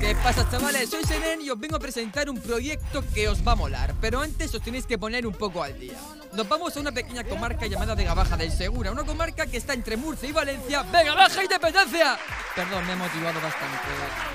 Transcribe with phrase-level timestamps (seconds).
[0.00, 0.88] ¿Qué pasa chavales?
[0.88, 4.20] Soy Senen y os vengo a presentar un proyecto que os va a molar Pero
[4.20, 5.98] antes os tenéis que poner un poco al día
[6.38, 9.72] Nos vamos a una pequeña comarca llamada Vega Baja del Segura Una comarca que está
[9.72, 12.16] entre Murcia y Valencia ¡Vega Baja Independencia!
[12.54, 13.88] Perdón, me he motivado bastante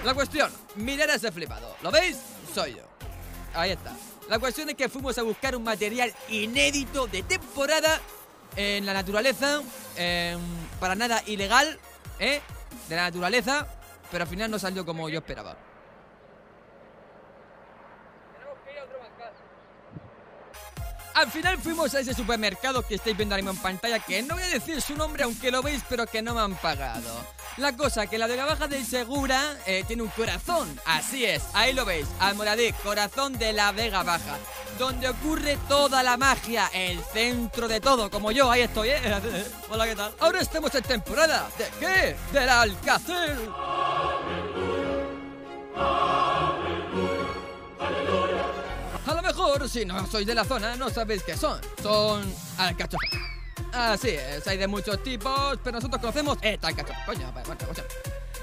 [0.03, 2.17] La cuestión, mirad a ese flipado ¿Lo veis?
[2.53, 2.81] Soy yo
[3.53, 3.95] Ahí está
[4.27, 8.01] La cuestión es que fuimos a buscar un material inédito de temporada
[8.57, 9.61] En la naturaleza
[9.95, 10.41] em,
[10.81, 11.79] Para nada ilegal
[12.19, 12.41] ¿Eh?
[12.89, 13.65] De la naturaleza
[14.13, 15.57] pero al final no salió como yo esperaba.
[21.13, 24.33] Al final fuimos a ese supermercado que estáis viendo ahora mismo en pantalla, que no
[24.33, 27.25] voy a decir su nombre aunque lo veis, pero que no me han pagado.
[27.57, 31.73] La cosa que la de baja del Segura eh, tiene un corazón, así es, ahí
[31.73, 34.37] lo veis, Almoradí, corazón de la Vega Baja,
[34.79, 39.01] donde ocurre toda la magia, el centro de todo, como yo, ahí estoy, ¿eh?
[39.69, 40.15] Hola, ¿qué tal?
[40.19, 42.15] Ahora estamos en temporada, ¿de qué?
[42.31, 43.37] Del Alcácer.
[49.43, 51.59] Mejor, si no sois de la zona, no sabéis qué son.
[51.81, 52.23] Son
[52.57, 53.09] alcachofas.
[53.71, 57.05] Así es, hay de muchos tipos, pero nosotros conocemos esta alcachofa.
[57.05, 57.83] Coño, bueno, coño.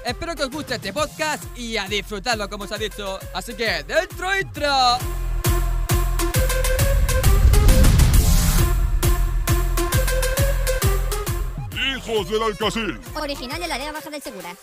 [0.05, 3.19] Espero que os guste este podcast y a disfrutarlo, como os ha dicho.
[3.33, 4.97] Así que, dentro intro.
[11.95, 12.99] ¡Hijos del Alcacil!
[13.15, 14.55] Original de la área baja del Segura.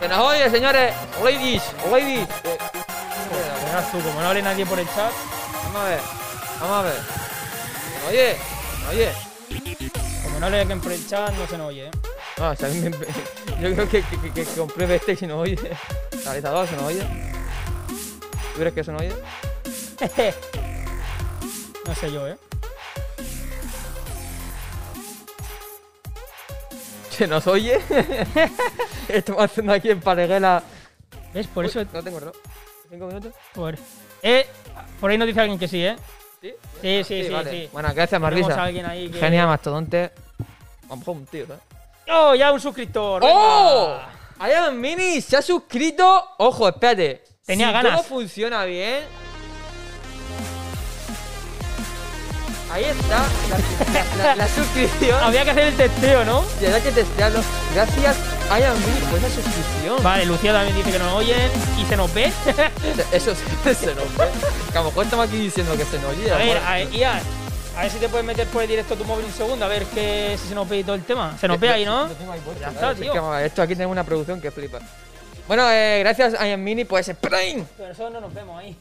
[0.00, 0.92] Que nos oye, señores.
[1.22, 2.28] Ladies, ladies.
[2.44, 2.58] Eh,
[3.66, 5.12] Verás tú, como no hable nadie por el chat.
[5.64, 6.00] vamos a ver,
[6.60, 6.96] vamos a ver.
[8.02, 8.36] ¿Me oye?
[8.82, 9.12] ¿Me oye?
[10.24, 11.90] Como no hable alguien por el chat, no se nos oye, ¿eh?
[12.38, 12.90] No, o sea, a mí me-
[13.60, 15.56] yo creo que, que, que, que compruebe este y si no oye.
[16.24, 17.02] Realizador, ¿se nos oye?
[18.54, 19.14] ¿Tú crees que se nos oye?
[21.86, 22.36] No sé yo, ¿eh?
[27.16, 27.80] ¿Se nos oye?
[29.08, 30.62] Estamos haciendo aquí en Pareguela.
[31.32, 31.46] ¿Ves?
[31.46, 31.84] Por eso...
[31.92, 32.34] No tengo reloj.
[32.90, 33.32] ¿Cinco minutos?
[33.54, 33.76] Por...
[34.22, 34.46] Eh,
[35.00, 35.96] por ahí nos dice alguien que sí, ¿eh?
[36.40, 36.54] ¿Sí?
[36.82, 37.50] Sí, sí, sí, vale.
[37.50, 37.68] sí.
[37.72, 38.66] Bueno, gracias, Marlisa.
[38.66, 39.18] que...
[39.18, 40.10] Genial, mastodonte.
[40.88, 41.62] Vamos tío, ¿sabes?
[42.08, 43.22] ¡Oh, ya un suscriptor!
[43.24, 43.98] ¡Oh!
[44.38, 44.50] venga.
[44.50, 46.30] Iron Mini se ha suscrito.
[46.38, 47.22] Ojo, espérate.
[47.46, 47.92] Tenía si ganas.
[47.92, 49.04] todo funciona bien.
[52.74, 53.22] Ahí está.
[54.18, 55.22] La, la- la suscripción.
[55.22, 56.40] Había que hacer el testeo, ¿no?
[56.58, 57.38] Tendrá que testearlo.
[57.72, 58.16] Gracias,
[58.58, 60.02] Iron Mini, por esa suscripción.
[60.02, 62.32] Vale, Lucía también dice que nos oyen y se nos ve.
[63.12, 64.24] Eso sí, se nos ve.
[64.72, 66.32] Que a lo mejor estamos aquí diciendo que se nos oye.
[66.32, 67.20] a ver, a ver, Ian,
[67.76, 69.84] a ver si te puedes meter por el directo tu móvil un segundo, a ver
[69.86, 71.36] que si se nos ve y todo el tema.
[71.40, 72.08] Se nos ve ahí, ¿no?
[72.60, 73.32] Ya está, es tío.
[73.32, 74.80] a esto aquí tenemos una producción que flipa.
[75.46, 77.64] Bueno, eh, gracias Iron Mini por ese Prime.
[77.76, 78.76] Pero nosotros no nos vemos ahí.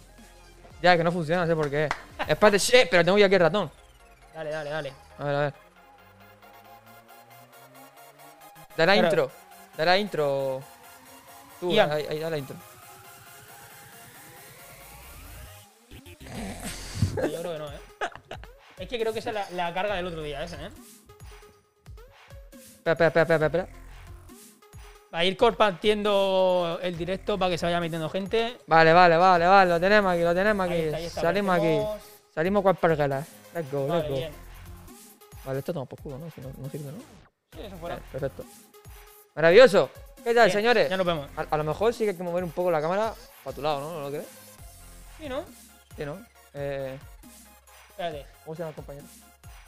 [0.81, 1.87] Ya, que no funciona, no sé por qué.
[2.27, 3.71] Espérate, shit, pero tengo yo aquí el ratón.
[4.33, 4.93] Dale, dale, dale.
[5.19, 5.53] A ver, a ver.
[8.75, 9.07] Da la Claro.
[9.07, 9.31] intro.
[9.77, 10.61] Da la intro.
[11.59, 11.91] Tú, Ian.
[11.91, 12.55] ahí, ahí da la intro.
[17.15, 17.79] Yo creo que no, ¿eh?
[18.79, 20.69] Es que creo que esa es la, la carga del otro día, ese, ¿eh?
[22.85, 23.67] Espera, espera, espera, espera, espera.
[25.13, 28.57] Va a ir compartiendo el directo para que se vaya metiendo gente.
[28.65, 30.73] Vale, vale, vale, vale, lo tenemos aquí, lo tenemos aquí.
[30.73, 31.79] Ahí está, ahí está, Salimos aquí.
[32.33, 33.23] Salimos cual parguela.
[33.53, 34.17] Let's go, Vale, let's go.
[34.17, 34.31] bien.
[35.45, 36.29] Vale, esto toma por culo, ¿no?
[36.31, 36.97] Si no, no sirve, ¿no?
[37.53, 37.95] Sí, eso fuera.
[37.95, 38.43] Vale, perfecto.
[39.35, 39.89] Maravilloso.
[40.23, 40.89] ¿Qué tal, Bien, señores?
[40.89, 41.27] Ya nos vemos.
[41.35, 43.61] A, a lo mejor sí que hay que mover un poco la cámara para tu
[43.61, 43.93] lado, ¿no?
[43.93, 44.27] ¿No lo crees?
[45.19, 45.43] Sí, ¿no?
[45.97, 46.17] Sí, ¿no?
[46.53, 46.97] Eh,
[47.89, 48.25] Espérate.
[48.45, 49.05] ¿Cómo se llama el compañero?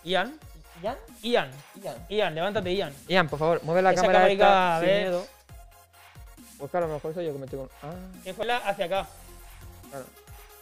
[0.03, 0.39] Ian.
[0.81, 0.97] Ian.
[1.21, 1.51] Ian.
[1.83, 2.05] Ian.
[2.09, 2.93] Ian, levántate, Ian.
[3.07, 5.01] Ian, por favor, mueve la Esa cámara esta a sin ver.
[5.03, 5.27] miedo.
[6.57, 7.69] Pues claro, a lo mejor soy yo que me estoy con...
[7.83, 9.07] Ah, Que fue la hacia acá.
[9.89, 10.05] claro.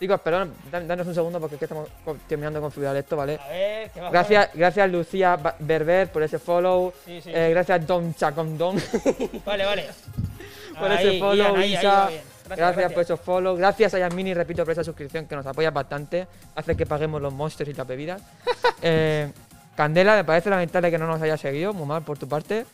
[0.03, 1.87] Chicos, perdón, dan- danos un segundo porque es que estamos
[2.27, 3.39] terminando de configurar esto, ¿vale?
[3.41, 6.91] A ver, va Gracias, gracias Lucía Berber por ese follow.
[7.05, 7.31] Sí, sí.
[7.33, 8.75] Eh, gracias Don Chacondón
[9.45, 9.85] Vale, vale.
[10.77, 11.35] por Ahí, ese follow.
[11.37, 12.09] Ian, ahí, Isa.
[12.49, 13.55] Gracias, por esos follow.
[13.55, 16.27] Gracias a Yasmini, repito, por esa suscripción que nos apoya bastante.
[16.53, 18.21] Hace que paguemos los monsters y las bebidas.
[18.85, 19.31] Eh,
[19.77, 21.71] Candela, me parece lamentable que no nos hayas seguido.
[21.71, 22.65] Muy mal por tu parte.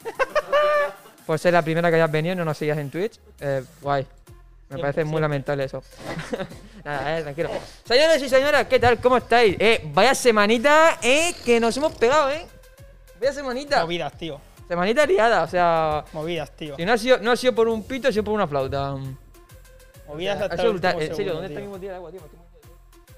[1.27, 3.19] Por ser la primera que hayas venido y no nos sigas en Twitch.
[3.39, 4.07] Eh, guay.
[4.69, 5.81] Me parece muy lamentable eso.
[6.83, 7.49] Nada, eh, tranquilo.
[7.83, 8.99] Señores y señoras, ¿qué tal?
[8.99, 9.55] ¿Cómo estáis?
[9.59, 12.45] Eh, vaya semanita, eh, que nos hemos pegado, eh.
[13.19, 13.81] Vaya semanita.
[13.81, 14.39] Movidas, tío.
[14.67, 16.05] Semanita liada, o sea.
[16.13, 16.75] Movidas, tío.
[16.75, 18.95] Si no ha sido, no ha sido por un pito, ha sido por una flauta.
[20.07, 20.95] Movidas hasta el brutal.
[20.95, 21.71] último En serio, segundo, ¿dónde está mi tío.
[21.71, 22.21] botella de agua, tío?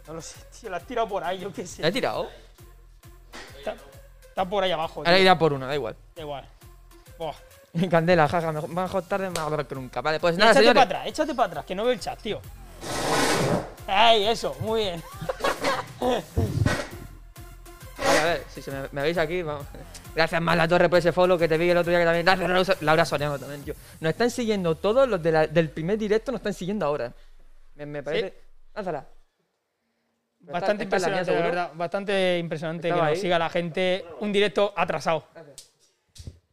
[0.08, 1.82] No lo sé, tío, la has tirado por ahí, yo qué sé.
[1.82, 2.30] ¿La he tirado?
[3.58, 3.76] Está,
[4.30, 5.22] está por ahí abajo, Ahora tío.
[5.22, 5.96] irá por uno, da igual.
[6.16, 6.48] Da igual.
[7.20, 7.34] Buah.
[7.90, 10.02] Candela, jaja, mejor, tarde, mejor que nunca.
[10.02, 10.84] Vale, pues nada, échate señores.
[10.86, 12.40] para atrás, échate para atrás, que no veo el chat, tío.
[13.88, 14.56] ¡Ay, eso!
[14.62, 15.04] Muy bien.
[17.98, 19.66] Vale, a ver, si se me, me veis aquí, vamos.
[20.16, 22.26] Gracias más la torre por ese follow que te vi el otro día que también.
[22.26, 23.74] Gracias Laura, Soriano también, tío.
[24.00, 27.14] Nos están siguiendo todos los de la- del primer directo, nos están siguiendo ahora.
[27.76, 28.34] Me, me parece.
[28.76, 29.06] Lánzala.
[30.42, 31.72] Esta- Bastante esta es la mía, impresionante, la verdad.
[31.76, 33.22] Bastante impresionante Estaba que nos ahí.
[33.22, 35.26] siga la gente un directo atrasado.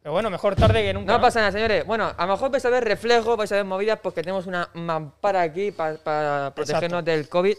[0.09, 1.13] Pero bueno, mejor tarde que nunca.
[1.13, 1.85] No pasa nada, señores.
[1.85, 4.71] Bueno, a lo mejor vais a ver reflejos, vais a ver movidas porque tenemos una
[4.73, 7.55] mampara aquí pa- para protegernos del COVID.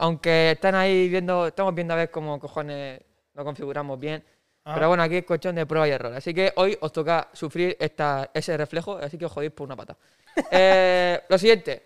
[0.00, 3.00] Aunque están ahí viendo, estamos viendo a ver cómo cojones
[3.32, 4.22] lo configuramos bien.
[4.66, 4.72] Ah.
[4.74, 6.12] Pero bueno, aquí es cuestión de prueba y error.
[6.12, 9.74] Así que hoy os toca sufrir esta, ese reflejo, así que os jodéis por una
[9.76, 9.96] pata.
[10.50, 11.82] Eh, lo siguiente.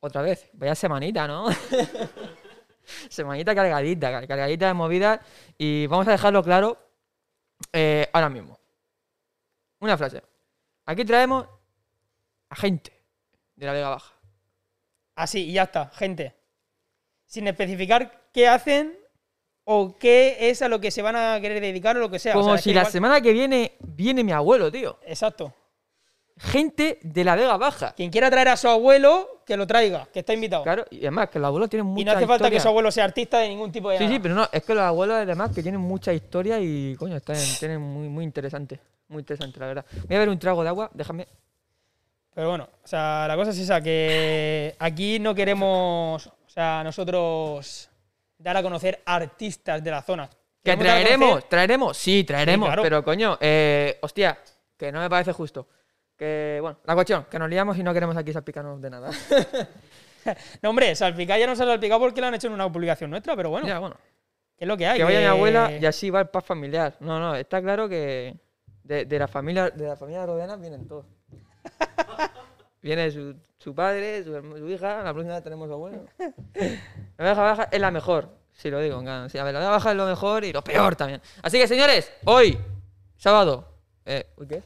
[0.00, 1.48] Otra vez, vaya semanita, ¿no?
[3.10, 5.20] semanita cargadita, car- cargadita de movidas.
[5.58, 6.78] Y vamos a dejarlo claro
[7.72, 8.53] eh, ahora mismo.
[9.84, 10.22] Una frase.
[10.86, 11.46] Aquí traemos
[12.48, 12.90] a gente
[13.54, 14.14] de la Vega Baja.
[15.14, 16.34] Así, y ya está, gente.
[17.26, 18.98] Sin especificar qué hacen
[19.64, 22.32] o qué es a lo que se van a querer dedicar o lo que sea.
[22.34, 24.98] O Como sea, si la igual- semana que viene viene mi abuelo, tío.
[25.04, 25.52] Exacto.
[26.38, 27.92] Gente de la Vega Baja.
[27.94, 30.62] Quien quiera traer a su abuelo, que lo traiga, que está invitado.
[30.64, 32.90] Claro, y además que los abuelos tienen mucha y no hace falta que su abuelo
[32.90, 33.98] sea artista de ningún tipo de.
[33.98, 34.16] Sí, nada.
[34.16, 37.36] sí, pero no, es que los abuelos además que tienen mucha historia y coño, están,
[37.60, 38.80] tienen muy, muy interesante.
[39.08, 39.86] Muy interesante, la verdad.
[40.06, 41.26] Voy a ver un trago de agua, déjame.
[42.34, 47.88] Pero bueno, o sea, la cosa es esa, que aquí no queremos, o sea, nosotros
[48.38, 50.28] dar a conocer artistas de la zona.
[50.62, 51.48] ¿Que traeremos?
[51.48, 51.96] ¿Traeremos?
[51.96, 52.68] Sí, traeremos.
[52.68, 52.82] claro.
[52.82, 54.38] Pero coño, eh, hostia,
[54.76, 55.68] que no me parece justo.
[56.16, 59.10] Que, bueno, la cuestión, que nos liamos y no queremos aquí salpicarnos de nada.
[60.62, 63.10] No, hombre, salpicar ya no se ha salpicado porque lo han hecho en una publicación
[63.10, 63.96] nuestra, pero bueno, ya, bueno.
[64.56, 64.96] que es lo que hay.
[64.96, 66.96] Que vaya mi abuela y así va el paz familiar.
[67.00, 68.34] No, no, está claro que
[68.84, 71.06] de, de la familia de la familia Rodenas vienen todos.
[72.82, 76.04] Viene su, su padre, su, su hija, la próxima tenemos abuelo.
[77.16, 79.00] La Vega Baja es la mejor, si lo digo.
[79.30, 81.22] Sí, a ver, la Baja es lo mejor y lo peor también.
[81.42, 82.58] Así que, señores, hoy,
[83.16, 83.66] sábado.
[84.04, 84.62] Eh, ¿uy, ¿Qué?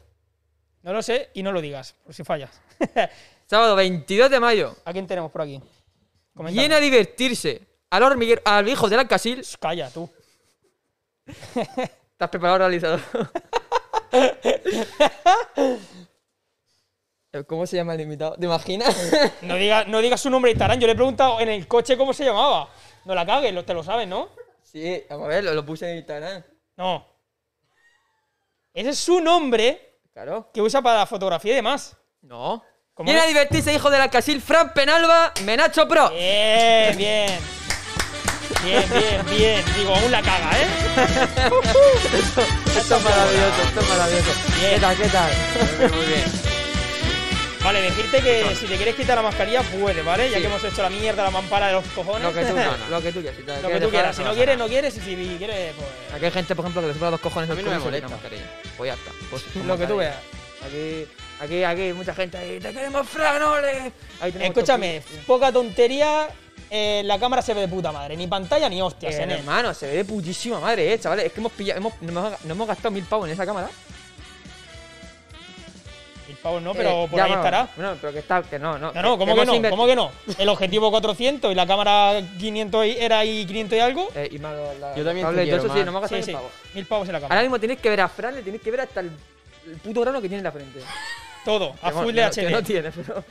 [0.83, 2.61] No lo sé y no lo digas, por si fallas.
[3.47, 4.75] Sábado 22 de mayo.
[4.85, 5.63] ¿A quién tenemos por aquí?
[6.35, 6.61] Coméntame.
[6.61, 9.45] Viene a divertirse al hormiguero, al hijo del Alcasil.
[9.61, 10.11] Calla, tú.
[11.55, 13.01] ¿Estás preparado, realizador?
[17.47, 18.37] ¿Cómo se llama el invitado?
[18.37, 18.97] ¿Te imaginas?
[19.43, 20.81] No digas no digas su nombre de Instagram.
[20.81, 22.69] Yo le he preguntado en el coche cómo se llamaba.
[23.05, 24.29] No la cagues, lo- te lo sabes, ¿no?
[24.63, 26.43] sí, vamos a ver, lo, lo puse en Instagram.
[26.77, 27.07] No.
[28.75, 30.51] Ese es su nombre Claro.
[30.53, 31.97] que usa para la fotografía y demás.
[32.23, 32.63] No.
[32.95, 33.25] ¿Cómo Viene no?
[33.25, 36.11] a divertirse, hijo del Alcasil, Fran Penalba, Menacho Pro.
[36.11, 37.58] Bien, bien.
[38.65, 39.65] Bien, bien, bien.
[39.77, 40.67] Digo, aún la caga, ¿eh?
[42.77, 44.31] Esto es maravilloso, esto es maravilloso.
[44.61, 44.75] Bien.
[44.75, 45.33] ¿Qué tal, qué tal?
[45.97, 46.25] Muy bien.
[47.63, 50.31] Vale, decirte que si te quieres quitar la mascarilla, puede, ¿vale?
[50.31, 50.43] Ya Sí.
[50.43, 52.23] que hemos hecho la mierda, la mampara de los cojones.
[52.23, 52.55] Lo que tú,
[52.91, 53.37] lo que tú quieras.
[53.37, 54.17] Si Lo que tú dejar, quieras.
[54.17, 54.97] Si no no quieres, no quieres.
[54.97, 55.89] Y si quieres, pues.
[56.15, 57.97] Aquí hay gente, por ejemplo, que le sopla dos cojones A mí no me culo
[57.97, 58.09] y se molesta.
[58.09, 58.61] mascarilla.
[58.77, 59.11] Pues ya está.
[59.31, 60.17] Pues Lo que tú veas.
[60.65, 61.07] Aquí,
[61.41, 62.59] aquí, aquí, hay mucha gente ahí.
[62.59, 63.59] ¡Te queremos, tenemos
[64.41, 66.29] Escúchame, poca tontería.
[66.71, 68.17] Eh, la cámara se ve de puta madre.
[68.17, 69.39] Ni pantalla ni hostias, Eh, en él.
[69.39, 71.27] hermano, se ve de putísima madre, eh, chavales.
[71.27, 73.69] Es que hemos pillado, hemos, nos, hemos, gastado mil pavos en esa cámara.
[76.29, 77.69] El pavo no, pero Eh, por ya, ahí bueno, estará.
[77.75, 78.93] Bueno, pero que está, que no, no.
[78.93, 79.71] No, no, ¿cómo que no?
[79.71, 80.11] ¿Cómo que no?
[80.37, 84.09] El objetivo 400 y la cámara 500 y- era ahí 500 y algo.
[84.15, 85.79] Eh, y más la- Yo también quiero, eso sí, man.
[85.79, 86.33] nos hemos gastado Sí, mil sí.
[86.33, 86.53] pavos.
[86.75, 87.43] Mil pavos en la Ahora cámara.
[87.43, 89.11] mismo tenéis que ver a Fran, le tenéis que ver hasta el,
[89.67, 90.81] el puto grano que tiene en la frente.
[91.45, 92.35] Todo, a full de HD.
[92.35, 93.25] Que no tiene, pero.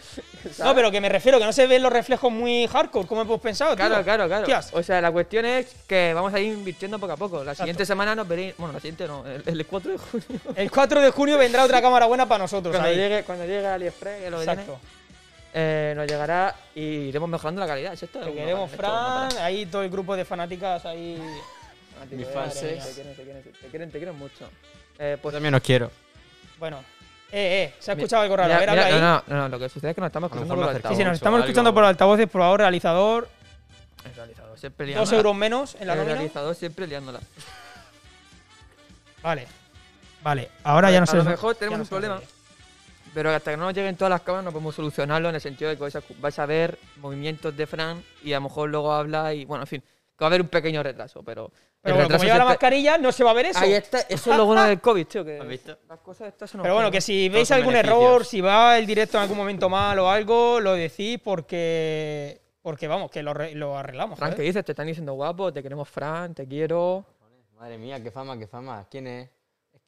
[0.59, 3.39] No, pero que me refiero, que no se ven los reflejos muy hardcore, como hemos
[3.39, 3.85] pensado, tío.
[3.85, 4.41] Claro, claro, claro.
[4.43, 4.69] Hostias.
[4.73, 7.43] O sea, la cuestión es que vamos a ir invirtiendo poco a poco.
[7.43, 8.55] La siguiente semana nos veréis.
[8.57, 10.25] Bueno, la siguiente no, el, el 4 de junio.
[10.55, 12.73] El 4 de junio vendrá otra cámara buena para nosotros.
[12.73, 12.95] Cuando ahí.
[12.95, 14.79] llegue, cuando llegue AliExpress, que lo Exacto.
[15.53, 17.93] eh, nos llegará y iremos mejorando la calidad.
[17.93, 18.19] ¿es esto?
[18.19, 18.71] Te queremos.
[18.71, 19.29] Fran.
[19.39, 21.21] Ahí todo el grupo de fanáticas ahí.
[22.11, 22.81] Mis fans, madre eh.
[22.83, 24.49] Te quieren, te quieren, te quieren, te quieren mucho.
[24.99, 25.91] Eh, Yo pues también os quiero.
[26.59, 26.83] Bueno.
[27.31, 28.47] Eh, eh, se ha escuchado algo raro.
[28.53, 29.23] Mira, a ver, mira, habla ahí.
[29.27, 30.95] no, no, no, lo que sucede es que nos estamos A escuchando por altavoz.
[30.97, 31.45] Sí, sí, nos estamos algo.
[31.45, 33.27] escuchando por altavoces, por ahora realizador.
[34.05, 35.17] El realizador siempre Dos liándola.
[35.17, 36.15] euros menos en la El nómina.
[36.15, 37.19] realizador siempre liándola.
[39.21, 39.47] Vale.
[40.23, 41.17] Vale, ahora ya no a sé.
[41.17, 42.21] lo mejor tenemos no un problema.
[43.13, 45.69] Pero hasta que no nos lleguen todas las cámaras no podemos solucionarlo en el sentido
[45.69, 48.93] de que vais a, vais a ver movimientos de Fran y a lo mejor luego
[48.93, 51.51] habla y bueno, en fin, que va a haber un pequeño retraso, pero...
[51.87, 53.59] Pero bueno, como lleva la mascarilla, no se va a ver eso.
[53.59, 55.77] Ahí está, eso es lo bueno del COVID, tío, que ¿Has visto?
[55.87, 58.03] las cosas estas nos Pero bueno, que si Todos veis son algún beneficios.
[58.03, 62.87] error, si va el directo en algún momento mal o algo, lo decís porque Porque
[62.87, 64.19] vamos, que lo, lo arreglamos.
[64.19, 64.65] Fran, ¿qué dices?
[64.65, 67.05] Te están diciendo guapo, te queremos Fran, te quiero.
[67.57, 68.85] Madre mía, qué fama, qué fama.
[68.91, 69.29] ¿Quién es?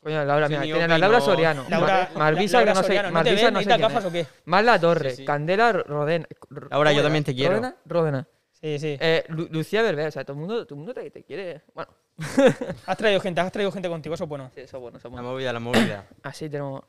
[0.01, 1.65] Coño, Laura, mira, miope tienen a y Laura no- Soriano.
[1.70, 4.15] Laura, Mar- Marvisa, Laura que no sé, Soriano, ¿no te Marvisa no sé ¿Necesitas quién
[4.15, 4.27] es.
[4.46, 5.25] Mar La Torre, Sí, sí.
[5.25, 6.25] Candela Rodena.
[6.72, 7.51] Laura, yo ¿cómo también te quiero.
[7.56, 7.75] ¿Rodena?
[7.86, 8.27] Rodena.
[8.61, 8.97] Sí, sí.
[8.99, 11.61] Eh, Lu- Lucía Berber, o sea, todo el mundo, todo el mundo te, te quiere.
[11.73, 11.91] Bueno,
[12.85, 14.51] Has traído gente, has traído gente contigo, eso es bueno.
[14.53, 15.29] sí, eso es bueno, eso es La bueno.
[15.33, 16.07] movida, la movida.
[16.23, 16.81] Así tenemos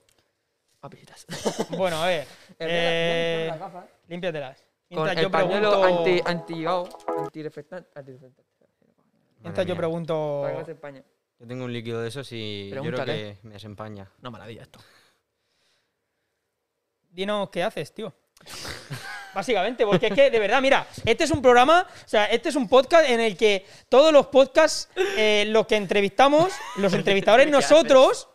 [0.82, 1.26] a visitas.
[1.76, 2.26] Bueno, a ver.
[2.58, 3.52] eh,
[4.08, 4.58] límpiatelas.
[4.58, 6.00] Con Mientras el yo pañuelo pregunto.
[6.00, 6.64] anti, anti,
[7.22, 7.90] antireflectante.
[7.94, 8.42] antireflectante.
[9.40, 10.42] mientras yo pregunto.
[10.80, 10.98] Para.
[11.38, 14.10] Yo tengo un líquido de esos y yo creo que me desempaña.
[14.20, 14.80] Una maravilla esto.
[17.10, 18.12] Dinos qué haces, tío.
[19.34, 22.56] Básicamente, porque es que, de verdad, mira, este es un programa, o sea, este es
[22.56, 28.28] un podcast en el que todos los podcasts, eh, los que entrevistamos, los entrevistadores nosotros,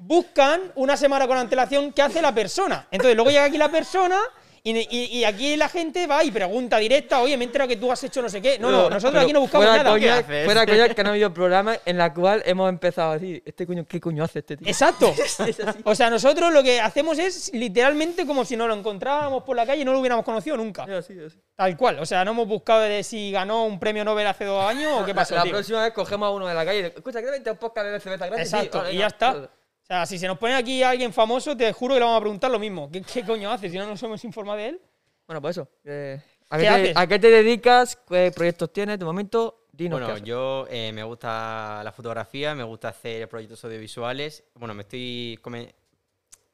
[0.00, 2.88] buscan una semana con antelación qué hace la persona.
[2.90, 4.18] Entonces, luego llega aquí la persona
[4.62, 7.76] y, y- y aquí la gente va y pregunta directa, oye, me he enterado que
[7.76, 8.58] tú has hecho no sé qué.
[8.58, 9.94] No, no, nosotros aquí no buscamos fuera nada.
[9.94, 10.44] Coña, ¿Qué haces?
[10.44, 13.66] fuera coña que no ha habido programa en la cual hemos empezado a decir, este
[13.66, 14.66] coño, ¿qué coño hace este tío?
[14.68, 15.14] Exacto.
[15.84, 19.66] O sea, nosotros lo que hacemos es literalmente como si nos lo encontrábamos por la
[19.66, 20.84] calle y no lo hubiéramos conocido nunca.
[20.84, 21.14] Es así.
[21.56, 21.98] Tal cual.
[21.98, 25.04] O sea, no hemos buscado de si ganó un premio Nobel hace dos años o
[25.04, 25.34] qué pasó.
[25.34, 25.52] La, tío.
[25.52, 27.86] próxima vez cogemos a uno de la calle y le- escucha, ¿qué vente un podcast
[27.88, 28.48] de cerveza gratis?
[28.50, 29.50] Sí, Exacto, vale, y ya está.
[29.90, 32.20] O sea, si se nos pone aquí alguien famoso, te juro que le vamos a
[32.20, 32.88] preguntar lo mismo.
[32.92, 34.80] ¿Qué, qué coño hace si no nos hemos informado de él?
[35.26, 35.68] Bueno, pues eso.
[35.84, 36.94] eh, ¿a, ¿Qué qué haces?
[36.94, 37.96] te, ¿A qué te dedicas?
[38.08, 39.66] ¿Qué proyectos tienes de momento?
[39.72, 40.24] Dinos qué Bueno, haces.
[40.28, 44.44] yo eh, me gusta la fotografía, me gusta hacer proyectos audiovisuales.
[44.54, 45.74] Bueno, me estoy, come-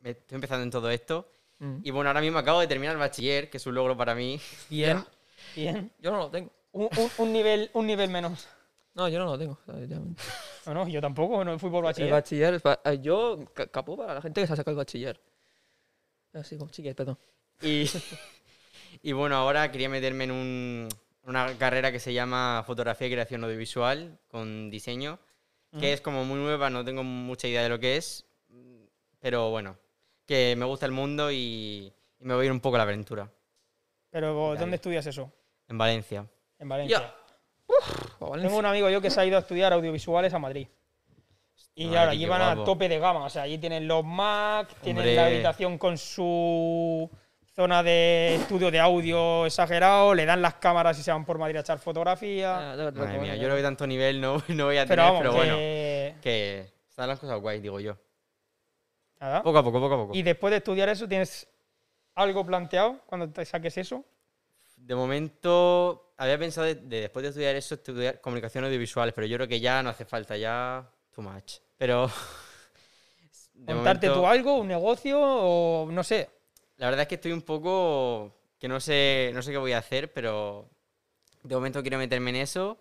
[0.00, 1.28] me estoy empezando en todo esto.
[1.58, 1.80] Mm.
[1.82, 4.40] Y bueno, ahora mismo acabo de terminar el bachiller, que es un logro para mí.
[4.70, 5.04] Bien.
[5.54, 5.92] Bien.
[5.98, 6.50] Yo no lo tengo.
[6.72, 8.48] Un, un- un nivel, un nivel menos.
[8.96, 9.58] No, yo no lo tengo.
[10.64, 12.10] No, no, yo tampoco, no fui por El bachiller.
[12.10, 14.78] bachiller, es pa- eh, yo ca- capó para la gente que se ha sacado el
[14.78, 15.20] bachiller.
[16.32, 17.18] Así como chiques, perdón.
[17.62, 17.84] Y,
[19.02, 20.88] y bueno, ahora quería meterme en un-
[21.24, 25.18] una carrera que se llama Fotografía y Creación Audiovisual con diseño,
[25.78, 28.24] que es como muy nueva, no tengo mucha idea de lo que es,
[29.20, 29.76] pero bueno,
[30.24, 32.84] que me gusta el mundo y, y me voy a ir un poco a la
[32.84, 33.30] aventura,
[34.08, 34.54] Pero.
[34.58, 35.30] ¿dónde estudias eso?
[35.68, 36.26] en Valencia.
[36.58, 37.14] En Valencia.
[38.40, 40.68] Tengo un amigo yo que se ha ido a estudiar audiovisuales a Madrid.
[41.75, 43.25] Y ahora llevan a tope de gama.
[43.25, 45.14] O sea, allí tienen los Mac, tienen Hombre.
[45.14, 47.11] la habitación con su
[47.54, 51.56] zona de estudio de audio exagerado, le dan las cámaras y se van por Madrid
[51.56, 52.73] a echar fotografía.
[52.73, 55.02] Ah, te lo Madre mía, yo creo que tanto nivel no, no voy a pero
[55.02, 56.14] tener, vamos, pero bueno, que...
[56.20, 57.96] que están las cosas guays, digo yo.
[59.20, 59.42] nada.
[59.42, 60.14] Poco a poco, poco a poco.
[60.14, 61.49] Y después de estudiar eso, ¿tienes
[62.14, 64.04] algo planteado cuando te saques eso?
[64.76, 69.37] De momento, había pensado de, de después de estudiar eso, estudiar comunicación audiovisual, pero yo
[69.37, 71.58] creo que ya no hace falta, ya too much.
[71.76, 72.11] Pero.
[73.54, 76.30] ¿Montarte momento, tú algo, un negocio o no sé?
[76.76, 78.35] La verdad es que estoy un poco.
[78.58, 80.70] que no sé, no sé qué voy a hacer, pero.
[81.42, 82.78] De momento quiero meterme en eso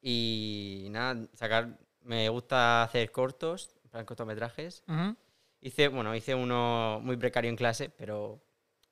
[0.00, 1.78] y nada, sacar.
[2.02, 4.82] Me gusta hacer cortos, cortometrajes.
[4.88, 5.14] Ujú.
[5.60, 8.40] Hice, bueno, hice uno muy precario en clase, pero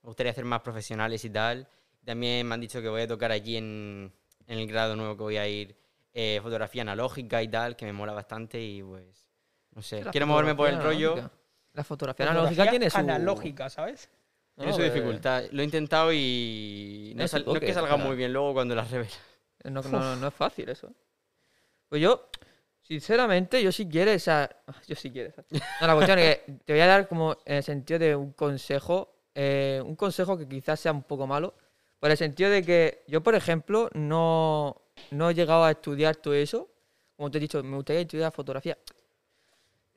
[0.02, 1.66] me gustaría hacer más profesionales y tal.
[2.06, 4.12] También me han dicho que voy a tocar allí en,
[4.46, 5.76] en el grado nuevo que voy a ir
[6.14, 9.28] eh, fotografía analógica y tal, que me mola bastante y pues,
[9.72, 11.12] no sé, La quiero moverme por el rollo.
[11.12, 11.36] analógica.
[11.72, 12.96] La fotografía analógica tiene su...
[12.96, 14.08] analógica, ¿sabes?
[14.54, 15.44] Tiene No, su eh, dificultad.
[15.50, 19.18] Lo he intentado y no, es que salga muy bien luego cuando las revelas.
[19.64, 20.90] No, no, no, no es fácil eso.
[21.88, 22.30] Pues yo,
[22.80, 24.48] sinceramente, yo si quieres, o sea,
[24.86, 25.34] yo si quieres.
[25.80, 28.32] No, la cuestión es que te voy a dar como en el sentido de un
[28.32, 31.54] consejo, eh, un consejo que quizás sea un poco malo,
[32.00, 36.35] por el sentido de que yo, por ejemplo, no, no he llegado a estudiar todo
[36.35, 36.69] eso.
[37.17, 38.76] Como te he dicho, me gustaría estudiar fotografía.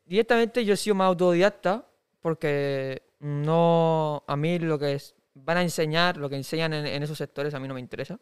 [0.05, 1.85] Directamente yo he sido más autodidacta
[2.21, 7.03] porque no, a mí lo que es, van a enseñar, lo que enseñan en, en
[7.03, 8.19] esos sectores a mí no me interesa.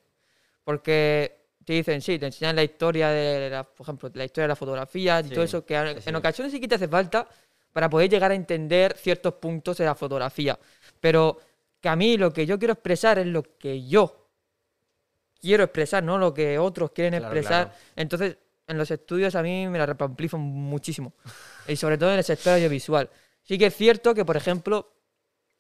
[0.64, 4.50] Porque te dicen, sí, te enseñan la historia de, la, por ejemplo, la historia de
[4.50, 6.88] la fotografía y Sí, todo eso, que a- sí, en ocasiones sí que te hace
[6.88, 7.28] falta
[7.74, 10.60] para poder llegar a entender ciertos puntos de la fotografía.
[11.00, 11.40] Pero
[11.82, 14.30] que a mí lo que yo quiero expresar es lo que yo
[15.40, 17.66] quiero expresar, no lo que otros quieren Claro, expresar.
[17.68, 17.80] claro.
[17.96, 21.14] Entonces, en los estudios a mí me la repamplifan muchísimo.
[21.68, 23.10] y sobre todo en el sector audiovisual.
[23.44, 24.92] Sí que es cierto que, por ejemplo,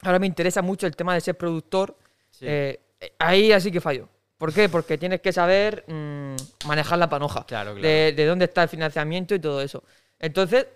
[0.01, 1.97] ahora me interesa mucho el tema de ser productor.
[2.31, 2.45] Sí.
[2.47, 2.79] Eh,
[3.19, 4.09] ahí así que fallo.
[4.37, 4.69] ¿Por qué?
[4.69, 6.35] Porque tienes que saber mm,
[6.67, 7.45] manejar la panoja.
[7.45, 7.87] Claro, claro.
[7.87, 9.83] De, de dónde está el financiamiento y todo eso.
[10.19, 10.67] Entonces,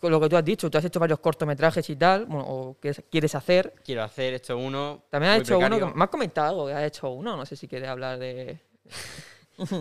[0.00, 2.78] con lo que tú has dicho, tú has hecho varios cortometrajes y tal, bueno, o
[2.80, 3.74] que quieres hacer.
[3.84, 5.04] Quiero hacer esto uno.
[5.10, 7.56] También has hecho uno, que, me has comentado algo, que has hecho uno, no sé
[7.56, 8.58] si quieres hablar de...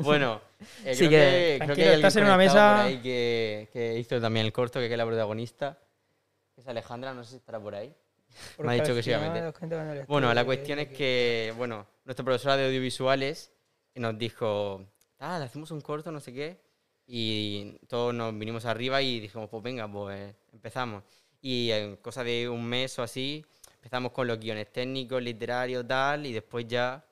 [0.04, 0.40] Bueno,
[0.86, 4.22] eh, Sí creo, que- creo hay estás en una mesa- por ahí que, que hizo
[4.22, 5.78] también el corto, que es la protagonista.
[6.56, 7.94] que Es Alejandra, no sé si estará por ahí.
[8.60, 10.06] Me ha dicho que iba a meter.
[10.08, 13.52] Bueno, la cuestión es que, bueno, nuestra profesora de audiovisuales
[13.96, 14.86] nos dijo,
[15.20, 16.62] ah, le hacemos un corto, no sé qué,
[17.08, 21.04] y todos nos vinimos arriba y dijimos, pues venga, pues empezamos.
[21.42, 23.46] Y en cosa de un mes o así,
[23.76, 27.06] empezamos con los guiones técnicos, literarios, tal, y después ya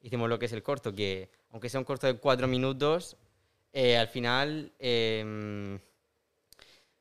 [0.00, 3.16] hicimos lo que es el corto, que aunque sea un corto de cuatro minutos,
[3.72, 5.78] eh, al final em,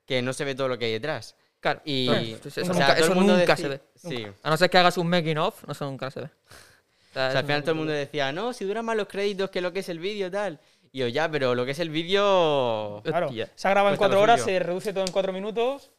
[0.06, 1.36] que no se ve todo lo que hay detrás.
[1.60, 1.82] Claro.
[1.86, 3.82] Y eso o nunca- sea, todo eso nunca se ve.
[3.96, 4.26] Sí.
[4.44, 6.26] A no ser que hagas un making of, no eso nunca se ve.
[6.28, 9.08] O sea, O sea, al final todo el mundo decía, no, si duran más los
[9.08, 10.60] créditos que lo que es el vídeo, tal.
[10.96, 13.02] Y yo, ya, pero lo que es el vídeo...
[13.04, 13.50] Claro, Hostia.
[13.54, 15.92] se ha grabado en cuatro horas, se reduce todo en cuatro minutos.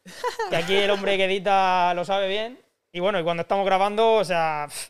[0.49, 2.59] Que aquí el hombre que edita lo sabe bien.
[2.91, 4.89] Y bueno, y cuando estamos grabando, o sea, pff,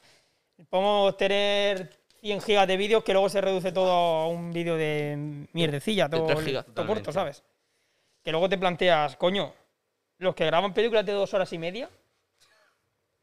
[0.69, 1.89] podemos tener
[2.21, 6.15] 100 gigas de vídeos que luego se reduce todo a un vídeo de mierdecilla, De
[6.15, 6.65] todo, tres gigas.
[6.73, 7.11] todo corto.
[7.11, 7.43] ¿sabes?
[8.23, 9.53] Que luego te planteas, coño,
[10.19, 11.89] los que graban películas de dos horas y media,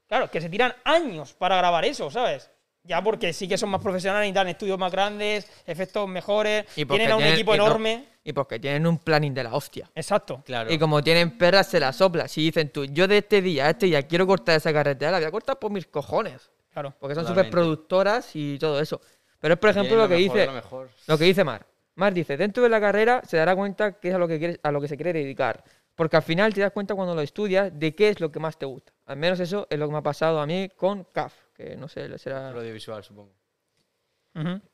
[0.07, 2.51] claro, que se tiran años para grabar eso, ¿sabes?
[2.87, 6.99] Ya porque sí que son más profesionales, necesitan estudios más grandes, efectos mejores, Y porque
[7.01, 8.05] tienen a un tienen- equipo y no- enorme.
[8.23, 9.91] Y porque tienen un planning de la hostia.
[9.95, 10.43] Exacto.
[10.45, 10.73] Claro.
[10.73, 12.29] Y como tienen perras, se las sopla.
[12.29, 15.19] Si dicen tú, yo de este día a este día quiero cortar esa carretera, la
[15.19, 16.51] voy a cortar por mis cojones.
[16.73, 16.95] Claro.
[16.99, 17.51] Porque son Totalmente.
[17.51, 19.01] superproductoras y todo eso.
[19.41, 20.89] Pero es, por ejemplo, lo que mejor dice lo mejor.
[21.07, 21.67] lo que dice Mar.
[21.97, 24.59] Mar dice, dentro de la carrera se dará cuenta qué es a lo que, quiere,
[24.63, 25.63] a lo que se quiere dedicar.
[25.95, 28.59] Porque al final te das cuenta cuando lo estudias de qué es lo que más
[28.59, 28.93] te gusta.
[29.07, 31.89] Al menos eso es lo que me ha pasado a mí con CAF, que no
[31.89, 32.51] sé, será...
[32.51, 33.35] El audiovisual, supongo.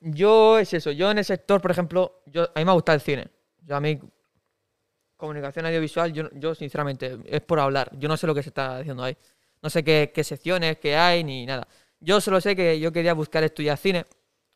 [0.01, 3.01] Yo es eso, yo en el sector, por ejemplo, yo, a mí me gusta el
[3.01, 3.29] cine.
[3.63, 4.01] Yo a mí,
[5.17, 7.91] comunicación audiovisual, yo, yo sinceramente, es por hablar.
[7.99, 9.17] Yo no sé lo que se está haciendo ahí.
[9.63, 11.69] No sé qué, qué secciones, qué hay, ni nada.
[12.01, 14.07] Yo solo sé que yo quería buscar estudiar cine.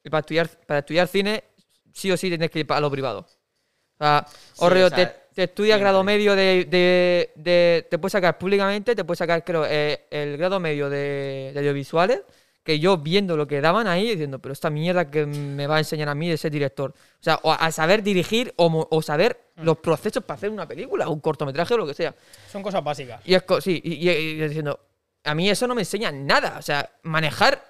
[0.02, 1.44] Y para estudiar, para estudiar cine,
[1.92, 3.20] sí o sí tienes que ir a lo privado.
[3.20, 7.98] O sea, Sí, Orreo, o sea, te, te estudias grado medio de, de- de- Te
[7.98, 12.22] puedes sacar públicamente, te puedes sacar, creo, eh, el grado medio de, de audiovisuales.
[12.62, 15.78] Que yo viendo lo que daban ahí, diciendo, pero esta mierda que me va a
[15.80, 16.92] enseñar a mí de ser director.
[16.92, 21.06] O sea, o a saber dirigir o, o saber los procesos para hacer una película,
[21.11, 22.14] un cortometraje o lo que sea.
[22.50, 23.20] Son cosas básicas.
[23.26, 24.80] Y es sí, y, y- y diciendo,
[25.24, 26.56] a mí eso no me enseña nada.
[26.59, 27.62] O sea, manejar,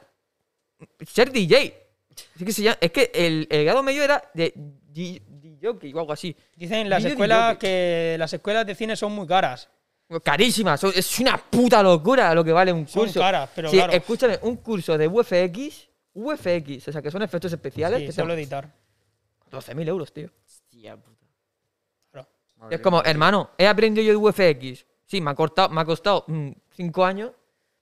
[1.04, 1.74] ser DJ.
[2.38, 4.52] Es que, se llama- es que el, el grado medio era de
[5.72, 6.36] DJ o algo así.
[6.56, 9.68] Dicen en las escuelas que las escuelas de cine son muy caras.
[10.22, 13.20] Carísimas, son- es una puta locura lo que vale un Son curso.
[13.20, 13.92] caras, pero Sí, claro.
[13.94, 18.32] escúchame, un curso de UFX, UFX, o sea, que son efectos especiales, Sí, que solo
[18.34, 18.70] son editar.
[19.50, 20.28] 12.000 euros, tío.
[20.46, 21.26] Hostia puta.
[22.12, 22.28] Claro.
[22.70, 24.86] Es como, hermano, he aprendido yo de UFX.
[25.06, 26.26] Sí, me ha, cortado, me ha costado
[26.76, 27.32] 5 años,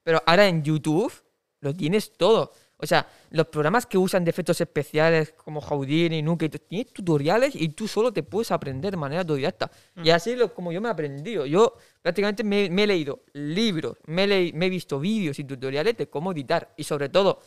[0.03, 1.12] pero ahora en YouTube
[1.61, 2.53] lo tienes todo.
[2.83, 7.68] O sea, los programas que usan de efectos especiales como Houdini, Nuke, tienes tutoriales y
[7.68, 9.71] tú solo te puedes aprender de manera autodidacta.
[10.03, 11.47] Y así es como yo me he aprendido.
[11.47, 15.45] Yo prácticamente me, me he leído libros, me he, leí- me he visto vídeos y
[15.45, 16.75] tutoriales de cómo editar.
[16.77, 17.40] Y sobre todo,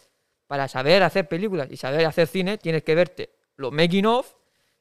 [0.47, 4.33] para saber hacer películas y saber hacer cine, tienes que verte los making of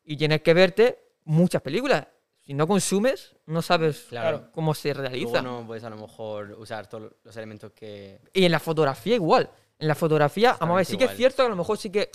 [0.05, 2.07] y tienes que verte muchas películas.
[2.47, 4.51] Si no consumes, no sabes Claro.
[4.53, 5.41] cómo se Luego realiza.
[5.43, 8.21] no puedes a lo mejor usar todos los elementos que...
[8.35, 9.51] Y en la fotografía igual.
[9.85, 11.91] En la fotografía, vamos a ver, sí que es cierto que a lo mejor sí
[11.91, 12.11] que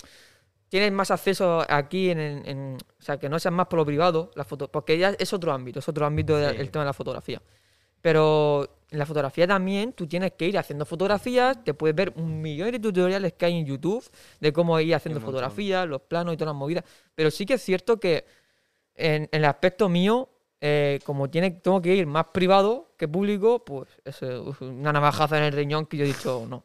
[0.68, 4.32] tienes más acceso aquí en, en- o sea, que no seas más por lo privado,
[4.34, 6.60] la foto, porque ya es otro ámbito, es otro ámbito del Sí.
[6.62, 7.40] el tema de la fotografía.
[8.02, 12.42] Pero en la fotografía también tú tienes que ir haciendo fotografías, te puedes ver un
[12.42, 14.04] millón de tutoriales que hay en YouTube
[14.40, 16.84] de cómo ir haciendo fotografías, los planos y todas las movidas.
[17.14, 18.24] Pero sí que es cierto que
[18.96, 20.28] en, en el aspecto mío,
[20.60, 24.20] eh, como tiene, tengo que ir más privado que público, pues es
[24.60, 26.64] una navajaza en el riñón que yo he dicho no.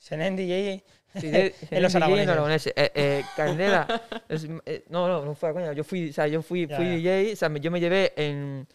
[0.00, 0.82] Senen DJ
[1.20, 2.28] Sí, de- en los DJ aragoneses.
[2.32, 2.72] aragoneses.
[2.74, 4.02] Eh, eh, Candela.
[4.28, 5.72] es- eh, no, no, no fue a coña.
[5.74, 7.16] Yo fui, o sea, yo fui, Ya, fui ya.
[7.16, 8.66] DJ, o sea, me- yo me llevé en.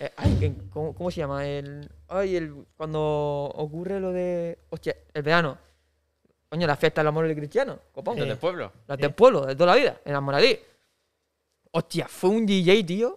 [0.00, 1.46] eh, ay, en- ¿cómo, cómo se llama?
[1.46, 3.00] El, ay, el, cuando
[3.54, 4.58] ocurre lo de.
[4.70, 5.56] Hostia, el verano.
[6.48, 7.78] Coño, la fiesta del amor del cristiano.
[7.92, 8.18] Copón.
[8.18, 8.72] ¿Los del pueblo?
[8.86, 10.56] Las del pueblo, de toda la vida, en Almoradí.
[11.72, 13.16] Hostia, fue un DJ, tío,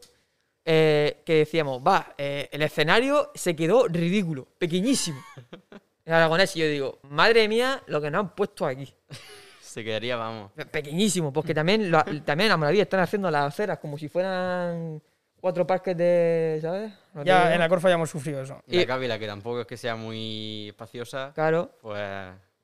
[0.65, 5.19] eh, que decíamos, va, eh, el escenario se quedó ridículo, pequeñísimo.
[6.07, 8.91] En aragonés, y yo digo, madre mía, lo que nos han puesto aquí.
[9.61, 10.51] Se quedaría, vamos.
[10.53, 15.01] Pe- Pequeñísimo, porque también, lo- también en Almoradí están haciendo las aceras como si fueran
[15.39, 16.93] cuatro parques de, ¿sabes?
[17.13, 17.53] No Ya digo.
[17.55, 18.59] en la Corfa ya hemos sufrido eso.
[18.67, 22.01] Y Y- la Cávila, que tampoco es que sea muy espaciosa, Claro, pues...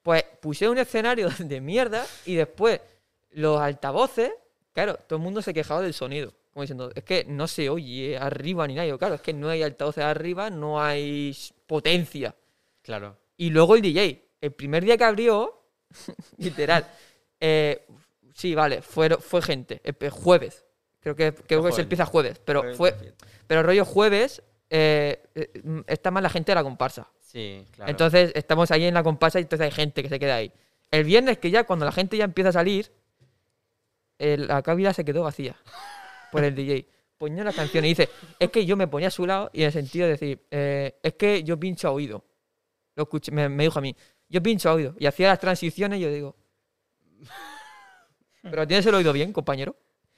[0.02, 2.80] pues puse un escenario de mierda y después
[3.32, 4.32] los altavoces,
[4.74, 6.34] claro, todo el mundo se quejaba del sonido.
[6.54, 8.88] Como diciendo, es que no se oye arriba ni nada.
[8.88, 11.36] Yo, claro, es que no hay altavoces arriba, no hay
[11.68, 12.34] potencia.
[12.84, 13.18] Claro.
[13.44, 15.66] Y luego el DJ, el primer día que abrió,
[16.38, 16.88] literal,
[17.40, 17.86] eh,
[18.34, 20.64] sí, vale, fue, fue gente, pe- jueves.
[21.02, 23.14] Creo que, creo que se empieza jueves, pero Jueves fue,
[23.46, 27.12] pero rollo jueves, eh, eh, está más la gente de la comparsa.
[27.20, 27.92] Sí, claro.
[27.92, 30.54] Entonces estamos ahí en la comparsa y entonces hay gente que se queda ahí.
[30.92, 32.92] El viernes que ya, cuando la gente ya empieza a salir,
[34.20, 35.56] eh, la cabina se quedó vacía
[36.32, 36.88] por el DJ.
[37.18, 39.68] Ponía las canciones y dice, es que yo me ponía a su lado y en
[39.68, 42.24] el sentido de decir, eh, es que yo pincho a oído.
[42.96, 43.96] Lo escuché, me, me dijo a mí,
[44.30, 44.96] yo pincho oído.
[45.00, 46.36] Y hacía las transiciones y yo digo,
[48.44, 49.76] pero tienes el oído bien, compañero.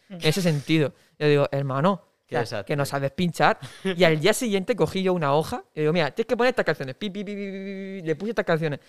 [0.10, 0.94] En ese sentido.
[1.18, 3.60] Yo digo, hermano, o sea, que no sabes pinchar.
[3.84, 6.66] Y al día siguiente cogí yo una hoja y digo, mira, tienes que poner estas
[6.66, 6.96] canciones.
[6.96, 8.08] Pi, pi, pi, pi, pi, pi, pi.
[8.08, 8.80] Le puse estas canciones.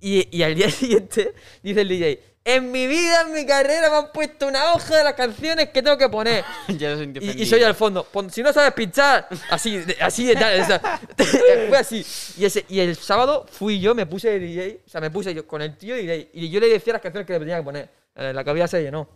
[0.00, 3.96] Y, y al día siguiente dice el DJ, en mi vida, en mi carrera me
[3.96, 6.44] han puesto una hoja de las canciones que tengo que poner.
[6.68, 10.64] ya Y, soy al fondo, si no sabes pinchar, así, de- así de tal, o
[10.64, 10.80] sea,
[11.68, 12.04] fue así.
[12.38, 15.32] Y, ese, y el sábado fui yo, me puse de DJ, o sea, me puse
[15.34, 17.62] yo con el tío DJ, y yo le decía las canciones que le tenía que
[17.62, 17.88] poner.
[18.16, 19.08] Eh, La cabina se llenó.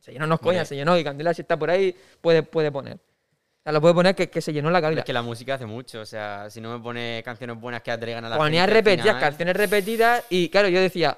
[0.00, 0.96] Se llenó, no es coña, se llenó.
[0.98, 2.94] Y Candela, si está por ahí, puede, puede poner.
[2.94, 5.00] O sea, lo puede poner que, que se llenó la cabina.
[5.02, 7.90] Es que la música hace mucho, o sea, si no me pone canciones buenas que
[7.90, 11.16] atraigan a la Ponía gente repetidas, final- canciones repetidas, y claro, yo decía.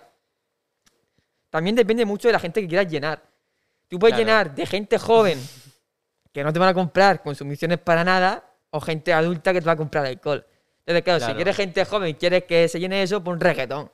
[1.51, 3.23] También depende mucho de la gente que quieras llenar.
[3.89, 4.29] Tú puedes Claro.
[4.31, 5.39] llenar de gente joven
[6.33, 9.73] que no te van a comprar consumiciones para nada, o gente adulta que te va
[9.73, 10.47] a comprar alcohol.
[10.87, 13.91] Entonces, claro, si quieres gente joven y quieres que se llene eso, pon reggaetón.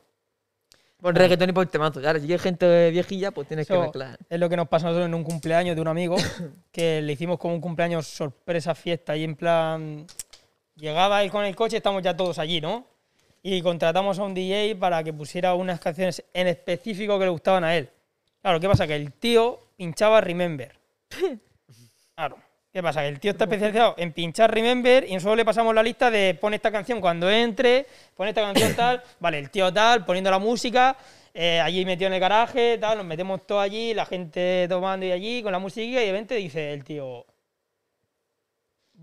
[0.98, 2.00] Pon reggaetón y pon temazo.
[2.00, 4.18] Claro, si quieres gente viejilla, pues tienes que mezclar.
[4.28, 6.16] es lo que nos pasó a nosotros en un cumpleaños de un amigo,
[6.72, 10.06] que le hicimos como un cumpleaños sorpresa fiesta y en plan
[10.74, 12.86] llegaba él con el coche, estamos ya todos allí, ¿no?
[13.48, 17.62] Y contratamos a un DJ para que pusiera unas canciones en específico que le gustaban
[17.62, 17.88] a él.
[18.42, 18.88] Claro, ¿qué pasa?
[18.88, 20.72] Que el tío pinchaba Remember.
[22.16, 22.38] Claro.
[22.72, 23.02] ¿Qué pasa?
[23.02, 26.34] Que el tío está especializado en pinchar Remember y nosotros le pasamos la lista de
[26.34, 30.40] pon esta canción cuando entre, pon esta canción tal, vale, el tío tal, poniendo la
[30.40, 30.96] música,
[31.32, 35.12] eh, allí metido en el garaje, tal, nos metemos todos allí, la gente tomando y
[35.12, 37.24] allí con la música y de repente dice el tío,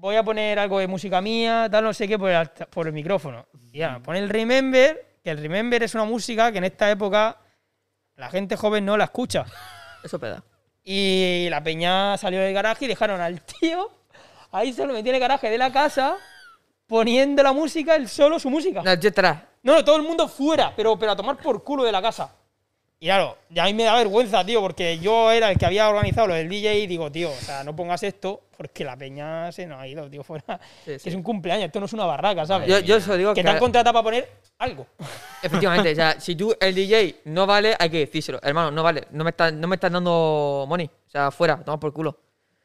[0.08, 2.94] voy a poner algo de música mía, tal, no sé qué, por el, por el
[2.94, 3.48] micrófono.
[3.72, 7.38] Y ya, pone el Remember, que el Remember es una música que en esta época
[8.18, 9.46] la gente joven no la escucha.
[10.04, 10.44] Eso peda.
[10.84, 13.90] Y la peña salió del garaje y dejaron al tío
[14.52, 16.18] ahí solo metió en el garaje de la casa
[16.86, 18.82] poniendo la música, él solo su música.
[18.84, 19.10] No, yo.
[19.64, 22.36] No, no, todo el mundo fuera, pero, pero a tomar por culo de la casa.
[23.04, 25.90] Y claro, ya a mí me da vergüenza, tío, porque yo era el que había
[25.90, 29.52] organizado lo del DJ y digo, tío, o sea, no pongas esto porque la peña
[29.52, 30.58] se nos ha ido, tío, fuera.
[30.86, 32.70] Sí, es un cumpleaños, esto no es una barraca, ¿sabes?
[32.70, 33.44] Yo, yo os digo que que.
[33.44, 34.88] te han contratado para poner algo.
[35.44, 38.40] Efectivamente, o sea, si tú, el DJ, no vale, hay que decírselo.
[38.42, 40.86] Hermano, no vale, no me estás no me dando money.
[40.86, 42.18] O sea, fuera, toma por culo.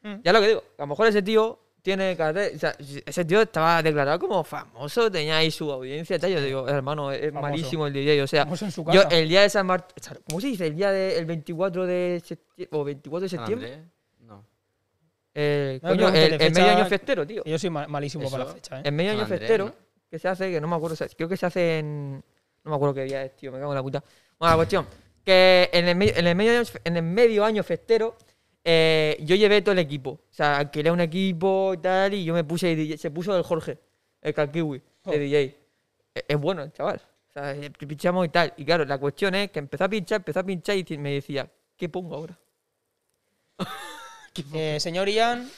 [0.03, 0.19] Mm.
[0.23, 2.55] Ya lo que digo, a lo mejor ese tío tiene carrera.
[2.55, 6.31] O sea, ese tío estaba declarado como famoso, tenía ahí su audiencia y tal.
[6.33, 7.41] Yo digo, hermano, es Famoso.
[7.43, 8.23] malísimo el DJ.
[8.23, 9.17] O sea, Famoso en su yo casa.
[9.19, 9.95] el día de San Martín.
[10.29, 10.67] ¿Cómo se dice?
[10.67, 12.79] El día del 24 de septiembre.
[12.79, 13.83] O 24 de septiembre.
[14.21, 14.45] No.
[15.35, 17.43] Eh, No coño, el, de el medio año festero, tío.
[17.45, 18.83] Yo soy ma- malísimo para la fecha, ¿eh?
[18.85, 19.75] El medio año festero, ¿no?
[20.11, 22.15] que se hace, que no me acuerdo, creo que se hace en.
[22.65, 24.03] No me acuerdo qué día es, tío, me cago en la puta.
[24.39, 24.87] Bueno, la cuestión,
[25.25, 28.17] que en el, medio- en el, medio, año, en el medio año festero,
[28.71, 30.11] eh, yo llevé todo el equipo.
[30.11, 33.43] O sea, alquilé un equipo y tal, y yo me puse, DJ, se puso el
[33.43, 33.79] Jorge,
[34.21, 35.11] el Calkiwi, Oh.
[35.11, 35.57] de DJ.
[36.15, 37.01] Es, es bueno, chaval.
[37.31, 38.53] O sea, eh, pinchamos y tal.
[38.59, 41.49] Y claro, la cuestión es que empezó a pinchar, empezó a pinchar y me decía,
[41.79, 42.39] ¿qué pongo ahora?
[44.55, 45.51] Eh, señor Ian,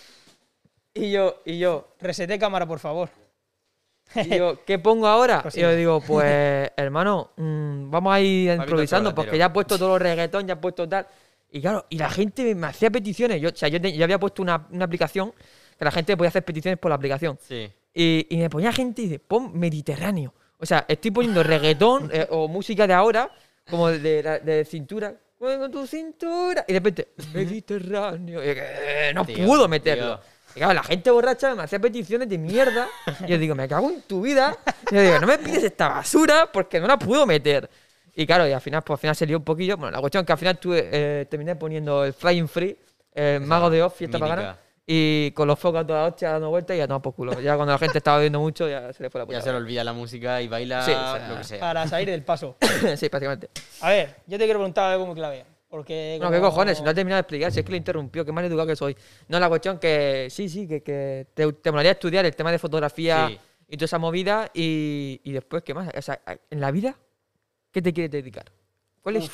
[0.95, 3.11] Y yo, y yo, resete cámara, por favor.
[4.15, 5.39] Y yo, ¿qué pongo ahora?
[5.39, 5.63] Y Prosigue.
[5.63, 10.03] yo digo, pues, hermano, mm, vamos a ir improvisando, porque ya he puesto todos los
[10.03, 11.07] reggaetón, ya he puesto tal.
[11.53, 13.41] Y claro, y la gente me- hacía peticiones.
[13.41, 15.33] Yo, o sea, yo, te- yo había puesto una, una aplicación
[15.79, 17.39] que la gente podía hacer peticiones por la aplicación.
[17.41, 17.71] Sí.
[17.95, 20.33] Y, y me ponía gente y dice, pon Mediterráneo.
[20.59, 23.31] O sea, estoy poniendo reggaetón eh, o música de ahora,
[23.69, 25.15] como de, de, de cintura.
[25.39, 26.65] Con tu cintura.
[26.69, 28.43] Y de repente, Mediterráneo.
[28.43, 30.19] Y yo, "Eh, no Tío, pudo meterlo.
[30.19, 30.31] tío.
[30.57, 32.89] Y claro, la gente borracha me hacía peticiones de mierda.
[33.27, 34.57] Y yo digo, me cago en tu vida.
[34.91, 37.71] Y yo digo, no me pides esta basura porque no la puedo meter.
[38.21, 39.79] Y claro, y al final, pues al final se lió un poquillo.
[39.79, 42.77] Bueno, la cuestión es que al final tuve, eh, terminé poniendo el Flying Free,
[43.15, 44.37] el Mago de Oz, fiesta mítica.
[44.37, 44.59] pagana.
[44.87, 47.41] Y con los focos a toda la hostia dando vueltas y ya tomar por culo.
[47.41, 49.39] Ya cuando la gente estaba viendo mucho, ya se le fue la puta.
[49.39, 51.61] Ya se le olvida la música y baila Sí, o sea, lo que sea.
[51.61, 52.57] Para salir del paso.
[52.97, 53.49] sí, prácticamente.
[53.81, 55.47] A ver, yo te quiero preguntar algo muy clave.
[55.71, 56.19] Porque.
[56.21, 58.33] No, qué cojones, si no he terminado de explicar, si es que lo interrumpió, qué
[58.33, 58.95] mal educado que soy.
[59.29, 62.59] No, la cuestión que sí, sí, que, que te, te molaría estudiar el tema de
[62.59, 63.39] fotografía Sí.
[63.69, 65.89] y toda esa movida y, y después, ¿qué más?
[65.97, 66.97] O sea, en la vida,
[67.73, 68.45] ¿qué te quieres dedicar?
[69.03, 69.31] ¿Cuál es?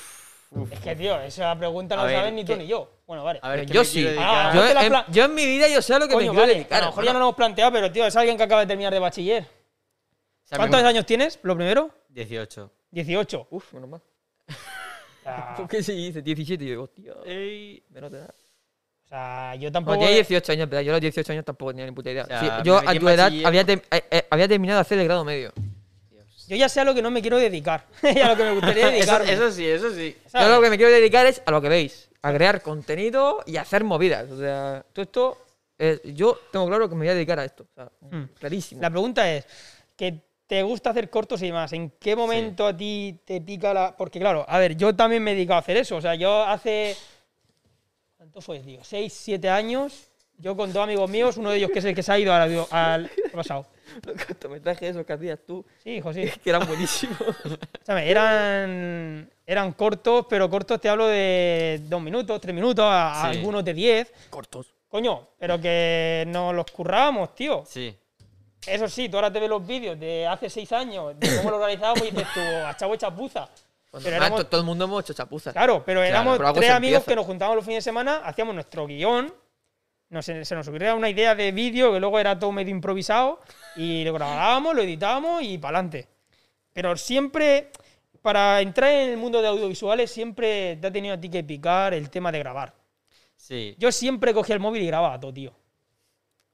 [0.71, 2.89] Es que, tío, esa pregunta no la sabes ni tú ¿qué- ni yo.
[3.07, 3.41] Bueno, vale.
[3.43, 4.07] A ver, Eh, ¿qué yo sí.
[4.19, 6.27] Ah, yo, no te en, yo en mi vida yo sé a lo que Coño,
[6.27, 6.55] me quiero vale.
[6.55, 6.79] dedicar.
[6.79, 8.67] a lo mejor ya no lo hemos planteado, pero, tío, es alguien que acaba de
[8.69, 9.43] terminar de bachiller.
[9.43, 11.91] O sea, ¿Cuántos me- años tienes, lo primero?
[12.11, 12.71] 18.
[12.93, 13.49] 18.
[13.51, 14.01] Uf, menos mal.
[15.25, 16.63] Sea, ¿Por qué se dice 17?
[16.65, 17.15] Y yo digo, tío,
[17.91, 18.35] menos de nada.
[19.05, 19.99] o sea, yo Bueno, tampoco.
[19.99, 22.23] tenía 18 años, pero yo a los 18 años tampoco tenía ni puta idea.
[22.23, 24.99] O sea, Sí, yo a tu edad había, tem- eh, eh, había terminado de hacer
[25.01, 25.53] el grado medio.
[26.49, 27.87] Yo ya sé a lo que no me quiero dedicar.
[28.03, 29.33] y a lo que me gustaría dedicarme.
[29.33, 30.17] eso sí, eso sí.
[30.27, 30.47] ¿sabes?
[30.49, 33.57] Yo lo que me quiero dedicar es a lo que veis, a crear contenido y
[33.57, 34.31] hacer movidas.
[34.31, 35.39] O sea, todo esto,
[35.79, 37.65] eh, yo tengo claro que me voy a dedicar a esto.
[37.71, 38.25] O sea, Mm.
[38.39, 38.81] clarísimo.
[38.81, 39.47] La pregunta es,
[39.97, 43.97] que te gusta hacer cortos y demás, ¿en qué momento a ti te pica la...?
[43.97, 45.97] Porque claro, a ver, yo también me he dedicado a hacer eso.
[45.97, 46.97] O sea, yo hace...
[48.17, 48.85] ¿Cuánto fue, tío?
[48.85, 50.09] ¿Seis, siete años?
[50.39, 52.33] Yo con dos amigos míos, uno de ellos que es el que se ha ido
[52.33, 52.67] al...
[52.71, 53.67] al ¿Qué ha pasado?
[54.07, 56.25] Los cortometrajes esos que hacías tú, Sí, hijo, sí.
[56.43, 57.19] que eran buenísimos.
[57.83, 58.09] ¿Sabes?
[58.09, 63.39] Eran, eran cortos, pero cortos te hablo de dos minutos, tres minutos, a- a Sí.
[63.39, 64.13] algunos de diez.
[64.31, 64.73] Cortos.
[64.89, 67.65] Coño, pero que nos los currábamos, tío.
[67.67, 67.97] Sí.
[68.67, 71.57] Eso sí, tú ahora te ves los vídeos de hace seis años, de cómo lo
[71.57, 73.49] organizábamos y dices tú, a chavo hecha puza.
[73.93, 75.53] Pero Ah, éramos- todo el mundo hemos hecho chapuzas.
[75.53, 77.11] Claro, pero éramos pero algo tres amigos empieza.
[77.13, 79.33] que nos juntábamos los fines de semana, hacíamos nuestro guion,
[80.09, 83.41] nos, se nos ocurría una idea de vídeo que luego era todo medio improvisado
[83.75, 86.09] y lo grabábamos, lo editábamos y para adelante.
[86.73, 87.71] Pero siempre,
[88.23, 91.95] para entrar en el mundo de audiovisuales, siempre te ha tenido a ti que picar
[91.95, 92.75] el tema de grabar.
[93.37, 93.75] Sí.
[93.79, 95.53] Yo siempre cogía el móvil y grababa todo, tío.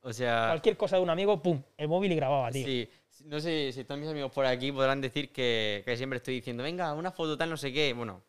[0.00, 0.46] O sea.
[0.48, 2.66] Cualquier cosa de un amigo, pum, el móvil y grababa, tío.
[2.66, 2.88] Sí.
[3.24, 6.64] No sé si están mis amigos por aquí, podrán decir que, que siempre estoy diciendo,
[6.64, 7.92] venga, una foto tal, no sé qué.
[7.92, 8.22] Bueno,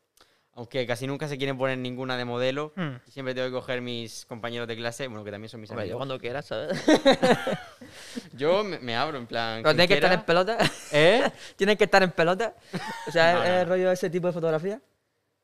[0.56, 2.96] aunque casi nunca se quieren poner ninguna de modelo, Hmm.
[3.10, 5.94] siempre tengo que coger mis compañeros de clase, bueno, que también son mis Hombre, yo
[5.96, 6.00] amigos.
[6.00, 6.80] cuando quieras, ¿sabes?
[8.34, 9.62] Yo me, me abro, en plan.
[9.62, 10.58] Pero tienes que estar en pelota.
[10.92, 11.24] ¿Eh?
[11.56, 12.54] Tienes que estar en pelota.
[13.08, 13.56] O sea, No, ¿es- no.
[13.56, 14.82] ¿es el rollo de ese tipo de fotografía?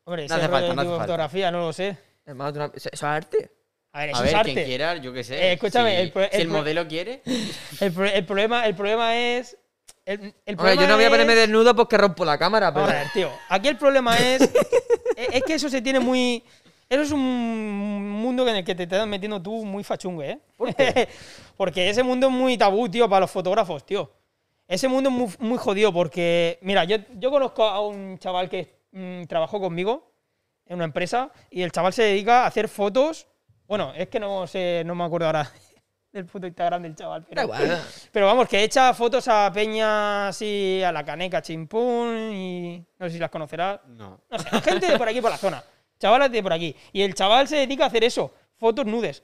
[0.06, 1.04] Hombre, No ese hace rollo falta, no hace tipo de falta.
[1.14, 1.98] fotografía, no lo sé.
[2.26, 3.52] Hermano, ¿eso es arte?
[3.92, 4.54] A ver, eso A es ver, arte.
[4.54, 5.36] quien quiera, yo qué sé.
[5.50, 7.22] Eh, escúchame, si, el pro- si el el modelo quiere.
[7.26, 9.58] El, el problema, el problema es.
[10.10, 12.88] El, el yo no voy a ponerme es- desnudo porque rompo la cámara, pero.
[12.88, 13.30] Vamos a ver, tío.
[13.48, 14.42] Aquí el problema es.
[15.16, 16.44] es que eso se tiene muy.
[16.90, 20.40] Eso es un mundo en el que te estás metiendo tú muy fachungue, ¿eh?
[21.58, 24.12] porque ese mundo es muy tabú, tío, para los fotógrafos, tío.
[24.68, 28.80] Ese mundo es muy, muy jodido porque, mira, yo, yo conozco a un chaval que
[28.92, 30.12] mm, trabajó conmigo
[30.66, 33.28] en una empresa y el chaval se dedica a hacer fotos.
[33.68, 35.52] Bueno, es que no sé, no me acuerdo ahora
[36.12, 37.84] del puto Instagram del chaval, pero, Da igual.
[38.12, 43.14] pero vamos, que echa fotos a Peña así, a la caneca chimpún y no sé
[43.14, 43.80] si las conocerás.
[43.88, 44.20] No.
[44.30, 45.64] No sé, gente de por aquí, por la zona.
[46.00, 46.76] Chavalas de por aquí.
[46.94, 49.22] Y el chaval se dedica a hacer eso, fotos nudes.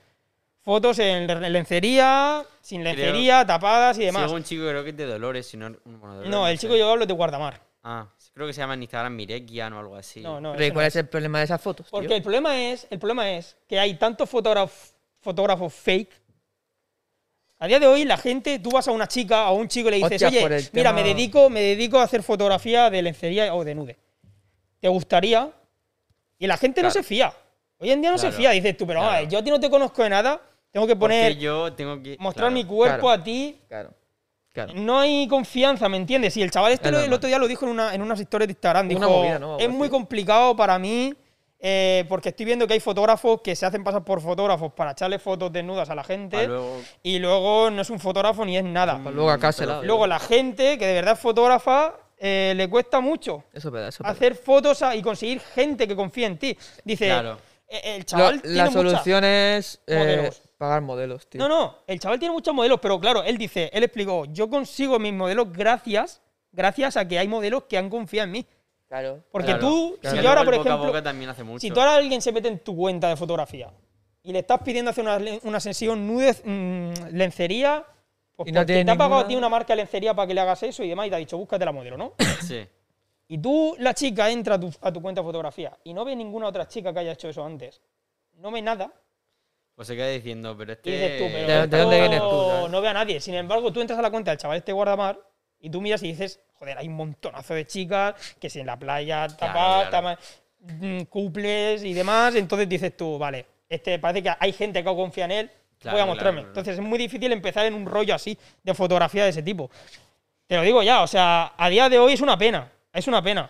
[0.62, 4.32] Fotos en le- lencería, sin Creo- lencería, tapadas y demás.
[4.32, 5.70] Un chico creo que es de Dolores, si no.
[5.86, 7.62] bueno, Dolores, No, el chico yo hablo de Guardamar.
[7.84, 10.22] Ah, creo que se llama en Instagram Mirekian o algo así.
[10.22, 10.54] No, no.
[10.54, 10.96] Pero ¿y ese no ¿cuál es.
[10.96, 11.88] es el problema de esas fotos?
[11.92, 12.18] Porque tío?
[12.18, 16.25] el problema es, el problema es que hay tantos fotógrafos, fotógrafos fake.
[17.60, 19.88] A día de hoy la gente, tú vas a una chica o a un chico
[19.88, 22.90] y le dices, por oye, el mira, tema- me dedico, me dedico a hacer fotografía
[22.90, 23.98] de lencería o de nude.
[24.82, 25.50] ¿Te gustaría?
[26.38, 27.02] Y la gente no Claro.
[27.02, 27.34] se fía.
[27.78, 28.38] Hoy en día no se Claro.
[28.38, 28.50] fía.
[28.52, 29.32] Dices tú, pero vamos a ver, Claro.
[29.34, 30.42] yo a ti no te conozco de nada,
[30.72, 32.18] tengo que Porque poner, yo tengo que.
[32.20, 32.54] mostrar claro.
[32.54, 33.22] mi cuerpo claro.
[33.22, 33.58] a ti.
[33.70, 33.94] Claro.
[34.52, 34.74] Claro.
[34.74, 36.36] No hay confianza, ¿me entiendes?
[36.38, 37.18] Y el chaval este Es lo- el normal.
[37.18, 38.86] otro día lo dijo en, una, en unas historias de Instagram.
[38.86, 39.46] Una Dijo, movida, ¿no?
[39.54, 39.76] Algo es así.
[39.78, 41.14] muy complicado para mí
[41.68, 45.18] eh, porque estoy viendo que hay fotógrafos que se hacen pasar por fotógrafos para echarle
[45.18, 49.00] fotos desnudas a la gente luego- y luego no es un fotógrafo ni es nada.
[49.02, 52.70] Pues luego acá se la- Luego la gente que de verdad es fotógrafa eh, le
[52.70, 56.56] cuesta mucho Eso eso hacer fotos a- y conseguir gente que confíe en ti.
[56.84, 57.38] Dice, Claro.
[57.68, 61.40] "Eh, el Lo- chaval tiene la solución es eh, pagar modelos, tío.
[61.42, 65.00] No, no, el chaval tiene muchos modelos, pero claro, él dice, él explicó, yo consigo
[65.00, 68.46] mis modelos gracias, gracias a que hay modelos que han confiado en mí.
[69.02, 69.24] Claro.
[69.32, 69.60] Porque Claro.
[69.60, 70.18] tú, Claro.
[70.18, 71.60] si yo ahora, por boca ejemplo, boca también hace mucho.
[71.60, 73.70] si tú ahora alguien se mete en tu cuenta de fotografía
[74.24, 77.86] y le estás pidiendo hacer una, una sesión nude, mm, lencería,
[78.36, 80.28] pues Y no porque tiene te ha pagado a ti una marca de lencería para
[80.28, 82.14] que le hagas eso y demás y te ha dicho, búscate la modelo, ¿no?
[82.56, 82.66] Sí.
[83.28, 86.16] y tú, la chica, entra a tu, a tu cuenta de fotografía y no ve
[86.16, 87.82] ninguna otra chica que haya hecho eso antes.
[88.38, 88.92] No ve nada.
[89.76, 90.90] Pues se queda diciendo, pero este.
[90.90, 92.70] Y dices tú, pero ¿De- de dónde vienes tú, sabes?
[92.72, 93.20] no ve a nadie.
[93.20, 95.20] Sin embargo, tú entras a la cuenta del chaval este guardamar
[95.66, 98.78] y tú miras y dices, joder, hay un montonazo de chicas que si en la
[98.78, 100.18] playa tapas, claro.
[100.60, 105.26] mm, cuples y demás, entonces dices tú, vale, este parece que hay gente que confía
[105.26, 106.40] en él, Claro, voy a mostrarme.
[106.42, 106.48] claro.
[106.50, 109.70] Entonces es muy difícil empezar en un rollo así de fotografía de ese tipo.
[110.48, 113.22] Te lo digo ya, o sea, a día de hoy es una pena, es una
[113.22, 113.50] pena.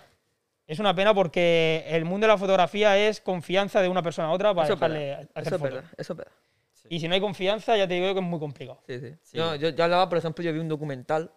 [0.67, 4.32] Es una pena porque el mundo de la fotografía es confianza de una persona a
[4.32, 5.30] otra para Eso es dejarle verdad.
[5.36, 5.73] hacer Eso es fotos.
[5.75, 5.91] verdad.
[5.97, 6.34] Eso es verdad.
[6.89, 8.80] Y si no hay confianza, ya te digo que es muy complicado.
[8.88, 9.13] Sí, sí.
[9.21, 9.38] Sí.
[9.38, 11.32] No, yo, yo hablaba, por ejemplo, yo vi un documental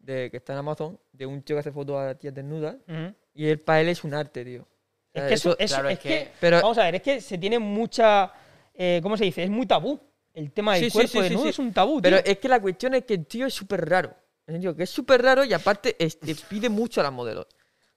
[0.00, 3.14] de que está en Amazon de un chico que hace fotos a tías desnudas Ujú.
[3.34, 4.62] y él para él es un arte, tío.
[4.62, 4.66] O
[5.12, 7.02] Es sea, que eso, eso- claro, es es que, que- Pero- vamos a ver, es
[7.02, 8.32] que se tiene mucha,
[8.74, 9.42] eh, ¿cómo se dice?
[9.44, 10.00] Es muy tabú.
[10.32, 11.48] El tema del Sí, sí, cuerpo sí, sí, desnudo sí.
[11.50, 12.32] es un tabú, Pero tío.
[12.32, 14.14] es que la cuestión es que el tío es súper raro.
[14.46, 17.46] En serio, que es súper raro y aparte este, pide mucho a las modelos.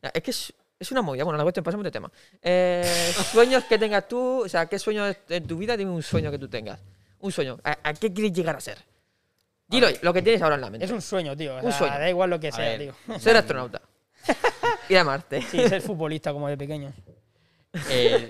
[0.02, 1.24] Es que es, es una movida.
[1.24, 2.12] Bueno, la cuestión, pasemos de tema.
[2.42, 2.84] Eh,
[3.32, 5.78] sueños que tengas tú, o sea, ¿qué sueño en tu vida?
[5.78, 6.80] Dime un sueño que tú tengas.
[7.20, 7.58] Un sueño.
[7.64, 8.80] ¿A, a qué quieres llegar a ser?
[9.74, 10.86] Dilo, lo que tienes ahora en la mente.
[10.86, 11.56] Es un sueño, tío.
[11.58, 11.94] o Un sueño.
[11.98, 12.80] Da igual lo que sea, ver.
[13.08, 13.20] tío.
[13.20, 13.82] Ser astronauta.
[14.90, 15.42] Ir a Marte.
[15.42, 16.94] Sí, ser futbolista como de pequeño.
[17.90, 18.30] Eh,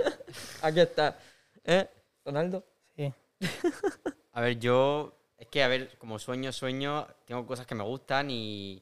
[0.61, 1.17] Aquí está.
[1.63, 1.87] ¿Eh?
[2.25, 2.63] Ronaldo.
[2.95, 3.11] Sí.
[4.31, 5.17] a ver, yo.
[5.37, 8.81] Es que, a ver, como sueño, sueño, tengo cosas que me gustan y.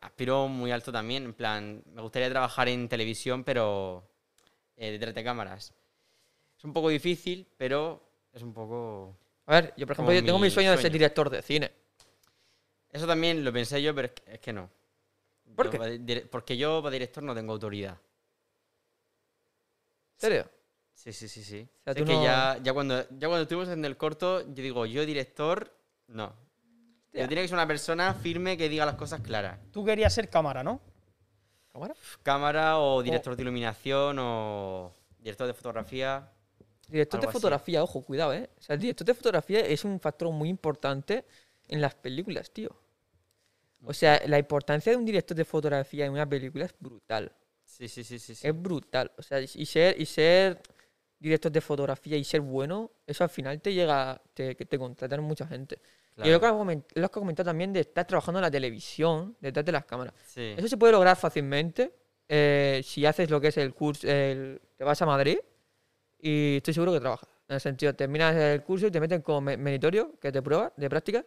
[0.00, 1.24] Aspiro muy alto también.
[1.24, 4.02] En plan, me gustaría trabajar en televisión, pero.
[4.76, 5.72] eh, detrás de cámaras.
[6.56, 9.16] Es un poco difícil, pero es un poco.
[9.46, 10.92] A ver, yo por ejemplo, yo tengo mi sueño de ser sueño.
[10.92, 11.72] director de cine.
[12.90, 14.70] Eso también lo pensé yo, pero es que, es que no.
[15.56, 15.98] ¿Por Yo qué?
[15.98, 17.92] dire- porque yo para director no tengo autoridad.
[20.14, 20.48] ¿En serio?
[20.94, 21.68] Sí, sí, sí, sí.
[21.84, 24.62] sea, es tú que no- ya, ya, cuando, ya cuando estuvimos en el corto, yo
[24.62, 25.74] digo, yo director,
[26.08, 26.32] no.
[27.10, 29.58] Pero tiene que ser una persona firme que diga las cosas claras.
[29.72, 30.80] Tú querías ser cámara, ¿no?
[31.72, 31.94] ¿Cámara?
[32.22, 36.30] Cámara o director de iluminación o director de fotografía.
[36.92, 37.38] Director de Algo así.
[37.38, 38.48] fotografía, ojo, cuidado, ¿eh?
[38.58, 41.24] O sea, el director de fotografía es un factor muy importante
[41.68, 42.70] en las películas, tío.
[43.84, 47.32] O sea, la importancia de un director de fotografía en una película es brutal.
[47.64, 48.34] Sí, sí, sí, sí.
[48.34, 48.46] sí.
[48.46, 49.10] Es brutal.
[49.18, 50.60] O sea, y ser, y ser
[51.18, 55.22] director de fotografía y ser bueno, eso al final te llega, te, que te contratan
[55.22, 55.78] mucha gente.
[56.22, 59.72] Y lo que, lo que comentado también de estar trabajando en la televisión, detrás de
[59.72, 60.14] las cámaras.
[60.26, 60.54] Sí.
[60.56, 61.92] Eso se puede lograr fácilmente
[62.28, 65.38] eh, si haces lo que es el curso, el- te vas a Madrid
[66.22, 67.28] y estoy seguro que trabajas.
[67.48, 70.72] En el sentido, terminas el curso y te meten como me- meritorio, que te pruebas,
[70.76, 71.24] de práctica,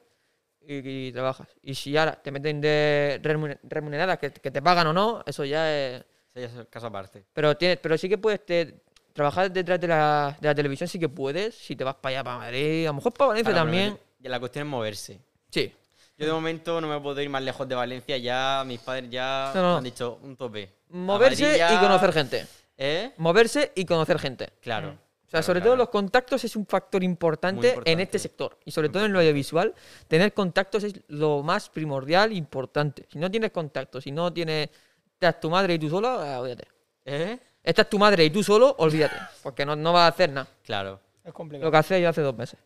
[0.68, 1.48] y, y trabajas.
[1.62, 5.46] Y si ahora te meten de remuner- remunerada, que, que te pagan o no, eso
[5.46, 6.04] ya es...
[6.34, 7.24] Ese ya es el caso aparte.
[7.34, 8.82] Pero, tienes, pero sí que puedes te-
[9.14, 12.24] trabajar detrás de la, de la televisión, sí que puedes, si te vas para allá,
[12.24, 13.98] para Madrid, a lo mejor para Valencia Claro, también.
[14.22, 15.20] Y la cuestión es moverse.
[15.52, 15.72] Sí.
[16.18, 19.52] Yo de momento no me puedo ir más lejos de Valencia, ya mis padres ya
[19.54, 19.78] No, no.
[19.78, 20.70] han dicho un tope.
[20.90, 22.48] Moverse ya- y conocer gente.
[22.78, 23.14] ¿Eh?
[23.18, 24.50] Moverse y conocer gente.
[24.62, 24.90] Claro.
[24.90, 25.72] O sea, Claro, sobre claro.
[25.72, 28.04] todo los contactos es un factor importante, en importante.
[28.04, 28.60] este sector.
[28.64, 29.74] Y sobre todo en lo audiovisual,
[30.08, 33.06] tener contactos es lo más primordial e importante.
[33.12, 34.70] Si no tienes contactos, si no tienes...
[35.14, 36.68] Estás tu madre y tú solo, ah, olvídate.
[37.06, 37.40] ¿Eh?
[37.64, 39.16] Estás tu madre y tú solo, olvídate.
[39.42, 40.48] Porque no, no vas a hacer nada.
[40.64, 41.00] Claro.
[41.24, 41.66] Es complicado.
[41.66, 42.60] Lo que hacía yo hace dos meses.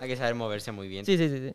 [0.00, 1.04] Hay que saber moverse muy bien.
[1.04, 1.48] Sí, sí, sí.
[1.48, 1.54] sí.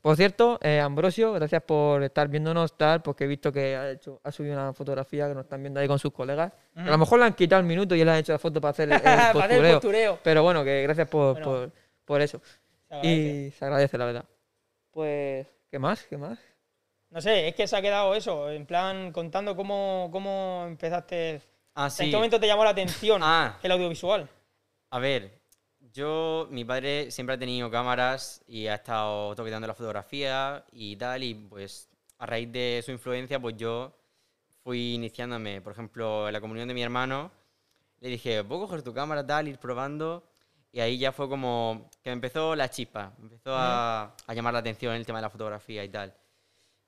[0.00, 4.18] Por cierto, eh, Ambrosio, gracias por estar viéndonos, tal, porque he visto que ha, hecho,
[4.24, 6.52] ha subido una fotografía que nos están viendo ahí con sus colegas.
[6.74, 8.70] A lo mejor le han quitado el minuto y él ha hecho la foto para
[8.70, 10.18] hacer el, el Para hacer el postureo.
[10.22, 11.46] Pero bueno, que gracias por, Bueno.
[11.46, 11.72] por,
[12.06, 12.40] por eso.
[12.88, 13.06] Se.
[13.06, 14.24] Y se agradece, la verdad.
[14.90, 16.02] Pues, ¿qué más?
[16.04, 16.38] ¿Qué más?
[17.10, 21.40] No sé, es que se ha quedado eso, en plan contando cómo, cómo empezaste.
[21.74, 22.10] Ah, ¿En sí.
[22.10, 23.58] qué momento te llamó la atención Ah.
[23.62, 24.28] el audiovisual?
[24.90, 25.39] A ver,
[25.92, 31.22] yo, mi padre siempre ha tenido cámaras y ha estado toqueteando la fotografía y tal,
[31.22, 33.96] y pues a raíz de su influencia, pues yo
[34.62, 37.30] fui iniciándome, por ejemplo, en la comunión de mi hermano,
[38.00, 40.24] le dije, ¿puedo coger tu cámara, tal, ir probando?
[40.72, 44.52] Y ahí ya fue como que me empezó la chispa, me empezó a, a llamar
[44.52, 46.14] la atención el tema de la fotografía y tal.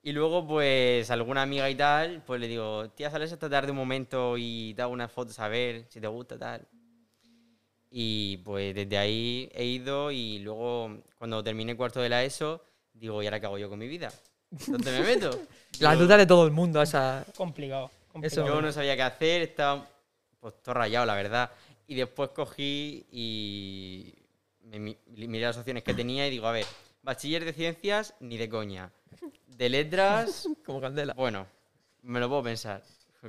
[0.03, 3.77] Y luego, pues, alguna amiga y tal, pues le digo, tía, sales esta tarde un
[3.77, 6.67] momento y te hago unas fotos a ver si te gusta, tal.
[7.95, 13.23] Y pues desde ahí he ido y luego cuando terminé cuarto de la ESO, digo,
[13.23, 14.11] ¿y ahora qué hago yo con mi vida?
[14.67, 15.31] ¿Dónde me meto?
[15.81, 17.25] La Digo, duda de todo el mundo, esa...
[17.37, 17.87] Complicado.
[17.87, 18.47] Eso- complicado.
[18.47, 19.87] Yo no sabía qué hacer, estaba
[20.41, 21.51] pues todo rayado, la verdad.
[21.87, 24.15] Y después cogí y
[24.65, 26.65] me mi- miré las opciones que tenía y digo, a ver,
[27.03, 28.91] bachiller de ciencias, ni de coña.
[29.47, 31.13] De letras, Como candela.
[31.15, 31.47] bueno,
[32.03, 32.83] me lo puedo pensar.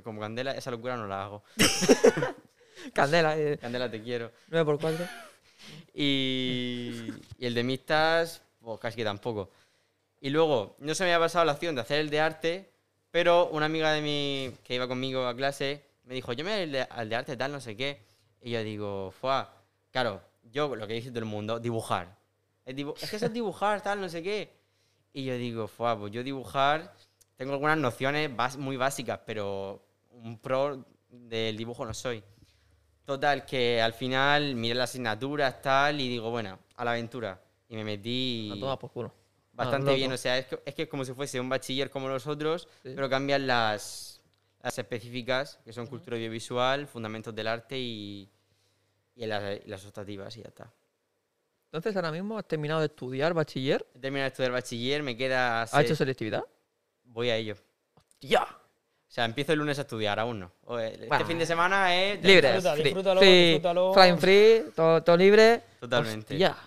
[0.03, 1.43] Como Candela, esa locura no la hago.
[2.93, 4.31] Candela, eh, Candela, te quiero.
[4.49, 5.07] 9x4.
[5.93, 9.49] Y, y el de mixtas, pues casi que tampoco.
[10.19, 12.69] Y luego, no se me había pasado la opción de hacer el de arte,
[13.11, 16.61] pero una amiga de mí que iba conmigo a clase me dijo, yo me voy
[16.63, 18.01] al de, al de arte tal, no sé qué.
[18.41, 19.43] Y yo digo, fue
[19.91, 22.15] claro, yo lo que dice todo el mundo, dibujar.
[22.65, 24.49] Es, dibu- es que eso es dibujar, tal, no sé qué.
[25.13, 26.93] Y yo digo, fue pues yo dibujar,
[27.37, 32.23] tengo algunas nociones muy básicas, pero un pro del dibujo no soy.
[33.05, 37.41] Total, que al final miré las asignaturas, tal, y digo, bueno, a la aventura.
[37.67, 39.13] Y me metí A por culo.
[39.51, 40.11] bastante bien.
[40.11, 42.67] O sea, es que, es que es como si fuese un bachiller como los otros,
[42.83, 42.93] Sí.
[42.95, 44.21] pero cambian las,
[44.61, 48.29] las específicas, que son cultura audiovisual, fundamentos del arte y,
[49.15, 50.71] y las, las optativas, y ya está.
[51.65, 53.85] Entonces, ahora mismo has terminado de estudiar bachiller.
[53.95, 55.63] He terminado de estudiar bachiller, me queda...
[55.63, 56.43] ¿Has ser- hecho selectividad?
[57.03, 57.55] Voy a ello.
[58.21, 58.45] ¡Ya!
[59.13, 60.51] O sea, empiezo el lunes a estudiar, aún no.
[60.65, 61.25] O, eh, Este Bueno.
[61.27, 62.23] fin de semana es...
[62.23, 62.47] Libre.
[62.53, 63.93] Disfruta, free, disfrútalo, free, disfrútalo.
[63.93, 65.61] Flying free, todo, todo libre.
[65.79, 66.35] Totalmente.
[66.35, 66.57] Ya.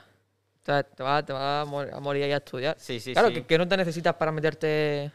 [0.63, 2.77] O sea, te vas te va a, mor- a morir ahí a estudiar.
[2.79, 3.35] Sí, sí, claro, sí.
[3.35, 5.11] Que, que no te necesitas para meterte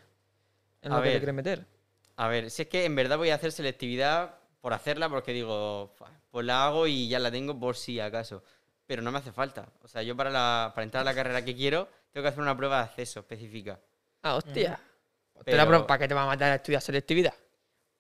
[0.82, 1.66] en A lo que te quieres meter.
[2.18, 5.94] A ver, si es que en verdad voy a hacer selectividad por hacerla porque digo,
[5.96, 8.44] "Fua, pues la hago y ya la tengo por si acaso.
[8.86, 9.70] Pero no me hace falta.
[9.84, 12.42] O sea, yo para, la, para entrar a la carrera que quiero tengo que hacer
[12.42, 13.80] una prueba de acceso específica.
[14.22, 14.78] Ah, hostia.
[15.46, 17.34] Pero- ¿Para qué te va a matar a estudiar selectividad?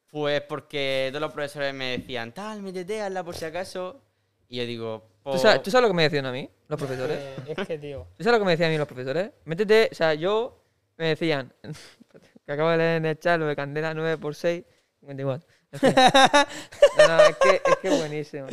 [0.07, 4.01] Pues porque todos los profesores me decían, tal, métete, hazla por si acaso.
[4.49, 7.17] Y yo digo, ¿Tú sabes, tú sabes lo que me decían a mí, los profesores?
[7.17, 8.07] Eh, es que, tío.
[8.17, 9.31] ¿Tú sabes lo que me decían a mí los profesores?
[9.45, 10.61] Métete, o sea, yo
[10.97, 11.53] me decían,
[12.45, 14.63] que acabo de leer en el chat lo de Candela 9 por 6,
[14.99, 15.47] 54.
[15.73, 15.93] En fin.
[16.97, 18.47] No, no, es que es que buenísimo.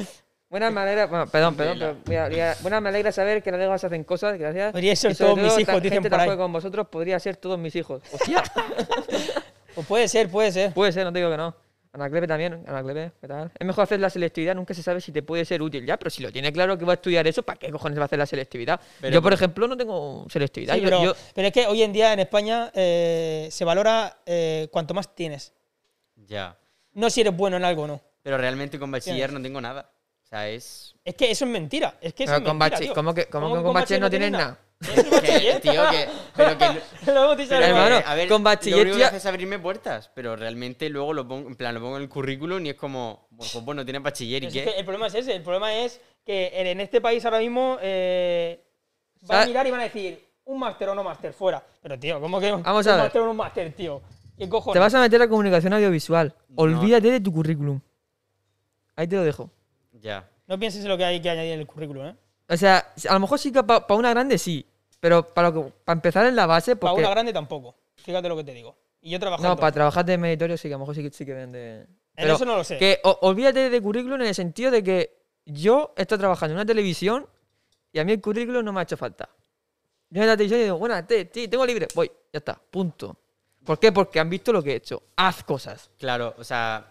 [0.50, 3.42] Buenas me alegra, bueno, perdón, perdón, pero voy a- voy a- buenas me alegra saber
[3.42, 4.72] que las legas hacen cosas, gracias.
[4.72, 6.36] Podría ser todos mis todo, hijos, ta- dicen gente por tan ahí.
[6.38, 8.02] con vosotros podría ser todos mis hijos.
[8.12, 8.42] Hostia,
[9.74, 10.72] Pues puede ser, puede ser.
[10.72, 11.54] puede ser, no te digo que no.
[11.92, 13.50] Ana Clepe también, Ana Clepe, ¿qué tal?
[13.58, 16.10] Es mejor hacer la selectividad, nunca se sabe si te puede ser útil ya, pero
[16.10, 18.18] si lo tiene claro que va a estudiar eso, ¿para qué cojones va a hacer
[18.18, 18.80] la selectividad?
[19.02, 20.74] Pero yo, por ejemplo, no tengo selectividad.
[20.74, 24.18] Sí, yo- pero, yo- pero es que hoy en día en España eh, se valora
[24.24, 25.52] eh, cuanto más tienes.
[26.26, 26.56] ya.
[26.94, 28.00] No si eres bueno en algo o no.
[28.22, 29.90] Pero realmente con bachiller no tengo nada.
[30.28, 30.94] O sea, es...
[31.06, 31.96] Es que eso es mentira.
[32.02, 32.92] Es que eso Pero es con mentira, tío.
[32.94, 34.58] ¿cómo que- cómo que con bachiller no tienes nada?
[34.78, 36.08] Que, tío, que...
[36.36, 36.56] Pero.
[37.06, 40.10] Lo hemos hermano, a ver, con bachiller Lo único que ya- hace es abrirme puertas,
[40.14, 43.26] pero realmente luego lo pongo, en plan, lo pongo en el currículum y es como,
[43.30, 44.64] bueno, pues bueno, tienes bachiller y Es qué.
[44.64, 45.34] que el problema es ese.
[45.34, 48.62] El problema es que en, este país ahora mismo eh,
[49.22, 51.64] van a mirar y van a decir un máster o no máster fuera.
[51.82, 54.02] Pero tío, ¿cómo que Vamos un máster o no máster, tío?
[54.36, 54.74] ¿Qué cojones?
[54.74, 56.34] Te vas a meter a comunicación audiovisual.
[56.50, 56.62] No.
[56.62, 57.80] Olvídate de tu currículum.
[58.94, 59.50] Ahí te lo dejo.
[60.00, 60.28] Ya.
[60.46, 62.16] No pienses en lo que hay que añadir en el currículum, ¿eh?
[62.48, 64.66] O sea, a lo mejor sí que para una grande sí.
[65.00, 67.04] Pero para, lo que, para empezar en la base, Para porque...
[67.04, 67.76] una grande tampoco.
[67.96, 68.76] Fíjate lo que te digo.
[69.00, 71.10] Y yo trabajo No, para trabajar de meritorio sí que a lo mejor sí que,
[71.10, 71.86] sí que vende...
[72.16, 72.78] En eso no lo sé.
[72.78, 76.66] Que o- olvídate de currículum en el sentido de que yo estoy trabajando en una
[76.66, 77.28] televisión
[77.92, 79.28] y a mí el currículum no me ha hecho falta.
[80.10, 83.16] Yo en la televisión digo, bueno, te, sí, tengo libre, voy, ya está, punto.
[83.64, 83.92] ¿Por qué?
[83.92, 85.00] Porque han visto lo que he hecho.
[85.14, 85.90] Haz cosas.
[85.98, 86.90] Claro, o sea,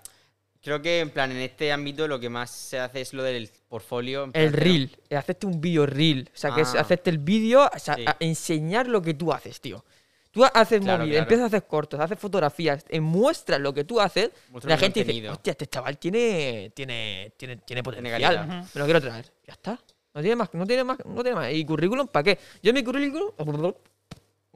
[0.68, 3.50] creo que en plan, en este ámbito lo que más se hace es lo del
[3.70, 4.26] portfolio.
[4.26, 6.30] en El reel, eh, hacerte un vídeo reel.
[6.34, 6.82] O sea, que es Ah.
[6.82, 8.04] hacerte el vídeo, o sea, Sí.
[8.06, 9.86] a enseñar lo que tú haces, tío.
[10.32, 11.24] Tú haces Claro, móvil, claro.
[11.24, 14.30] empiezas a hacer cortos, haces fotografías, eh, muestras lo que tú haces.
[14.64, 18.36] La gente dice, hostia, este chaval tiene, tiene, tiene, tiene potencial.
[18.46, 18.68] Ujú.
[18.74, 19.26] Me lo quiero traer.
[19.48, 19.80] Ya está.
[20.14, 21.54] No tiene más, no tiene más, no tiene más.
[21.54, 22.40] ¿Y currículum para qué?
[22.62, 23.30] Yo mi currículum.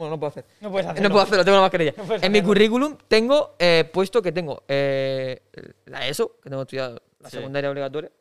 [0.02, 0.45] Bueno, no puedo hacer.
[0.62, 1.08] No puedes hacerlo.
[1.10, 1.93] No puedo hacerlo, tengo la mascarilla.
[2.08, 5.43] No en mi currículum tengo eh, puesto que tengo eh,
[5.86, 7.38] la ESO, que tengo estudiado la Sí.
[7.38, 8.12] secundaria obligatoria.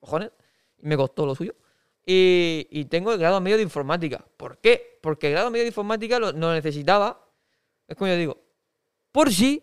[0.00, 0.32] Cojones.
[0.82, 1.54] Y me costó lo suyo.
[2.04, 4.24] Y, y tengo el grado medio de informática.
[4.36, 4.98] ¿Por qué?
[5.00, 7.24] Porque el grado medio de informática lo, lo necesitaba.
[7.86, 8.42] Es como yo digo.
[9.12, 9.62] Por si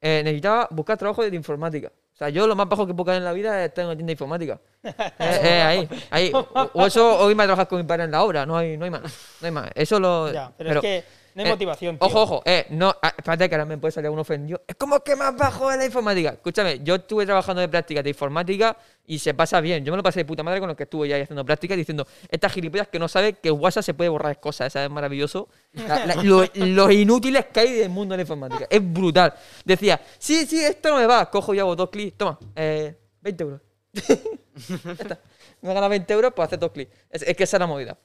[0.00, 1.92] eh, necesitaba buscar trabajo de informática.
[2.16, 3.88] O sea, yo lo más bajo que puedo caer en la vida es estar en
[3.88, 4.58] una tienda de informática.
[5.18, 6.30] Eh, eh, ahí, ahí.
[6.32, 8.46] O, o eso, o irme a trabajar con mi padre en la obra.
[8.46, 9.02] No hay, no hay más.
[9.02, 9.68] No hay más.
[9.74, 10.32] Eso lo.
[10.32, 11.04] Ya, pero, es que
[11.36, 12.06] no hay eh, motivación, tío.
[12.08, 14.62] Ojo, ojo, eh, no, ah, espérate que ahora me puede salir algún ofendido.
[14.66, 16.30] Es como que más bajo de la informática.
[16.30, 18.74] Escúchame, yo estuve trabajando de práctica de informática
[19.06, 19.84] y se pasa bien.
[19.84, 21.76] Yo me lo pasé de puta madre con los que estuve ya ahí haciendo práctica
[21.76, 24.86] diciendo, estas gilipollas que no sabe que WhatsApp se puede borrar cosas, ¿sabes?
[24.88, 25.48] Es maravilloso.
[25.74, 28.66] La- la- lo, lo inútiles que hay del mundo de la informática.
[28.70, 29.34] Es brutal.
[29.62, 31.30] Decía, sí, sí, esto no me va.
[31.30, 32.16] Cojo y hago dos clics.
[32.16, 33.60] Toma, eh, 20 euros.
[33.92, 35.20] ya está.
[35.60, 36.90] Me gana 20 euros por hacer dos clics.
[37.10, 37.98] Es, es que esa es la movida.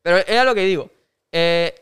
[0.00, 0.90] Pero era lo que digo.
[1.30, 1.74] Eh,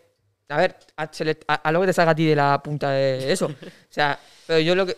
[0.49, 2.63] a ver, a, se le- a- a lo que te salga a ti de la
[2.63, 3.47] punta de eso.
[3.47, 3.53] O
[3.89, 4.97] sea, pero yo lo que.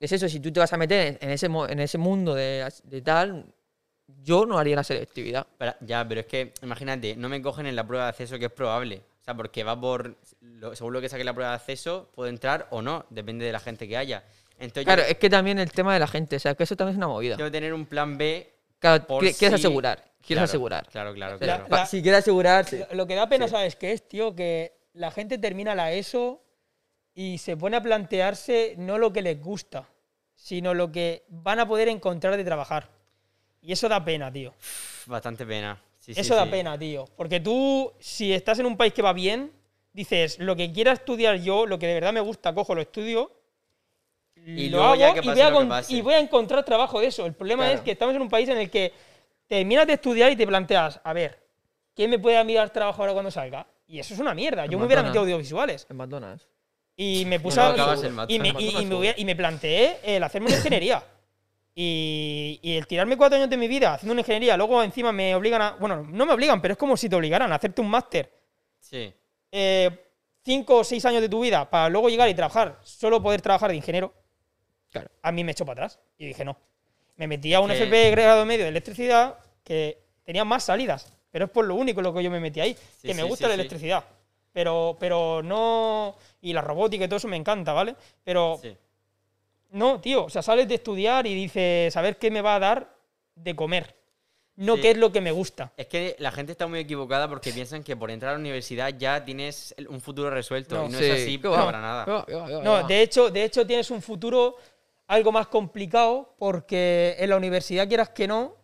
[0.00, 3.00] Es eso, si tú te vas a meter en, ese, en ese mundo de, de
[3.00, 3.46] tal,
[4.22, 5.46] yo no haría la selectividad.
[5.56, 8.46] Para- ya, pero es que, imagínate, no me cogen en la prueba de acceso que
[8.46, 9.02] es probable.
[9.20, 10.16] O sea, porque va por.
[10.40, 13.52] lo- según lo que saque la prueba de acceso, puedo entrar o no, depende de
[13.52, 14.22] la gente que haya.
[14.58, 16.76] Entonces, Claro, yo es que también el tema de la gente, o sea, que eso
[16.76, 17.36] también es una movida.
[17.36, 18.50] tengo que tener un plan B.
[18.78, 20.86] Claro, por qui- quieres si- asegurar, quieres Claro, asegurar.
[20.90, 21.62] Claro, claro, claro.
[21.64, 23.52] La- pa- si quieres asegurar, Lo que da pena, Sí.
[23.52, 24.34] ¿sabes qué es, tío?
[24.34, 26.40] Que la gente termina la ESO
[27.14, 29.86] y se pone a plantearse no lo que les gusta,
[30.34, 32.88] sino lo que van a poder encontrar de trabajar.
[33.60, 34.52] Y eso da pena, tío.
[35.06, 35.80] Bastante pena.
[35.98, 36.50] Sí, sí, Eso da sí.
[36.50, 37.06] pena, tío.
[37.16, 39.50] Porque tú, si estás en un país que va bien,
[39.92, 43.32] dices, lo que quiera estudiar yo, lo que de verdad me gusta, cojo, lo estudio.
[44.46, 45.94] Y lo hago ya que y, voy a lo que con- pase.
[45.94, 47.24] y voy a encontrar trabajo de eso.
[47.24, 47.78] El problema Claro.
[47.78, 48.92] es que estamos en un país en el que
[49.46, 51.42] terminas de estudiar y te planteas, a ver,
[51.94, 53.66] ¿quién me puede mirar trabajo ahora cuando salga?
[53.86, 54.66] Y eso es una mierda.
[54.66, 55.86] Yo me hubiera metido audiovisuales.
[55.90, 56.48] En McDonald's.
[56.96, 57.74] Y me puse a-
[58.28, 61.02] y, me, y- me hubiera- y me planteé el hacerme una ingeniería.
[61.74, 65.34] Y, y el tirarme cuatro años de mi vida haciendo una ingeniería, luego encima me
[65.34, 65.70] obligan a.
[65.72, 68.32] Bueno, no me obligan, pero es como si te obligaran a hacerte un máster
[68.78, 69.12] Sí.
[69.50, 69.90] eh,
[70.44, 73.70] cinco o seis años de tu vida para luego llegar y trabajar, solo poder trabajar
[73.70, 74.14] de ingeniero.
[74.90, 75.10] Claro.
[75.22, 75.98] A mí me echó para atrás.
[76.16, 76.56] Y dije, no.
[77.16, 81.12] Me metí a un FP grado medio de electricidad que tenía más salidas.
[81.34, 82.74] Pero es por lo único lo que yo me metí ahí.
[82.74, 83.60] Sí, que me sí, gusta sí, la sí.
[83.60, 84.04] electricidad.
[84.52, 86.14] Pero, pero no.
[86.40, 87.96] Y la robótica y todo eso me encanta, ¿vale?
[88.22, 88.76] Pero sí.
[89.72, 90.26] no, tío.
[90.26, 92.96] O sea, sales de estudiar y dices, a ver qué me va a dar
[93.34, 93.96] de comer.
[94.54, 94.82] no Sí.
[94.82, 95.72] qué es lo que me gusta.
[95.76, 98.94] Es que la gente está muy equivocada porque piensan que por entrar a la universidad
[98.96, 100.76] ya tienes un futuro resuelto.
[100.76, 100.86] No.
[100.86, 101.64] y no Sí, es así va.
[101.64, 102.24] para nada.
[102.28, 102.82] No, va.
[102.84, 104.54] de hecho, de hecho tienes un futuro
[105.08, 108.54] algo más complicado porque en la universidad, quieras que no,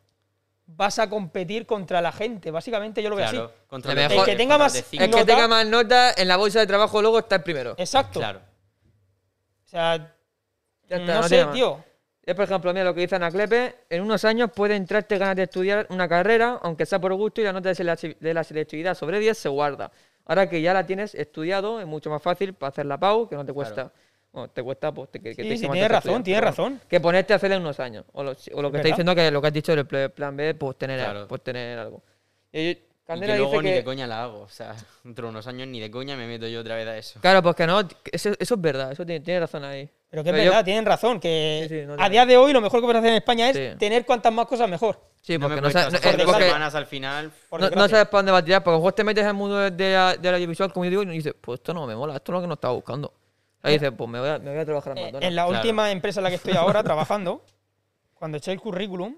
[0.77, 2.51] vas a competir contra la gente.
[2.51, 3.55] Básicamente yo lo veo Claro, así.
[3.69, 4.93] contra El mejor- El que tenga contra más-.
[4.93, 7.75] El que nota- tenga más notas en la bolsa de trabajo luego está el primero.
[7.79, 8.21] Exacto.
[8.21, 8.41] Claro.
[9.65, 10.15] O sea,
[10.89, 11.85] Ya está, no no sé, tío.
[12.25, 15.45] Es, por ejemplo, mira lo que dice Anaclepe, en unos años puede entrarte ganas de
[15.45, 19.37] estudiar una carrera, aunque sea por gusto, y la nota de la selectividad sobre 10
[19.39, 19.91] se guarda.
[20.27, 23.37] Ahora que ya la tienes estudiado, es mucho más fácil para hacer la PAU, que
[23.37, 23.93] no te cuesta...
[24.33, 26.81] Bueno, te cuesta, pues, te- que, que Sí, te- sí, tienes razón, tienes razón.
[26.89, 28.05] Que ponerte a hacerla en unos años.
[28.13, 30.37] O lo, o lo que está diciendo que lo que has dicho del pl- plan
[30.37, 31.27] B, pues tener, Claro.
[31.27, 32.03] pues tener algo.
[32.53, 32.79] Y Y
[33.13, 33.75] Candela que luego dice ni que...
[33.77, 34.43] de coña la hago.
[34.43, 34.73] O sea,
[35.05, 37.19] dentro de unos años ni de coña me meto yo otra vez a eso.
[37.21, 39.89] Claro, pues que no, eso, eso es verdad, eso tiene, tiene razón ahí.
[40.09, 41.19] Pero que es Pero yo- verdad, tienen razón.
[41.19, 43.51] Que Sí, sí, no a día de hoy lo mejor que puedes hacer en España
[43.51, 43.79] es Sí.
[43.81, 45.01] tener cuantas más cosas mejor.
[45.23, 47.33] Sí, No porque me no, cuesta sabes- no- dos porque semanas al final.
[47.51, 49.59] No, no sabes para dónde va a tirar, porque mejor te metes en el mundo
[49.59, 51.97] de, de la, de la audiovisual, como yo digo, y dices, pues esto no me
[51.97, 53.13] mola, esto es lo que no estaba buscando.
[53.63, 55.29] Ahí dices, pues me voy a, me voy a trabajar en Eh, McDonald's.
[55.29, 55.59] en la claro.
[55.59, 57.45] última empresa en la que estoy ahora trabajando,
[58.15, 59.17] cuando eché el currículum,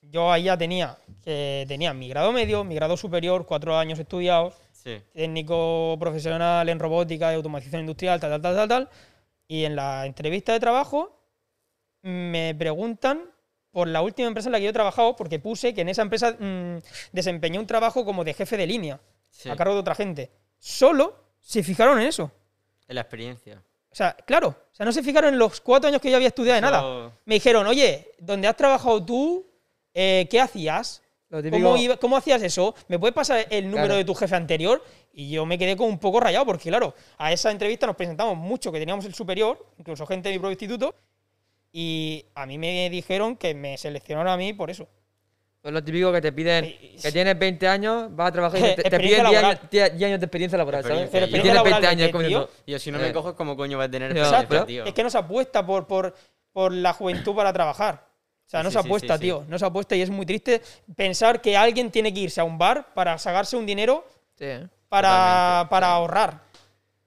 [0.00, 4.54] yo ahí ya tenía que tenía mi grado medio, mi grado superior, cuatro años estudiados,
[4.72, 5.02] Sí.
[5.12, 8.88] técnico profesional en robótica y automatización industrial, tal, tal, tal, tal, tal.
[9.48, 11.20] Y en la entrevista de trabajo
[12.02, 13.22] me preguntan
[13.72, 16.02] por la última empresa en la que yo he trabajado, porque puse que en esa
[16.02, 16.78] empresa mm,
[17.12, 19.00] desempeñé un trabajo como de jefe de línea,
[19.30, 19.48] sí.
[19.50, 20.30] a cargo de otra gente.
[20.58, 22.30] Solo se fijaron en eso.
[22.88, 23.62] En la experiencia.
[23.90, 26.28] O sea, claro, o sea, no se fijaron en los cuatro años que yo había
[26.28, 27.12] estudiado de nada.
[27.24, 29.46] Me dijeron, oye, ¿dónde has trabajado tú?
[29.94, 31.02] Eh, ¿Qué hacías?
[31.30, 32.74] Lo ¿Cómo, iba- cómo hacías eso?
[32.88, 33.96] ¿Me puedes pasar el número Claro.
[33.98, 34.82] de tu jefe anterior?
[35.12, 38.36] Y yo me quedé como un poco rayado, porque claro, a esa entrevista nos presentamos
[38.36, 40.94] mucho, que teníamos el superior, incluso gente de mi propio instituto,
[41.72, 44.88] y a mí me dijeron que me seleccionaron a mí por eso.
[45.60, 48.62] Pues lo típico que te piden, Eh, que tienes 20 años, vas a trabajar y
[48.76, 49.60] te, te piden 10 años, laboral.
[49.70, 51.02] 10 años de experiencia laboral, ¿sabes?
[51.02, 52.50] Experiencia, Y pero tienes experiencia 20 laboral años comiendo...
[52.66, 53.02] Y yo, si no Eh.
[53.02, 54.84] me cojo, ¿cómo coño va a tener experiencia, tío?
[54.84, 56.14] Es que no se apuesta por, por,
[56.52, 58.06] por la juventud para trabajar.
[58.46, 59.24] O sea, no sí, se apuesta, sí, sí.
[59.26, 59.44] tío.
[59.48, 60.62] No se apuesta y es muy triste
[60.96, 64.06] pensar que alguien tiene que irse a un bar para sacarse un dinero
[64.38, 64.46] Sí.
[64.88, 65.92] para, para sí.
[65.92, 66.40] ahorrar.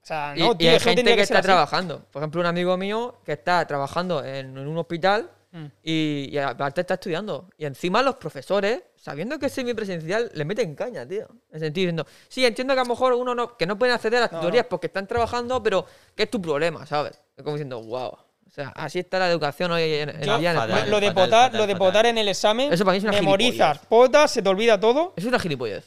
[0.02, 1.46] O sea, Y, no, y tío, hay eso no gente que, que está así.
[1.46, 2.04] trabajando.
[2.12, 5.66] Por ejemplo, un amigo mío que está trabajando en, en un hospital Mm.
[5.82, 7.50] y, y aparte está estudiando.
[7.58, 11.26] Y encima los profesores, sabiendo que es semipresencial, le meten caña, tío.
[11.50, 13.94] En el sentido diciendo, sí, entiendo que a lo mejor uno no, que no pueden
[13.94, 14.68] acceder a las No, tutorías no.
[14.70, 15.84] porque están trabajando, pero
[16.16, 17.20] ¿qué es tu problema, sabes?
[17.36, 18.08] Es como diciendo, wow.
[18.46, 20.70] O sea, así está la educación hoy en, en Yo- día en fatal.
[20.70, 20.90] España.
[20.90, 23.04] lo de fatal, potar, fatal, lo de potar en el examen, Eso para mí es
[23.04, 23.88] una memorizas, gilipollez.
[23.88, 25.84] potas, se te olvida todo, Eso es una gilipollez.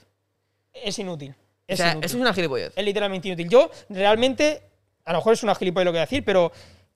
[0.74, 1.32] es inútil.
[1.32, 1.36] O
[1.68, 2.06] Es sea, inútil.
[2.06, 2.72] eso es una gilipollez.
[2.76, 3.50] Es literalmente inútil.
[3.50, 4.62] Yo realmente,
[5.06, 6.52] a lo mejor es una gilipollas lo que voy a decir, pero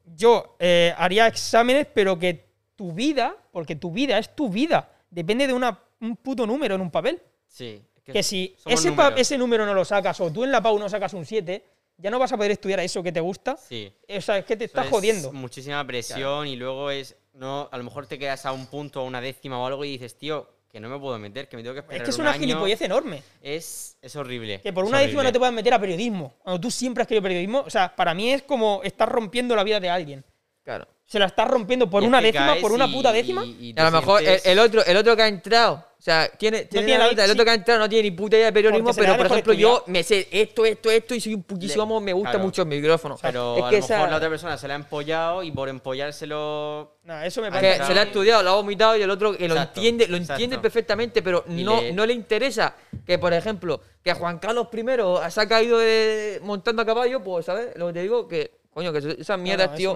[0.05, 2.48] yo eh, haría exámenes, pero que
[2.79, 6.81] tu vida, porque tu vida es tu vida, depende de una- un puto número en
[6.81, 7.21] un papel.
[7.45, 7.81] Sí.
[8.05, 10.87] es Que si ese, ese número no lo sacas o tú en la PAU no
[10.87, 11.61] sacas un 7,
[11.97, 13.57] ya no vas a poder estudiar eso que te gusta.
[13.57, 13.91] Sí.
[14.17, 15.33] O sea, es que te estás es jodiendo.
[15.33, 17.17] Muchísima presión y luego es.
[17.33, 19.89] no A lo mejor te quedas a un punto, a una décima o algo y
[19.91, 22.01] dices, tío, que no me puedo meter, que me tengo que esperar.
[22.01, 22.39] Es que es un una año".
[22.39, 23.21] gilipollez enorme.
[23.41, 24.61] Es, es horrible.
[24.61, 25.33] Que por es una décima no horrible.
[25.33, 26.35] te puedas meter a periodismo.
[26.41, 29.63] Cuando tú siempre has querido periodismo, o sea, para mí es como estar rompiendo la
[29.65, 30.23] vida de alguien.
[30.63, 30.87] Claro.
[31.09, 33.43] Se la estás rompiendo por Y una décima, por una puta décima.
[33.43, 36.65] y- y a lo mejor el, otro, el otro que ha entrado, o sea, tiene,
[36.65, 37.31] tiene, tiene la la- nota, el sí.
[37.33, 39.83] otro que ha entrado no tiene ni puta idea de periodismo, pero por ejemplo yo
[39.87, 42.45] me sé esto, esto, esto y soy un putísimo, me gusta claro.
[42.45, 43.17] mucho el micrófono.
[43.19, 45.51] Pero es a que lo mejor esa- la otra persona se la ha empollado y
[45.51, 46.97] por empollárselo.
[47.05, 47.85] No, eso me que parece.
[47.85, 50.17] se le ha estudiado, lo ha vomitado y el otro que lo Exacto, entiende, lo
[50.17, 50.61] entiende exacto.
[50.61, 55.41] perfectamente, pero no, le- no le interesa que, por ejemplo, que Juan Carlos I se
[55.41, 57.69] ha caído de- montando a caballo, pues, ¿sabes?
[57.77, 59.93] Lo que te digo, que, coño, que esas No, mierdas, no, es tío,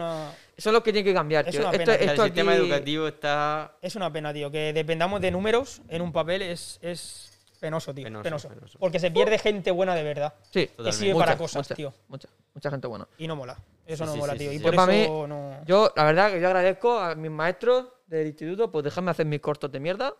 [0.55, 1.61] una- son los que tienen que cambiar, Es tío.
[1.61, 3.77] una Esto, pena, el esto sistema aquí- educativo está.
[3.81, 4.51] Es una pena, tío.
[4.51, 7.29] Que dependamos de números en un papel es, es
[7.59, 8.03] penoso, tío.
[8.03, 8.79] Penoso, Penoso, penoso.
[8.79, 10.33] Porque se pierde gente buena de verdad.
[10.51, 11.13] Sí, Que sirve Totalmente.
[11.19, 11.93] para mucha, cosas, mucha, tío.
[12.07, 13.07] Mucha, mucha gente buena.
[13.17, 13.57] Y no mola.
[13.85, 14.49] Eso Sí, no sí, mola, sí, tío.
[14.49, 14.63] sí, y sí.
[14.63, 15.65] por Yo, eso mí, no.
[15.65, 19.39] Yo, la verdad, que yo agradezco a mis maestros del instituto, pues dejarme hacer mis
[19.41, 20.13] cortos de mierda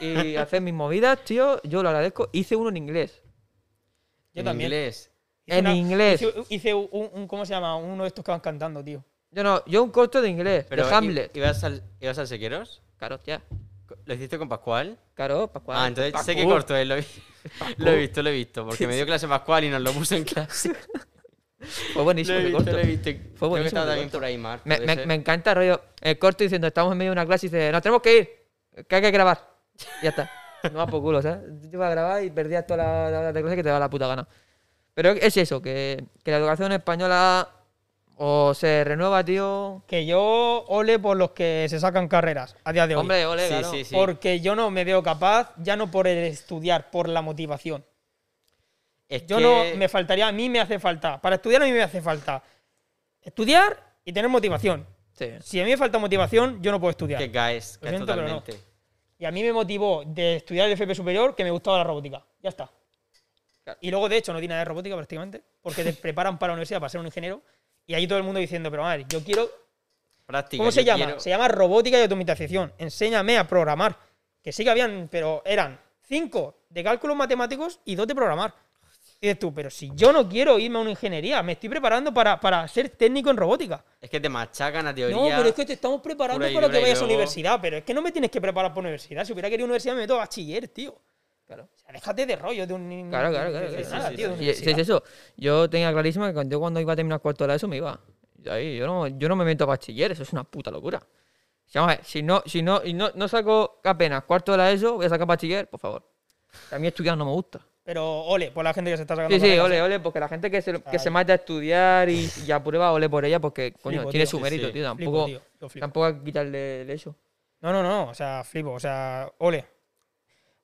[0.00, 1.60] y hacer mis movidas, tío.
[1.62, 2.28] Yo lo agradezco.
[2.32, 3.22] Hice uno en inglés.
[4.34, 4.70] Yo en también.
[4.72, 5.10] inglés.
[5.46, 6.22] Hice En inglés.
[6.22, 7.76] Hice, hice un, un- ¿Cómo se llama?
[7.76, 9.02] Uno de estos que van cantando, tío.
[9.30, 11.36] Yo no, yo un corto de inglés, Pero de ¿i- Hamlet.
[11.36, 12.82] ¿ibas al, ¿Ibas al Sequeros?
[12.98, 13.42] Claro, ya.
[14.04, 14.98] ¿Lo hiciste con Pascual?
[15.14, 15.78] Claro, Pascual.
[15.80, 16.34] ah, entonces sé Pascu.
[16.34, 17.04] que corto es, lo, vi-
[17.78, 18.64] lo he visto, lo he visto.
[18.66, 20.72] Porque me dio clase Pascual y nos lo puso en clase.
[21.94, 22.72] Fue buenísimo lo he ese visto, corto.
[22.72, 23.02] lo he visto.
[23.10, 24.18] Creo que buenísimo estaba ese también corto.
[24.18, 24.60] por ahí, Mar.
[24.64, 25.06] Me, puede me- ser.
[25.06, 25.80] me encanta, rollo.
[26.00, 28.84] El corto diciendo, estamos en medio de una clase y dice, nos tenemos que ir,
[28.88, 29.50] que hay que grabar.
[30.02, 30.30] Ya está.
[30.72, 31.40] No va por culo, ¿sabes?
[31.60, 33.88] Te ibas a grabar y perdías toda la, la de clase que te da la
[33.90, 34.26] puta gana.
[34.94, 37.48] Pero es eso, que, que la educación española
[38.18, 39.82] O se renueva, tío.
[39.86, 43.00] Que yo ole por los que se sacan carreras a día de hoy.
[43.02, 43.70] Hombre, ole, Sí, claro.
[43.70, 43.94] sí, sí.
[43.94, 47.84] Porque yo no me veo capaz, ya no por el estudiar, por la motivación.
[49.08, 51.72] Es Yo que- no, me faltaría, a mí me hace falta, para estudiar a mí
[51.72, 52.42] me hace falta
[53.20, 54.86] estudiar y tener motivación.
[55.12, 55.30] Sí.
[55.42, 57.18] Si a mí me falta motivación, yo no puedo estudiar.
[57.20, 58.40] que caes, caes siento, pero no.
[58.40, 58.66] totalmente.
[59.18, 62.24] Y a mí me motivó de estudiar el FP superior que me gustaba la robótica.
[62.42, 62.70] Ya está.
[63.64, 63.78] Claro.
[63.82, 66.54] Y luego, de hecho, no tiene nada de robótica prácticamente, porque te preparan para la
[66.54, 67.42] universidad para ser un ingeniero.
[67.86, 69.48] Y ahí todo el mundo diciendo, pero ver, yo quiero
[70.26, 70.60] Práctica.
[70.60, 71.04] ¿Cómo se llama?
[71.04, 72.72] quiero- Se llama robótica y automatización.
[72.78, 73.96] Enséñame a programar.
[74.42, 78.52] Que sí que habían, pero eran cinco de cálculos matemáticos y dos de programar.
[79.20, 82.12] Y dices tú, pero si yo no quiero irme a una ingeniería, me estoy preparando
[82.12, 83.84] para, para ser técnico en robótica.
[84.00, 85.16] Es que te machacan a teoría.
[85.16, 87.58] No, pero es que te estamos preparando para que vayas a universidad.
[87.62, 89.24] Pero es que no me tienes que preparar para universidad.
[89.24, 90.94] Si hubiera querido universidad, me meto a bachiller, tío.
[91.46, 91.68] Claro.
[91.72, 93.08] O sea, déjate de rollo de un.
[93.08, 95.02] Claro, claro, claro, claro, nada, sí, tío, sí, es eso.
[95.36, 97.76] Yo tenía clarísimo que cuando, yo cuando iba a terminar cuarto de la ESO me
[97.76, 98.00] iba.
[98.50, 101.00] Ahí, yo, no, yo no me meto a bachiller, eso es una puta locura.
[101.64, 104.58] Si, vamos a ver, si no, si no, y no, no saco apenas cuarto de
[104.58, 106.02] la ESO, voy a sacar bachiller, por favor.
[106.70, 107.60] A mí estudiar no me gusta.
[107.84, 109.34] Pero ole, por la gente que se está sacando.
[109.36, 112.28] Sí, sí, ole, ole, porque la gente que se, que se mata a estudiar y,
[112.44, 114.30] y aprueba, ole por ella, porque, coño, Flipo, tiene tío.
[114.30, 114.72] su mérito, sí.
[114.72, 114.94] tío.
[114.96, 117.14] Flipo, Tampoco, tío, tampoco hay que quitarle el eso.
[117.60, 119.75] No, no, no, o sea, flipo, o sea, ole.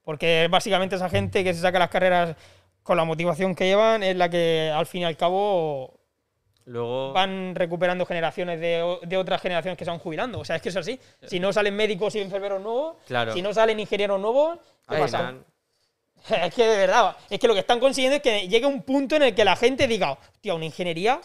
[0.05, 2.36] Porque básicamente esa gente que se saca las carreras
[2.82, 6.00] con la motivación que llevan es la que al fin y al cabo
[6.64, 7.12] Luego.
[7.12, 10.40] van recuperando generaciones de, de otras generaciones que se van jubilando.
[10.40, 10.98] O sea, es que es así.
[11.26, 13.32] Si no salen médicos y enfermeros nuevos, Claro.
[13.32, 15.34] si no salen ingenieros nuevos, ¿qué pasa?
[16.30, 19.16] Es que de verdad, es que lo que están consiguiendo es que llegue un punto
[19.16, 21.20] en el que la gente diga, tío, una ingeniería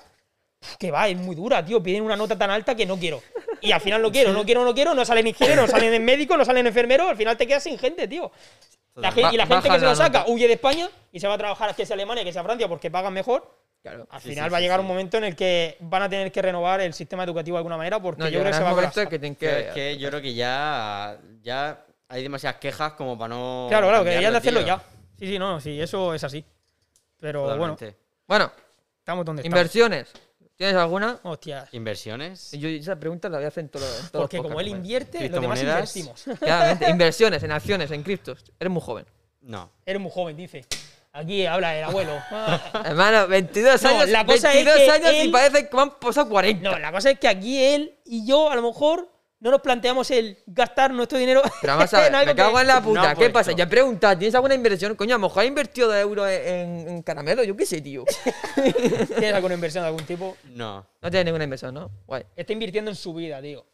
[0.80, 3.22] que va, es muy dura, tío, piden una nota tan alta que no quiero.
[3.62, 6.38] Y al final no quiero, no quiero, no quiero, no salen ingenieros, no salen médicos,
[6.38, 8.32] no salen enfermeros, al final te quedas sin gente, tío.
[8.96, 10.32] La gen- Ba- y la gente que se lo saca nota.
[10.32, 12.90] huye de España y se va a trabajar, que sea Alemania, que sea Francia, porque
[12.90, 13.56] pagan mejor.
[13.84, 14.08] Claro.
[14.10, 14.82] Al Sí, final sí, va a sí, llegar sí.
[14.82, 17.78] un momento en el que van a tener que renovar el sistema educativo de alguna
[17.78, 18.72] manera, porque No, yo creo que se va a
[19.08, 19.60] que que...
[19.68, 21.18] es que yo creo que ya.
[21.44, 23.68] Ya hay demasiadas quejas como para no.
[23.70, 24.68] Claro, claro, que deberían de hacerlo tío.
[24.68, 24.82] ya.
[25.20, 26.44] Sí, sí, no, sí, eso es así.
[27.20, 27.98] Pero bueno, Totalmente.
[28.28, 28.52] Bueno,
[29.00, 30.27] estamos donde estamos.
[30.58, 31.20] ¿Tienes alguna?
[31.24, 31.70] Hostias.
[31.72, 32.52] Inversiones.
[32.52, 34.70] Yo esa pregunta la voy a hacer en todo- en todos los Porque como él
[34.70, 36.24] invierte, los demás invertimos.
[36.40, 38.44] Claramente, inversiones en acciones, en criptos.
[38.60, 39.06] Eres muy joven.
[39.42, 39.72] No.
[39.86, 40.66] Eres muy joven, dice.
[41.14, 42.12] Aquí habla el abuelo.
[42.86, 45.82] Hermano, 22 No, años, la cosa es 22 que años y él- parece que me
[45.84, 46.72] han pasado 40.
[46.72, 50.10] No, la cosa es que aquí él y yo, a lo mejor, no nos planteamos
[50.12, 51.42] el gastar nuestro dinero.
[51.62, 53.16] Pero vamos a ver, en algo me cago que- en la no puta.
[53.16, 53.32] ¿Qué pasa?
[53.32, 53.52] puesto.
[53.58, 54.96] Ya he preguntado, ¿tienes alguna inversión?
[54.96, 57.82] Coño, a lo mejor has invertido de euros en, en, en caramelo, yo qué sé,
[57.82, 58.04] tío.
[58.56, 60.38] ¿Tienes alguna inversión de algún tipo?
[60.46, 60.86] No.
[61.02, 61.92] No tienes ninguna inversión, ¿no?
[62.06, 62.24] Guay.
[62.36, 63.66] Está invirtiendo en su vida, tío.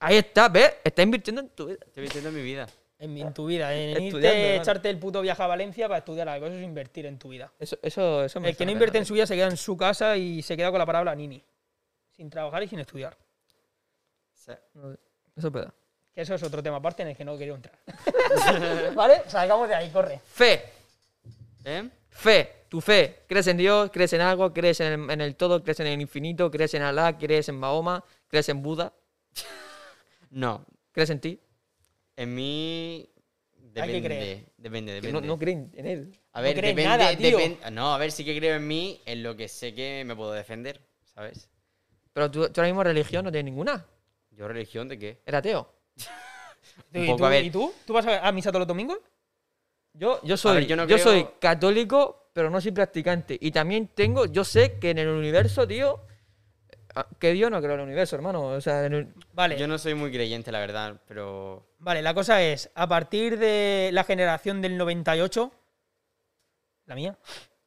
[0.00, 0.74] Ahí está, ¿ves?
[0.84, 1.78] Está invirtiendo en tu vida.
[1.86, 2.68] Estoy viviendo mi vida.
[2.98, 3.74] En, en tu vida.
[3.74, 4.62] En Estudiando, irte, hermano.
[4.62, 6.46] echarte el puto viaje a Valencia para estudiar algo.
[6.46, 7.50] Eso es invertir en tu vida.
[7.58, 9.06] Eso, eso, eso me El que no invierte en ¿no?
[9.06, 11.42] su vida se queda en su casa y se queda con la palabra nini.
[12.16, 13.16] Sin trabajar y sin estudiar.
[15.36, 15.52] Eso.
[16.14, 17.76] Que eso es otro tema aparte en el que no quiero entrar.
[18.94, 19.22] ¿Vale?
[19.28, 20.20] Salgamos de ahí, corre.
[20.24, 20.62] Fe.
[21.64, 21.88] ¿Eh?
[22.10, 22.52] Fe.
[22.68, 23.20] Tu fe.
[23.28, 23.90] ¿Crees en Dios?
[23.92, 24.52] ¿Crees en algo?
[24.52, 25.62] ¿Crees en el, en el todo?
[25.62, 26.50] ¿Crees en el infinito?
[26.50, 27.18] ¿Crees en Alá?
[27.18, 28.04] ¿Crees en Mahoma?
[28.28, 28.92] ¿Crees en Buda?
[30.30, 30.64] No.
[30.92, 31.40] ¿Crees en ti?
[32.16, 33.08] En mí.
[33.76, 34.02] Hay que Depende.
[34.02, 34.44] creer.
[34.56, 35.20] Depende, Que depende.
[35.20, 36.20] no, no creen en él.
[36.32, 37.38] A ver, crees depende, nada, tío.
[37.38, 40.14] depen- No, a ver, sí que creo en mí, en lo que sé que me
[40.14, 40.80] puedo defender,
[41.14, 41.48] ¿sabes?
[42.12, 43.84] Pero tú, tú ahora mismo religión no tienes ninguna.
[44.36, 45.22] ¿Yo religión de qué?
[45.26, 45.68] Era ateo.
[46.94, 47.44] Un ¿Y, poco, tú, a ver.
[47.44, 47.72] ¿Y tú?
[47.86, 48.98] ¿Tú vas a, a misa todos los domingos?
[49.92, 53.36] Yo, yo soy, ver, yo yo, no creo- soy católico, pero no soy practicante.
[53.40, 56.00] Y también tengo, yo sé que en el universo, tío,
[56.96, 58.42] ah, que Dios no creo en el universo, hermano.
[58.48, 59.56] O sea, en el- Vale.
[59.58, 61.68] Yo no soy muy creyente, la verdad, pero.
[61.78, 65.52] Vale, la cosa es, a partir de la generación del 98,
[66.86, 67.16] la mía,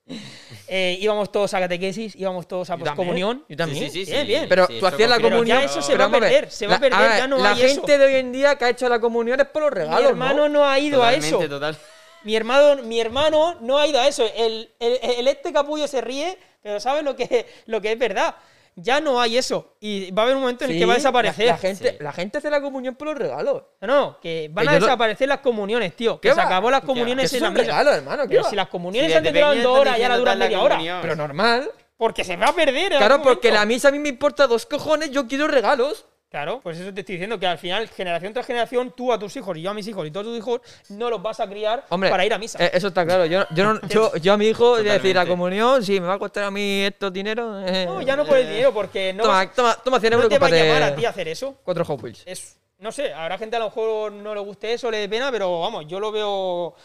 [0.68, 3.46] eh, íbamos todos a catequesis, íbamos todos a Yo también, poscomunión.
[3.50, 3.84] Yo también.
[3.86, 4.12] Sí, sí, sí.
[4.12, 4.46] Bien, bien.
[4.50, 5.30] Pero sí, tú hacías la contigo.
[5.30, 5.64] Pero ya comunión.
[5.72, 7.50] eso se pero va a perder, se va a la- perder, ver, ya no La
[7.52, 7.98] hay gente eso.
[8.00, 10.10] de hoy en día que ha hecho la comunión es por los Mi regalos.
[10.10, 10.60] hermano ¿no?
[10.60, 11.38] no ha ido a eso.
[11.40, 11.78] Totalmente, total.
[12.24, 14.24] Mi hermano, mi hermano no ha ido a eso.
[14.36, 18.36] El, el- el este capullo se ríe, pero sabe lo que, lo que es verdad.
[18.80, 19.76] Ya no hay eso.
[19.80, 21.48] Y va a haber un momento en el Sí, que va a desaparecer.
[21.48, 21.98] La, la gente, Sí.
[22.00, 23.64] la gente hace la comunión por los regalos.
[23.82, 26.22] No, no, que van Que a yo lo- desaparecer las comuniones, tío.
[26.22, 26.46] ¿Qué Que se va?
[26.46, 28.24] acabó las comuniones en la regalo, hermano.
[28.24, 28.50] ¿qué Pero va?
[28.52, 31.02] si las comuniones de antes duraban dos horas y ahora diciendo duran la media hora.
[31.02, 31.72] Pero normal.
[31.98, 32.96] Porque se va a perder.
[32.96, 36.06] Claro, porque la misa a mí me importa dos cojones, yo quiero regalos.
[36.30, 39.34] Claro, pues eso te estoy diciendo, que al final, generación tras generación, tú a tus
[39.38, 40.60] hijos y yo a mis hijos y todos tus hijos,
[40.90, 42.62] no los vas a criar Hombre, para ir a misa.
[42.64, 43.26] eh, eso está claro.
[43.26, 46.08] Yo, yo, no- yo, yo a mi hijo, voy a decir, la comunión, sí, me
[46.08, 47.64] va a costar a mí estos dineros.
[47.66, 50.18] eh, no, ya no por el dinero, porque no, toma, vas- toma, toma 100 no
[50.18, 51.56] euros te va a llamar a ti a hacer eso.
[51.64, 52.24] cuatro Hot Wheels.
[52.26, 55.32] Es, no sé, habrá gente a lo mejor no le guste eso, le dé pena,
[55.32, 56.76] pero vamos, yo lo veo.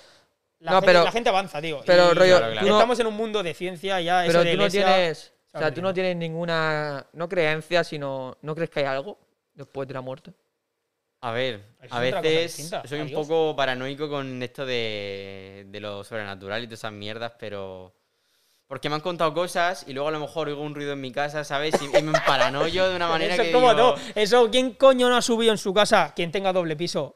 [0.60, 1.80] La, No, gente, pero- la gente avanza, tío.
[1.84, 2.68] pero, Y rollo, Claro, claro.
[2.68, 4.20] estamos en un mundo de ciencia ya.
[4.24, 5.32] Pero eso de tú no tienes.
[5.52, 7.04] O sea, tú no tienes ninguna.
[7.12, 8.38] No creencia, sino.
[8.42, 9.18] ¿No crees que hay algo
[9.54, 10.32] después de la muerte?
[11.20, 16.66] A ver, a veces soy un poco paranoico con esto de, de lo sobrenatural y
[16.66, 17.94] todas esas mierdas, pero...
[18.66, 21.12] Porque me han contado cosas y luego a lo mejor oigo un ruido en mi
[21.12, 21.74] casa, ¿sabes?
[21.80, 23.96] Y, y me paranoio de una manera Eso que es como digo, todo.
[24.14, 26.12] Eso, ¿quién coño no ha subido en su casa?
[26.16, 27.14] Quien tenga doble piso.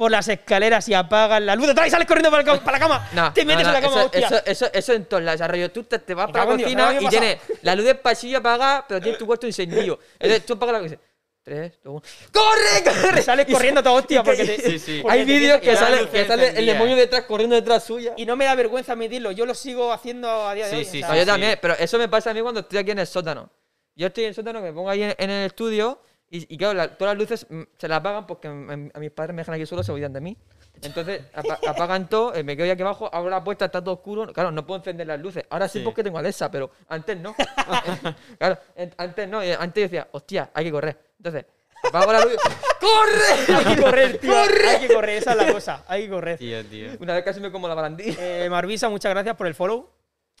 [0.00, 2.78] Por las escaleras y apagan la luz de atrás y sales corriendo para, el para
[2.78, 3.08] la cama.
[3.12, 4.26] No, te metes no, no, en la cama, eso, hostia.
[4.28, 5.72] Eso, eso, eso en todos lados.
[5.74, 8.38] Tú te, te vas para la Dios, cocina y en tienes la luz del pasillo
[8.38, 9.98] apagada, pero tienes tu cuarto encendido.
[10.18, 10.96] Entonces tú apagas la cosa.
[11.42, 12.02] Tres, dos, uno.
[12.32, 13.20] ¡Corre, corre!
[13.22, 14.98] Sales corriendo a toda hostia porque te, Sí, sí.
[15.02, 18.14] porque Hay vídeos que sale, luz que sale el demonio detrás corriendo detrás suya.
[18.16, 20.84] Y no me da vergüenza admitirlo, yo lo sigo haciendo a día de Sí, hoy.
[20.86, 21.26] sí, o No, sea, yo sí.
[21.26, 23.50] también, pero eso me pasa a mí cuando estoy aquí en el sótano.
[23.96, 26.00] Yo estoy en el sótano, me pongo ahí en, en el estudio
[26.30, 29.10] y, y claro, la- todas las luces mm, se las apagan porque mm, a mis
[29.10, 30.36] padres me dejan aquí solo, se olvidan de mí.
[30.82, 33.94] Entonces apa- apagan todo, eh, me quedo ahí aquí abajo, abro la puerta, está todo
[33.96, 34.32] oscuro.
[34.32, 35.44] Claro, no puedo encender las luces.
[35.50, 35.84] Ahora sí, Sí.
[35.84, 37.34] porque tengo Alexa, pero antes no.
[38.38, 39.44] claro, en- antes no.
[39.44, 40.98] y Antes yo decía, hostia, hay que correr.
[41.18, 41.44] Entonces,
[41.82, 42.36] apago la luz.
[42.80, 43.54] ¡Corre!
[43.54, 44.32] Hay que correr, tío.
[44.38, 45.84] Hay que correr, esa es la cosa.
[45.88, 46.38] Hay que correr.
[46.38, 46.90] Tío, tío.
[47.00, 48.16] Una vez casi me como la barandilla.
[48.44, 49.90] Eh, Marvisa, muchas gracias por el follow.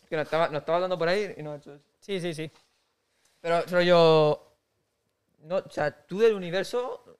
[0.08, 1.84] Que nos estaba, nos estaba dando por ahí y nos ha hecho eso.
[2.00, 2.50] Sí, sí, sí.
[3.40, 4.46] Pero, pero yo.
[5.40, 7.18] No, o sea, tú del universo.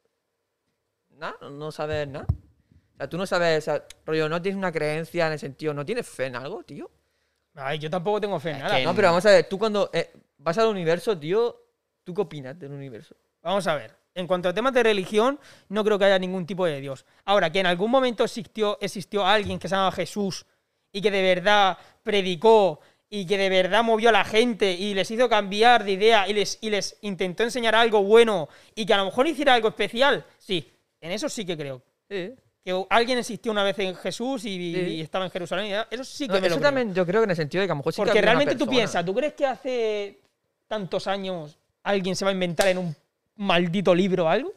[1.10, 2.26] Nada, no, no sabes nada.
[2.28, 3.58] O sea, tú no sabes.
[3.58, 5.74] O sea, rollo, no tienes una creencia en el sentido.
[5.74, 6.90] ¿No tienes fe en algo, tío?
[7.54, 8.80] Ay, yo tampoco tengo fe en Es nada.
[8.80, 11.56] No, pero vamos a ver, tú cuando eh, vas al universo, tío.
[12.04, 13.14] ¿Tú qué opinas del universo?
[13.42, 13.94] Vamos a ver.
[14.14, 17.06] En cuanto a temas de religión, no creo que haya ningún tipo de Dios.
[17.24, 20.46] Ahora, que en algún momento existió, existió alguien que se llamaba Jesús
[20.92, 22.80] y que de verdad predicó
[23.12, 26.32] y que de verdad movió a la gente y les hizo cambiar de idea y
[26.32, 30.24] les, y les intentó enseñar algo bueno y que a lo mejor hiciera algo especial,
[30.38, 31.82] sí, en eso sí que creo.
[32.08, 32.32] Sí.
[32.64, 34.80] Que alguien existió una vez en Jesús y, Sí.
[34.80, 36.68] y estaba en Jerusalén, y eso sí que No, me lo eso creo.
[36.68, 38.18] también yo creo que en el sentido de que a lo mejor sí que Porque
[38.18, 40.20] una realmente tú piensas, ¿tú crees que hace
[40.68, 42.96] tantos años alguien se va a inventar en un
[43.36, 44.52] maldito libro algo?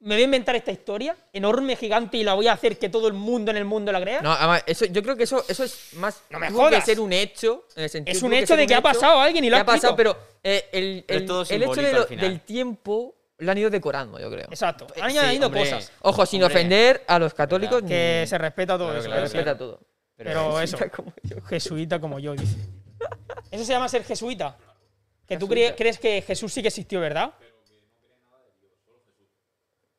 [0.00, 3.06] ¿Me voy a inventar esta historia enorme, gigante, y la voy a hacer que todo
[3.06, 4.22] el mundo en el mundo la crea?
[4.22, 6.22] No, además, eso, yo creo que eso, eso es más.
[6.30, 6.84] No me tuvo que jodas.
[6.86, 7.66] ser un hecho.
[7.76, 9.50] En el sentido, es un hecho ser de que ha hecho pasado a alguien y
[9.50, 12.00] lo ha pasado, pero eh, el, Pero el, es todo el hecho simbólico de al
[12.00, 12.28] lo- final.
[12.28, 14.46] del tiempo lo han ido decorando, yo creo.
[14.46, 14.86] Exacto.
[14.96, 15.64] Eh, Han sí, añadido hombre.
[15.64, 15.92] cosas.
[16.00, 16.58] Ojo, sin Hombre.
[16.60, 19.08] ofender a los católicos Que ni- se respeta todo Claro, eso.
[19.08, 19.80] claro, se respeta todo.
[20.16, 21.40] Pero eso, Como yo.
[21.42, 22.56] jesuita como yo, dice.
[23.50, 24.56] Eso se llama ser jesuita.
[25.26, 27.32] Que tú cre- crees que Jesús sí que existió, ¿verdad?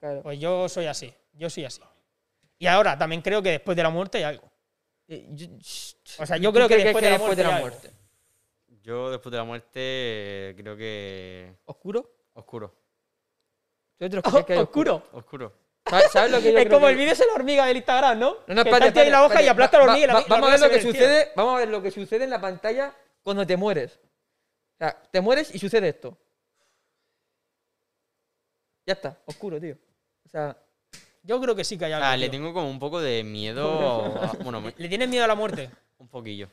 [0.01, 0.21] Claro.
[0.23, 1.13] Pues yo soy así.
[1.33, 1.81] Yo soy así.
[2.57, 4.51] Y ahora también creo que después de la muerte hay algo.
[5.07, 5.29] Eh,
[6.19, 7.77] O sea, yo ¿tú creo que después de la muerte hay algo.
[8.83, 11.55] Yo después de la muerte creo que...
[11.65, 12.09] ¿Oscuro?
[12.33, 12.75] Oscuro.
[13.99, 15.07] Yo otros que crees que hay Oscuro.
[15.13, 15.53] Oscuro.
[15.87, 17.77] ¿Sabes, sabes lo que yo Es creo como que- el vídeo de la hormiga del
[17.77, 18.37] Instagram, ¿no?
[18.47, 20.51] No, no, espérate, la espérate, hoja y aplasta la hormiga va- la Vamos a hormiga
[20.51, 20.91] ver lo que tío.
[20.91, 21.31] sucede.
[21.35, 23.99] Vamos a ver lo que sucede en la pantalla cuando te mueres.
[23.99, 26.17] O sea, te mueres y sucede esto.
[28.85, 29.77] Ya está, oscuro, tío.
[30.31, 30.57] Sea,
[31.23, 32.05] Yo creo que sí que hay algo.
[32.07, 32.31] sea, le tío.
[32.31, 34.15] tengo como un poco de miedo...
[34.21, 35.69] a- bueno, ¿Le tienes miedo a la muerte?
[35.99, 36.47] un poquillo.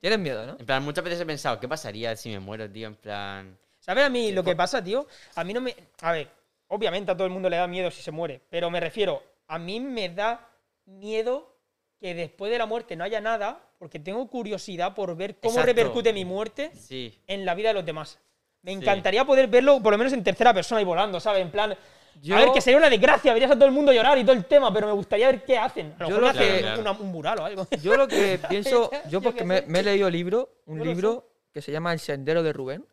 [0.00, 0.56] tienes miedo, ¿no?
[0.58, 2.86] En plan, muchas veces he pensado, ¿qué pasaría si me muero, tío?
[2.88, 3.58] En plan...
[3.80, 5.06] ¿Sabes a mí lo que pasa, tío?
[5.36, 5.74] A mí no me.
[6.02, 6.28] A ver,
[6.68, 9.58] obviamente a todo el mundo le da miedo si se muere, pero me refiero, a
[9.58, 10.46] mí me da
[10.84, 11.56] miedo
[11.98, 15.66] que después de la muerte no haya nada, porque tengo curiosidad por ver cómo Exacto.
[15.66, 17.18] repercute mi muerte Sí.
[17.26, 18.18] en la vida de los demás.
[18.62, 18.76] Me Sí.
[18.78, 21.40] encantaría poder verlo, por lo menos en tercera persona y volando, ¿sabes?
[21.40, 21.74] En plan.
[22.20, 24.34] Yo- A ver, que sería una desgracia, verías a todo el mundo llorar y todo
[24.34, 25.94] el tema, pero me gustaría ver qué hacen.
[25.98, 27.66] A lo Yo mejor lo hacen que- Claro, una- un mural o algo.
[27.82, 31.70] Yo lo que pienso, yo porque me, he leído libro, un Yo libro que se
[31.72, 32.84] llama El Sendero de Rubén,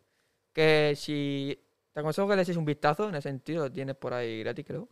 [0.52, 1.58] que si
[1.92, 4.64] te aconsejo que le eches un vistazo, en ese sentido, lo tienes por ahí gratis,
[4.66, 4.88] creo.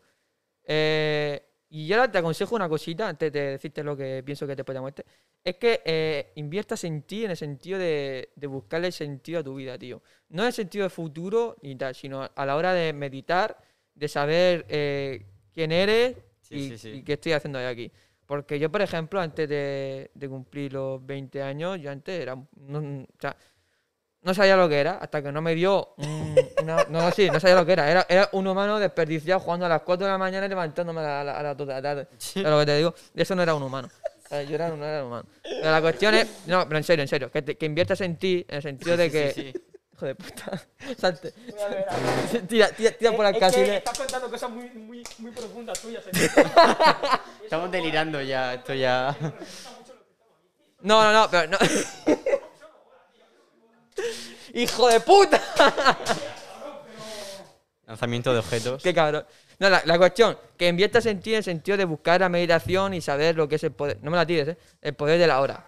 [0.64, 4.54] Eh, y yo ahora te aconsejo una cosita, antes de decirte lo que pienso que
[4.56, 5.04] te puede muerte,
[5.42, 9.54] es que eh, inviertas en ti en el sentido de, de buscarle sentido a tu
[9.56, 10.02] vida, tío.
[10.30, 13.58] No en el sentido de futuro ni tal, sino a la hora de meditar,
[13.94, 15.24] de saber eh,
[15.54, 16.88] quién eres Sí, y, sí, sí.
[16.90, 17.90] y qué estoy haciendo hoy aquí.
[18.26, 22.36] Porque yo, por ejemplo, antes de, de cumplir los 20 años, yo antes era.
[22.56, 23.36] No, o sea,
[24.22, 25.94] no sabía lo que era, hasta que no me dio.
[25.98, 27.90] un- una- no, sí, no sabía lo que era.
[27.90, 28.06] era.
[28.08, 31.20] Era un humano desperdiciado jugando a las 4 de la mañana y levantándome a, la-
[31.20, 32.08] a la- a las 2 de la tarde.
[32.18, 32.94] ¿Sabes lo que te digo?
[33.14, 33.88] Eso no era un humano.
[34.28, 35.26] Sea, Yo era, no era un humano.
[35.42, 36.46] Pero la cuestión es.
[36.46, 37.30] No, pero en serio, en serio.
[37.30, 39.54] Que, te- que inviertas en ti, en el sentido de que.
[39.94, 40.60] Hijo de puta.
[40.98, 41.32] Salte.
[42.48, 45.78] Tira, tira, tira por Es- el es que estás contando cosas muy, muy, muy profundas
[45.80, 46.02] tuyas.
[47.44, 49.16] Estamos delirando ya, esto ya...
[50.80, 51.58] No, no, no, pero no.
[54.52, 55.40] ¡Hijo de puta!
[57.86, 58.82] Lanzamiento de objetos.
[58.82, 59.24] Qué cabrón.
[59.60, 62.94] No, la, la cuestión, que inviertas en ti en el sentido de buscar la meditación
[62.94, 63.98] y saber lo que es el poder.
[64.02, 64.58] No me la tires, ¿eh?
[64.82, 65.64] El poder de la hora.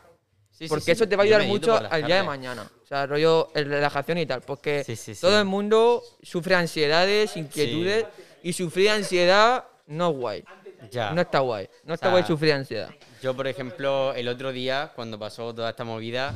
[0.56, 2.70] Sí, porque sí, eso te va a ayudar mucho al día de mañana.
[2.82, 4.40] O sea, rollo el relajación y tal.
[4.40, 4.86] Porque
[5.20, 8.06] todo el mundo sufre ansiedades, inquietudes.
[8.42, 10.44] Y sufrir ansiedad no es guay.
[10.90, 11.10] Ya.
[11.10, 11.68] No está guay.
[11.84, 12.88] No está sea, guay sufrir ansiedad.
[13.20, 16.32] Yo, por ejemplo, el otro día, cuando pasó toda esta movida,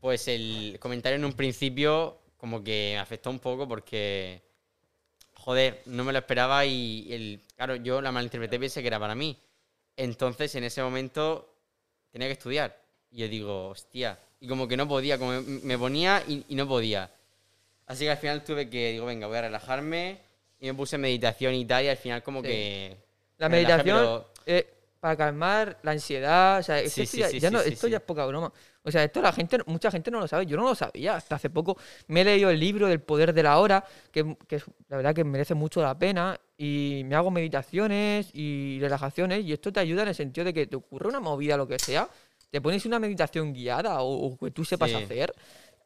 [0.00, 4.42] pues el comentario en un principio como que me afectó un poco porque,
[5.34, 9.14] joder, no me lo esperaba y, el, claro, yo la malinterpreté pensé que era para
[9.14, 9.38] mí.
[9.96, 11.54] Entonces, en ese momento,
[12.10, 12.81] tenía que estudiar.
[13.12, 16.66] Y yo digo, hostia, y como que no podía, como me- ponía y, y no
[16.66, 17.10] podía.
[17.86, 20.18] Así que al final tuve que, digo, venga, voy a relajarme
[20.58, 22.46] y me puse meditación y tal, y al final como Sí.
[22.48, 22.96] que...
[23.38, 24.66] La me relajé, meditación pero- eh,
[25.00, 27.96] para calmar la ansiedad, o sea, Sí, esto, sí, ya, sí, ya no- esto ya
[27.96, 28.52] es poca broma.
[28.84, 30.46] O sea, esto la gente, mucha gente no lo sabe.
[30.46, 31.76] Yo no lo sabía hasta hace poco.
[32.08, 35.14] Me he leído el libro del poder de la hora, que, que es- la verdad
[35.14, 36.38] que merece mucho la pena.
[36.56, 39.44] Y me hago meditaciones y relajaciones.
[39.44, 41.78] Y esto te ayuda en el sentido de que te ocurre una movida, lo que
[41.80, 42.08] sea.
[42.52, 44.96] Te pones una meditación guiada o, o que tú sepas Sí.
[44.96, 45.34] hacer.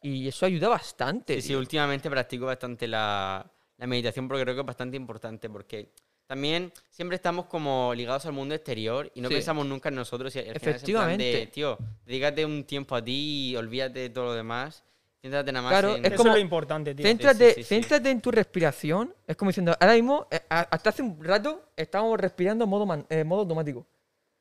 [0.02, 1.36] Y eso ayuda bastante.
[1.40, 3.48] Sí, sí, últimamente practico bastante la,
[3.78, 5.90] la meditación porque creo que es bastante importante porque
[6.26, 9.34] también siempre estamos como ligados al mundo exterior y no Sí.
[9.34, 11.24] pensamos nunca en nosotros y al final es en plan Efectivamente.
[11.24, 14.82] de, tío, dedícate un tiempo a ti y olvídate de todo lo demás.
[15.22, 16.04] Céntrate nada más Claro, en...
[16.04, 17.06] es Eso como- es lo importante, tío.
[17.06, 17.68] Céntrate, sí, sí.
[17.68, 19.14] céntrate en tu respiración.
[19.26, 23.06] Es como diciendo, ahora mismo, eh, hasta hace un rato, estábamos respirando en modo, man-
[23.08, 23.86] eh, modo automático.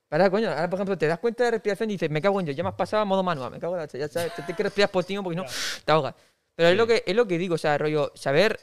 [0.08, 2.40] Para, coño, ahora por ejemplo, te das cuenta de la respiración y dices, me cago
[2.40, 4.30] en yo, ya me has pasado a modo manual, me cago en la ya sabes,
[4.36, 5.46] te tienes que respirar por ti mismo porque no
[5.84, 6.14] te ahogas.
[6.56, 8.60] Pero es, lo que, es lo que digo, o sea, rollo, saber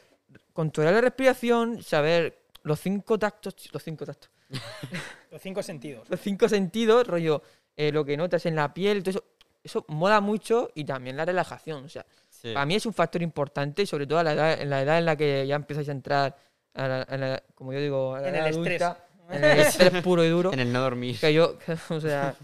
[0.52, 4.30] controlar la respiración, saber los cinco tactos, los cinco tactos,
[5.30, 6.08] Los cinco sentidos.
[6.10, 7.42] los cinco sentidos, rollo,
[7.76, 9.24] eh, lo que notas en la piel, todo eso,
[9.64, 12.52] eso mola mucho y también la relajación, o sea, Sí.
[12.52, 15.04] para mí es un factor importante, sobre todo a la edad, en la edad en
[15.06, 16.36] la que ya empiezas a entrar,
[16.74, 18.82] a la- a la- como yo digo, a la En edad el estrés.
[19.32, 20.52] En el estrés puro y duro.
[20.52, 21.18] En el no dormir.
[21.18, 21.56] Que yo,
[21.88, 22.34] o sea,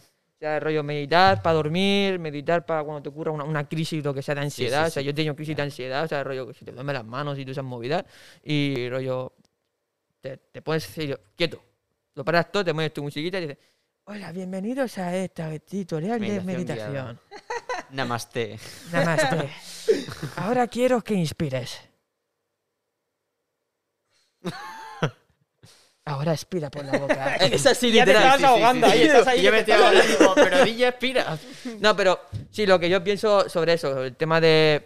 [0.40, 4.22] ya rollo meditar para dormir, meditar para cuando te ocurra una, una crisis, lo que
[4.22, 4.84] sea de ansiedad.
[4.84, 6.72] sí, o sea, yo he tenido crisis de ansiedad, o sea, rollo que si te
[6.72, 8.04] duermen las manos y tú esas movidas,
[8.42, 9.34] y rollo,
[10.20, 10.88] te, te pones
[11.36, 11.62] quieto.
[12.14, 13.58] Lo paras todo, te pones tu musiquita y dices,
[14.04, 17.12] hola, bienvenidos a este tutorial de Meditación guiada.
[17.12, 17.20] meditación.
[17.90, 18.58] Namaste.
[18.92, 19.50] Namaste.
[20.36, 21.80] Ahora quiero que inspires.
[26.08, 27.36] Ahora expira por la boca.
[27.40, 28.34] Es así, Ya te literal.
[28.36, 31.38] estás ahogando ahí, estás ahí Y yo me te estoy ahogando, pero DJ aspira.
[31.80, 34.84] No, pero sí, lo que yo pienso sobre eso, sobre el tema de,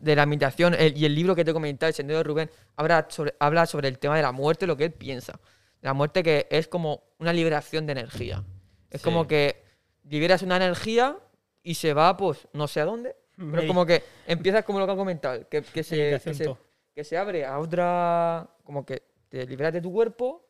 [0.00, 2.50] de la meditación el- y el libro que te he comentado, El Sendero de Rubén,
[2.76, 5.38] habla sobre, habla sobre el tema de la muerte, lo que él piensa.
[5.80, 8.42] La muerte que es como una liberación de energía.
[8.90, 9.04] Es Sí.
[9.04, 9.62] como que
[10.08, 11.16] liberas una energía
[11.62, 13.16] y se va, pues, no sé a dónde.
[13.36, 16.54] Pero es como que empiezas como lo que ha comentado, que, que se, que, se,
[16.94, 19.02] que se abre a otra, como que
[19.40, 20.44] te liberas de tu cuerpo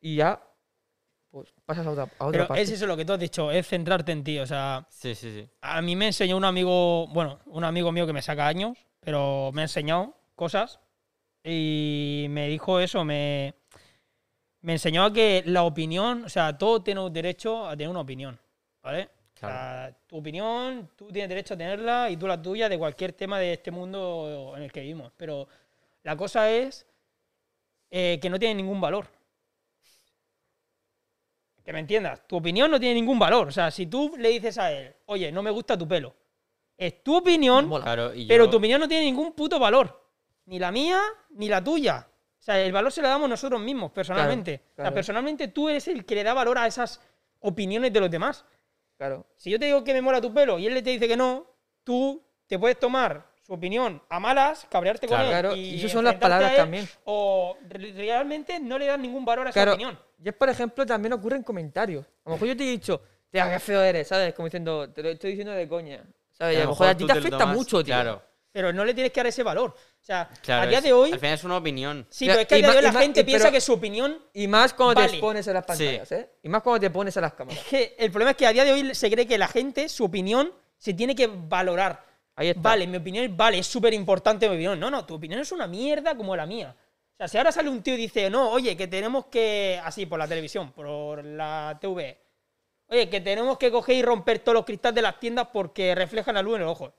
[0.00, 0.42] y ya,
[1.30, 2.62] pues, pasas a otra, a otra Pero parte.
[2.62, 4.38] es eso lo que tú has dicho, es centrarte en ti.
[4.38, 5.48] O sea, Sí, sí, sí.
[5.60, 9.50] a mí me enseñó un amigo, bueno, un amigo mío que me saca años, pero
[9.52, 10.80] me ha enseñado cosas
[11.42, 13.54] y me dijo eso, me,
[14.60, 18.38] me enseñó a que la opinión, o sea, todos tenemos derecho a tener una opinión,
[18.82, 19.08] ¿vale?
[19.34, 23.12] O sea, tu opinión, tú tienes derecho a tenerla y tú la tuya de cualquier
[23.12, 25.12] tema de este mundo en el que vivimos.
[25.16, 25.46] Pero
[26.02, 26.87] la cosa es
[27.90, 29.06] eh, que no tiene ningún valor.
[31.64, 33.48] Que me entiendas, tu opinión no tiene ningún valor.
[33.48, 36.14] O sea, si tú le dices a él, oye, no me gusta tu pelo,
[36.76, 37.84] es tu opinión, Mola.
[37.84, 40.06] Claro, y pero tu opinión no tiene ningún puto valor.
[40.46, 42.08] Ni la mía, ni la tuya.
[42.38, 44.62] O sea, el valor se lo damos nosotros mismos, personalmente.
[44.72, 44.88] O claro.
[44.88, 47.02] sea, personalmente tú eres el que le da valor a esas
[47.40, 48.44] opiniones de los demás.
[48.96, 49.26] Claro.
[49.36, 51.16] Si yo te digo que me mola tu pelo y él le te dice que
[51.16, 51.46] no,
[51.84, 55.24] tú te puedes tomar su opinión a malas, cabrearte Claro.
[55.24, 55.40] con él.
[55.40, 56.86] Claro, y y eso son las palabras él, también.
[57.04, 59.98] O re- realmente no le das ningún valor a esa Claro, opinión.
[60.22, 62.04] y es por ejemplo, también ocurre en comentarios.
[62.26, 64.34] A lo mejor yo te he dicho, tía, qué feo eres, ¿sabes?
[64.34, 66.04] Como diciendo, te lo estoy diciendo de coña.
[66.32, 66.56] ¿Sabes?
[66.56, 67.94] Y a lo mejor a ti te lo afecta tomas- mucho, tío.
[67.94, 68.22] Claro,
[68.52, 69.70] Pero no le tienes que dar ese valor.
[69.70, 70.62] O sea, claro.
[70.62, 71.12] a día de hoy.
[71.12, 72.06] Al final es una opinión.
[72.10, 74.18] Sí, pero es que a día de hoy la gente piensa pero- que su opinión.
[74.34, 75.12] Y más cuando te Vale.
[75.14, 76.30] expones a las pantallas, ¿eh?
[76.42, 77.60] Y más cuando te pones a las cámaras.
[77.60, 79.88] Es que el problema es que a día de hoy se cree que la gente,
[79.88, 82.04] su opinión, se tiene que valorar.
[82.38, 82.60] Ahí está.
[82.60, 84.78] Vale, mi opinión es, vale, es súper importante mi opinión.
[84.78, 86.72] No, no, tu opinión es una mierda como la mía.
[87.12, 90.06] O sea, si ahora sale un tío y dice, no, oye, que tenemos que, así,
[90.06, 92.16] por la televisión, por la TV,
[92.86, 96.36] oye, que tenemos que coger y romper todos los cristales de las tiendas porque reflejan
[96.36, 96.94] la luz en el ojo.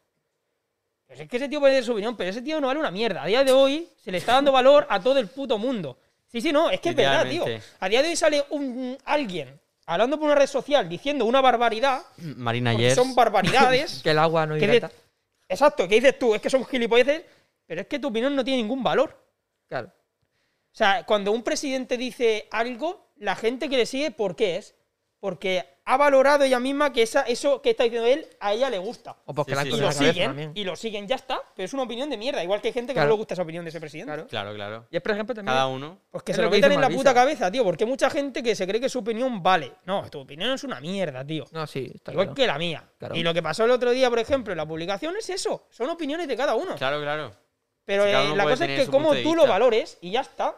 [1.08, 2.92] Pues es que ese tío puede decir su opinión, pero ese tío no vale una
[2.92, 3.24] mierda.
[3.24, 5.98] A día de hoy se le está dando valor a todo el puto mundo.
[6.28, 7.46] Sí, sí, no, es que es verdad, tío.
[7.80, 12.04] A día de hoy sale un, alguien hablando por una red social diciendo una barbaridad,
[12.18, 12.96] Marina Yers.
[12.96, 14.02] son barbaridades.
[14.04, 14.92] Que el agua no ¿Qué hidrata.
[15.50, 16.36] Exacto, ¿qué dices tú?
[16.36, 17.24] Es que son gilipolleces,
[17.66, 19.22] pero es que tu opinión no tiene ningún valor.
[19.68, 19.88] Claro.
[19.88, 24.76] O sea, cuando un presidente dice algo, la gente que le sigue, ¿por qué es?
[25.20, 28.78] Porque ha valorado ella misma que esa, eso que está diciendo él a ella le
[28.78, 29.16] gusta.
[29.26, 30.52] O porque Sí, la sí, han Y lo siguen, también.
[30.54, 31.42] y lo siguen, ya está.
[31.56, 32.44] Pero es una opinión de mierda.
[32.44, 33.10] Igual que hay gente que Claro.
[33.10, 34.12] no le gusta esa opinión de ese presidente.
[34.14, 34.28] Claro.
[34.28, 34.88] Claro, claro.
[34.92, 35.54] Y es, por ejemplo, también.
[35.56, 35.98] Cada uno.
[36.12, 37.00] Pues que Es se lo metan en la Marisa.
[37.00, 37.64] puta cabeza, tío.
[37.64, 39.74] Porque hay mucha gente que se cree que su opinión vale.
[39.86, 41.46] No, tu opinión es una mierda, tío.
[41.52, 42.36] No, sí, está Igual claro.
[42.36, 42.84] que la mía.
[43.00, 43.16] Claro.
[43.16, 45.66] Y lo que pasó el otro día, por ejemplo, en la publicación es eso.
[45.72, 46.76] Son opiniones de cada uno.
[46.76, 47.32] Claro, claro.
[47.84, 50.56] Pero eh, la cosa es que como tú lo valores y ya está.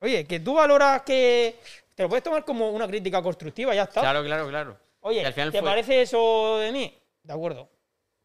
[0.00, 1.58] Oye, que tú valoras que.
[1.98, 4.02] Te lo puedes tomar como una crítica constructiva, ya está.
[4.02, 4.78] Claro, claro, claro.
[5.00, 6.96] Oye, Y al final ¿te fue- parece eso de mí?
[7.24, 7.68] De acuerdo.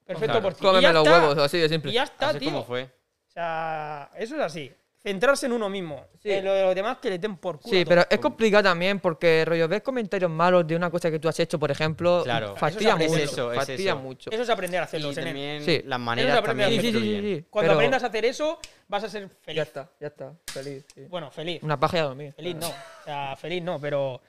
[0.05, 0.41] Perfecto Claro.
[0.43, 0.61] por ti.
[0.61, 1.19] Cómeme los está.
[1.19, 1.89] huevos, así de simple.
[1.89, 2.51] Y ya está, Así tío.
[2.51, 2.84] como fue.
[2.84, 4.71] O sea, eso es así.
[5.04, 6.06] Centrarse en uno mismo.
[6.22, 6.32] Sí.
[6.32, 7.76] En lo de los demás que le den por culo.
[7.78, 11.28] Sí, pero es complicado también porque, rollo, ves comentarios malos de una cosa que tú
[11.28, 12.22] has hecho, por ejemplo.
[12.24, 12.56] Claro.
[12.56, 13.24] Fastidia Eso es mucho.
[13.24, 13.99] eso, es fastidia eso.
[14.01, 14.32] mucho.
[14.32, 15.26] Eso es aprender a Y hacerlo, Senen.
[15.34, 15.82] también Sí.
[15.86, 17.22] las maneras también Sí, sí, sí, sí, influyen.
[17.39, 17.45] sí.
[17.49, 19.58] Cuando pero aprendas a hacer eso, vas a ser feliz.
[19.58, 20.34] Ya está, ya está.
[20.47, 20.86] Feliz.
[20.95, 21.01] sí.
[21.10, 21.62] Bueno, feliz.
[21.64, 22.34] Una paja y a dormir.
[22.34, 22.70] Feliz no.
[22.70, 24.22] O sea, feliz no, pero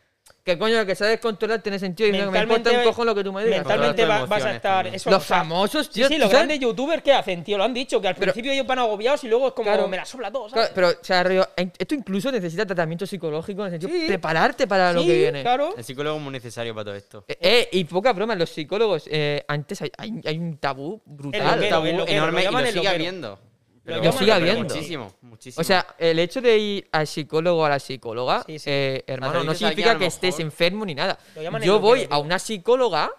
[0.45, 3.15] Que coño, que sabes controlar tiene sentido y no me importa Mentalmente- un cojón lo
[3.15, 3.61] que tú me digas.
[3.61, 4.87] mentalmente va- vas a estar.
[4.89, 6.09] Eso, Los o sea, famosos, Sí, tío.
[6.09, 6.39] sí, ¿tú los sabes?
[6.41, 7.57] grandes youtubers, ¿qué hacen, tío?
[7.57, 9.89] Lo han dicho, que al Pero- principio ellos van agobiados y luego es como Claro.
[9.89, 10.73] me la sopla todo, Claro, ¿sabes?
[10.75, 14.07] pero, o sea, en- esto incluso necesita tratamiento psicológico en el sentido Sí.
[14.07, 15.41] prepararte para lo Sí, que viene.
[15.41, 15.75] claro.
[15.79, 17.25] El psicólogo es muy necesario para todo esto.
[17.27, 21.41] Eh, eh, y poca broma, los psicólogos, eh, antes hay, hay, hay un tabú brutal.
[21.43, 23.39] loquero, Un tabú el loquero, enorme lo y lo sigue habiendo.
[23.85, 24.75] Pero- llaman sigue habiendo.
[24.75, 25.61] Muchísimo, muchísimo.
[25.61, 28.71] O sea, el hecho de ir al psicólogo o a la psicóloga, Sí, sí.
[28.71, 31.19] eh, hermano, no significa a lo que estés mejor- enfermo ni nada.
[31.37, 33.11] Lo Yo voy a una psicóloga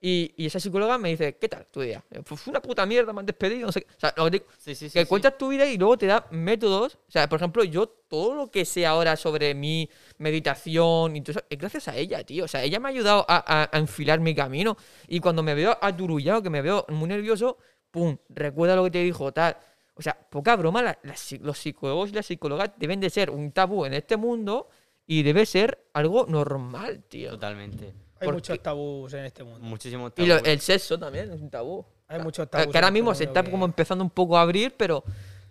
[0.00, 2.02] y, y esa psicóloga me dice, ¿qué tal tu día?
[2.10, 3.88] Eh, Pues fue una puta mierda, me han despedido, no sé qué.
[3.96, 5.08] O sea, lo que digo- sí, sí, sí, que sí.
[5.08, 6.94] cuentas tu vida y luego te da métodos.
[7.08, 9.88] O sea, por ejemplo, yo todo lo que sé ahora sobre mi
[10.18, 12.44] meditación y todo eso, es gracias a ella, tío.
[12.44, 14.76] O sea, ella me ha ayudado a, a- a enfilar mi camino.
[15.08, 17.58] Y cuando me veo aturullado, que me veo muy nervioso,
[17.90, 19.56] pum, recuerda lo que te dijo, tal.
[19.98, 23.30] O sea, poca broma, la- la psi- los psicólogos y las psicólogas deben de ser
[23.30, 24.68] un tabú en este mundo
[25.06, 27.30] y debe ser algo normal, tío.
[27.30, 27.86] Totalmente.
[27.86, 27.92] Hay
[28.26, 29.60] porque- muchos tabús en este mundo.
[29.60, 30.52] Muchísimos Y lo- tabúes.
[30.52, 31.84] el sexo también es un tabú.
[32.08, 32.66] Hay muchos Eh, tabús.
[32.72, 35.02] que ahora este mismo se está que- como empezando un poco a abrir, pero...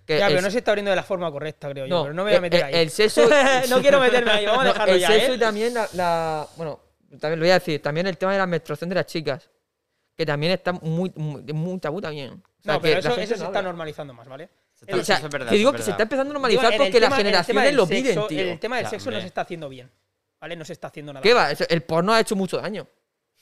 [0.05, 1.95] Que Ya, pero no se está abriendo de la forma correcta, creo yo.
[1.95, 2.75] No, pero no me voy a el- meter el- ahí.
[2.75, 3.27] el sexo-
[3.69, 5.35] no quiero meterme ahí, vamos a No, dejarlo el ya, sexo ¿eh?
[5.35, 6.79] y también la, la- Bueno,
[7.19, 7.81] también lo voy a decir.
[7.81, 9.49] También el tema de la menstruación de las chicas.
[10.15, 12.31] Que también está muy, muy, muy tabú también.
[12.33, 14.49] O sea, No, pero eso, gente eso no se está normalizando más, ¿vale?
[14.73, 16.77] Se está- O sea, eso es verdad, que digo que se está empezando a normalizar
[16.77, 18.39] porque las tema- generaciones lo piden, tío.
[18.41, 19.91] El tema del sexo no se está haciendo bien.
[20.39, 20.55] ¿Vale?
[20.55, 21.23] No se está haciendo nada.
[21.23, 21.49] ¿Qué va?
[21.51, 22.87] El porno ha hecho mucho daño.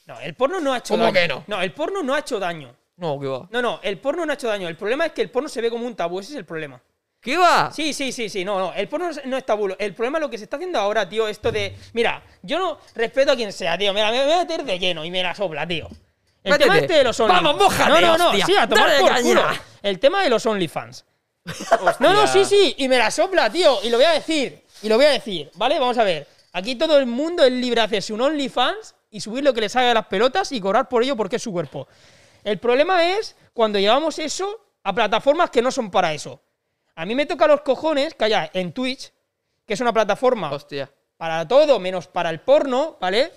[0.06, 1.14] No, el porno no ha hecho ¿Cómo daño.
[1.14, 1.44] que no?
[1.48, 2.76] No, el porno no ha hecho daño.
[2.98, 3.48] No, ¿qué va?
[3.52, 4.68] No, no, el porno no ha hecho daño.
[4.68, 6.20] El problema es que el porno se ve como un tabú.
[6.20, 6.82] Ese es el problema.
[7.20, 7.72] ¿Qué va?
[7.74, 8.44] Sí, sí, sí, sí.
[8.46, 8.74] No, no.
[8.74, 9.74] El porno no es tabú.
[9.80, 11.28] El problema es lo que se está haciendo ahora, tío.
[11.28, 11.76] Esto de.
[11.94, 13.94] Mira, yo no respeto a quien sea, tío.
[13.94, 15.88] Mira, me voy a meter de lleno y me la sopla, tío.
[16.44, 16.64] El Métete.
[16.70, 17.44] tema este de los OnlyFans.
[17.44, 18.28] Vamos, mójate, No, no, no.
[18.30, 18.46] hostia.
[18.46, 19.22] Sí, a tomar Dale por caña.
[19.22, 19.44] culo.
[19.82, 21.06] El tema de los OnlyFans.
[22.00, 22.76] No, no, sí, sí.
[22.78, 23.80] Y me la sopla, tío.
[23.84, 24.64] Y lo voy a decir.
[24.82, 25.52] Y lo voy a decir.
[25.56, 25.80] ¿Vale?
[25.80, 26.28] Vamos a ver.
[26.54, 29.70] Aquí todo el mundo es libre de hacerse un OnlyFans y subir lo que le
[29.70, 31.88] salga de las pelotas y cobrar por ello porque es su cuerpo.
[32.44, 36.42] El problema es cuando llevamos eso a plataformas que no son para eso.
[36.96, 39.12] A mí me toca los cojones que haya en Twitch,
[39.66, 40.92] que es una plataforma Hostia.
[41.18, 43.32] para todo menos para el porno, ¿vale?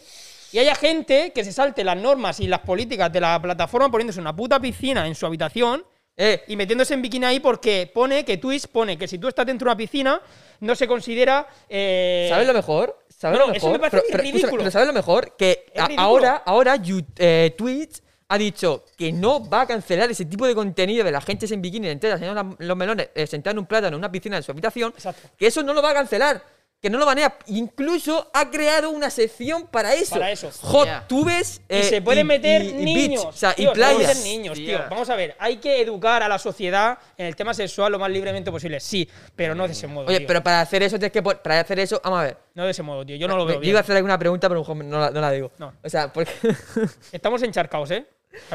[0.52, 4.20] Y haya gente que se salte las normas y las políticas de la plataforma poniéndose
[4.20, 5.84] una puta piscina en su habitación
[6.18, 9.44] Eh, y metiéndose en bikini ahí porque pone que Twitch pone que si tú estás
[9.44, 10.18] dentro de una piscina
[10.60, 11.46] no se considera.
[11.68, 12.98] eh, ¿Sabes lo mejor?
[13.10, 13.72] ¿Sabes no, lo eso mejor?
[13.72, 14.38] me parece Pero- pero, ridículo.
[14.46, 15.36] escúchame, pero ¿sabes lo mejor?
[15.36, 16.80] Que a- ahora, ahora
[17.18, 21.20] eh, Twitch ha dicho que no va a cancelar ese tipo de contenido de la
[21.20, 24.38] gente en bikini entera, la- los melones, eh, sentada en un plátano en una piscina
[24.38, 24.94] en su habitación.
[24.96, 25.28] Exacto.
[25.36, 26.42] Que eso no lo va a cancelar.
[26.86, 27.36] Que no lo banea.
[27.46, 30.14] Incluso ha creado una sección para eso.
[30.14, 30.52] Para eso.
[30.62, 31.04] Hot Yeah.
[31.08, 31.60] tubes.
[31.68, 33.24] Y eh, se pueden meter y- y niños.
[33.24, 34.16] beach, o sea, tío, y se pueden playas.
[34.18, 34.74] meter niños, tío.
[34.76, 34.88] Hostia.
[34.88, 38.08] Vamos a ver, hay que educar a la sociedad en el tema sexual lo más
[38.08, 38.78] libremente posible.
[38.78, 40.06] Sí, pero no de ese modo.
[40.06, 40.28] Oye, tío.
[40.28, 42.36] pero para hacer eso tienes que para hacer eso, vamos a ver.
[42.54, 43.16] No de ese modo, tío.
[43.16, 43.84] Yo no lo Me- veo yo iba a bien.
[43.84, 45.50] hacer alguna pregunta, pero mejor no la, no la digo.
[45.58, 45.72] No.
[45.82, 46.30] O sea, porque
[47.10, 48.06] Estamos encharcados, ¿eh?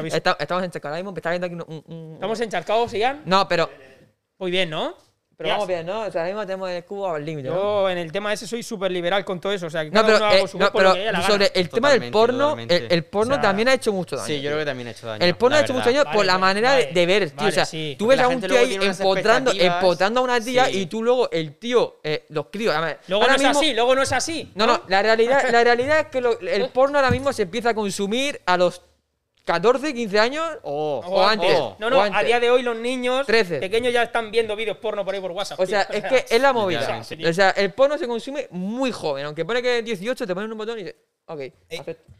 [0.04, 3.20] Está- estamos en ahora mismo, me está viendo aquí un, un- un- Estamos encharcados, Ian.
[3.26, 3.68] No, pero
[4.38, 4.96] Muy bien, ¿no?
[5.42, 6.00] Pero vamos bien, ¿no?
[6.02, 7.54] O sea, ahora mismo tenemos el cubo al límite, ¿no?
[7.54, 9.66] Yo en el tema ese soy súper liberal con todo eso.
[9.66, 13.32] O sea, que No, pero, eh, no, pero sobre el tema del porno, el, porno
[13.34, 14.26] O sea, también ha hecho mucho daño.
[14.26, 15.24] Sí, yo creo que también ha hecho daño.
[15.24, 17.28] El porno ha hecho mucho daño por Vale, la vale, manera de- vale, de ver,
[17.30, 17.36] tío.
[17.36, 17.96] vale, o sea, sí.
[17.98, 20.80] tú ves a un gente tío ahí empotrando, empotrando a una tía Sí.
[20.80, 22.80] y tú luego, el tío, eh, los críos.
[22.80, 24.50] ver, Luego no es así, luego no es así.
[24.54, 27.70] No, no, la realidad, la realidad es que lo- el porno ahora mismo se empieza
[27.70, 28.82] a consumir a los
[29.44, 31.56] 14, 15 años Oh, o antes.
[31.58, 31.76] oh.
[31.78, 32.26] No, no, o a antes.
[32.26, 33.58] día de hoy los niños 13.
[33.58, 35.58] pequeños ya están viendo vídeos porno por ahí por WhatsApp.
[35.58, 35.70] O tío.
[35.70, 37.00] sea, es que es la movida.
[37.00, 39.26] O sea, el porno se consume muy joven.
[39.26, 41.40] Aunque pone que es 18, te ponen un botón y dices, ok,
[41.80, 42.12] acepto.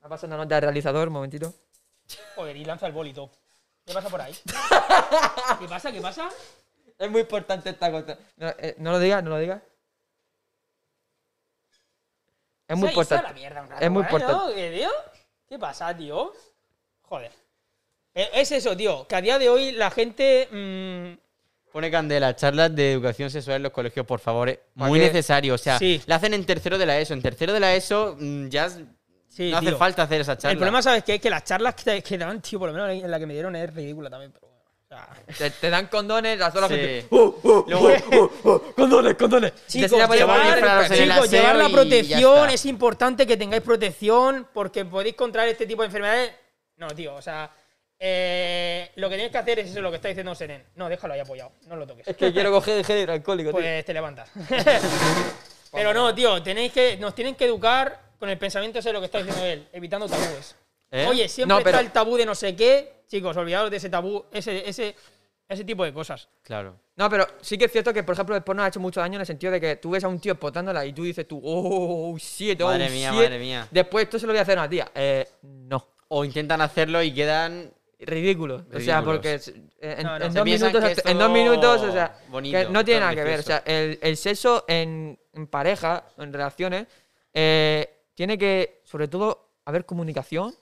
[0.00, 1.54] Me ha pasado una nota de realizador, un momentito.
[2.34, 3.30] Joder, y lanza el bolito.
[3.86, 4.34] ¿Qué pasa por ahí?
[5.60, 5.92] ¿Qué pasa?
[5.92, 6.28] ¿Qué pasa?
[6.98, 8.18] Es muy importante esta cosa.
[8.36, 9.62] No, eh, no lo digas, no lo digas.
[12.66, 13.32] Es muy importante.
[13.34, 14.06] mierda un rato, Es muy ¿eh?
[14.06, 14.32] importante.
[14.34, 14.54] ¿No?
[14.54, 14.90] ¿Qué, tío?
[15.48, 16.32] ¿Qué pasa, tío?
[17.02, 17.30] Joder.
[18.14, 20.48] Eh, Es eso, tío, que a día de hoy la gente...
[20.50, 21.24] mm,
[21.72, 24.48] Pone candela, charlas de educación sexual en los colegios, por favor.
[24.48, 25.54] eh, Muy necesario.
[25.54, 26.00] O sea, sí.
[26.06, 27.14] la hacen en tercero de la ESO.
[27.14, 28.70] En tercero de la ESO mm, ya
[29.28, 30.52] sí, no hace falta hacer esa charla.
[30.52, 31.16] El problema, ¿sabes qué?
[31.16, 33.34] Es que las charlas que, que daban, tío, por lo menos en la que me
[33.34, 34.43] dieron es ridícula también, pero
[35.38, 36.58] Te, te dan condones, la Sí.
[36.74, 37.06] gente.
[37.10, 38.60] ¡Oh, oh, Luego- oh, oh, oh!
[38.74, 39.52] ¡Condones, condones!
[39.66, 40.54] Chicos, llama llevar- el
[40.98, 42.54] Chicos, aseo llevar la y ya protección está.
[42.54, 46.32] es importante que tengáis protección porque podéis contraer este tipo de enfermedades.
[46.76, 47.50] No, tío, o sea,
[47.98, 50.62] eh, lo que tienes que hacer es eso, lo que está diciendo Seren.
[50.74, 52.06] No, déjalo ahí apoyado, no lo toques.
[52.08, 53.60] Es que quiero coger gel hidroalcohólico, tío.
[53.60, 54.30] Pues te levantas.
[55.72, 59.00] Pero no, tío, tenéis que, nos tienen que educar con el pensamiento ese de lo
[59.00, 60.54] que está diciendo él, evitando tabúes.
[60.96, 61.06] ¿Eh?
[61.08, 63.02] Oye, siempre No, pero- está el tabú de no sé qué.
[63.08, 64.94] Chicos, olvidaos de ese tabú, ese, ese,
[65.48, 66.28] ese tipo de cosas.
[66.42, 66.76] Claro.
[66.96, 69.16] No, pero sí que es cierto que, por ejemplo, el porno ha hecho mucho daño
[69.16, 71.40] en el sentido de que tú ves a un tío potándola y tú dices tú,
[71.44, 73.18] oh, shit, oh, Madre mía, shit.
[73.18, 73.68] madre mía.
[73.70, 74.90] Después esto se lo voy a hacer a una tía.
[74.94, 75.86] Eh, no.
[76.08, 77.72] O intentan hacerlo y quedan.
[77.98, 78.64] Ridículo.
[78.72, 79.02] O sea, Ridículos.
[79.04, 79.40] porque
[79.80, 80.24] en, No, no.
[80.26, 83.24] en Se dos minutos, en dos minutos, o sea, bonito, que no tiene nada que
[83.24, 83.40] ver.
[83.40, 86.86] O sea, el, el sexo en, en pareja, en relaciones,
[87.32, 90.54] eh, tiene que, sobre todo, haber comunicación.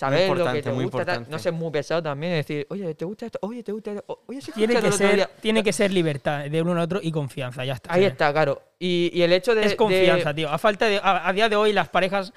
[0.00, 3.04] Saber lo que te gusta, tal, no ser muy pesado también, es decir, oye, ¿te
[3.04, 3.38] gusta esto?
[3.42, 4.22] Oye, ¿te gusta esto?
[4.26, 5.30] Oye, sí, Tiene que, ser, día".
[5.42, 7.92] tiene que ser libertad de uno al otro y confianza, ya está.
[7.92, 8.62] Ahí está, claro.
[8.78, 9.64] Y, y el hecho de.
[9.66, 10.48] Es confianza, de- tío.
[10.50, 10.98] A falta de.
[11.02, 12.32] A, a día de hoy, las parejas.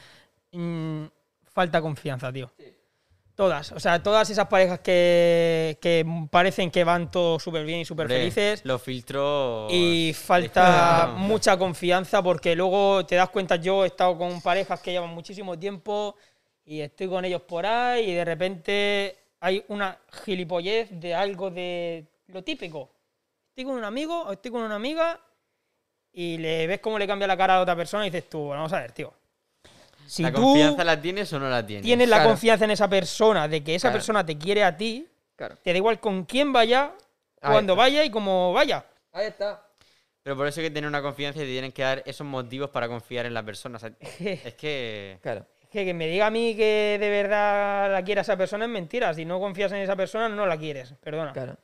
[0.51, 1.05] mm,
[1.53, 2.51] falta confianza, tío.
[3.35, 3.71] Todas.
[3.71, 8.07] O sea, todas esas parejas que, que parecen que van todos súper bien y súper
[8.07, 8.61] felices.
[8.63, 9.71] Los filtros.
[9.73, 14.91] Y falta mucha confianza porque luego te das cuenta, yo he estado con parejas que
[14.91, 16.15] llevan muchísimo tiempo
[16.65, 22.05] y estoy con ellos por ahí y de repente hay una gilipollez de algo de
[22.27, 22.89] lo típico.
[23.49, 25.19] Estoy con un amigo o estoy con una amiga
[26.11, 28.61] y le ves cómo le cambia la cara a otra persona y dices tú, bueno,
[28.63, 29.13] vamos a ver, tío.
[30.05, 31.83] Si ¿La tú confianza la tienes o no la tienes?
[31.85, 33.97] tienes la confianza en esa persona, de que esa Claro.
[33.99, 35.57] persona te quiere a ti, Claro.
[35.63, 36.93] te da igual con quién vaya,
[37.41, 37.83] Ahí cuando está.
[37.83, 38.85] vaya y cómo vaya.
[39.11, 39.65] Ahí está.
[40.21, 42.69] Pero por eso hay que tener una confianza y te tienen que dar esos motivos
[42.69, 43.75] para confiar en la persona.
[43.77, 45.19] O sea, es que.
[45.21, 45.45] Claro.
[45.73, 48.71] Que, que me diga a mí que de verdad la quiere a esa persona es
[48.71, 49.11] mentira.
[49.15, 50.93] Si no confías en esa persona, no la quieres.
[51.01, 51.33] Perdona.
[51.33, 51.57] Claro.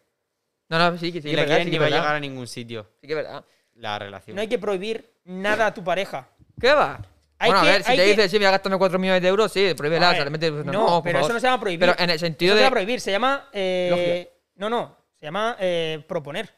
[0.67, 1.29] No, no, sí, que sí.
[1.29, 2.87] Que la verdad, quieres sí ni va a llegar a ningún sitio.
[2.99, 3.45] Sí que es verdad.
[3.75, 4.33] La relación.
[4.35, 6.27] No hay que prohibir nada a tu pareja.
[6.59, 6.99] ¿Qué va?
[7.37, 9.21] Hay bueno, que- a ver, si te que- dices, sí, voy a gastarme 4 millones
[9.21, 10.15] de euros, sí, prohíbela.
[10.15, 11.79] Solamente, pues, no, no, pero eso no se llama prohibir.
[11.79, 13.49] Pero en el sentido Eso se llama prohibir, se llama.
[13.53, 14.97] eh, no, no.
[15.19, 16.49] Se llama eh, proponer.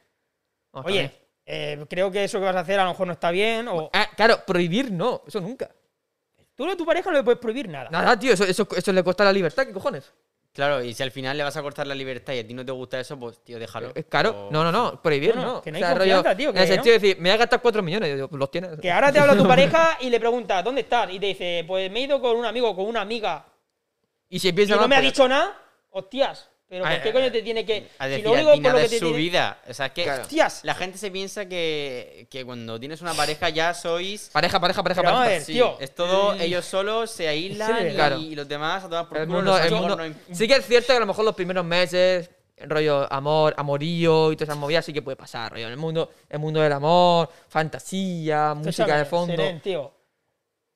[0.74, 1.12] No, Oye,
[1.45, 3.68] eh, creo que eso que vas a hacer a lo mejor no está bien.
[3.68, 5.70] O Ah, claro, prohibir no, eso nunca.
[6.66, 7.89] Tú a tu pareja no le puedes prohibir nada.
[7.89, 10.12] Nada, tío, eso, eso, eso le cuesta la libertad, ¿qué cojones?
[10.53, 12.66] Claro, y si al final le vas a cortar la libertad y a ti no
[12.66, 13.93] te gusta eso, pues tío, déjalo.
[13.95, 14.47] Es caro.
[14.47, 15.53] O- No, no, no, prohibir No, no.
[15.53, 16.74] no, que no hay confianza, tío, En que el no.
[16.76, 18.78] sentido de decir, me voy a gastar 4 millones, yo digo, los tienes.
[18.82, 21.09] Que ahora te habla tu pareja y le preguntas, ¿dónde estás?
[21.09, 23.45] Y te dice, pues me he ido con un amigo o con una amiga
[24.28, 25.57] Y si y empieza no mal, me ha pues- dicho nada,
[25.91, 26.49] hostias.
[26.72, 27.89] Pero ¿por qué coño te tiene que.?
[27.99, 29.59] A si decir, lo único por lo que es te su tiene- vida.
[29.67, 30.22] O sea, es que Claro.
[30.22, 30.61] Hostias.
[30.63, 34.30] la gente se piensa que, que cuando tienes una pareja ya sois.
[34.32, 35.34] Pareja, pareja, pareja, Pero pareja.
[35.34, 35.76] ver, Sí, tío.
[35.82, 38.17] es todo, ellos solos se aíslan Sí, y, claro.
[38.19, 40.55] y los demás a todas por El culo, mundo, los el mundo- no Sí que
[40.55, 42.30] es cierto que a lo mejor los primeros meses,
[42.63, 45.65] rollo amor, amorillo y todas esas movidas sí que puede pasar, rollo.
[45.65, 49.36] En el mundo, el mundo del amor, fantasía, música Escúchame, de fondo.
[49.36, 49.91] Seren, tío.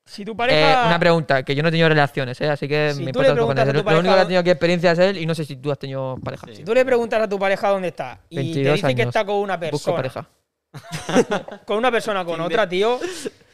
[0.06, 0.86] Si tu Eh, pareja.
[0.88, 2.48] una pregunta, que yo no he tenido relaciones, ¿eh?
[2.48, 4.92] así que Si me importa un tu Lo único pareja- que ha tenido que experiencia
[4.92, 6.46] es él y no sé si tú has tenido pareja.
[6.48, 6.58] Sí.
[6.58, 9.26] Si tú le preguntas a tu pareja dónde está y te 22 dice que está
[9.26, 10.30] con una Busco persona, pareja.
[11.66, 13.00] con una persona con otra, tío,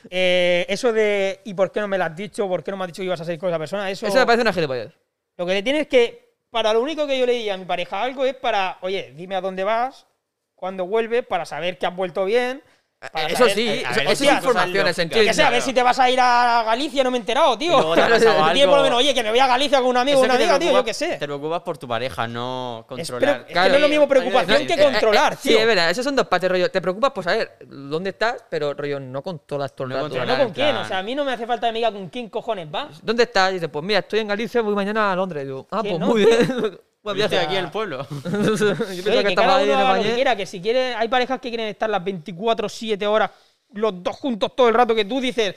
[0.09, 2.47] eh, eso de ¿y por qué no me lo has dicho?
[2.49, 3.89] ¿Por qué no me has dicho que ibas a salir con esa persona?
[3.89, 4.91] Eso, Eso me parece una gilipollez.
[5.37, 6.31] Lo que le tienes que.
[6.49, 9.35] Para lo único que yo le diría a mi pareja algo es para, oye, dime
[9.35, 10.05] a dónde vas,
[10.53, 12.61] cuándo vuelves, para saber que has vuelto bien.
[13.09, 15.73] Para Eso sí, eso, ver, eso es información, sentido Yo qué sé, a ver si
[15.73, 17.95] te vas a ir a Galicia, no me he enterado, tío.
[17.95, 20.23] Que tiene por lo menos, oye, que me voy a Galicia con un amigo o
[20.23, 21.17] una que amiga, tío, yo qué sé.
[21.17, 23.45] Te preocupas por tu pareja, no Es, controlar.
[23.47, 25.51] es que no es lo mismo preocupación que Eh, controlar, eh, tío.
[25.53, 26.69] Sí, es verdad, esos son dos partes, rollo.
[26.69, 30.09] Te preocupas por saber dónde estás, pero rollo, no controlas todo el No rato.
[30.11, 31.91] Pero no con quién, o sea, a mí no me hace falta que me diga
[31.91, 32.89] con quién cojones va.
[33.01, 33.51] ¿Dónde estás?
[33.51, 35.43] Y dices, pues mira, estoy en Galicia, voy mañana a Londres.
[35.43, 36.79] Y digo, ah, Que pues no, muy bien.
[37.03, 37.39] Buen viaje.
[37.39, 38.05] aquí en el pueblo.
[38.23, 38.29] Yo
[38.89, 40.15] Oye, que que cada uno en haga lo que España.
[40.15, 43.31] quiera, que si quiere, hay parejas que quieren estar las 24-7 horas,
[43.73, 45.55] los dos juntos todo el rato, que tú dices,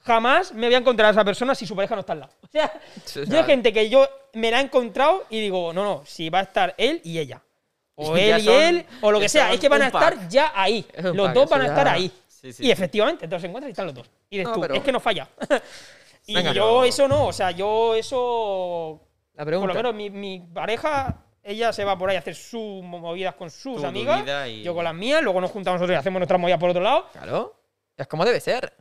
[0.00, 2.32] jamás me voy a encontrar a esa persona si su pareja no está al lado.
[2.42, 2.72] O sea,
[3.04, 6.28] Sí, yo hay gente que yo me la he encontrado y digo, no, no, si
[6.30, 7.40] va a estar él y ella.
[7.94, 10.28] O él y son- él, o lo que sea, es que van a estar pack.
[10.28, 10.84] ya ahí.
[11.14, 12.10] Los pack, dos van a ya- estar ahí.
[12.26, 14.10] Sí, sí, y efectivamente, entonces se encuentran y están los dos.
[14.30, 15.28] Y dices No, tú, pero- es que no falla.
[16.26, 19.00] y Venga, yo eso no, o sea, yo eso
[19.44, 19.74] La por pregunta.
[19.74, 23.50] lo menos mi, mi pareja, ella se va por ahí a hacer sus movidas con
[23.50, 24.22] sus Tú, tu amigas.
[24.22, 26.70] vida y- Yo con las mías, luego nos juntamos nosotros y hacemos nuestras movidas por
[26.70, 27.08] otro lado.
[27.12, 27.54] Claro.
[27.96, 28.72] Es como debe ser.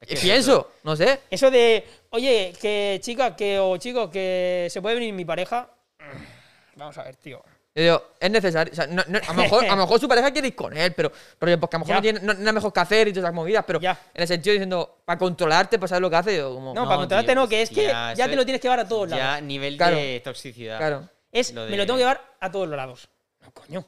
[0.00, 1.20] Es que pienso, no sé.
[1.30, 5.68] Eso de, oye, que chicas, que o chicos, que se puede venir mi pareja.
[6.76, 7.42] Vamos a ver, tío.
[7.74, 8.72] Yo digo, es necesario.
[8.72, 10.76] O sea, no- no- a, lo mejor, a lo mejor su pareja quiere ir con
[10.76, 11.94] él, pero, pero porque a lo mejor Ya.
[11.96, 13.98] no tiene no, nada mejor que hacer y todas esas movidas, pero Ya.
[14.14, 16.74] en el sentido diciendo, para controlarte, para saber lo que hace, yo como.
[16.74, 18.46] No, No, para controlarte tío, no, que es que ya, ya eso te lo es-
[18.46, 19.24] tienes que llevar a todos lados.
[19.24, 19.96] Ya nivel Claro.
[19.96, 20.78] de toxicidad.
[20.78, 21.08] Claro.
[21.30, 23.08] Es, Lo me de- lo tengo que llevar a todos los lados.
[23.42, 23.84] No, coño.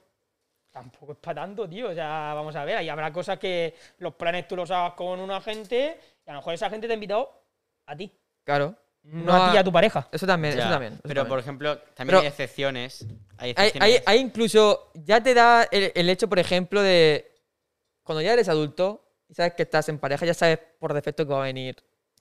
[0.71, 1.89] Tampoco es para tanto, tío.
[1.91, 5.19] O sea, vamos a ver, ahí habrá cosas que los planes tú los hagas con
[5.19, 7.29] una gente y a lo mejor esa gente te ha invitado
[7.87, 8.13] a ti.
[8.45, 8.77] Claro.
[9.03, 10.09] No, a ti y a tu pareja.
[10.13, 10.93] Eso también, Ya, eso también.
[10.95, 11.29] eso pero también.
[11.29, 13.07] por ejemplo, también Pero- hay excepciones.
[13.39, 13.83] Hay Hay, excepciones.
[13.97, 14.91] hay- hay incluso.
[14.95, 17.27] Ya te da el, el hecho, por ejemplo, de.
[18.03, 21.33] Cuando ya eres adulto y sabes que estás en pareja, ya sabes por defecto que
[21.33, 21.77] va a venir.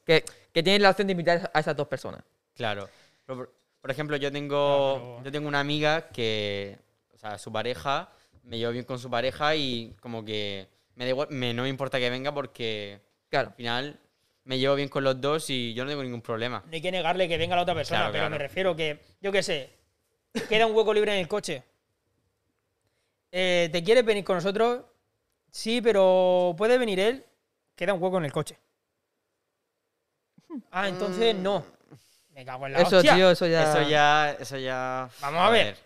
[0.05, 0.23] Que,
[0.53, 2.23] que tienes la opción de invitar a esas dos personas.
[2.55, 2.89] Claro.
[3.25, 6.77] Pero Por, por ejemplo, yo tengo, Claro, pero- yo tengo una amiga que,
[7.13, 8.09] o sea, su pareja,
[8.43, 11.69] me llevo bien con su pareja y como que me da igual, me, no me
[11.69, 12.99] importa que venga porque
[13.29, 13.49] Claro.
[13.49, 13.99] al final
[14.45, 16.63] me llevo bien con los dos y yo no tengo ningún problema.
[16.65, 18.31] No hay que negarle que venga la otra persona, Claro, pero claro.
[18.31, 19.69] me refiero que, yo qué sé,
[20.47, 21.63] queda un hueco libre en el coche.
[23.31, 24.81] Eh, ¿Te quieres venir con nosotros?
[25.51, 27.25] Sí, pero ¿puede venir él?
[27.75, 28.57] Queda un hueco en el coche.
[30.71, 31.63] Ah, entonces no.
[32.33, 33.15] Me cago en la Eso, hostia.
[33.15, 33.63] tío, eso ya.
[33.71, 35.09] Eso ya, eso ya.
[35.21, 35.77] Vamos a ver.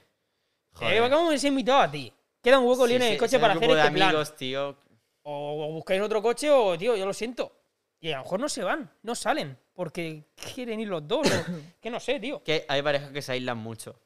[0.73, 1.03] Joder.
[1.03, 2.13] Eh, ¿Cómo me has invitado a ti?
[2.41, 4.09] Queda un hueco Sí, libre en el coche para hacer de este plan.
[4.09, 4.77] amigos, tío.
[5.23, 7.51] O, o buscáis otro coche o, tío, yo lo siento.
[8.03, 11.25] Y a lo mejor no se van, no salen, porque quieren ir los dos.
[11.25, 11.45] o-
[11.81, 12.43] que no sé, tío.
[12.43, 13.97] Que hay parejas que se aíslan mucho.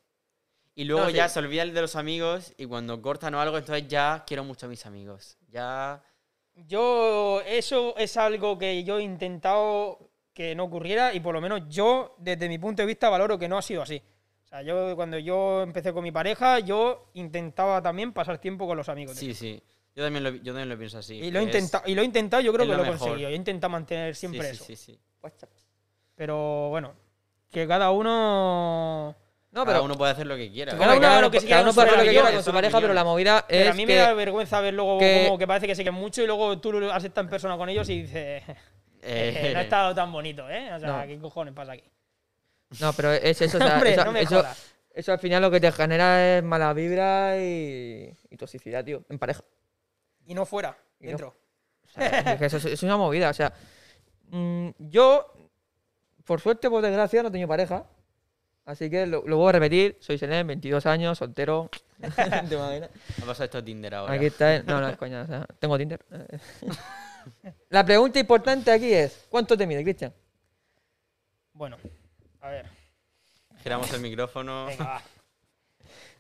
[0.76, 1.16] Y luego No, sí.
[1.16, 4.68] ya se olvidan de los amigos y cuando cortan o algo, entonces ya quiero mucho
[4.68, 5.38] a mis amigos.
[5.50, 6.04] Ya.
[6.54, 11.62] Yo, eso es algo que yo he intentado que no ocurriera y por lo menos
[11.68, 14.00] yo, desde mi punto de vista, valoro que no ha sido así.
[14.46, 18.78] O sea, yo cuando yo empecé con mi pareja, yo intentaba también pasar tiempo con
[18.78, 19.18] los amigos.
[19.18, 19.62] Sí, sí.
[19.98, 21.16] Yo también lo, yo también lo pienso así.
[21.16, 22.88] y, lo he intentado, y lo he intentado, yo creo es que lo lo he
[22.98, 23.18] conseguido.
[23.18, 24.66] Yo he intentado mantener sí, siempre sí, eso.
[24.66, 25.00] Sí, sí.
[26.16, 26.94] Pero bueno,
[27.52, 29.16] que cada uno...
[29.52, 29.86] No, Cada pero.
[29.86, 30.78] uno puede hacer lo que quiera.
[30.78, 32.94] Cada uno lo que cada uno puede hacer lo que quiera con su pareja, pero
[32.94, 35.48] la movida Pero es a mí me que- da vergüenza ver luego que- como que
[35.48, 38.04] parece que se quieren mucho y luego tú has estado en persona con ellos y
[38.04, 38.44] dices...
[39.10, 40.74] Eh, no ha estado tan bonito, ¿eh?
[40.74, 41.08] O sea, No.
[41.08, 41.90] ¿qué cojones pasa aquí?
[42.82, 43.58] No, pero es eso.
[43.58, 44.74] o sea, Hombre, eso, no me eso- jodas.
[44.94, 49.18] eso al final lo que te genera es mala vibra y, y toxicidad, tío, en
[49.20, 49.44] pareja.
[50.28, 51.10] Y no fuera, Y no.
[51.10, 51.36] dentro.
[51.86, 53.30] O sea, es que eso es, es una movida.
[53.30, 53.52] O sea,
[54.30, 55.34] mm, yo,
[56.26, 57.86] por suerte, por desgracia, no he tenido pareja.
[58.66, 59.98] Así que lo, lo voy a repetir.
[60.02, 61.70] Soy Senen, 22 años, soltero.
[62.02, 62.90] ¿Te imaginas?
[63.22, 64.14] ha pasado esto a Tinder ahora.
[64.14, 64.56] Aquí está.
[64.58, 65.22] el- No, no, es coña.
[65.22, 66.06] o sea, tengo Tinder.
[67.70, 70.14] La pregunta importante aquí es: ¿cuánto te mide, Cristian?
[71.54, 71.78] Bueno,
[72.42, 72.66] a ver,
[73.64, 74.66] Giramos el micrófono.
[74.68, 75.02] venga, va.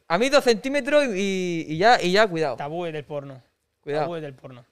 [0.09, 2.55] A mí dos centímetros y, y ya, y ya, cuidado.
[2.55, 3.41] Tabúes del porno.
[3.87, 4.03] Cuidado.
[4.05, 4.65] Tabúes del porno.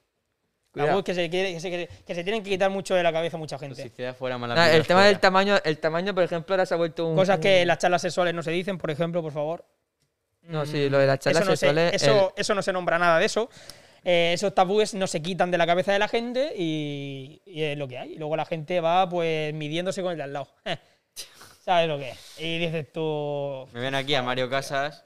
[0.71, 0.89] cuidado.
[0.89, 3.37] Tabúes que se, quiere- que, se, que se tienen que quitar mucho de la cabeza
[3.37, 3.81] mucha gente.
[3.81, 5.07] Toxicidad fuera, mala Nah, el tema fuera.
[5.07, 7.15] del tamaño, el tamaño, por ejemplo, ahora se ha vuelto un.
[7.15, 9.65] Cosas que en las charlas sexuales no se dicen, por ejemplo, por favor.
[10.43, 11.93] No, sí, lo de las charlas eso no, se, sexuales.
[11.93, 13.49] eso, eso no se nombra nada de eso.
[14.03, 17.77] Eh, esos tabúes no se quitan de la cabeza de la gente y, y es
[17.77, 18.13] lo que hay.
[18.13, 20.47] Y luego la gente va pues midiéndose con el de al lado.
[21.63, 22.39] ¿Sabes lo que es?
[22.39, 23.67] Y dices tú...
[23.73, 25.03] Me ven aquí a Mario Casas.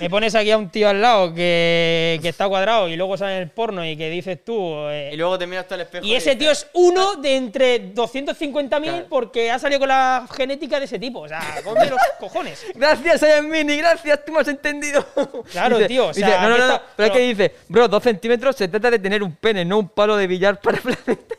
[0.00, 3.36] Me pones aquí a un tío al lado que, que está cuadrado y luego sale
[3.36, 4.74] en el porno y que dices tú...
[4.88, 6.04] eh, Y luego te miras todo el espejo.
[6.06, 9.06] y ese tío es uno de entre 250.000 Claro.
[9.08, 11.20] porque ha salido con la genética de ese tipo.
[11.20, 12.64] O sea, come los cojones.
[12.74, 15.04] Gracias, Ian Mini, gracias, tú me has entendido.
[15.50, 17.88] Claro, tío, o sea, no, no, aquí no, está- pero es que pero- dice, bro,
[17.88, 21.38] dos centímetros se trata de tener un pene, no un palo de billar para planetas.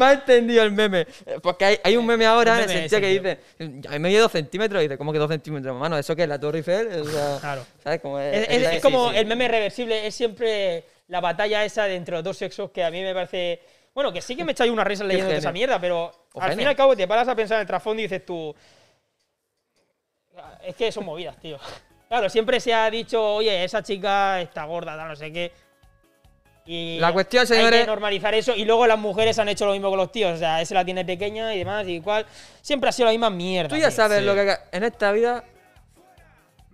[0.00, 1.06] Me ha entendido el meme.
[1.26, 3.98] Eh, Porque hay, hay un meme ahora Un en el sentido que dice, a mí
[4.00, 5.96] me dio dos centímetros, y dice, ¿cómo que dos centímetros, mano?
[5.96, 6.28] ¿Eso qué es?
[6.28, 6.88] ¿La Torre Eiffel?
[7.00, 7.66] O sea, Claro.
[7.84, 8.00] ¿Sabes?
[8.00, 12.14] Como Es, es- como sí, el meme reversible, es siempre la batalla esa de entre
[12.16, 13.60] los dos sexos que a mí me parece.
[13.94, 16.62] Bueno, que sí que me echáis una risa leyendo esa mierda, pero O al fin
[16.62, 18.54] y al cabo te paras a pensar en el trasfondo y dices tú.
[20.64, 21.58] Es que son movidas, tío.
[22.10, 25.52] Claro, siempre se ha dicho, oye, esa chica está gorda, no sé qué.
[26.72, 28.54] Y La cuestión, Hay señores- que normalizar eso.
[28.54, 30.34] Y luego las mujeres han hecho lo mismo con los tíos.
[30.34, 32.24] O sea, ese la tiene pequeña y demás, y igual.
[32.62, 33.70] Siempre ha sido la misma mierda.
[33.70, 33.96] Tú ya tío.
[33.96, 34.24] sabes Sí.
[34.24, 35.42] lo que hay que- en esta vida,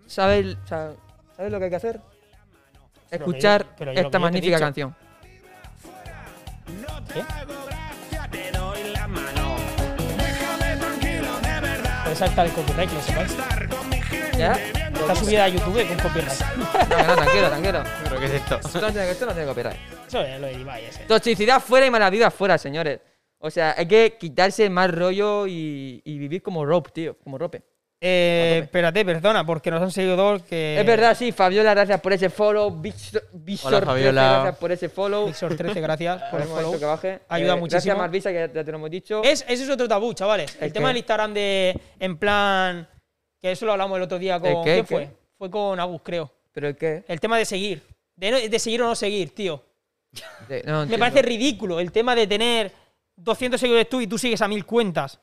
[0.06, 0.92] ¿sabes, o sea,
[1.34, 2.00] ¿sabes lo que hay que hacer?
[3.08, 4.94] Pero Escuchar yo- pero yo esta magnífica canción.
[12.04, 13.36] Puede saltar el copyright, sepáis.
[14.38, 14.56] ¿Ya?
[15.00, 16.40] Está subida a YouTube con copyright.
[16.88, 17.82] No, no, tranquilo, tranquilo.
[18.04, 18.56] ¿Pero qué es esto?
[18.56, 19.76] Esto no tiene, esto no tiene copyright.
[20.08, 21.04] Eso es lo de Ibai ese.
[21.04, 23.00] Toxicidad fuera y mala vida fuera, señores.
[23.38, 27.16] O sea, hay que quitarse más rollo y, y vivir como rope, tío.
[27.22, 27.62] Como rope.
[28.00, 30.78] Eh, espérate, perdona, porque nos han seguido dos que.
[30.78, 32.70] Es verdad, sí, Fabiola, gracias por ese follow.
[32.70, 34.22] Visor, Visor Hola, 13, Fabiola.
[34.32, 35.26] gracias por ese follow.
[35.26, 36.78] Visor 13, gracias por el el follow.
[36.78, 37.20] que baje.
[37.28, 37.78] Ayuda Eh, muchísimo.
[37.80, 39.22] Gracias, Marvisa, que ya, ya te lo hemos dicho.
[39.24, 40.56] Es, ese es otro tabú, chavales.
[40.56, 40.88] El, ¿El tema qué?
[40.88, 41.80] del Instagram de.
[41.98, 42.88] En plan.
[43.46, 44.50] Que eso lo hablamos el otro día con.
[44.50, 44.72] ¿El qué?
[44.72, 45.10] ¿Quién fue?
[45.38, 46.28] Fue con Agus, creo.
[46.52, 47.04] ¿Pero el qué?
[47.06, 47.80] El tema de seguir.
[48.16, 49.62] De, no- de seguir o no seguir, tío.
[50.48, 52.72] De- no Me parece ridículo el tema de tener
[53.14, 55.20] 200 seguidores tú y tú sigues a mil cuentas.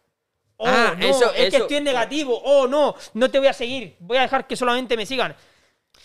[0.56, 2.40] Oh, Ah, no, eso- es que eso- estoy en negativo.
[2.46, 3.98] Oh, no, no te voy a seguir.
[4.00, 5.36] Voy a dejar que solamente me sigan.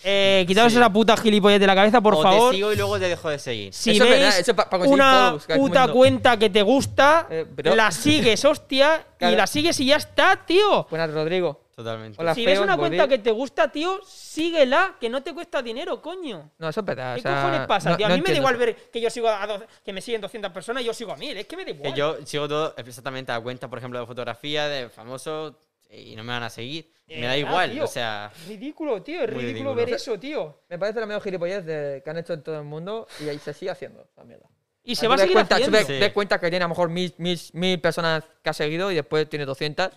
[0.03, 0.79] Eh, quitaos Sí.
[0.79, 2.51] esa puta gilipollez de la cabeza, por o favor.
[2.51, 3.73] te sigo y luego te dejo de seguir.
[3.73, 7.47] Si Eso es eso pa- una follows, que puta cuenta que te gusta, Eh,
[7.77, 9.35] la sigues, hostia, Claro.
[9.35, 10.85] y la sigues y ya está, tío.
[10.91, 11.61] Buenas, Rodrigo.
[11.79, 12.21] Totalmente.
[12.21, 16.03] Hola, si ves una cuenta que te gusta, tío, síguela, que no te cuesta dinero,
[16.03, 16.51] coño.
[16.59, 17.15] No, eso es verdad.
[17.15, 18.07] ¿Qué o sea, cojones pasa, no- tío?
[18.07, 20.21] A no mí me da igual ver que yo sigo a dos- que me siguen
[20.21, 21.37] 200 personas y yo sigo a mil.
[21.37, 21.93] Es que me da igual.
[21.93, 25.55] Que yo sigo todo exactamente a cuenta, por ejemplo, de fotografía, de famosos,
[25.89, 26.91] y no me van a seguir.
[27.07, 27.85] Me da igual, tío.
[27.85, 28.33] o sea.
[28.49, 29.21] Ridículo, tío.
[29.21, 29.75] Es ridículo, ridículo.
[29.77, 30.63] ver eso, tío.
[30.69, 33.39] Me parece la mejor gilipollez de- que han hecho en todo el mundo y ahí
[33.39, 34.49] se sigue haciendo esa mierda.
[34.83, 35.79] Y se va a seguir cuenta- haciendo.
[35.79, 35.93] ves, Sí.
[36.01, 38.97] ves cuenta que tiene a lo mejor mil, mil, mil personas que ha seguido y
[38.97, 39.91] después tiene 200.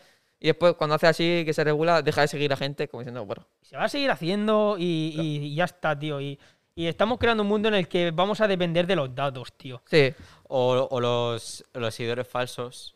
[0.43, 3.23] Y después, cuando hace así, que se regula, deja de seguir a gente como diciendo,
[3.25, 6.19] bueno, Se va a seguir haciendo y, ya está, tío.
[6.19, 6.39] Y,
[6.73, 9.81] y estamos creando un mundo en el que vamos a depender de los datos, tío.
[9.85, 10.13] sí,
[10.47, 12.95] O, o los, los seguidores falsos.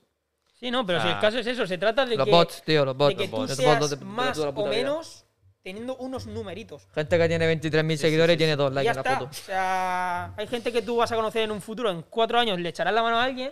[0.59, 2.83] Sí, no, pero si el caso es eso, se trata de los que, bots, tío,
[2.83, 3.09] los bots.
[3.09, 4.67] de que los tú bots, los seas bots de- de más o vida.
[4.69, 5.25] menos
[5.61, 6.87] teniendo unos numeritos.
[6.95, 9.19] Gente que tiene 23.000 seguidores y tiene dos likes ya en la está.
[9.19, 9.29] foto.
[9.29, 12.59] O sea, hay gente que tú vas a conocer en un futuro, en cuatro años,
[12.59, 13.51] le echarás la mano a alguien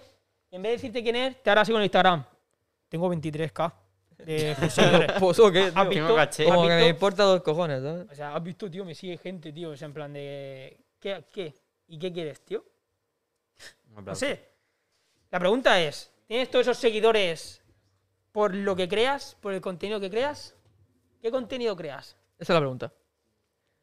[0.50, 2.24] y en vez de decirte quién es, te hará así con Instagram.
[2.90, 3.74] Tengo 23k
[4.18, 4.56] de.
[5.20, 6.16] Pues qué, ¿Has visto?
[6.16, 6.46] caché.
[6.46, 8.08] Como ¿Has que me importa dos cojones, ¿sabes?
[8.12, 9.72] O sea, has visto, tío, me sigue gente, tío.
[9.72, 10.78] O sea, en plan de.
[11.00, 11.24] ¿Qué?
[11.32, 11.54] qué?
[11.88, 12.64] ¿Y qué quieres, tío?
[14.06, 14.50] No sé.
[15.32, 17.62] La pregunta es: ¿tienes todos esos seguidores
[18.32, 19.36] por lo que creas?
[19.40, 20.56] ¿Por el contenido que creas?
[21.22, 22.16] ¿Qué contenido creas?
[22.40, 22.92] Esa es la pregunta.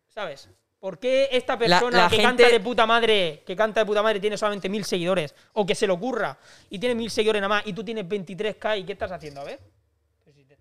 [0.08, 0.48] ¿Sabes?
[0.80, 3.86] ¿Por qué esta La- persona la que gente- canta de puta madre, que canta de
[3.86, 5.34] puta madre, tiene solamente mil seguidores?
[5.52, 6.38] O que se le ocurra
[6.70, 9.42] y tiene mil seguidores nada más y tú tienes 23k y qué estás haciendo?
[9.42, 9.60] A ver.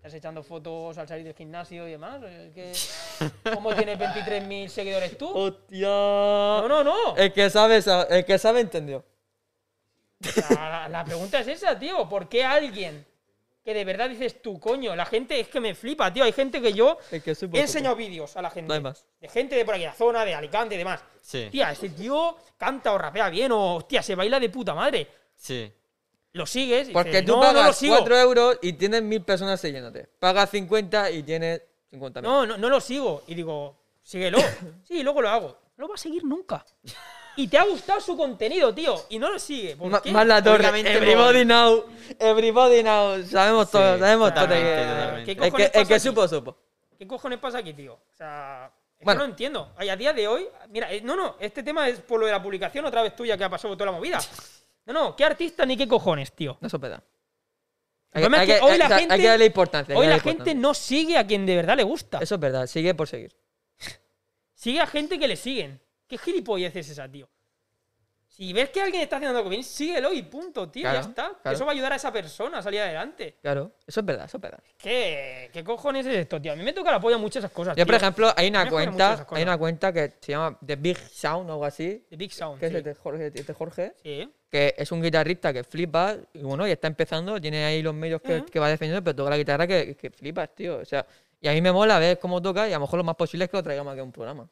[0.00, 2.22] Estás echando fotos al salir del gimnasio y demás,
[2.54, 2.72] ¿qué-
[3.52, 5.28] ¿cómo tienes 23.000 seguidores tú?
[5.28, 5.88] ¡Hostia!
[5.88, 7.16] No, no, no.
[7.16, 9.04] El que sabe, el que sabe entendió.
[10.90, 12.08] La, pregunta es esa, tío.
[12.08, 13.06] ¿Por qué alguien
[13.62, 16.24] que de verdad dices tú, coño, la gente es que me flipa, tío?
[16.24, 17.22] Hay gente que yo que
[17.58, 18.68] he enseñado vídeos a la gente.
[18.68, 19.04] No hay más.
[19.20, 21.04] De gente de por aquí, la zona, de Alicante y demás.
[21.20, 25.06] Sí, Tía, ese tío canta o rapea bien o, hostia, se baila de puta madre.
[25.36, 25.70] sí.
[26.32, 27.96] Lo sigues y Porque dices, tú no, no lo pagas sigo.
[27.98, 30.08] 4 euros y tienes mil personas siguiéndote.
[30.18, 33.22] Pagas 50 y tienes 50 No, no, no lo sigo.
[33.26, 34.38] Y digo, síguelo.
[34.84, 35.58] sí, luego lo hago.
[35.76, 36.64] No lo va a seguir nunca.
[37.36, 38.94] Y te ha gustado su contenido, tío.
[39.08, 39.74] Y no lo sigue.
[39.76, 40.12] ¿Por qué?
[40.12, 40.66] Más la torre.
[40.68, 41.84] Everybody now.
[42.18, 43.22] Everybody now.
[43.24, 43.98] Sabemos Sí, todo.
[43.98, 44.44] Sabemos todo.
[44.44, 45.24] totalmente, que- totalmente.
[45.24, 46.02] ¿Qué El que, cojones el que pasa aquí?
[46.08, 46.56] supo, supo.
[46.98, 47.94] ¿Qué cojones pasa aquí, tío?
[47.94, 49.20] O sea, es Bueno.
[49.20, 49.72] que no entiendo.
[49.76, 52.32] Ay, a día de hoy, mira, eh, no, no, este tema es por lo de
[52.32, 54.18] la publicación otra vez tuya que ha pasado toda la movida.
[54.92, 56.58] No, no, ¿qué artista ni qué cojones, tío?
[56.60, 57.02] No se peda.
[58.12, 59.94] El problema es que hoy la gente- hay que darle importancia.
[59.94, 62.18] hay Hoy la gente no sigue a quien de verdad le gusta.
[62.18, 62.66] Eso es verdad.
[62.66, 63.36] Sigue por seguir.
[64.54, 65.80] Sigue a gente que le siguen.
[66.08, 67.28] ¿Qué gilipollez es esa, tío?
[68.30, 70.82] Si ves que alguien está haciendo algo bien, síguelo y punto, tío.
[70.82, 71.32] Claro, ya está.
[71.42, 71.54] Claro.
[71.56, 73.36] Eso va a ayudar a esa persona a salir adelante.
[73.42, 73.72] Claro.
[73.84, 74.26] Eso es verdad.
[74.26, 74.60] Eso es verdad.
[74.78, 76.52] ¿Qué, ¿Qué cojones es esto, tío?
[76.52, 77.76] A mí me toca la polla muchas esas cosas.
[77.76, 79.26] Yo, por ejemplo, hay una cuenta.
[79.30, 82.06] Hay una cuenta que se llama The Big Sound o algo así.
[82.08, 82.60] The Big Sound.
[82.60, 82.80] Que es sí.
[82.80, 83.30] de Jorge.
[83.30, 84.32] de Jorge Sí.
[84.48, 88.20] que es un guitarrista que flipa y bueno, y está empezando, tiene ahí los medios
[88.22, 90.78] que va defendiendo, pero toca la guitarra que, que flipas, tío.
[90.78, 91.04] O sea,
[91.40, 93.44] y a mí me mola ver cómo toca y a lo mejor lo más posible
[93.44, 94.48] es que lo traigamos aquí a un programa.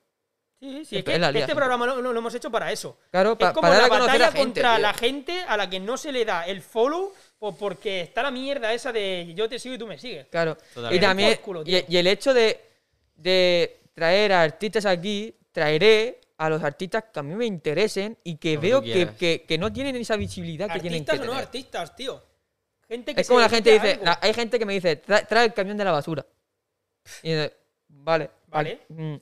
[0.61, 2.99] Sí, sí, es que este programa lo, lo- lo hemos hecho para eso.
[3.13, 4.83] Claro, es pa- como para la batalla a gente, contra tío.
[4.83, 8.33] la gente a la que no se le da el follow po- porque está la
[8.33, 10.27] mierda esa de yo te sigo y tú me sigues.
[10.27, 10.57] Claro.
[10.91, 11.85] Y también, y, tío.
[11.89, 12.61] y el hecho de,
[13.15, 18.37] de traer a artistas aquí, traeré a los artistas que a mí me interesen y
[18.37, 21.33] que veo que, que- que no tienen esa visibilidad que tienen que Artistas o no
[21.39, 21.45] tener.
[21.47, 22.23] artistas, tío.
[22.89, 25.47] Gente que Es como la gente dice, la- hay gente que me dice, trae, trae
[25.47, 26.25] el camión de la basura.
[27.23, 27.55] Y dice,
[27.89, 28.81] vale, Vale.
[28.89, 29.15] mm,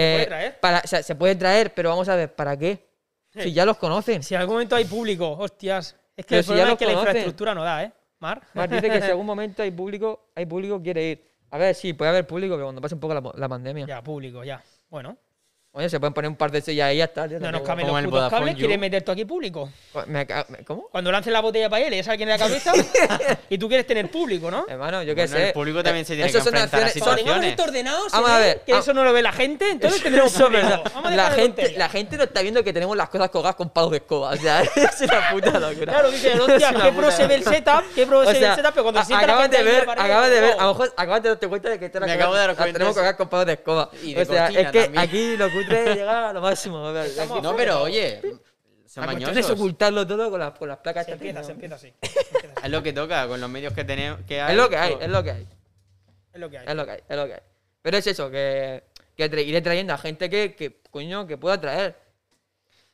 [0.00, 0.60] puede eh, traer?
[0.60, 2.86] Para, o sea, se puede traer, pero vamos a ver, ¿para qué?
[3.30, 4.22] Si ya los conocen.
[4.22, 5.96] Si en algún momento hay público, hostias.
[6.16, 7.92] Es que Pero el si ya problema lo es que la infraestructura no da, ¿eh?
[8.20, 8.42] Mar.
[8.54, 11.30] Mar dice que si algún momento hay público, hay público quiere ir.
[11.50, 13.86] A ver, sí, puede haber público, pero cuando pase un poco la, la pandemia.
[13.86, 14.62] Ya, público, ya.
[14.88, 15.16] Bueno.
[15.76, 17.26] Oye, se pueden poner un par de sillas ahí y ya está.
[17.26, 18.58] No nos caben los putos cables, You.
[18.60, 19.68] quieres meter tú aquí público.
[20.06, 20.86] Me ca- me- ¿Cómo?
[20.88, 22.72] Cuando lances la botella para él, le alguien en la cabeza
[23.50, 24.66] y tú quieres tener público, ¿no?
[24.68, 25.46] Hermano, yo qué Bueno, sé.
[25.48, 27.50] el público también se tiene que son enfrentar a acciones- Cuando son- tengamos situaciones.
[27.50, 28.78] esto ordenado, se Vamos a ve ver, que ah.
[28.78, 30.68] eso no lo ve la gente, entonces tendremos Eso es público.
[30.68, 30.92] verdad.
[30.94, 33.70] Vamos a La gente, la gente no está viendo que tenemos las cosas colgadas con
[33.70, 34.30] palos de escoba.
[34.30, 35.92] O sea, es una puta locura.
[35.92, 38.70] Claro, dice, hostia, qué pro se ve el setup, qué pro se ve el setup,
[38.74, 40.30] pero cuando a- se sienta la acabas gente de ahí en la ver, pared, acabas
[40.30, 42.40] de ver, a lo mejor acabas de darte cuenta de que te Me acabo de
[42.46, 42.72] dar cuenta.
[42.74, 43.90] tenemos colgadas con palos de escoba.
[44.04, 45.02] Y de o sea, cortina es que también.
[45.04, 46.86] aquí lo cutre llega a lo máximo.
[46.86, 48.20] a ver, aquí- No, pero oye,
[48.94, 51.06] cuestión es ocultarlo todo con las, con las placas.
[51.06, 51.46] Se estas, empieza, ¿no?
[51.46, 51.94] se empieza así.
[52.02, 52.64] Se.
[52.64, 54.20] Es lo que toca con los medios que tenemos.
[54.26, 55.48] Que hay, Es lo que hay, es lo que hay.
[56.32, 56.66] Es lo que hay.
[56.68, 57.40] Es lo que hay, es lo que hay.
[57.82, 58.84] Pero es eso, que,
[59.16, 61.96] que tra- iré trayendo a gente que, que, coño, que pueda traer.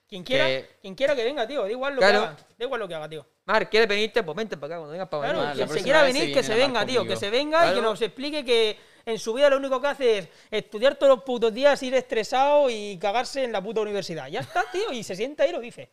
[0.09, 1.63] Quien quiera, que- quien quiera que venga, tío.
[1.63, 2.21] Da igual lo Claro.
[2.21, 2.37] que haga.
[2.59, 3.27] Da igual lo que haga, tío.
[3.45, 4.23] Mar, ¿quieres venirte?
[4.25, 5.55] Pues vente para acá, cuando vengas para Claro, venir.
[5.57, 7.05] quien se quiera se venir, que se venga, tío.
[7.07, 10.18] Que se venga y que nos explique que en su vida lo único que hace
[10.18, 14.28] es estudiar todos los putos días, ir estresado y cagarse en la puta universidad.
[14.28, 14.93] Ya está, tío.
[14.93, 15.90] Y se sienta y lo dice.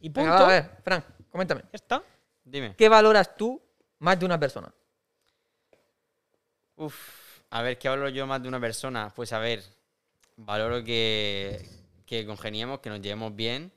[0.00, 0.30] Y punto.
[0.30, 1.62] Venga, va, a ver, Fran, coméntame.
[1.62, 2.02] Ya está.
[2.44, 2.74] Dime.
[2.76, 3.60] ¿Qué valoras tú
[4.00, 4.72] más de una persona?
[6.76, 9.12] Uf, a ver, ¿qué valoro yo más de una persona?
[9.14, 9.62] Pues a ver,
[10.36, 11.64] valoro que,
[12.04, 13.72] que congeniemos, que nos llevemos bien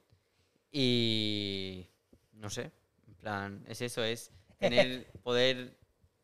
[0.72, 1.88] y
[2.34, 2.72] no sé,
[3.08, 5.78] en plan, es eso, es tener, poder,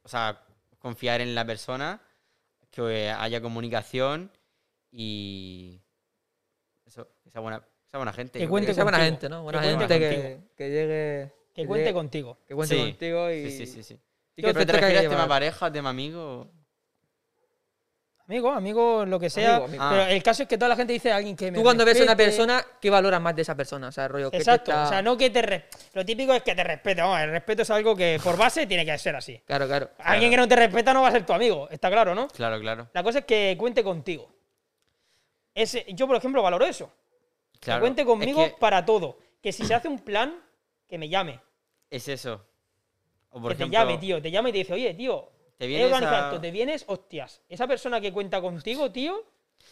[0.03, 0.43] o sea,
[0.79, 2.01] confiar en la persona,
[2.73, 4.31] que haya comunicación
[4.91, 5.79] y
[6.85, 8.39] eso, esa buena, esa buena gente.
[8.39, 9.11] Que cuente Que sea buena contigo.
[9.13, 9.37] gente, ¿no?
[9.37, 10.49] Que Buena cuente gente que, contigo.
[10.57, 11.33] que llegue.
[11.53, 12.37] Que cuente llegue- contigo.
[12.47, 13.51] Que cuente Sí, contigo y.
[13.51, 13.99] Sí, sí, sí, sí.
[14.35, 16.49] y ¿Pero te refieres tema pareja, tema amigo?
[18.25, 19.57] Amigo, amigo, lo que sea.
[19.57, 19.83] Amigo, amigo.
[19.89, 20.11] Pero Ah.
[20.11, 21.99] el caso es que toda la gente dice a alguien que me Tú cuando ves
[21.99, 23.89] a una persona, ¿qué valoras más de esa persona?
[23.89, 24.71] O sea, rollo, que te Exacto.
[24.71, 25.41] está- O sea, no que te.
[25.41, 27.01] re- Lo típico es que te respete.
[27.01, 29.37] Vamos, el respeto es algo que por base tiene que ser así.
[29.45, 29.89] Claro, claro.
[29.99, 31.67] Alguien que no te respeta no va a ser tu amigo.
[31.69, 32.29] Está claro, ¿no?
[32.29, 32.87] Claro, claro.
[32.93, 34.31] La cosa es que cuente contigo.
[35.53, 36.91] Ese, yo, por ejemplo, valoro eso.
[37.59, 37.79] claro.
[37.79, 39.17] Que cuente Es conmigo que para todo.
[39.41, 40.41] Que si se hace un plan,
[40.87, 41.39] que me llame.
[41.89, 42.41] es eso.
[43.31, 44.21] O por que te llame, tío.
[44.21, 45.29] Te llame y te dice, oye, tío,
[45.64, 47.41] Te vienes organizado a- esto, te vienes, hostias.
[47.49, 49.23] Esa persona que cuenta contigo, tío.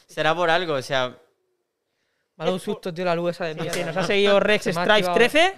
[0.08, 3.54] Será por algo, o sea, Me ha dado un susto, tío, la luz esa de
[3.56, 3.74] Sí, mierda.
[3.78, 5.14] sí, nos ha seguido Rex Strife activado.
[5.16, 5.54] 13.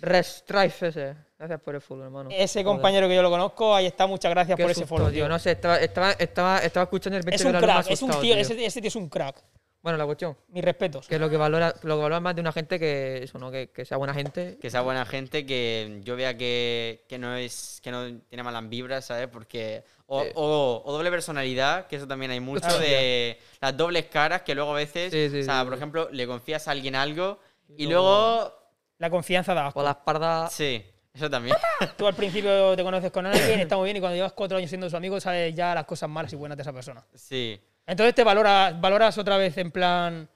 [0.00, 1.14] Restrife ese.
[1.38, 2.30] Gracias por el fútbol, hermano.
[2.32, 2.64] Ese Joder.
[2.76, 5.24] compañero que yo lo conozco, ahí está, muchas gracias Qué por ese susto, follow, tío.
[5.24, 5.28] tío.
[5.28, 8.10] No sé, estaba, estaba, estaba, estaba escuchando el 20 Es de un crack, es un
[8.20, 8.34] tío.
[8.34, 9.42] ese, ese tío es un crack.
[9.82, 10.36] Bueno, la cuestión.
[10.48, 11.08] Mis respetos.
[11.08, 13.50] Que lo que valora, lo que valora más de una gente que eso, ¿no?
[13.50, 14.58] Que, que sea buena gente.
[14.60, 18.68] que sea buena gente, que yo vea que, que no es que no tiene malas
[18.68, 19.28] vibras, ¿sabes?
[19.28, 20.28] Porque o, Sí.
[20.34, 24.72] o- o doble personalidad, que eso también hay mucho de las dobles caras que luego
[24.72, 25.78] a veces, Sí, sí, o sea, sí, por sí.
[25.78, 27.38] ejemplo, le confías a alguien algo
[27.78, 28.04] y luego-
[28.36, 28.54] luego
[28.98, 29.74] La confianza da asco.
[29.80, 30.50] Por la espalda.
[30.50, 30.84] sí,
[31.14, 31.56] eso también.
[31.96, 34.68] Tú al principio te conoces con alguien, está muy bien, y cuando llevas cuatro años
[34.68, 37.02] siendo su amigo, sabes ya las cosas malas y buenas de esa persona.
[37.14, 37.58] sí.
[37.86, 40.28] Entonces te valoras, valoras otra vez en plan.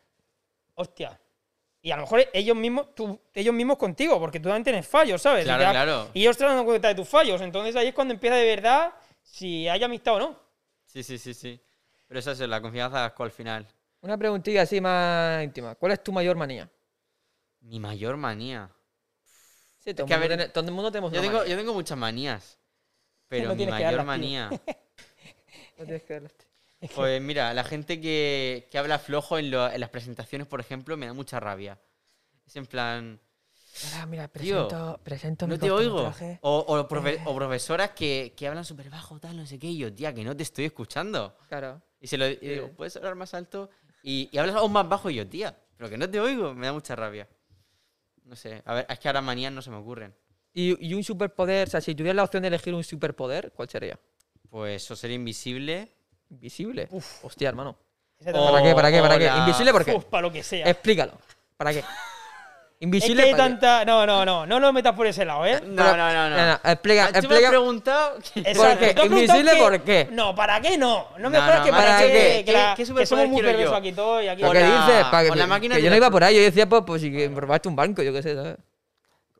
[0.75, 1.21] Hostia.
[1.81, 5.21] Y a lo mejor ellos mismos, tú, ellos mismos contigo, porque tú también tienes fallos,
[5.21, 5.45] ¿sabes?
[5.45, 6.11] Claro, y, te- claro.
[6.15, 7.41] y ellos te dan cuenta de tus fallos.
[7.43, 10.41] Entonces ahí es cuando empieza de verdad si hay amistad o no.
[10.87, 11.61] Sí, sí, sí, sí.
[12.09, 13.67] Pero eso es la confianza al final.
[14.01, 15.75] Una preguntilla así más íntima.
[15.75, 16.71] ¿Cuál es tu mayor manía?
[17.61, 18.71] Mi mayor manía.
[19.79, 21.51] Sí, todo, que, a el mundo ver, todo el mundo tenemos Yo tengo, manía.
[21.51, 22.59] yo tengo muchas manías.
[23.29, 24.49] Pero No mi mayor manía.
[25.79, 26.15] No tienes que
[26.85, 26.95] este.
[26.97, 30.97] Pues mira, la gente que, que habla flojo en, lo- en las presentaciones, por ejemplo,
[30.97, 31.79] me da mucha rabia.
[32.47, 33.21] Es en plan,
[33.93, 36.13] Ahora, mira, Tío, presento, presento no mi te oigo.
[36.43, 39.79] O, o profe- o profesoras que, que hablan súper bajo, tal, no sé qué, y
[39.79, 41.37] yo, tía, que no te estoy escuchando.
[41.49, 41.83] Claro.
[42.01, 43.71] Y se lo y digo, ¿puedes hablar más alto?
[44.03, 46.67] Y, y hablas aún más bajo, y yo, tía, pero que no te oigo, me
[46.67, 47.29] da mucha rabia.
[48.25, 50.15] No sé, a ver, es que ahora manías no se me ocurren.
[50.53, 53.69] Y, y un superpoder, o sea, si tuvieras la opción de elegir un superpoder, ¿cuál
[53.69, 53.99] sería?
[54.51, 55.91] Pues o ser invisible.
[56.35, 56.89] Invisible.
[57.23, 57.77] Hostia, hermano.
[58.19, 58.75] Ese O- ¿Para qué?
[58.75, 59.01] ¿Para qué?
[59.01, 59.27] ¿Para qué?
[59.39, 59.93] ¿Invisible por qué?
[59.95, 60.67] Uf, para lo que sea.
[60.69, 61.13] Explícalo.
[61.57, 61.79] ¿Para qué?
[62.81, 63.51] Es Invisible que hay ¿para qué?
[63.53, 63.85] tanta.
[63.87, 64.45] No, no, no.
[64.47, 65.59] No lo metas por ese lado, ¿eh?
[65.65, 66.37] No, no, no, no.
[66.37, 67.49] No, no, explica, Ah, Tú me has explica.
[67.49, 68.19] preguntado...
[68.35, 68.79] Exacto.
[69.01, 69.07] qué?
[69.07, 70.09] ¿Invisible por qué?
[70.11, 71.07] No, ¿para qué no?
[71.19, 72.13] No me jodas no, que para, ¿para qué.
[72.13, 72.45] qué?
[72.45, 74.43] Que, la- ¿Qué- qué que somos muy perversos aquí todos y aquí.
[74.43, 75.05] ¿Pero O qué dices?
[75.11, 77.01] ¿Para o que, la máquina que yo no iba por ahí, yo decía, pues, pues
[77.01, 78.57] si que robaste un banco, yo qué sé, ¿sabes?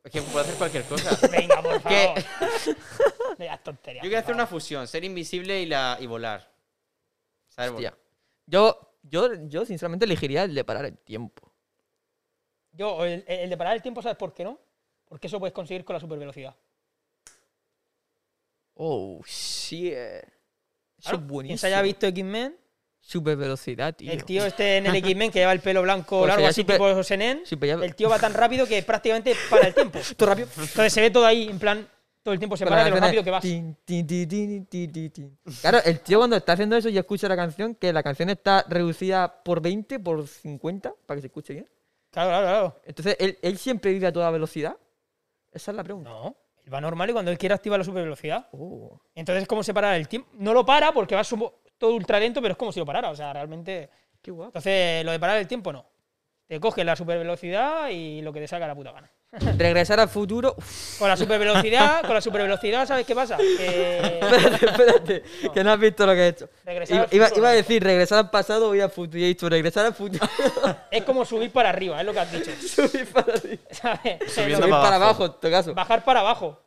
[0.05, 1.27] Es que puedo hacer cualquier cosa.
[1.31, 2.13] Venga, por ¿Qué?
[2.15, 2.77] favor.
[3.29, 4.03] No digas tonterías.
[4.03, 6.47] Yo quiero por hacer una fusión, ser invisible y, la, y volar.
[8.47, 11.51] Yo, yo, yo, sinceramente, elegiría el de parar el tiempo.
[12.71, 14.59] Yo, el, el de parar el tiempo, ¿sabes por qué no?
[15.05, 16.55] Porque eso puedes conseguir con la supervelocidad.
[18.75, 19.89] Oh, sí.
[19.91, 20.01] Eso
[21.01, 21.57] Claro, es Quien buenísimo.
[21.59, 22.57] se haya visto X-Men,
[22.99, 24.11] Super velocidad, tío.
[24.11, 26.61] el tío este en el X-Men que lleva el pelo blanco Pues largo, sería así
[26.61, 29.99] super- tipo Senen, super- el tío va tan rápido que prácticamente para el tiempo.
[30.17, 30.47] Todo rápido.
[30.57, 31.87] Entonces se ve todo ahí, en plan,
[32.25, 33.43] todo el tiempo se para de lo rápido que vas.
[33.43, 33.77] tin.
[35.61, 38.65] Claro, el tío cuando está haciendo eso y escucha la canción, que la canción está
[38.67, 41.69] reducida por 20, por 50, para que se escuche bien.
[42.09, 42.81] Claro, claro, claro.
[42.83, 44.75] Entonces, ¿él, él siempre vive a toda velocidad?
[45.51, 46.09] Esa es la pregunta.
[46.09, 46.35] No,
[46.65, 48.47] él va normal y cuando él quiere activa la supervelocidad.
[48.53, 48.99] Oh.
[49.13, 50.27] Entonces, ¿cómo se para el tiempo?
[50.33, 51.21] No lo para porque va
[51.77, 53.11] todo ultra lento, pero es como si lo parara.
[53.11, 53.87] O sea, realmente.
[54.19, 54.49] Qué guapo.
[54.49, 55.85] Entonces, lo de parar el tiempo no.
[56.47, 59.11] Te coges la supervelocidad y lo que te saca la puta gana.
[59.57, 60.55] Regresar al futuro.
[60.57, 63.37] Uf, Con la supervelocidad, con la supervelocidad, ¿sabes qué pasa?
[63.37, 66.49] Que espérate, espérate, que no has visto lo que he hecho.
[66.63, 67.57] regresar Iba, al iba- futuro, iba a no.
[67.57, 69.19] decir regresar al pasado o ir al futuro.
[69.19, 70.25] Y he dicho regresar al futuro.
[70.91, 72.51] Es como subir para arriba, es lo que has dicho.
[72.67, 73.61] Subir para arriba.
[74.27, 75.23] Subir para para abajo.
[75.23, 75.73] abajo, en todo caso.
[75.73, 76.61] Bajar para abajo.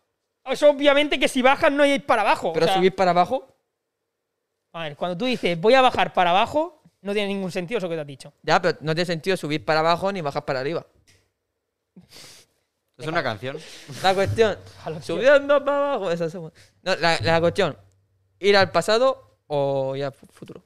[0.44, 2.52] Eso obviamente que si bajas no hay ir para abajo.
[2.52, 3.46] Pero o sea, subir para abajo.
[4.72, 7.88] A ver, cuando tú dices voy a bajar para abajo, no tiene ningún sentido eso
[7.88, 8.32] que te has dicho.
[8.42, 10.84] Ya, pero no tiene sentido subir para abajo ni bajar para arriba.
[12.98, 13.56] Es una canción.
[14.02, 14.58] La cuestión,
[15.02, 16.10] subiendo para abajo.
[16.10, 16.50] Esa no,
[16.96, 17.76] la, la cuestión,
[18.40, 20.62] ir al pasado o ir al fu- futuro.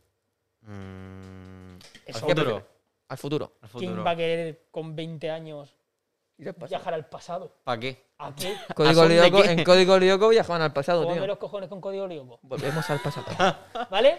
[0.63, 1.77] Mm,
[2.09, 2.67] al futuro.
[3.09, 3.53] Al futuro.
[3.61, 5.77] Al ¿Quién va a querer con 20 años
[6.39, 6.69] Ir al pasado.
[6.71, 7.53] viajar al pasado?
[7.65, 8.03] ¿Para qué?
[8.19, 8.57] ¿A qué?
[8.75, 9.51] Código Lyoko- qué?
[9.53, 11.27] en Código Lyoko viajaban al pasado, tío.
[11.27, 12.39] los cojones con código lyoko.
[12.43, 13.27] Volvemos al pasado.
[13.91, 14.19] ¿Vale?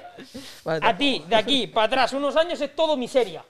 [0.64, 3.44] Vale, A ti, de aquí para atrás, unos años es todo miseria.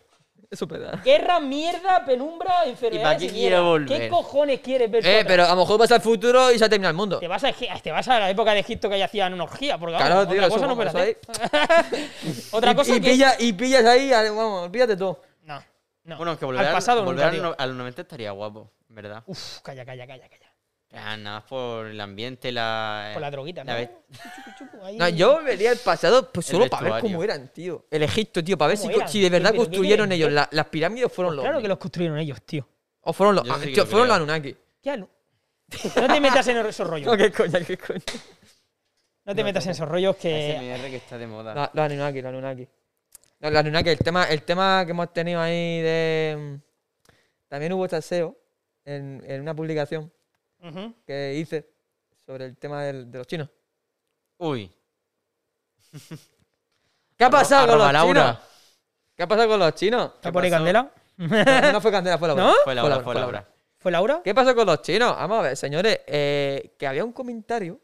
[0.54, 1.00] Eso es verdad.
[1.04, 3.18] Guerra, mierda, penumbra, enfermedades.
[3.18, 3.62] qué y quiere mierda.
[3.62, 4.02] volver?
[4.02, 5.04] ¿Qué cojones quieres ver?
[5.04, 7.18] Eh, pero a lo mejor vas al futuro y se ha terminado el mundo.
[7.18, 7.52] Te vas, a,
[7.82, 10.30] te vas a la época de Egipto que ahí hacían una orgía, porque Claro, vamos,
[10.32, 11.20] tío, otra cosa no puedes hacer.
[12.52, 13.10] otra y, cosa y que...
[13.12, 15.22] pilla- y pillas ahí, vamos, olvídate todo.
[15.42, 15.64] No,
[16.04, 16.18] no.
[16.18, 19.24] Bueno, que volver al pasado volver nunca, al, al 90 estaría guapo, ¿verdad?
[19.26, 20.43] Uf, calla, calla, calla, calla.
[20.96, 23.10] Ah, nada más por el ambiente, la.
[23.14, 23.74] Por la droguita, ¿no?
[23.74, 23.90] la
[24.84, 24.98] ahí.
[24.98, 27.86] No, yo volvería al pasado pues El solo para ver cómo eran, tío.
[27.90, 30.32] El Egipto, tío, para ver si, si de verdad ¿Pero qué construyeron ellos.
[30.32, 31.44] la- las pirámides fueron los.
[31.44, 32.68] Claro que los construyeron ellos, tío.
[33.02, 33.50] O fueron los.
[33.50, 34.56] Ah, sí que tío, lo fueron los Anunnaki.
[34.84, 35.10] ¿Qué alu-
[35.96, 37.08] No te metas en esos rollos.
[37.12, 38.02] No, qué coña, qué coña.
[39.26, 40.56] No te metas en esos rollos que.
[40.76, 41.56] ASMR que está de moda.
[41.56, 42.68] La- Los Anunnaki, los Anunnaki.
[43.40, 46.38] No, los Anunnaki, el tema, el tema que hemos tenido ahí de.
[46.38, 48.38] mm, También hubo salseo
[48.86, 50.14] en, en una publicación
[51.06, 51.70] Que hice
[52.26, 53.50] sobre el tema del- de los chinos.
[54.38, 54.72] Uy.
[57.18, 58.08] ¿Qué ha pasado con los Laura.
[58.34, 58.38] chinos?
[59.16, 60.12] ¿Qué ha pasado con los chinos?
[60.16, 60.50] ¿Está por ahí?
[60.50, 60.92] Candela?
[61.18, 61.28] No,
[61.74, 62.44] no fue Candela, fue Laura.
[62.44, 62.54] ¿No?
[62.64, 63.48] Fue Laura, fue Laura.
[63.78, 64.22] ¿Fue Laura?
[64.24, 65.12] ¿Qué pasó con los chinos?
[65.16, 66.00] Vamos a ver, señores.
[66.08, 67.80] eh, que había un comentario,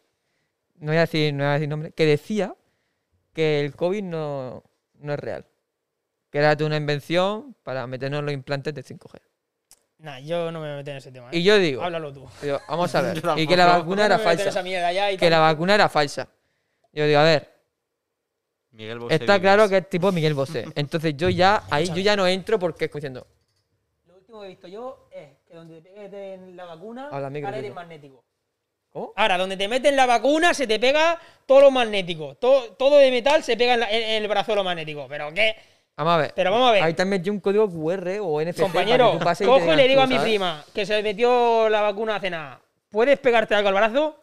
[0.75, 2.55] no voy a decir, no voy a decir nombre, que decía
[3.33, 5.45] que el COVID no, no es real.
[6.31, 9.19] Que era de una invención para meternos los implantes de 5G.
[9.99, 11.27] Nah, yo no me meto en ese tema.
[11.31, 11.37] ¿eh?
[11.37, 12.27] Y yo digo, Háblalo tú.
[12.41, 14.63] digo, vamos a ver, y que la vacuna era falsa.
[14.63, 15.29] Que tal.
[15.29, 16.27] la vacuna era falsa.
[16.93, 17.49] Yo digo, a ver,
[18.71, 20.65] Miguel Bosé está claro que es tipo Miguel Bosé.
[20.75, 23.27] Entonces yo ya, ahí yo ya no entro porque es diciendo,
[24.07, 27.33] Lo último que he visto yo es que donde te meten la vacuna, Habla al
[27.33, 28.23] micro, ahora eres magnético.
[28.91, 29.11] ¿cómo?
[29.17, 32.35] Ahora, donde te meten la vacuna, se te pega todo lo magnético.
[32.35, 35.07] Todo, todo de metal se pega en, la- en- en el brazo de lo magnético.
[35.09, 35.55] ¿Pero qué?
[35.99, 36.33] Vamos a ver.
[36.33, 36.83] Pero vamos a ver.
[36.83, 38.61] Ahí te han metido un código QR o NFC.
[38.61, 40.29] Compañero, para que tú y cojo y le digo tú, a mi ¿sabes?
[40.29, 42.61] prima que se metió la vacuna hace nada.
[42.89, 44.15] ¿Puedes pegarte algo al brazo?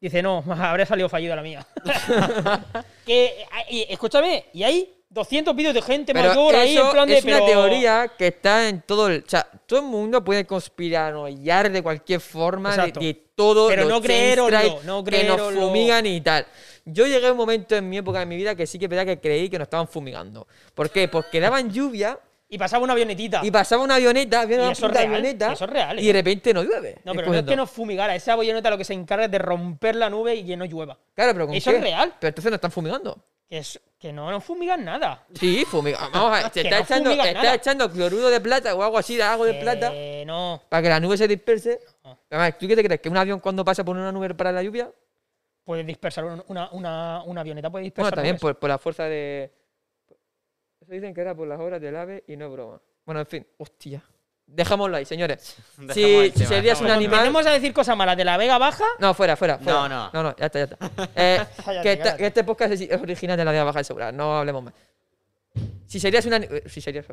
[0.00, 1.64] Dice, no, habría salido fallido la mía.
[3.06, 7.08] que, y, escúchame, y hay 200 vídeos de gente Pero mayor ahí eso en plan
[7.08, 7.18] de.
[7.18, 9.22] es una pero- teoría que está en todo el.
[9.24, 13.68] O sea, todo el mundo puede conspiranoiar de cualquier forma, de, todo.
[13.68, 16.44] Pero no chemtrails no Que nos fumigan y tal.
[16.84, 19.06] Yo llegué a un momento en mi época de mi vida que sí que verdad
[19.06, 20.46] que creí que nos estaban fumigando.
[20.74, 21.08] ¿Por qué?
[21.08, 23.40] Porque daban lluvia Y pasaba una avionetita.
[23.44, 25.52] y pasaba una avioneta, había una eso es real, avioneta.
[25.52, 26.06] eso es real, Y ¿eh?
[26.08, 26.98] de repente no llueve.
[27.04, 28.14] no, pero no es que nos fumigara.
[28.14, 30.98] Esa avioneta lo que se encarga es de romper la nube y que no llueva.
[31.14, 31.76] Claro, pero ¿con Eso qué?
[31.76, 32.14] es real.
[32.18, 33.16] Pero entonces no están fumigando.
[33.48, 35.24] Que, es, que no nos fumigan nada.
[35.34, 36.10] Sí, fumigan.
[36.12, 37.54] Vamos a ver, te está, no echando, fumigan te está nada.
[37.56, 39.90] echando cloruro de plata o algo así, de algo de plata.
[39.90, 40.62] Que no.
[40.68, 41.80] Para que la nube se disperse.
[42.04, 42.16] No.
[42.30, 43.00] Además, ¿tú qué te crees?
[43.00, 44.88] ¿Que un avión cuando pasa por una nube para la lluvia?
[45.64, 48.14] Puede dispersar un- una, una, una avioneta, puede Bueno, dispersar.
[48.14, 48.40] también nubes.
[48.40, 49.52] por, por la fuerza de...
[50.80, 52.80] Eso dicen que era por las obras del ave y no es broma.
[53.04, 53.46] Bueno, en fin.
[53.58, 54.02] Hostia.
[54.46, 55.56] Dejémoslo ahí, señores.
[55.76, 57.14] Dejamos Si, el si tema, serías un animal...
[57.20, 58.84] Empecemos a decir cosas malas de la Vega Baja.
[58.98, 59.72] No, fuera, fuera, fuera.
[59.72, 60.10] No, no.
[60.12, 60.76] No, no, ya está, ya está.
[61.14, 62.18] Eh, Cállate, que, esta- cállate.
[62.18, 64.10] que este podcast es es original de la Vía Baja de Segura.
[64.10, 64.74] No hablemos más.
[65.86, 66.62] Si serías un animal...
[66.66, 67.06] Si serías...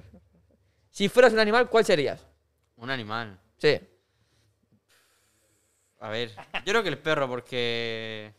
[0.89, 2.25] Si fueras un animal, ¿cuál serías?
[2.77, 3.37] Un animal.
[3.57, 3.79] Sí.
[5.99, 6.31] A ver.
[6.65, 8.33] Yo creo que el perro, porque.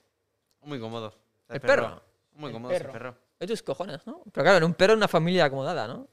[0.62, 1.14] Muy cómodo.
[1.48, 2.02] ¿El perro?
[2.32, 2.93] Muy El cómodo ese perro.
[2.93, 3.16] perro.
[3.40, 4.22] De tus cojones, ¿no?
[4.32, 6.09] Pero claro, en un perro es una familia acomodada, ¿no?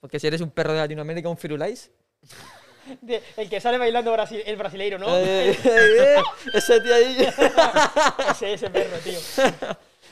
[0.00, 1.90] Porque si eres un perro de Latinoamérica, un firulais...
[3.02, 5.14] De- el que sale bailando brasi- el brasileiro, ¿no?
[5.14, 6.22] Eh, eh, eh,
[6.54, 7.18] ese tío ahí.
[8.30, 9.18] ese, ese perro, tío.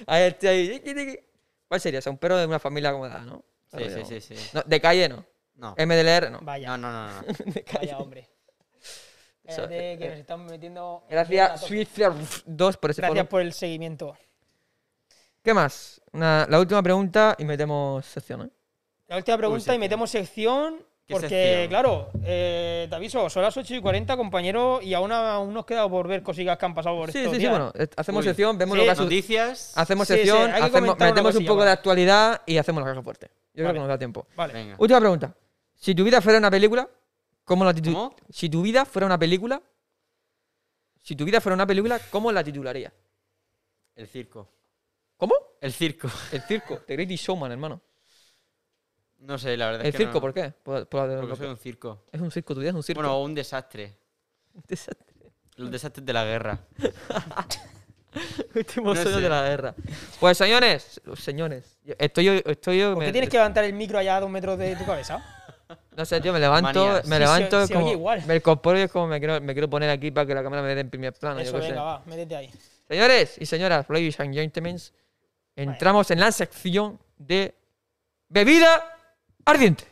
[0.07, 1.19] A ver, tío ahí.
[1.69, 2.01] ¿Cuál sería?
[2.01, 3.43] O sea, un perro de una familia acomodada, ¿no?
[3.75, 4.51] Sí, sí, sí, sí.
[4.53, 5.25] No, de calle no.
[5.55, 5.75] No.
[5.79, 6.41] MDLR no.
[6.43, 7.23] Vaya, No, no, no, no.
[7.47, 7.79] De calle.
[7.87, 8.29] vaya hombre.
[9.49, 11.05] Espérate, que nos están metiendo.
[11.09, 11.99] Gracias, Swift
[12.47, 13.29] 2 por ese Gracias follow.
[13.29, 14.17] por el seguimiento.
[15.43, 16.01] ¿Qué más?
[16.13, 18.51] Una- la última pregunta y metemos sección, ¿eh?
[19.09, 20.85] La última pregunta y metemos sección.
[21.07, 21.69] ¿Qué Porque, sección?
[21.69, 25.89] claro, eh, te aviso, son las 8 y 40, compañero, y aún, aún nos queda
[25.89, 28.29] por ver cosillas que han pasado por Sí, estos sí, sí, bueno, eh, hacemos Uy.
[28.31, 29.73] sección, vemos Sí, lo que ha su- Noticias.
[29.77, 33.29] Hacemos Sí, sí, sección, hacemos- metemos un poco de actualidad y hacemos la caja fuerte.
[33.55, 34.27] Yo creo que nos da tiempo.
[34.35, 34.53] Vale.
[34.53, 34.75] Venga.
[34.79, 35.33] Última pregunta.
[35.77, 36.89] Si tu vida fuera una película,
[37.47, 38.15] ¿cómo la titu- ¿Cómo?
[38.29, 39.63] Si tu vida fuera una película,
[41.01, 42.93] si tu vida fuera una película, ¿cómo la titularía?
[43.95, 44.53] El circo.
[45.17, 45.35] ¿Cómo?
[45.63, 46.09] El circo.
[46.33, 47.81] El circo, The Greatest Showman, hermano.
[49.21, 49.81] No sé, la verdad.
[49.81, 50.51] ¿El es que circo no- por qué?
[50.63, 52.05] Por- por la- Porque soy un circo.
[52.13, 53.01] Es un circo, tu vida es un circo.
[53.01, 53.97] Bueno, o un desastre.
[54.53, 55.07] Un desastre.
[55.57, 56.59] Los desastres de la guerra.
[58.55, 59.25] Últimos No sueños sé.
[59.25, 59.75] de la guerra.
[60.21, 63.99] Pues señores, señores, estoy yo, estoy yo, ¿Por me- qué tienes que levantar el micro
[63.99, 65.23] allá a dos metros de tu cabeza?
[65.97, 67.07] No sé, tío, me levanto, Manías.
[67.07, 68.23] me Sí, levanto, se- se como, oye igual.
[68.27, 70.63] me incorporo y es como me quiero, me quiero poner aquí para que la cámara
[70.63, 71.43] me dé en primer plano.
[71.43, 71.69] yo qué sé.
[71.69, 72.51] venga, va, métete ahí.
[72.89, 74.77] Señores y señoras, ladies and gentlemen,
[75.57, 77.55] entramos en la sección de
[78.29, 78.85] bebida
[79.45, 79.85] ardiente.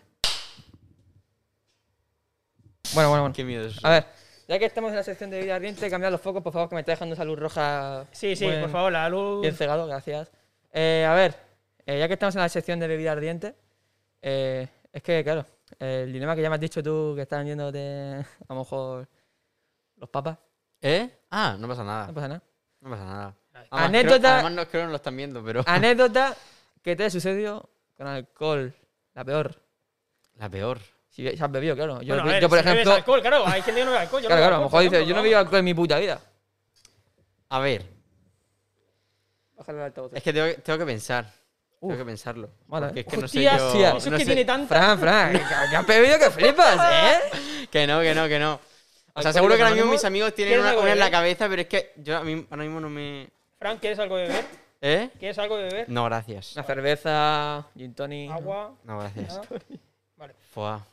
[2.92, 3.34] Bueno, bueno, bueno.
[3.34, 3.80] Qué miedo eso.
[3.82, 4.06] A ver,
[4.46, 6.74] ya que estamos en la sección de bebida ardiente, cambiad los focos, por favor, que
[6.76, 8.06] me está dejando esa luz roja.
[8.12, 9.40] Sí, sí, buen- por favor, la luz.
[9.42, 10.30] Bien cegado, gracias.
[10.72, 11.34] Eh, a ver,
[11.86, 13.54] eh, ya que estamos en la sección de bebida ardiente,
[14.22, 15.44] eh, es que, claro,
[15.78, 17.78] el dilema que ya me has dicho tú, que están yéndote
[18.48, 19.08] a lo mejor
[19.96, 20.38] los papas,
[20.80, 21.08] ¿Eh?
[21.30, 22.06] Ah, no pasa nada.
[22.08, 22.42] no pasa nada.
[22.80, 23.34] No pasa nada.
[23.70, 25.62] Además, Anécdota- creo- además, no creo que no lo están viendo, pero.
[25.66, 26.36] Anécdota
[26.82, 28.74] que te sucedió con alcohol,
[29.14, 29.62] la peor.
[30.36, 30.80] La peor.
[31.08, 32.02] Si has bebido, claro.
[32.02, 34.02] Yo, Bueno, a ver, yo, por si ejemplo, alcohol, claro, hay gente que no bebe
[34.02, 34.22] alcohol.
[34.22, 35.74] yo claro, no claro, a lo mejor dices, yo no he bebido alcohol en mi
[35.74, 36.20] puta vida.
[37.48, 37.86] A ver,
[39.56, 40.12] Bájale el altavoz.
[40.12, 41.32] es que tengo, que- tengo que pensar.
[41.84, 41.90] Uf.
[41.92, 42.50] Tengo que pensarlo.
[42.66, 42.86] Vale.
[42.86, 43.50] Porque es que no sé yo.
[43.50, 44.74] Eso es que sé- tiene tanta.
[44.74, 47.66] Fran, Fran, que, has bebido que flipas, ¿eh?
[47.70, 48.54] Que no, que no, que no.
[49.16, 51.10] O sea, ¿Alcohólicos seguro que ahora mismo mis amigos tienen ¿Quieres una, una en la
[51.10, 53.28] cabeza, pero es que yo a mí, ahora mismo no me.
[53.58, 54.44] Fran, ¿quieres algo de beber?
[54.80, 55.10] ¿Eh?
[55.18, 55.88] ¿Quieres algo de beber?
[55.88, 56.54] No, gracias.
[56.56, 58.30] Una cerveza, gin tonic.
[58.32, 58.72] Agua.
[58.84, 59.28] No, gracias.
[59.28, 59.46] nada.
[60.16, 60.34] Vale.
[60.52, 60.84] Fua.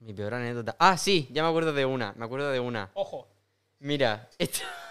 [0.00, 0.76] Mi peor anécdota.
[0.78, 2.12] Ah, sí, ya me acuerdo de una.
[2.16, 2.88] Me acuerdo de una.
[2.94, 3.26] Ojo.
[3.80, 4.60] Mira, esto,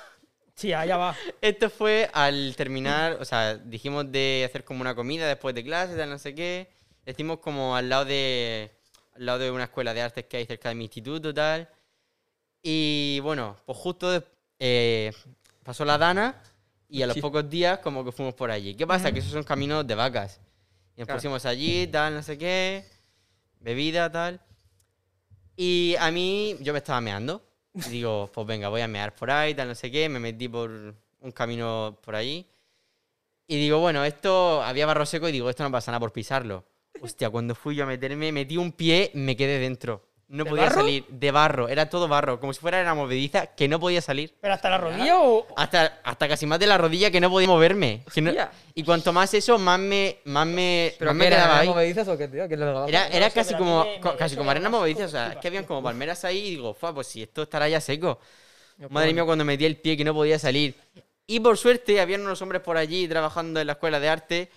[0.57, 1.15] Sí, allá va.
[1.39, 3.17] esto fue al terminar.
[3.21, 6.67] O sea, dijimos de hacer como una comida después de clase, tal, no sé qué.
[7.05, 8.71] Decimos como al lado de.
[9.15, 11.69] Al lado de una escuela de artes que hay cerca de mi instituto, tal.
[12.63, 14.23] Y bueno, pues justo
[14.59, 15.11] eh,
[15.63, 16.41] pasó la Dana
[16.89, 17.21] y a los Sí.
[17.21, 18.73] pocos días como que fuimos por allí.
[18.75, 19.11] ¿Qué pasa?
[19.11, 20.39] Que esos son caminos de vacas.
[20.95, 21.17] Y nos Claro.
[21.19, 22.84] pusimos allí, tal, no sé qué,
[23.59, 24.41] bebida, tal.
[25.55, 27.43] Y a mí, yo me estaba meando.
[27.86, 30.10] Y digo, pues venga, voy a mear por ahí, tal, no sé qué.
[30.10, 32.45] Me metí por un camino por allí.
[33.48, 36.66] Y digo, bueno, esto había barro seco y digo, esto no pasa nada por pisarlo.
[37.02, 40.06] Hostia, cuando fui yo a meterme, metí un pie, me quedé dentro.
[40.30, 40.82] No ¿De podía barro?
[40.82, 41.06] salir.
[41.08, 42.40] De barro, era todo barro.
[42.41, 44.36] Como si fuera una movediza que no podía salir.
[44.41, 45.48] ¿Pero hasta la rodilla o.?
[45.56, 48.04] Hasta, hasta casi más de la rodilla que no podía moverme.
[48.14, 48.52] Que no- Hostia.
[48.76, 51.36] y cuanto más eso, más me, más me, ¿Pero más qué me era?
[51.38, 51.68] quedaba ¿Era ahí.
[51.70, 52.45] movedizas o qué, tío?
[52.49, 52.88] ¿Qué es lo de abajo?
[52.90, 54.45] Era, No era sé, casi pero a mí como, me- co- me- casi eso como
[54.48, 55.06] me arena movediza.
[55.06, 57.70] O sea, es que habían como palmeras ahí y digo, fa, pues si esto estará
[57.70, 58.20] ya seco.
[58.78, 60.76] Yo, Madre mía, cuando metí el pie que no podía salir.
[61.26, 64.52] Y por suerte, habían unos hombres por allí trabajando en la escuela de arte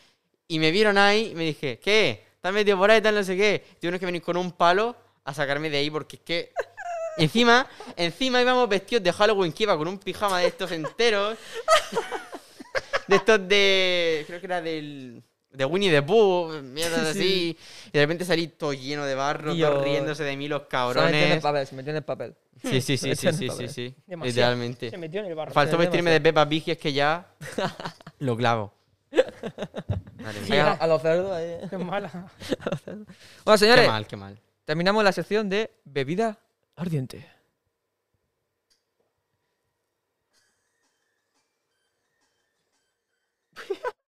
[0.49, 2.25] y me vieron ahí y me dije, ¿qué?
[2.35, 3.65] ¿Estás metido por ahí tal no sé qué?
[3.81, 6.53] Tuvieron que venir con un palo a sacarme de ahí porque es que...
[7.17, 7.67] Encima,
[7.97, 11.37] encima íbamos vestidos de Halloween que iba con un pijama de estos enteros.
[13.07, 14.25] De estos de...
[14.27, 15.23] Creo que era del...
[15.51, 17.59] De Winnie the Pooh, mierdas así.
[17.89, 19.69] Y de repente salí todo lleno de barro, Dios.
[19.69, 21.43] todos riéndose de mí los Se metió en el cabrones.
[21.43, 22.35] papel, se metió en el papel.
[22.63, 23.95] Sí, sí, sí, sí, sí, sí, sí.
[24.07, 24.91] Literalmente.
[24.91, 25.53] Se metió en el barro.
[25.53, 27.27] Faltó Sí, vestirme de Peppa Pig y es que ya
[28.21, 28.73] lo clavo.
[30.53, 31.57] A, a los cerdos ahí.
[31.69, 32.31] Qué mala.
[32.87, 33.07] Bueno,
[33.45, 34.39] Qué señores, mal, qué mal.
[34.65, 36.39] Terminamos la sección de bebida
[36.77, 37.27] ardiente.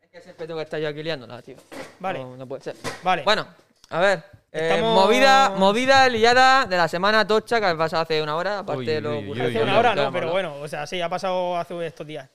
[0.00, 1.56] Es que siempre tengo que estar yo aquí liándola, tío.
[2.00, 2.76] Vale, No, no puede ser.
[3.02, 3.22] vale.
[3.24, 3.46] Bueno,
[3.90, 4.24] a ver.
[4.52, 8.60] eh, Estamos- movida, movida liada de la semana tocha que ha pasado hace una hora,
[8.60, 10.32] aparte Uy, de lo uy, uy, Hace una hora no, pero ¿no?
[10.32, 12.28] bueno, o sea, sí, ha pasado hace estos días.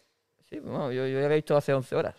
[0.50, 2.16] Sí, bueno, yo, yo ya había visto hace 11 horas.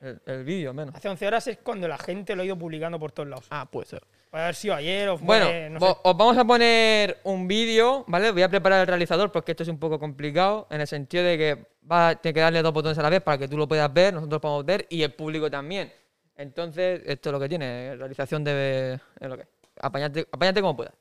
[0.00, 0.94] El, el vídeo, al menos.
[0.94, 3.46] Hace 11 horas es cuando la gente lo ha ido publicando por todos lados.
[3.50, 4.02] Ah, puede ser.
[4.30, 6.00] Puede haber sido ayer o fue, Bueno, no vo- sé.
[6.04, 8.30] os vamos a poner un vídeo, ¿vale?
[8.32, 11.36] Voy a preparar el realizador porque esto es un poco complicado, en el sentido de
[11.38, 13.68] que va a tener que darle dos botones a la vez para que tú lo
[13.68, 15.92] puedas ver, nosotros lo podamos ver y el público también.
[16.36, 19.00] Entonces, esto es lo que tiene, realización de...
[19.20, 19.46] Lo que...
[19.80, 20.94] Apáñate, apáñate como puedas.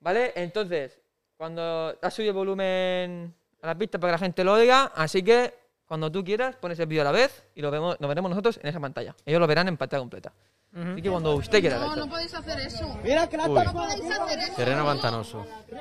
[0.00, 0.32] ¿Vale?
[0.34, 1.00] Entonces,
[1.36, 5.22] cuando has subido el volumen a la pista para que la gente lo oiga, así
[5.22, 5.54] que
[5.86, 8.58] cuando tú quieras pones el vídeo a la vez y lo vemos, lo veremos nosotros
[8.62, 9.14] en esa pantalla.
[9.26, 10.32] Ellos lo verán en pantalla completa.
[10.74, 11.76] Así que cuando usted quiera.
[11.78, 12.86] No, no podéis hacer eso.
[12.86, 14.54] Uy, No podéis hacer eso.
[14.56, 15.46] terreno pantanoso.
[15.68, 15.76] ¿Tú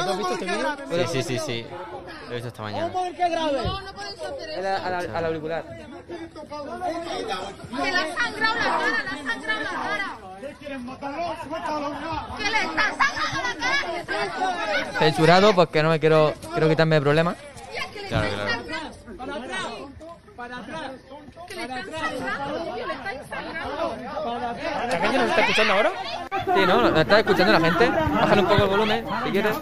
[0.00, 0.76] has visto este vídeo?
[1.08, 1.66] Sí, sí, sí, sí.
[2.26, 2.88] Lo he visto esta mañana.
[2.88, 4.86] No, no podéis hacer Al, eso.
[4.86, 5.64] al- al auricular.
[5.64, 5.76] Que
[7.90, 10.08] le ha sangrado la cara, le ha sangrado la cara.
[10.60, 10.74] Que le
[12.60, 14.92] está sangrando la cara.
[14.92, 14.98] Que.
[14.98, 17.36] Censurado porque no me quiero, quiero quitarme de problemas.
[17.70, 19.88] Tía, que le Claro, está claro.
[21.52, 23.96] Que le están sangrando, tío, le están sangrando.
[24.90, 25.92] ¿La gente nos está escuchando ahora?
[26.54, 26.80] Sí, ¿no?
[26.80, 27.90] ¿Lo está escuchando la gente?
[27.90, 29.56] Bájale un poco el volumen, si quieres.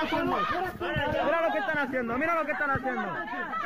[0.00, 3.02] Mira lo que están haciendo, mira lo que están haciendo.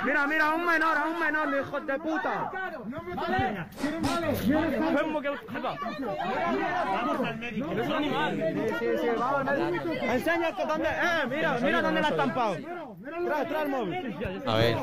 [0.05, 2.51] Mira, mira, a un menor, a un menor, hijos de puta.
[7.73, 8.55] Eres un animal.
[8.79, 9.89] Sí, sí, vamos al médico.
[9.93, 10.89] Enseña que dónde.
[10.89, 12.57] Eh, mira, mira dónde la has estampado.
[13.27, 14.17] Trae, trae el móvil.
[14.47, 14.77] A ver,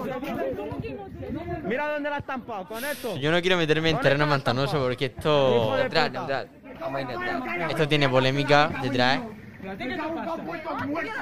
[1.64, 3.18] Mira dónde la has estampado, con esto.
[3.18, 6.50] yo no quiero meterme en terreno pantanoso porque esto, Neutral, neutral.
[6.80, 7.72] Vamos a ir neutral.
[7.72, 9.20] esto tiene polémica detrás.
[9.62, 9.76] Pero,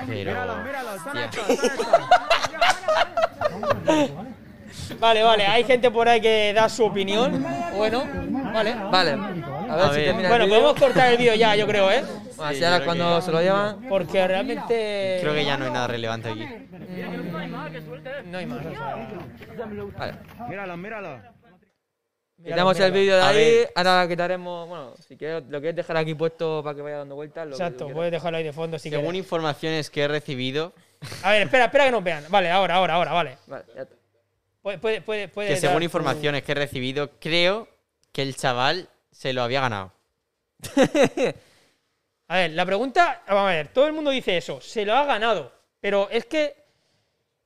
[0.07, 1.25] Míralo, míralo, están hostia.
[1.25, 1.71] hechos, están
[4.03, 4.11] hechos.
[4.99, 7.43] Vale, vale, hay gente por ahí que da su opinión.
[7.75, 8.03] Bueno,
[8.53, 8.75] vale.
[8.91, 9.11] Vale.
[9.11, 12.03] A ver A si termina Bueno, el podemos cortar el vídeo ya, yo creo, ¿eh?
[12.05, 13.81] Bueno, así Sí, ahora cuando que- se lo llevan.
[13.89, 15.17] Porque realmente.
[15.21, 16.47] Creo que ya no hay nada relevante aquí.
[18.25, 18.65] No hay más.
[18.65, 18.95] o sea,
[19.97, 20.13] Vale.
[20.47, 21.36] Míralo, míralo.
[22.43, 23.35] Quitamos el vídeo de A ahí.
[23.37, 23.71] ver.
[23.75, 24.67] Ahora quitaremos.
[24.69, 27.45] Bueno, si quieres, lo quieres dejar aquí puesto para que vaya dando vueltas.
[27.47, 27.95] Lo que Exacto, quieras.
[27.95, 29.19] puedes dejarlo ahí de fondo si Según quieres.
[29.25, 30.73] informaciones que he recibido,
[31.23, 32.23] A ver, espera, espera que nos vean.
[32.29, 33.37] Vale, ahora, ahora, ahora, vale.
[33.47, 33.95] Vale, ya está.
[34.61, 37.67] Puede, puede, puede, puede que según informaciones que he recibido, creo
[38.11, 39.91] que el chaval se lo había ganado.
[42.29, 45.05] A ver, la pregunta, vamos a ver, todo el mundo dice eso, se lo ha
[45.05, 45.49] ganado,
[45.79, 46.55] pero es que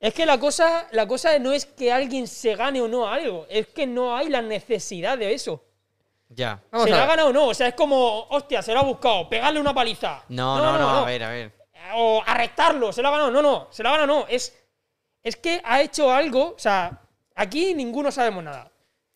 [0.02, 3.46] es que la cosa, la cosa no es que alguien se gane o no algo,
[3.50, 5.64] es que no hay la necesidad de eso.
[6.28, 6.62] Ya.
[6.72, 8.80] Vamos se a lo ha ganado o no, o sea, es como, hostia, se lo
[8.80, 10.24] ha buscado, pegarle una paliza.
[10.30, 11.52] No, no, no, a ver, a ver.
[11.96, 14.58] O arrestarlo, se lo ha ganado, no, no, se lo ha ganado, no, es
[15.24, 17.00] es que ha hecho algo, o sea,
[17.36, 18.72] aquí ninguno sabemos nada.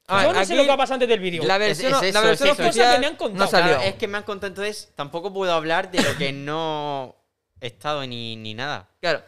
[0.08, 1.44] A Yo no sé lo que ha pasado antes del vídeo.
[1.46, 3.44] La Es- versión, es la eso, versión es oficial Cosas que me han contado.
[3.44, 3.68] no salió.
[3.74, 7.16] Claro, es que me han contado, entonces tampoco puedo hablar de lo que no
[7.60, 8.88] he estado ni, ni nada.
[9.02, 9.24] Claro.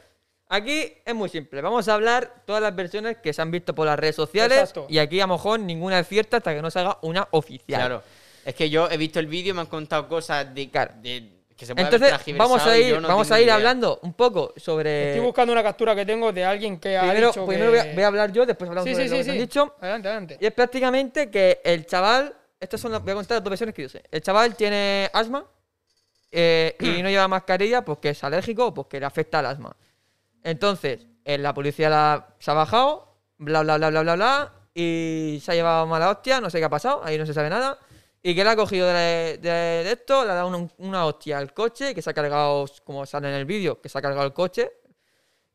[0.49, 1.61] Aquí es muy simple.
[1.61, 4.57] Vamos a hablar todas las versiones que se han visto por las redes sociales.
[4.59, 4.85] Exacto.
[4.89, 7.81] Y aquí a lo mejor ninguna es cierta hasta que no se haga una oficial.
[7.81, 8.03] Claro.
[8.45, 10.93] Es que yo he visto el vídeo y me han contado cosas de, Claro.
[11.01, 13.55] de- que se puede Entonces, vamos a ir, no vamos a ir idea.
[13.55, 15.09] hablando un poco sobre.
[15.09, 17.79] Estoy buscando una captura que tengo de alguien que ha Primero, dicho primero que...
[17.79, 19.37] voy, a, voy a hablar yo, después hablamos Sí, sobre sí, lo sí, que han
[19.39, 19.75] dicho.
[19.81, 20.37] Adelante, adelante.
[20.39, 22.33] Y es prácticamente que el chaval.
[22.59, 23.01] Estas son las.
[23.01, 24.03] Voy a contar las dos versiones que yo sé.
[24.11, 25.45] El chaval tiene asma
[26.31, 29.75] eh, y no lleva mascarilla porque es alérgico o porque le afecta el asma.
[30.47, 35.41] Entonces, eh, la policía la, se ha bajado, bla, bla, bla, bla, bla, bla, y
[35.43, 37.77] se ha llevado mala hostia, no sé qué ha pasado, ahí no se sabe nada.
[38.23, 41.93] Y que le ha cogido de, esto, le ha dado una, una hostia al coche,
[41.93, 44.71] que se ha cargado, como sale en el vídeo, que se ha cargado el coche.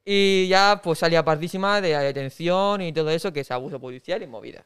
[0.04, 4.22] Y ya pues salía partísima de la detención y todo eso, que es abuso policial
[4.22, 4.62] y movida.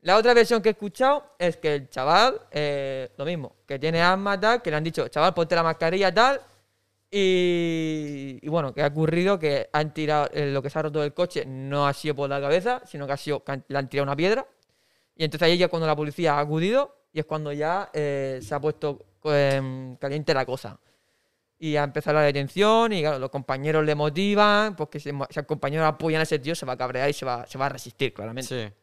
[0.00, 4.00] La otra versión que he escuchado es que el chaval, eh, lo mismo, que tiene
[4.00, 6.40] asma tal, que le han dicho, chaval, ponte la mascarilla tal.
[7.12, 11.00] Y, y bueno, que ha ocurrido que han tirado, eh, lo que se ha roto
[11.00, 13.78] del coche no ha sido por la cabeza, sino que ha sido que han- le
[13.78, 14.46] han tirado una piedra.
[15.16, 18.54] Y entonces ahí ya cuando la policía ha acudido y es cuando ya eh, se
[18.54, 20.78] ha puesto em, caliente la cosa.
[21.58, 25.46] Y ha empezado la detención y claro, los compañeros le motivan, porque si, si el
[25.46, 27.68] compañero apoyan a ese tío se va a cabrear y se va, se va a
[27.70, 28.68] resistir, claramente.
[28.68, 28.74] Sí.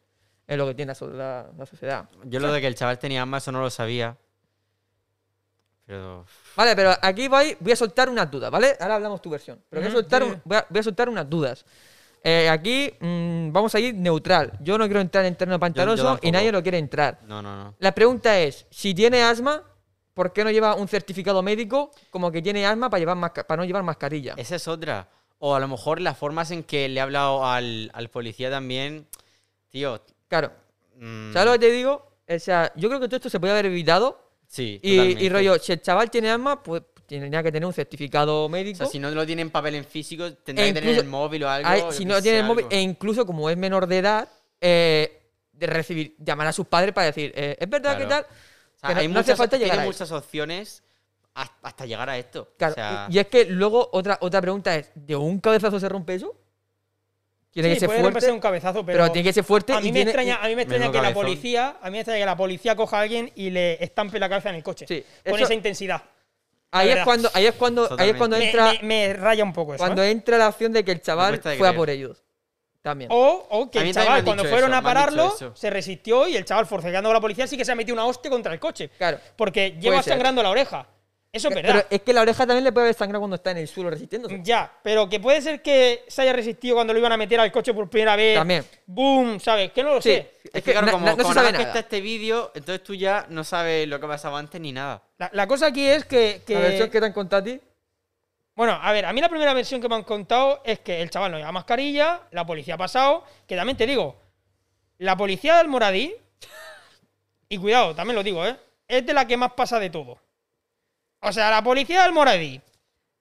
[0.46, 2.08] Es lo que tiene la, so- la- la sociedad.
[2.24, 4.16] Yo lo de que el chaval tenía asma, eso no lo sabía.
[5.86, 6.24] Pero.
[6.58, 8.76] Vale, pero aquí voy, voy a soltar unas dudas, ¿vale?
[8.80, 9.62] Ahora hablamos tu versión.
[9.70, 11.64] Pero voy, a soltar un- voy, a, voy a soltar unas dudas.
[12.24, 14.52] Eh, aquí mm, vamos a ir neutral.
[14.60, 17.20] Yo no quiero entrar en terreno pantanoso y nadie lo quiere entrar.
[17.28, 17.74] No, no, no.
[17.78, 19.62] La pregunta es, si tiene asma,
[20.14, 23.62] ¿por qué no lleva un certificado médico como que tiene asma para, llevar masca- para
[23.62, 24.34] no llevar mascarilla?
[24.36, 25.06] Esa es otra.
[25.38, 29.06] O a lo mejor las formas en que le he hablado al, al policía también.
[29.70, 30.02] Tío.
[30.26, 30.50] Claro.
[30.96, 32.10] mm, ¿Sabes lo que te digo?
[32.28, 34.27] O sea, yo creo que todo esto se puede haber evitado.
[34.48, 38.48] Sí, Y, rollo, si el chaval tiene asma, pues tendría que tener un certificado O
[38.48, 38.78] médico.
[38.78, 41.44] sea, si no lo tiene en papel en físico, tendrá E que tener el móvil
[41.44, 41.92] o algo.
[41.92, 42.76] Si no sé, tiene el móvil, algo.
[42.76, 44.28] e incluso como es menor de edad,
[44.60, 45.22] eh,
[45.52, 47.98] de recibir, llamar a sus padres para decir, eh, es verdad Claro.
[47.98, 48.22] que tal.
[48.76, 50.82] O sea, que hay no hace muchas, falta llegar tiene a muchas opciones
[51.34, 52.52] has- hasta llegar a esto.
[52.56, 55.78] Claro, O sea, y y es que luego otra, otra pregunta es, ¿de un cabezazo
[55.80, 56.34] se rompe eso?
[57.50, 59.72] Tiene Sí, que ser puede fuerte, romperse un cabezazo, pero, pero, tiene que ser fuerte
[59.72, 61.22] a mí y me tiene- extraña, a mí me extraña que la cabezón.
[61.24, 64.28] policía, a mí me extraña que la policía coja a alguien y le estampe la
[64.28, 66.02] cabeza en el coche Sí, con eso- esa intensidad.
[66.70, 69.42] La Ahí es cuando, ahí es cuando, ahí es cuando Me, entra, me- me raya
[69.42, 69.82] un poco eso.
[69.82, 70.10] cuando ¿eh?
[70.10, 72.22] entra la opción de que el chaval fue a por ellos.
[72.82, 73.10] También.
[73.12, 76.36] O, o que el me chaval, cuando fueron eso, a me pararlo, se resistió y
[76.36, 78.60] el chaval, forcejeando a la policía, sí que se ha metido una hostia contra el
[78.60, 78.90] coche.
[78.98, 79.18] Claro.
[79.36, 80.86] Porque lleva sangrando la oreja.
[81.30, 81.86] Eso es Pero verdad.
[81.90, 84.40] es que la oreja también le puede haber sangrado cuando está en el suelo resistiéndose.
[84.42, 87.52] Ya, pero que puede ser que se haya resistido cuando lo iban a meter al
[87.52, 88.34] coche por primera vez.
[88.38, 88.64] También.
[88.86, 89.70] Boom, ¿sabes?
[89.72, 90.08] Que no lo Sí.
[90.10, 90.32] sé.
[90.52, 93.26] Es que claro, na- como, se sabe nada que está este vídeo, entonces tú ya
[93.28, 95.02] no sabes lo que ha pasado antes ni nada.
[95.18, 96.42] La, la cosa aquí es que.
[96.46, 97.60] que- La versión que te han contado a ti.
[98.56, 101.10] Bueno, a ver, a mí la primera versión que me han contado es que el
[101.10, 104.16] chaval no lleva mascarilla, la policía ha pasado, que también te digo,
[104.96, 106.12] la policía del Moradí,
[107.48, 108.56] y cuidado, también lo digo, ¿eh?
[108.88, 110.18] Es de la que más pasa de todo.
[111.20, 112.60] O sea, la policía del Moradí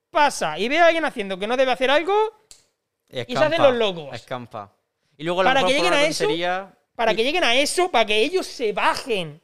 [0.09, 2.13] pasa y ve a alguien haciendo que no debe hacer algo
[3.09, 4.13] Y, Y se hacen los locos.
[4.13, 4.71] Escampa.
[5.17, 6.27] Y luego a lo Para que lleguen a eso,
[6.95, 9.41] para que lleguen a eso, para que ellos se bajen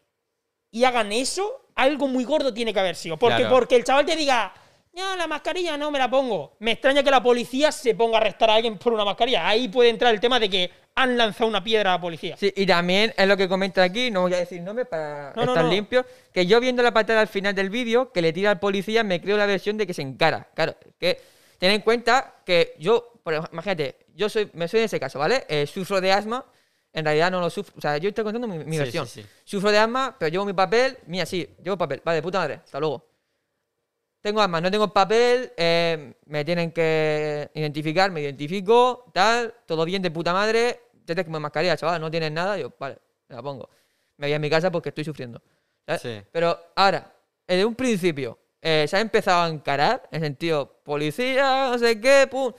[0.72, 3.18] y hagan eso, algo muy gordo tiene que haber sido.
[3.18, 3.56] Porque, Claro.
[3.56, 4.54] porque el chaval te diga,
[4.96, 6.56] no, la mascarilla no me la pongo.
[6.60, 9.48] Me extraña que la policía se ponga a arrestar a alguien por una mascarilla.
[9.48, 12.38] Ahí puede entrar el tema de que han lanzado una piedra a la policía.
[12.38, 15.46] Sí, y también es lo que comenta aquí, no voy a decir nombres para No,
[15.46, 15.72] no, estar no.
[15.72, 19.04] limpio, que yo viendo la patada al final del vídeo, que le tira al policía,
[19.04, 20.48] me creo la versión de que se encara.
[20.54, 21.20] Claro, que
[21.58, 25.18] ten en cuenta que yo, por ejemplo, imagínate, yo soy, me soy en ese caso,
[25.18, 25.46] ¿vale?
[25.50, 26.46] Eh, sufro de asma,
[26.94, 29.08] en realidad no lo sufro, o sea, yo estoy contando mi, mi Sí, versión.
[29.08, 29.28] sí, sí.
[29.46, 32.80] Sufro de asma, pero llevo mi papel, mira, sí, llevo papel, vale, puta madre, hasta
[32.80, 33.08] luego.
[34.24, 40.02] Tengo asma, no tengo papel, eh, me tienen que identificar, me identifico, tal, todo bien
[40.02, 42.98] de puta madre, te tengo mascarilla, chaval, no tienes nada, yo, vale,
[43.28, 43.70] me la pongo.
[44.16, 45.42] Me voy a mi casa porque estoy sufriendo.
[45.86, 46.02] ¿sabes?
[46.04, 46.22] Sí.
[46.32, 47.14] Pero ahora,
[47.46, 52.26] desde un principio, eh, se ha empezado a encarar, en sentido, policía, no sé qué,
[52.32, 52.54] pum.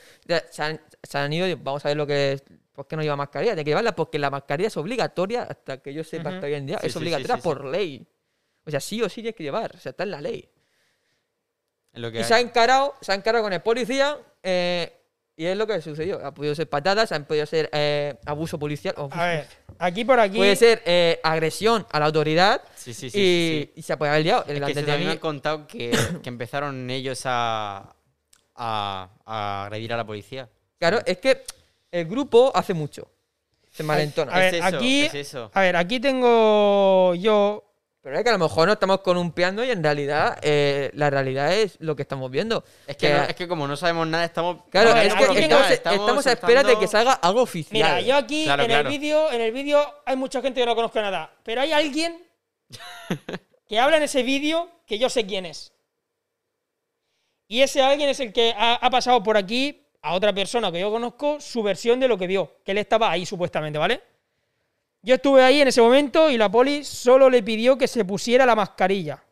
[0.50, 2.44] Se han, se han ido, vamos a ver lo que es.
[2.74, 3.52] ¿Por qué no lleva mascarilla?
[3.52, 6.34] Tiene que llevarla porque la mascarilla es obligatoria, hasta que yo sepa Ujú.
[6.34, 7.48] hasta hoy en día, Sí, es obligatoria sí, sí.
[7.48, 8.06] por ley.
[8.66, 10.46] O sea, sí o sí tienes que llevar, o sea, está en la ley.
[11.94, 12.26] Es lo que Y hay.
[12.26, 14.92] se ha encarado, se ha encarado con el policía, eh,
[15.36, 16.24] y es lo que sucedió.
[16.24, 19.46] Ha podido ser patadas, han podido ser eh, abuso policial, A ver,
[19.78, 20.36] aquí por aquí.
[20.36, 23.18] puede ser eh, agresión a la autoridad, Sí, sí, sí.
[23.18, 23.72] y, sí, sí.
[23.76, 24.44] y se puede haber liado.
[24.48, 25.90] El Es que de también han contado que,
[26.22, 27.94] que empezaron ellos a,
[28.56, 30.48] a, a agredir a la policía.
[30.78, 31.42] Claro, es que
[31.92, 33.08] el grupo hace mucho.
[33.70, 34.32] Se malentona.
[34.32, 35.02] A ver, Es eso, aquí.
[35.04, 35.50] es eso.
[35.52, 37.64] A ver, aquí tengo yo.
[38.04, 41.54] Pero es que a lo mejor nos estamos columpiando y en realidad eh, la realidad
[41.54, 42.62] es lo que estamos viendo.
[42.86, 44.58] Es que, no- es que como no sabemos nada, estamos.
[44.70, 47.72] Claro, es que estamos, estamos a espera de que salga algo oficial.
[47.72, 48.88] Mira, yo aquí Claro, en claro.
[48.90, 52.22] el vídeo, en el vídeo hay mucha gente que no conozco nada, pero hay alguien
[53.66, 55.72] que habla en ese vídeo que yo sé quién es.
[57.48, 60.80] Y ese alguien es el que ha, ha pasado por aquí a otra persona que
[60.80, 64.02] yo conozco su versión de lo que vio, que él estaba ahí supuestamente, ¿vale?
[65.04, 68.46] Yo estuve ahí en ese momento y la poli solo le pidió que se pusiera
[68.46, 69.22] la mascarilla.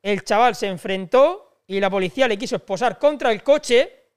[0.00, 4.10] El chaval se enfrentó y la policía le quiso esposar contra el coche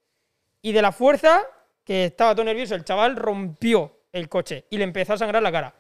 [0.61, 1.41] y de la fuerza
[1.83, 5.51] que estaba todo nervioso, el chaval rompió el coche y le empezó a sangrar la
[5.51, 5.73] cara.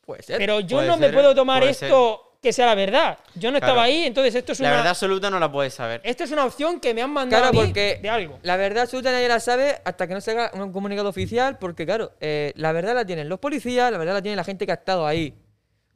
[0.00, 0.38] Puede ser.
[0.38, 3.18] Pero yo no me puedo tomar esto que sea la verdad.
[3.34, 3.72] Yo no Claro.
[3.72, 6.00] estaba ahí, entonces esto es La una verdad absoluta no la puedes saber.
[6.04, 8.38] esto es una opción que me han mandado Claro, a mí porque de algo.
[8.42, 11.84] la verdad absoluta nadie la sabe hasta que no se haga un comunicado oficial, porque
[11.84, 14.70] claro, eh, la verdad la tienen los policías, la verdad la tiene la gente que
[14.72, 15.34] ha estado ahí.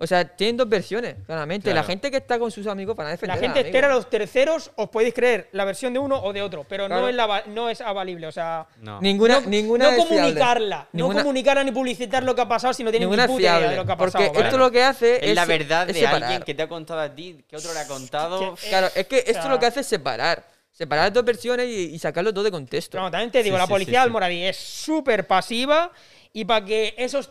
[0.01, 1.75] O sea, tienen dos versiones, claramente.
[1.75, 3.67] La gente que está con sus amigos para defender La gente amigo.
[3.67, 6.89] espera a los terceros, os podéis creer la versión de uno o de otro, pero
[6.89, 9.01] no es la no es avalible, o sea, No.
[9.01, 12.85] Ninguna, no, ninguna no comunicarla, Ninguna- no comunicarla ni publicitar lo que ha pasado si
[12.85, 14.33] no tienen ninguna ni puta idea de lo que ha porque pasado.
[14.35, 14.47] ¿vale?
[14.47, 16.23] esto lo que hace es, Es la verdad es de separar.
[16.23, 18.55] alguien que te ha contado a ti, que otro le ha contado.
[18.69, 20.45] Claro, es que esto sea- lo que hace es separar.
[20.71, 23.01] Separar las dos versiones y, y sacarlo todo de contexto.
[23.01, 24.13] No, también te digo, Sí, la sí, policía sí, del sí.
[24.13, 25.91] Moradí es súper pasiva
[26.33, 27.31] y para que esos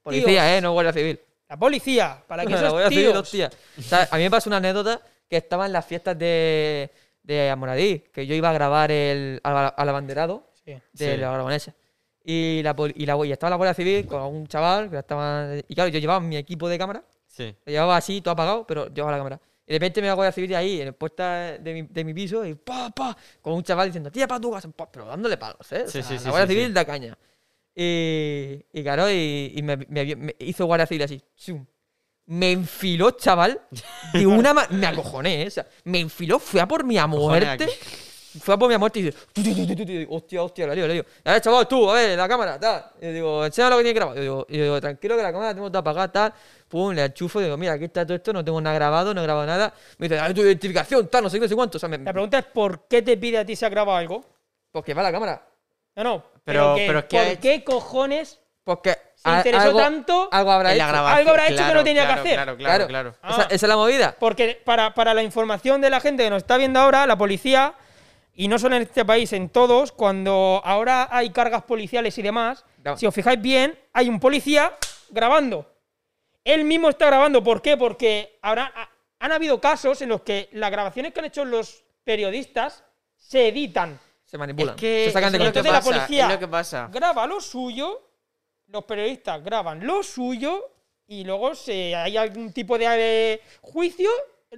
[0.00, 0.60] Policía, tíos- ¿eh?
[0.60, 1.18] No guardia civil.
[1.48, 3.50] La policía, para que La esos Guardia Civil, tíos...
[3.78, 6.90] O sea, a mí me pasó una anécdota que estaba en las fiestas de,
[7.22, 10.72] de Amoradí, que yo iba a grabar el, al, al abanderado Sí.
[10.92, 11.16] de Sí.
[11.18, 11.74] la aragonesa.
[12.24, 15.48] Y, la, y, la, y estaba la Guardia Civil con un chaval que estaba...
[15.68, 17.54] Y claro, yo llevaba mi equipo de cámara, Sí.
[17.66, 19.40] lo llevaba así, todo apagado, pero llevaba la cámara.
[19.66, 22.14] Y de repente me la Guardia Civil ahí, en el puerta de mi, de mi
[22.14, 25.36] piso, y pa, pa, con un chaval diciendo, tía, para tu casa, pa, pero dándole
[25.36, 25.82] palos, ¿eh?
[25.84, 26.72] O Sí, sea, sí, sí, la Guardia Civil sí.
[26.72, 27.18] da caña.
[27.74, 31.20] Y, y claro, y, y me, me- me hizo Guardia Civil así.
[31.36, 31.64] chum.
[32.26, 33.60] Me enfiló, chaval,
[34.14, 35.46] de una ma- Me acojoné, ¿eh?
[35.48, 37.68] O sea, me enfiló, fue a por mi a muerte.
[38.40, 39.16] Fue a por mi a muerte y dice,
[39.84, 41.04] digo, hostia, hostia, la lío, la lío.
[41.24, 42.84] A ver, chaval, tú, a ver, la cámara, tal.
[43.00, 44.16] Y digo, enséñame lo que tienes grabado.
[44.16, 46.34] Y yo digo, y yo digo, tranquilo que la cámara la tengo toda apagada, tal.
[46.68, 49.20] Pum, le enchufo y digo, mira, aquí está todo esto, no tengo nada grabado, no
[49.20, 49.72] he grabado nada.
[49.98, 51.76] Me dice, dale tu identificación, tal, no sé qué, no sé cuánto.
[51.76, 53.98] O sea, me, La pregunta es ¿por qué te pide a ti si ha grabado
[53.98, 54.24] algo?
[54.72, 55.46] porque va la cámara.
[55.96, 56.24] No, no.
[56.44, 60.28] Pero- pero es que ¿por qué cojones Porque se interesó algo- tanto.
[60.32, 60.92] Algo habrá En la hecho.
[60.92, 62.34] grabación, Algo habrá hecho que no tenía que hacer.
[62.34, 63.14] Claro, claro, claro.
[63.22, 63.30] Ah.
[63.32, 64.16] Esa, esa es la movida.
[64.18, 67.74] Porque para, para la información de la gente que nos está viendo ahora, la policía,
[68.34, 72.64] y no solo en este país, en todos, cuando ahora hay cargas policiales y demás,
[72.82, 72.96] No.
[72.96, 74.72] si os fijáis bien, hay un policía
[75.10, 75.70] grabando.
[76.44, 77.42] Él mismo está grabando.
[77.42, 77.76] ¿Por qué?
[77.76, 78.90] Porque habrá, ha-
[79.20, 82.84] han habido casos en los que las grabaciones que han hecho los periodistas
[83.16, 83.98] se editan.
[84.24, 84.74] Se manipulan.
[84.74, 86.88] Es que se sacan de es lo que Entonces la policía es lo que pasa.
[86.92, 88.02] graba lo suyo,
[88.68, 90.70] los periodistas graban lo suyo
[91.06, 94.10] y luego si hay algún tipo de eh, juicio,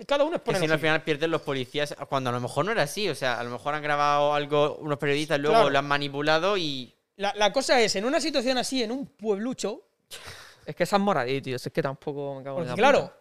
[0.07, 2.83] cada uno expone si al final pierden los policías cuando a lo mejor no era
[2.83, 3.09] así.
[3.09, 5.71] O sea, a lo mejor han grabado algo unos periodistas, luego Claro.
[5.71, 6.93] lo han manipulado y.
[7.17, 9.83] La, la cosa es, en una situación así, en un pueblucho,
[10.67, 11.57] Es que esas moradí, tío.
[11.57, 13.17] Es que tampoco me cago en la claro, puta.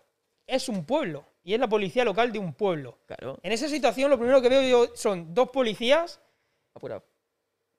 [0.48, 2.98] es un pueblo y es la policía local de un pueblo.
[3.06, 6.20] Claro, En esa situación, lo primero que veo yo son dos policías,
[6.76, 7.03] apurado.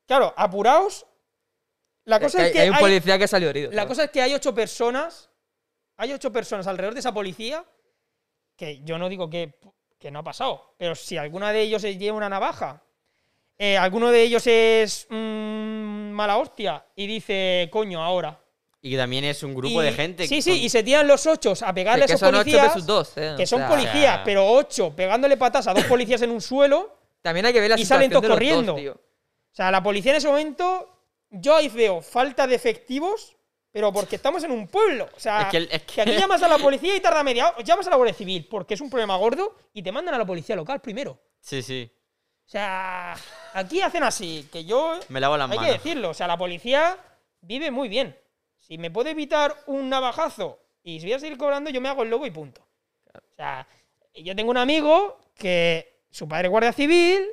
[0.06, 1.06] claro, apurados.
[2.04, 3.70] La cosa hay, es que hay un hay- policía que salió herido.
[3.72, 3.88] La ¿sabes?
[3.88, 5.28] cosa es que hay ocho personas,
[5.96, 7.64] hay ocho personas alrededor de esa policía,
[8.56, 9.58] que yo no digo que,
[9.98, 12.82] que no ha pasado, pero si alguna de ellos lleva una navaja,
[13.58, 18.38] eh, alguno de ellos es mm, mala hostia y dice, coño, ahora.
[18.82, 20.28] Y también es un grupo Y- de gente.
[20.28, 22.44] Sí, con- sí, y se tiran los ocho a pegarle Que a esos son ocho
[22.44, 26.22] policías, versus dos, eh, que son sea, policías, pero ocho pegándole patas a dos policías
[26.22, 26.95] en un suelo.
[27.26, 28.72] También hay que ver la y salen todos de los corriendo.
[28.72, 28.92] dos, tío.
[28.92, 33.34] O sea, la policía en ese momento, yo ahí veo falta de efectivos,
[33.72, 35.08] pero porque estamos en un pueblo.
[35.16, 35.94] O sea, Es que el- es que...
[35.94, 37.62] que- aquí llamas a la policía y tarda media hora.
[37.64, 40.24] Llamas a la Guardia Civil porque es un problema gordo y te mandan a la
[40.24, 41.18] policía local primero.
[41.40, 41.90] Sí, sí.
[42.44, 43.16] O sea,
[43.54, 45.00] aquí hacen así, que yo...
[45.08, 45.82] Me lavo las Hay que manos.
[45.82, 46.96] decirlo, o sea, la policía
[47.40, 48.16] vive muy bien.
[48.60, 52.04] Si me puede evitar un navajazo y si voy a seguir cobrando, yo me hago
[52.04, 52.64] el lobo y punto.
[53.12, 53.66] O sea,
[54.14, 57.28] yo tengo un amigo que su padre es guardia civil,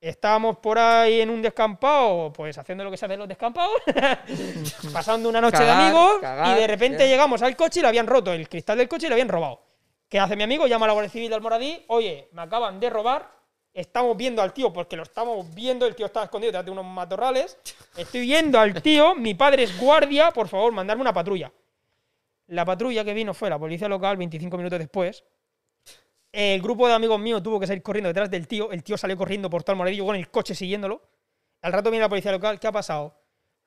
[0.00, 3.76] estábamos por ahí en un descampado, pues haciendo lo que se hace en los descampados,
[4.92, 8.08] pasando una noche de amigos cagar, y de repente llegamos al coche y le habían
[8.08, 9.62] roto el cristal del coche y le habían robado.
[10.08, 10.66] ¿Qué hace mi amigo?
[10.66, 13.30] Llama a la Guardia Civil del Moradí, oye, me acaban de robar,
[13.72, 16.84] estamos viendo al tío porque lo estamos viendo, el tío estaba escondido detrás de unos
[16.84, 17.56] matorrales,
[17.96, 21.52] estoy viendo al tío, mi padre es guardia, por favor, mandarme una patrulla.
[22.48, 25.22] La patrulla que vino fue la policía local 25 minutos después.
[26.32, 28.72] El grupo de amigos míos tuvo que salir corriendo detrás del tío.
[28.72, 31.02] El tío salió corriendo por todo el moradillo con el coche siguiéndolo.
[31.60, 32.58] Al rato viene la policía local.
[32.58, 33.14] ¿Qué ha pasado?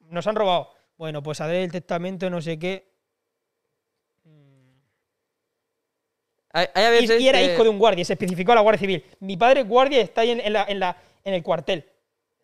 [0.09, 0.71] Nos han robado.
[0.97, 2.91] Bueno, pues a ver el testamento, no sé qué.
[6.53, 8.55] Hay, hay a Y, veces y era que- hijo de un guardia, se especificó a
[8.55, 9.05] la Guardia Civil.
[9.19, 11.85] Mi padre es guardia y está ahí en, en la, en, la- en el cuartel.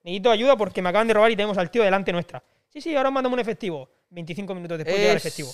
[0.03, 2.43] Necesito ayuda porque me acaban de robar y tenemos al tío delante nuestra.
[2.69, 3.89] Sí, sí, ahora mandamos un efectivo.
[4.09, 5.51] 25 minutos después llega el es- efectivo.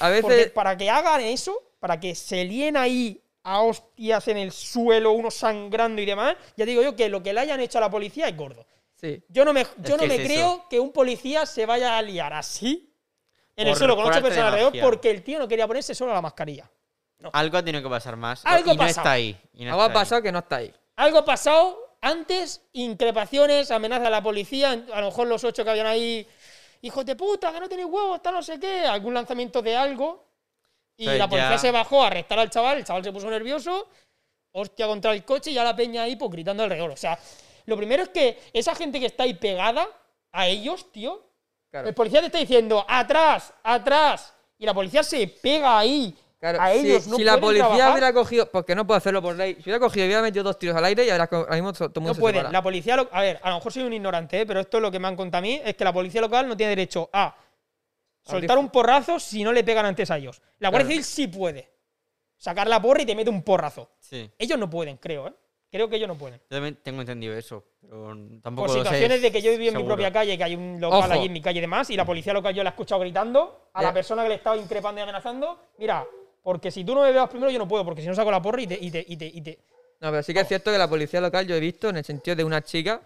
[0.00, 0.52] A a Porque veces.
[0.52, 5.30] para que hagan eso, para que se líen ahí a hostias en el suelo, uno
[5.30, 8.28] sangrando y demás, ya digo yo que lo que le hayan hecho a la policía
[8.28, 8.66] es gordo.
[8.94, 9.22] Sí.
[9.28, 10.66] Yo no me, yo no que me es creo eso.
[10.68, 12.94] que un policía se vaya a liar así
[13.56, 16.20] en el suelo con ocho personas alrededor porque el tío no quería ponerse solo la
[16.20, 16.70] mascarilla.
[17.32, 18.44] Algo ha tenido que pasar más.
[18.46, 19.14] Algo y no ha está pasado.
[19.14, 19.38] ahí.
[19.54, 20.02] y no Algo ha está ahí.
[20.04, 20.74] pasado que no está ahí.
[20.96, 25.70] Algo ha pasado antes, increpaciones, amenazas a la policía, a lo mejor los ocho que
[25.70, 26.26] habían ahí,
[26.82, 30.29] hijos de puta, que no tenéis huevos, está no sé qué, algún lanzamiento de algo.
[31.00, 33.30] Y Entonces la policía ya- se bajó a arrestar al chaval, el chaval se puso
[33.30, 33.88] nervioso,
[34.52, 36.90] hostia contra el coche y ya la peña ahí pues gritando alrededor.
[36.90, 37.18] O sea,
[37.64, 39.88] lo primero es que esa gente que está ahí pegada
[40.30, 41.24] a ellos, tío,
[41.70, 41.88] Claro.
[41.88, 46.14] el policía te está diciendo, atrás, atrás, y la policía se pega ahí.
[46.38, 47.92] Claro, a si, ellos no si la policía trabajar.
[47.92, 50.58] hubiera cogido, porque no puedo hacerlo por ley, si hubiera cogido y hubiera metido dos
[50.58, 52.40] tiros al aire, y ahora mismo todo el mundo No se pueden.
[52.40, 52.52] separa.
[52.52, 52.96] La policía.
[52.96, 54.46] lo- A ver, a lo mejor soy un ignorante, ¿eh?
[54.46, 56.46] pero esto es lo que me han contado a mí: es que la policía local
[56.48, 57.34] no tiene derecho a
[58.22, 60.40] soltar un porrazo si no le pegan antes a ellos.
[60.58, 61.02] La Guardia Claro.
[61.02, 61.70] Civil sí puede.
[62.36, 63.90] Sacar la porra y te mete un porrazo.
[63.98, 64.30] Sí.
[64.38, 65.34] Ellos no pueden, creo, ¿eh?
[65.70, 66.40] Creo que ellos no pueden.
[66.40, 67.64] Yo también tengo entendido eso.
[67.80, 70.42] Pero tampoco Por lo sé situaciones de que yo viví en mi propia calle, que
[70.44, 71.12] hay un local Ojo.
[71.12, 73.68] allí en mi calle y demás, y la policía local yo la he escuchado gritando
[73.72, 73.94] a la Ya.
[73.94, 76.04] persona que le estaba increpando y amenazando: Mira,
[76.42, 78.42] porque si tú no me veas primero, yo no puedo, porque si no saco la
[78.42, 78.78] porra y te.
[78.80, 79.58] Y te, y te, y te-
[80.00, 82.04] No, pero sí que es cierto que la policía local yo he visto en el
[82.04, 83.00] sentido de una chica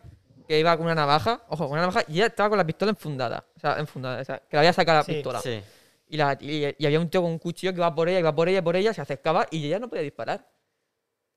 [0.46, 2.90] que iba con una navaja, ojo, con una navaja, y ella estaba con la pistola
[2.90, 3.44] enfundada.
[3.56, 5.12] O sea, enfundada, o sea, que le había sacado la Sí.
[5.12, 5.40] pistola.
[5.40, 5.62] Sí.
[6.08, 8.34] Y, la- y- y había un tío con un cuchillo que iba por ella, iba
[8.34, 10.46] por ella, por ella, se acercaba y ella no podía disparar.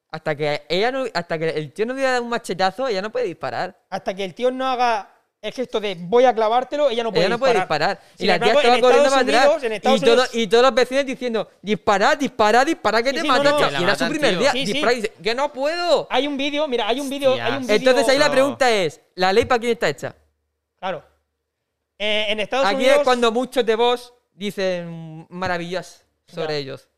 [0.09, 3.25] Hasta que ella no, hasta que el tío no diera un machetazo, ella no puede
[3.25, 3.77] disparar.
[3.89, 5.09] Hasta que el tío no haga
[5.41, 8.01] el gesto de voy a clavártelo, ella no puede ella no puede disparar.
[8.17, 9.73] Y la tía estaba en corriendo Estados para atrás.
[9.73, 13.27] Y, todo- Unidos- y todos los vecinos diciendo, dispara, dispara, dispara, que Sí, te sí,
[13.27, 13.43] mata.
[13.43, 13.57] no, no.
[13.57, 14.39] Que Y era su matan, primer tío.
[14.39, 14.51] día.
[14.51, 16.07] Sí, dispara y dice, que no puedo.
[16.09, 17.75] Hay un vídeo, mira, hay un vídeo, hay un vídeo.
[17.75, 20.15] Entonces ahí la pregunta es, ¿la ley para quién está hecha?
[20.79, 21.03] Claro.
[21.99, 22.97] Eh, en Estados Aquí Unidos.
[22.97, 26.57] es cuando muchos de vos dicen maravillas sobre Ya.
[26.59, 26.89] ellos.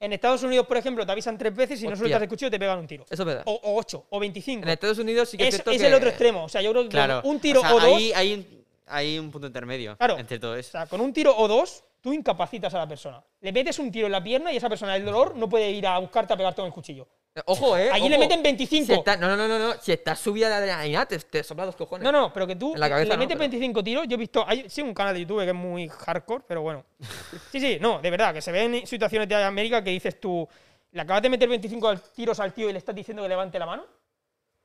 [0.00, 2.02] En Estados Unidos, por ejemplo, te avisan tres veces y si no Hostia.
[2.04, 3.04] sueltas el cuchillo te pegan un tiro.
[3.10, 3.42] Eso es verdad.
[3.46, 4.62] O, o ocho, o veinticinco.
[4.64, 6.44] En Estados Unidos sí que es, que- el otro extremo.
[6.44, 7.20] O sea, yo creo que Claro.
[7.24, 7.82] un tiro o, sea, dos.
[8.14, 8.46] Ahí,
[8.86, 10.16] hay un punto intermedio Claro.
[10.18, 10.70] entre todo O eso.
[10.70, 13.22] sea, con un tiro o dos, tú incapacitas a la persona.
[13.40, 15.86] Le metes un tiro en la pierna y esa persona del dolor no puede ir
[15.86, 17.06] a buscarte a pegarte con el cuchillo.
[17.46, 17.88] Ojo, eh.
[17.92, 18.24] Allí le ojo.
[18.24, 18.86] meten 25.
[18.86, 19.74] Si está, no, no, no, no, no.
[19.80, 22.02] Si está subida de adrenalina, te, te sopla los cojones.
[22.04, 24.06] No, no, pero que tú la cabeza le no, metes pero- 25 tiros.
[24.08, 26.84] Yo he visto, hay sí, un canal de YouTube que es muy hardcore, pero bueno.
[27.52, 30.48] Sí, sí, no, de verdad, que se ven situaciones de América que dices tú,
[30.90, 33.58] le acabas de meter 25 al- tiros al tío y le estás diciendo que levante
[33.58, 33.84] la mano.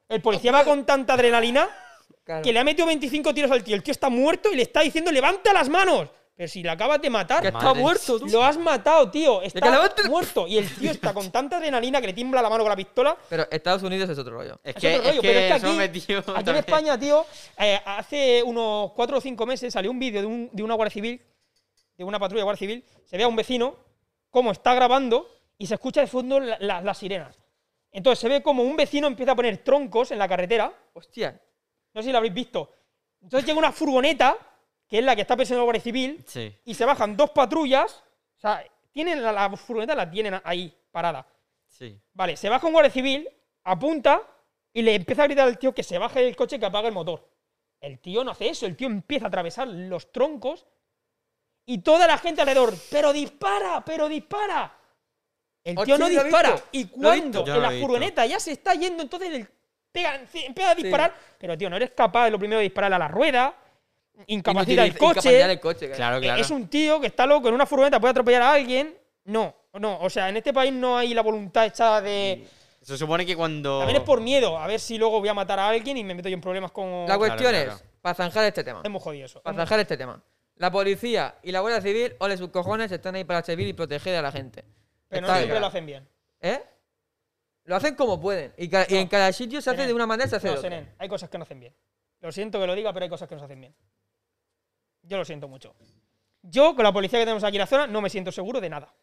[0.10, 1.68] El policía va con tanta adrenalina
[2.24, 2.42] Claro.
[2.42, 3.76] que le ha metido 25 tiros al tío.
[3.76, 6.10] El tío está muerto y le está diciendo, levanta las manos.
[6.36, 8.26] Pero si le acabas de matar, Que está Madre muerto, tú.
[8.28, 9.40] lo has matado, tío.
[9.42, 10.48] que Está muerto.
[10.48, 13.16] Y el tío está con tanta adrenalina que le tiembla la mano con la pistola.
[13.30, 14.60] Pero Estados Unidos es otro rollo.
[14.64, 16.56] Es Es que, otro rollo, es pero es que aquí, me metió aquí en.
[16.56, 17.24] España, tío,
[17.60, 20.94] eh, hace unos 4 o 5 meses salió un vídeo de, un- de una Guardia
[20.94, 21.22] Civil,
[21.98, 23.76] de una patrulla de Guardia Civil, se ve a un vecino
[24.32, 25.30] cómo está grabando
[25.60, 27.38] y se escucha de fondo la- la- las sirenas.
[27.92, 31.40] Entonces se ve como un vecino empieza a poner troncos en la carretera, Hostia.
[31.94, 32.72] no sé si lo habréis visto.
[33.22, 34.36] Entonces llega una furgoneta,
[34.94, 36.56] que es la que está persiguiendo la Guardia Civil, Sí.
[36.66, 38.04] y se bajan dos patrullas,
[38.38, 41.26] o sea, tienen la, la furgoneta la tienen ahí, parada.
[41.66, 42.00] Sí.
[42.14, 43.28] Vale, se baja un guardia civil,
[43.64, 44.22] apunta
[44.72, 46.90] y le empieza a gritar al tío que se baje del coche y que apague
[46.90, 47.28] el motor.
[47.82, 50.68] El tío no hace eso, el tío empieza a atravesar los troncos
[51.66, 54.78] y toda la gente alrededor, pero dispara, pero dispara.
[55.64, 56.56] El tío no dispara.
[56.72, 59.50] Y cuando en la furgoneta ya se está yendo, entonces él
[59.92, 63.00] pega, empieza a disparar, pero tío, no eres capaz de lo primero de disparar a
[63.00, 63.58] la rueda,
[64.28, 65.42] incapacita el coche.
[65.42, 65.96] el coche, claro.
[65.98, 66.42] Claro, claro.
[66.42, 68.98] Es un tío que está loco en una furgoneta, puede atropellar a alguien.
[69.26, 70.00] No, no.
[70.02, 72.46] O sea, en este país no hay la voluntad echada de.
[72.82, 73.80] Se supone que cuando.
[73.80, 76.14] También es por miedo, a ver si luego voy a matar a alguien y me
[76.14, 77.06] meto yo en problemas con.
[77.08, 77.72] La cuestión claro.
[77.74, 78.82] es, para zanjar este tema.
[78.84, 79.42] Es muy jodido eso.
[79.42, 80.22] Para zanjar este tema.
[80.58, 84.16] La policía y la Guardia Civil, ole sus cojones, están ahí para servir y proteger
[84.18, 84.64] a la gente.
[85.08, 85.60] Pero no Está siempre claro.
[85.62, 86.08] lo hacen bien.
[86.42, 86.62] ¿Eh?
[87.66, 88.54] Lo hacen como pueden.
[88.58, 90.48] Y, ca- y en cada sitio se hace Senen, de una manera y se hace
[90.48, 90.70] de No, otra.
[90.70, 91.74] Senen, hay cosas que no hacen bien.
[92.20, 93.76] Lo siento que lo diga, pero hay cosas que no se hacen bien.
[95.04, 95.76] Yo lo siento mucho.
[96.42, 98.70] Yo, con la policía que tenemos aquí en la zona, no me siento seguro de
[98.70, 98.94] nada.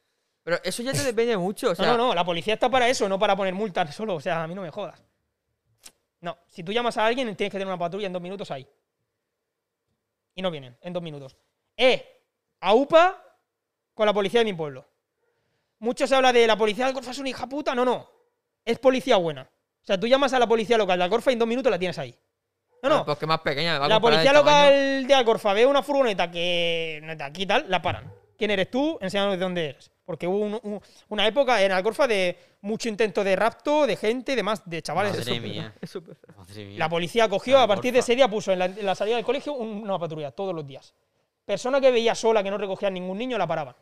[0.43, 1.71] Pero eso ya te depende mucho.
[1.71, 4.15] O sea, no, no, no, la policía está para eso, no para poner multas solo.
[4.15, 5.03] O sea, a mí no me jodas.
[6.21, 8.67] No, si tú llamas a alguien, tienes que tener una patrulla en dos minutos ahí.
[10.35, 11.37] Y no vienen, en dos minutos.
[11.77, 12.25] Eh,
[12.61, 13.23] a UPA
[13.95, 14.87] con la policía de mi pueblo.
[15.79, 17.75] Mucho se habla de la policía de Alcorfa es una hija puta.
[17.75, 18.11] No, no.
[18.65, 19.43] Es policía buena.
[19.83, 21.79] O sea, tú llamas a la policía local de Alcorfa y en dos minutos la
[21.79, 22.19] tienes ahí.
[22.83, 23.19] No, no.
[23.19, 23.75] Que más pequeña.
[23.75, 27.25] me va a La policía local de Alcorfa ve una furgoneta que no es de
[27.25, 28.13] aquí tal, la paran.
[28.39, 28.97] ¿Quién eres tú?
[29.01, 29.91] Enséñanos de dónde eres.
[30.05, 30.81] Porque hubo un- un-
[31.11, 35.13] una época en Alcorfa de mucho intento de rapto, de gente, de más, de chavales.
[35.17, 35.41] Madre Eso.
[35.43, 35.75] mía.
[36.37, 36.79] Madre.
[36.79, 39.25] La policía cogió, a partir de ese día puso en la, en la salida del
[39.25, 40.95] colegio un- una patrulla todos los días.
[41.45, 43.77] Persona que veía sola, que no recogía ningún niño, la paraban.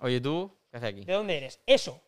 [0.00, 1.04] Oye, tú, ¿qué haces aquí?
[1.04, 1.60] ¿De dónde eres?
[1.66, 2.02] Eso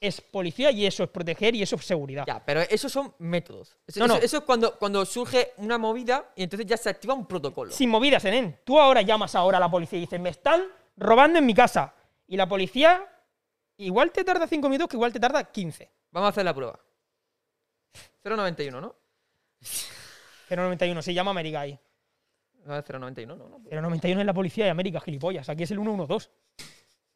[0.00, 2.24] es policía y eso es proteger y eso es seguridad.
[2.26, 3.76] Ya, pero esos son métodos.
[3.86, 4.14] Eso, No, no.
[4.16, 7.70] eso- eso es cuando, cuando surge una movida y entonces ya se activa un protocolo.
[7.72, 8.58] Sin movidas, Enen.
[8.64, 10.62] Tú ahora llamas ahora a la policía y dices, me están
[10.96, 11.94] robando en mi casa.
[12.28, 13.06] Y la policía
[13.78, 15.90] igual te tarda 5 minutos que igual te tarda 15.
[16.10, 16.78] Vamos a hacer la prueba.
[18.24, 18.94] 091, ¿no?
[20.50, 21.78] 091, se llama América ahí.
[22.64, 23.58] No, es 091, no, no.
[23.70, 25.48] 091 es la policía de América, gilipollas.
[25.48, 26.28] Aquí es el 112.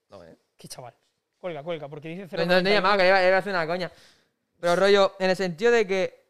[0.09, 0.37] No, eh.
[0.57, 0.95] Qué chaval.
[1.41, 2.71] Cuelga, cuelga, porque dice No, no, no 091.
[2.71, 3.91] llamaba, que le iba, a hacer una coña.
[4.61, 6.21] Pero rollo, en el sentido de que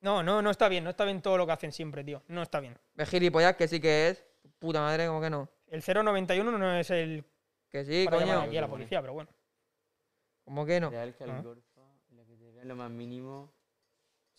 [0.00, 0.84] No, no, no está bien.
[0.84, 2.22] No está bien todo lo que hacen siempre, tío.
[2.28, 2.76] No está bien.
[2.94, 4.24] de gilipollas que sí que es.
[4.58, 5.48] Puta madre, como que no.
[5.68, 7.24] El 091 no es el
[7.68, 8.40] Que sí, para coño.
[8.42, 9.30] aquí a la policía, pero bueno.
[10.44, 10.90] Como que no.
[10.90, 11.36] Real que Ah.
[11.38, 11.80] Alcorfa,
[12.10, 13.52] la que te vean lo más mínimo.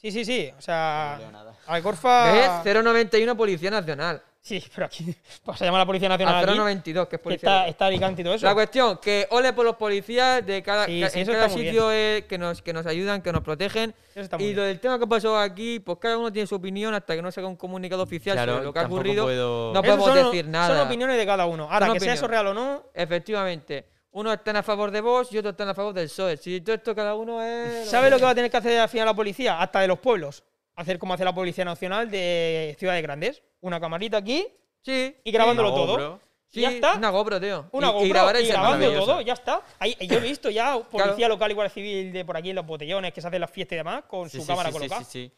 [0.04, 0.50] Sí, sí, sí.
[0.52, 1.54] O No sea, nada.
[1.66, 2.34] Alcorfa...
[2.62, 2.76] ¿Ves?
[2.84, 4.22] 091 Policía Nacional.
[4.42, 5.16] Sí, pero aquí
[5.46, 7.48] vas a llamar a la Policía Nacional A aquí, 092, que es que policía.
[7.48, 7.70] está, local.
[7.70, 8.46] está Alicante y todo eso.
[8.46, 11.58] La cuestión, que ole por los policías de cada, Sí, ca- sí, en cada está
[11.58, 13.96] sitio que, nos, que nos ayudan, que nos protegen.
[14.12, 14.58] Eso está muy Y bien.
[14.58, 17.32] lo del tema que pasó aquí, pues cada uno tiene su opinión hasta que no
[17.32, 19.24] se haga un comunicado oficial Claro, sobre lo que ha ocurrido.
[19.24, 20.68] puedo- No podemos son- decir nada.
[20.78, 21.70] Son opiniones de cada uno.
[21.72, 23.86] Ahora, Son que sea eso real o no, Efectivamente.
[24.14, 26.38] Unos están a favor de Vox y otros están a favor del PSOE.
[26.38, 27.90] Si todo esto cada uno es...
[27.90, 29.60] ¿Sabes lo que va a tener que hacer al final la policía?
[29.60, 30.44] Hasta de los pueblos.
[30.76, 33.42] Hacer como hace la Policía Nacional de ciudades grandes.
[33.62, 34.48] Una camarita aquí
[34.82, 35.16] Sí.
[35.24, 35.92] y grabándolo Una todo.
[35.94, 36.20] GoPro.
[36.52, 36.94] Y ya Sí, está.
[36.94, 37.66] Una GoPro, tío.
[37.72, 39.62] Una y, GoPro y grabar y el grabando todo, ya está.
[39.80, 42.66] Ahí, yo he visto ya policía local y guardia civil de por aquí en los
[42.68, 44.78] botellones que se hacen las fiestas y demás con Sí, su sí, cámara sí, sí,
[44.80, 45.04] colocada.
[45.04, 45.32] sí, sí.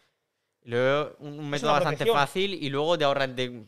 [0.64, 3.64] Y luego un, un método bastante fácil y luego te ahorras de,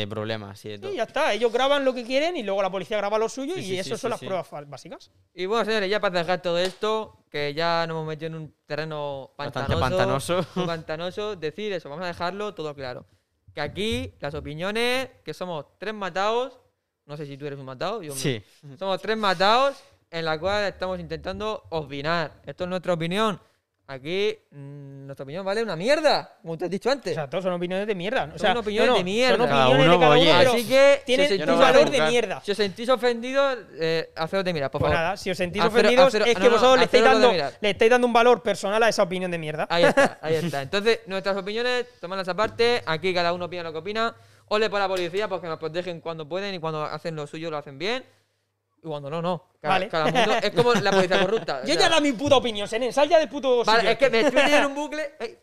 [0.00, 0.90] de problemas y de todo.
[0.90, 1.32] Sí, ya está.
[1.32, 3.78] Ellos graban lo que quieren y luego la policía graba lo suyo Sí, y sí,
[3.78, 4.26] eso sí, son sí, las sí.
[4.26, 5.10] pruebas básicas.
[5.32, 8.54] Y bueno, señores, ya para dejar todo esto, que ya nos hemos metido en un
[8.66, 10.34] terreno Bastante pantanoso.
[10.36, 10.46] pantanoso.
[10.56, 13.06] muy pantanoso, decir eso, vamos a dejarlo todo claro.
[13.54, 16.58] Que aquí las opiniones, que somos tres matados,
[17.06, 18.42] no sé si tú eres un matado, yo Sí.
[18.78, 19.76] somos tres matados
[20.10, 22.40] en la cual estamos intentando opinar.
[22.44, 23.40] Esto es nuestra opinión.
[23.86, 27.12] Aquí mm, nuestra opinión vale una mierda, como te has dicho antes.
[27.12, 28.30] O sea, todos son opiniones de mierda.
[28.34, 29.36] O sea, Son opiniones no, no, de mierda.
[29.36, 31.90] Son Cada opiniones de uno, cada uno, oye, pero Así que, tienen si no valor
[31.90, 32.40] de mierda.
[32.44, 35.04] Si os sentís ofendidos, eh, haceros de mirar, por Pues favor.
[35.04, 37.32] nada, si os sentís Haceros- ofendidos haceros- es que no, vosotros le estáis, de dando,
[37.60, 39.66] le estáis dando un valor personal a esa opinión de mierda.
[39.68, 40.62] Ahí está, ahí está.
[40.62, 42.82] Entonces, nuestras opiniones, tomadlas aparte.
[42.86, 44.14] Aquí cada uno opina lo que opina.
[44.48, 47.56] Ole por la policía porque nos protegen cuando pueden y cuando hacen lo suyo lo
[47.56, 48.04] hacen bien.
[48.84, 49.48] Y cuando no, no.
[49.62, 49.88] Cada, Vale.
[49.88, 51.60] cada mundo es como la policía corrupta.
[51.64, 52.92] o Yo sea, ya da mi puta opinión, Senen.
[52.92, 54.16] Sal ya del puto Vale, sitio es que este.
[54.22, 55.10] me estoy metiendo en un bucle.
[55.20, 55.38] Ay,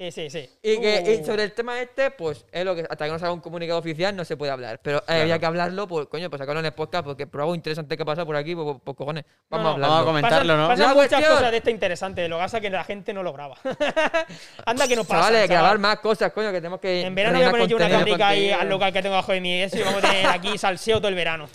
[0.00, 0.48] Sí, sí, sí.
[0.62, 1.26] Y, que, y Uh.
[1.26, 3.80] sobre el tema este, pues es lo que hasta que no se haga un comunicado
[3.80, 4.78] oficial no se puede hablar.
[4.80, 7.52] Pero eh, había que hablarlo, pues coño, pues sacarlo en el podcast porque por algo
[7.56, 9.24] interesante que pasa por aquí, pues, pues, cojones.
[9.50, 9.88] Vamos No, a no, hablarlo.
[9.96, 10.68] vamos a comentarlo, pasan, ¿no?
[10.68, 12.28] Pasan La muchas cuestión- cosas de esta interesante.
[12.28, 13.56] Lo que pasa es que la gente no lo graba.
[14.66, 15.16] Anda que no pasa.
[15.20, 17.00] Chavales, grabar más cosas, coño, que tenemos que.
[17.02, 19.40] En verano voy a poner yo una cabrica ahí al local que tengo bajo de
[19.40, 21.48] mí eso y vamos a tener aquí salseo todo el verano.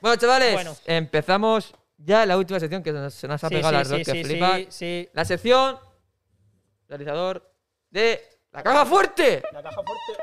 [0.00, 0.76] Bueno, chavales, Bueno.
[0.86, 3.98] empezamos ya la última sección que nos- se nos ha Sí, pegado sí, las dos,
[3.98, 4.56] sí, que sí, flipa.
[4.56, 5.08] sí, sí.
[5.12, 5.78] La sección
[6.88, 7.52] realizador
[7.90, 8.22] de
[8.52, 9.42] la caja fuerte.
[9.52, 10.22] La caja fuerte.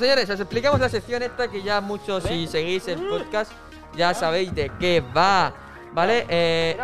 [0.00, 3.52] Señores, os explicamos la sección esta que ya muchos, si seguís el podcast,
[3.94, 5.54] ya sabéis de qué va.
[5.92, 6.26] ¿Vale?
[6.28, 6.76] Eh,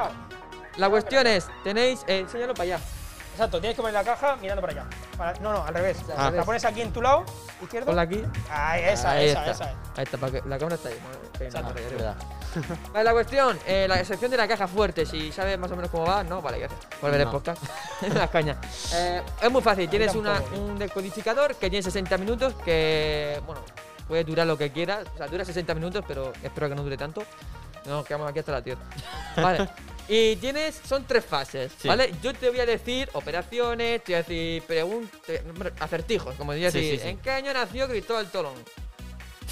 [0.76, 2.04] la cuestión es, tenéis.
[2.06, 2.80] Eh, enséñalo para allá.
[3.32, 4.86] Exacto, tienes que poner la caja mirando para allá.
[5.16, 5.98] Para- no, no, al revés.
[6.16, 6.30] Ah.
[6.30, 7.24] La pones aquí en tu lado
[7.62, 7.86] izquierdo.
[7.86, 8.22] Ponla aquí.
[8.50, 9.50] Ahí, esa, Ahí esa, está.
[9.52, 9.64] esa.
[9.70, 9.76] es.
[9.98, 10.98] Ahí está, para que la cámara está ahí.
[11.40, 11.74] Exacto.
[11.76, 11.96] ahí, ahí, ahí.
[11.96, 12.16] Verdad.
[12.92, 15.90] Vale, la cuestión, eh, la sección de la caja fuerte, si sabes más o menos
[15.90, 16.80] cómo va, no, vale, gracias.
[17.00, 17.32] Por ver el No.
[17.32, 17.62] podcast.
[18.14, 18.56] Las cañas.
[18.94, 20.56] Eh, es muy fácil, tienes una, tampoco.
[20.62, 23.60] un decodificador que tiene 60 minutos, que, bueno,
[24.08, 25.06] puede durar lo que quieras.
[25.14, 27.22] O sea, dura 60 minutos, pero espero que no dure tanto.
[27.84, 28.82] No, nos quedamos aquí hasta la tierra.
[29.36, 29.68] Vale.
[30.08, 31.88] Y tienes, son tres fases, Sí.
[31.88, 32.12] ¿vale?
[32.22, 35.20] Yo te voy a decir operaciones, te voy a decir preguntas,
[35.80, 36.90] acertijos, como diría Sí, así.
[36.92, 37.08] sí, sí.
[37.08, 38.54] ¿En qué año nació Cristóbal Tolón?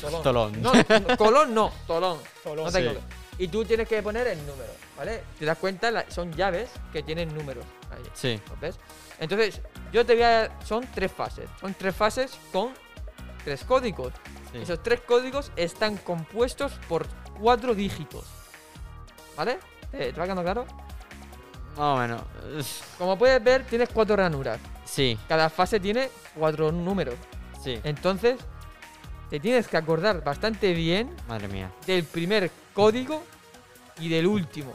[0.01, 0.23] Tolón.
[0.23, 0.63] Tolón.
[0.63, 2.19] No, no, Colón no, Tolón.
[2.43, 3.03] Tolón, no te equivoques.
[3.39, 5.23] Y tú tienes que poner el número, ¿vale?
[5.39, 7.65] Te das cuenta, la- son llaves que tienen números.
[7.91, 8.41] Ahí, Sí.
[8.49, 8.77] ¿los ves?
[9.19, 9.61] Entonces,
[9.93, 10.57] yo te voy a.
[10.65, 11.49] Son tres fases.
[11.61, 12.73] Son tres fases con
[13.45, 14.13] tres códigos.
[14.53, 14.59] sí.
[14.63, 17.07] Esos tres códigos están compuestos por
[17.41, 18.25] cuatro dígitos.
[19.37, 19.59] ¿Vale?
[19.97, 20.67] ¿Te, te va quedando claro?
[21.77, 22.83] Más o menos.
[22.99, 24.59] Como puedes ver, tienes cuatro ranuras.
[24.85, 27.15] Sí, Cada fase tiene cuatro números.
[27.63, 27.81] sí.
[27.85, 28.39] Entonces,
[29.31, 31.73] te tienes que acordar bastante bien Madre mía.
[31.87, 33.23] del primer código
[33.99, 34.73] y del último.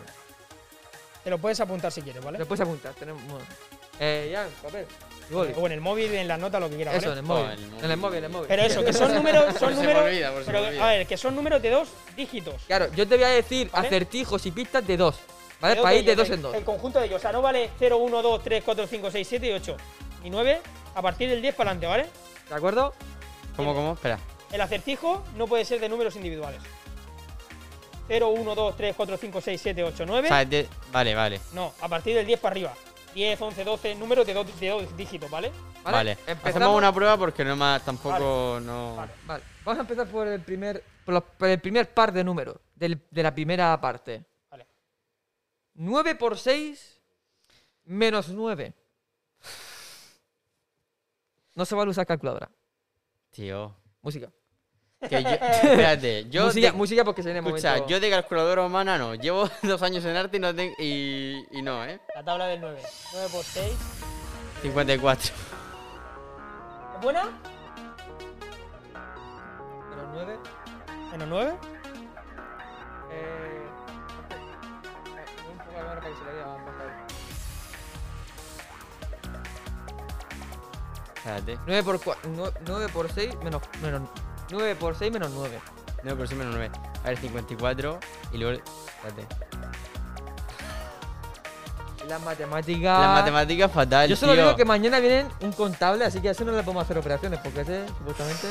[1.23, 2.39] Te lo puedes apuntar si quieres, ¿vale?
[2.39, 2.93] Lo puedes apuntar.
[2.95, 3.21] Tenemos.
[3.99, 4.85] Eh, ya, papel.
[5.31, 7.53] O en el móvil, en las notas, lo que quieras, Eso, en ¿vale?
[7.53, 7.59] el móvil.
[7.59, 7.83] Oh, en el móvil.
[7.85, 8.47] En el móvil, en el móvil.
[8.47, 10.03] Pero eso, que son números, son números.
[10.03, 12.55] olvida, pero, a ver, que son números de dos dígitos.
[12.67, 13.87] Claro, yo te voy a decir ¿Vale?
[13.87, 15.19] acertijos y pistas de dos.
[15.61, 15.73] ¿Vale?
[15.73, 16.55] Creo Para ir de dos en dos.
[16.55, 17.17] El conjunto de ellos.
[17.17, 19.77] O sea, no vale 0, 1, 2, 3, 4, 5, 6, 7 y 8.
[20.23, 20.61] Y 9
[20.95, 22.05] a partir del 10 para adelante, ¿vale?
[22.49, 22.93] ¿De acuerdo?
[23.55, 23.93] ¿Cómo, cómo?
[23.93, 24.17] Espera.
[24.51, 26.61] El acertijo no puede ser de números individuales.
[28.07, 30.27] 0, 1, 2, 3, 4, 5, 6, 7, 8, 9.
[30.27, 31.39] O sea, de- Vale, vale.
[31.53, 32.73] No, a partir del 10 para arriba.
[33.19, 35.51] 10, 11, 12, números de dos, de dos dígitos, ¿vale?
[35.83, 35.97] Vale.
[35.97, 36.11] Vale.
[36.25, 36.45] Empezamos.
[36.45, 38.95] Hacemos una prueba porque no más tampoco no.
[38.95, 39.11] Vale.
[39.25, 39.43] Vale.
[39.65, 40.81] Vamos a empezar por el primer.
[41.03, 42.55] Por, los- por el primer par de números.
[42.75, 44.23] del- de la primera parte.
[44.49, 44.65] Vale.
[45.73, 47.01] 9 por 6
[47.83, 48.73] menos 9.
[51.55, 52.49] No se vale usar calculadora.
[53.31, 53.75] Tío.
[54.01, 54.31] Música.
[55.07, 56.45] Que yo, espérate, yo.
[56.45, 57.87] música, de- música porque se viene escucha, momento.
[57.89, 59.15] yo de calculadora humana no.
[59.15, 60.73] Llevo dos años en arte y no tengo.
[60.77, 62.01] Y, y no, ¿eh?
[62.15, 62.81] La tabla del 9.
[63.13, 63.71] 9 por 6.
[64.61, 65.33] 54.
[66.95, 67.23] ¿Es buena?
[69.89, 70.39] Menos 9.
[71.13, 71.53] Menos 9.
[73.11, 73.67] Eh.
[75.49, 76.91] Un poco la cámara para que se le vea más claro.
[81.15, 81.59] Espérate.
[81.67, 82.17] 9 por,
[82.65, 84.01] 9 por 6 menos, menos
[84.51, 85.59] 9 por 6 menos 9.
[86.03, 86.71] 9 por 6 menos 9.
[87.03, 87.99] A ver, 54.
[88.33, 88.61] Y luego.
[89.03, 89.35] Espérate.
[92.07, 92.99] Las matemáticas.
[93.01, 94.09] La matemática es fatal.
[94.09, 94.43] Yo solo tío.
[94.43, 97.39] digo que mañana vienen un contable, así que a ese no le podemos hacer operaciones,
[97.43, 98.47] porque ese supuestamente.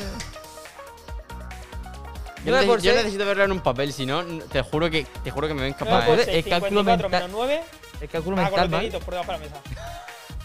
[2.44, 2.96] Yo, 9 neces- por yo 6.
[3.02, 5.74] necesito verlo en un papel, si no, te juro que te juro que me ven
[5.78, 6.24] 9 capaz, por ¿eh?
[6.24, 7.62] 6, el cálculo 54 mental- menos 9.
[8.00, 8.80] El cálculo Ah, con mental los mal.
[8.80, 9.56] deditos por debajo de la mesa.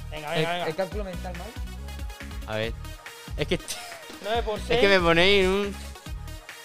[0.09, 0.65] Venga, El, venga, venga.
[0.67, 1.47] el cálculo mental mal.
[2.47, 2.73] A ver.
[3.37, 3.59] Es que,
[4.23, 4.69] 9 por 6.
[4.71, 5.75] es que me ponéis un.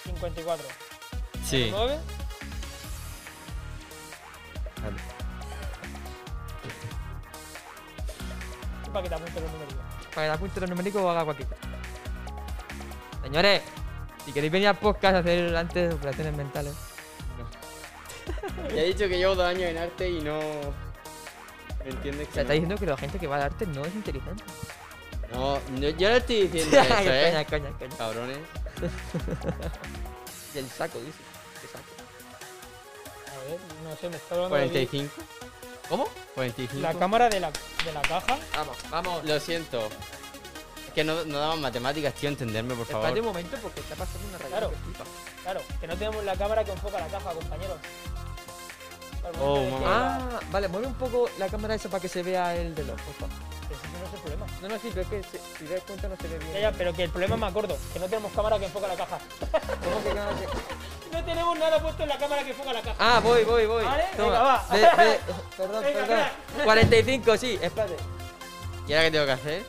[0.04, 0.64] 54.
[1.44, 1.68] Sí.
[1.70, 1.98] 9.
[8.92, 9.78] para que te apunte los numeritos.
[10.14, 11.60] Para que le apunte los numéricos o haga cualquier cosa.
[13.22, 13.62] Señores,
[14.24, 16.74] si queréis venir al podcast a hacer antes operaciones mentales.
[18.74, 20.38] Ya he dicho que llevo dos años en arte y no.
[21.84, 22.28] ¿Me entiendes?
[22.28, 22.40] O Que sea, no.
[22.42, 24.42] está diciendo que la gente que va al arte no es inteligente.
[25.32, 27.46] No, no, yo no estoy diciendo eso, coña, ¿eh?
[27.48, 27.96] coña, coña.
[27.96, 28.38] Cabrones.
[30.54, 31.18] Y el saco, dice.
[31.60, 31.84] ¿Qué saco?
[33.26, 35.14] A ver, no sé, me está hablando de 45.
[35.88, 36.08] ¿Cómo?
[36.34, 36.80] 45.
[36.80, 38.38] la cámara de la, de la caja.
[38.56, 39.24] Vamos, vamos.
[39.24, 39.88] Lo siento.
[40.86, 43.24] Es que no, no daban matemáticas, tío, entenderme, por Espérate un favor.
[43.24, 44.70] momento porque está pasando una rayada Claro.
[44.70, 45.42] que.
[45.42, 47.78] Claro, que no tenemos la cámara que enfoca la caja, compañeros.
[49.40, 50.18] Oh, mamá.
[50.36, 53.14] Ah, vale, mueve un poco la cámara esa para que se vea el reloj, por
[53.14, 53.34] favor.
[53.68, 54.46] Ese no es el problema.
[54.62, 56.52] No, no, sí, pero es que se- si te das cuenta no se ve bien.
[56.54, 58.96] Ya, ya, pero que el problema me acuerdo, que no tenemos cámara que enfoca la
[58.96, 59.18] caja.
[59.84, 60.32] ¿Cómo que cámara
[61.12, 62.96] No tenemos nada puesto en la cámara que enfoca la caja.
[62.98, 63.84] Ah, voy, voy, voy.
[63.84, 64.28] Vale, Toma.
[64.28, 64.66] venga, va.
[64.70, 65.20] Ve- ve-
[65.56, 66.28] perdón, Venga, perdón.
[66.64, 67.96] 45, sí, espérate.
[68.86, 69.62] ¿Y ahora qué tengo que hacer?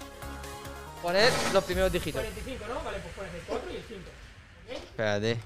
[1.02, 2.22] Poner los primeros dígitos.
[2.22, 2.84] 45, ¿no?
[2.84, 4.02] Vale, pues pones el 4 y el 5.
[4.70, 5.40] Espérate.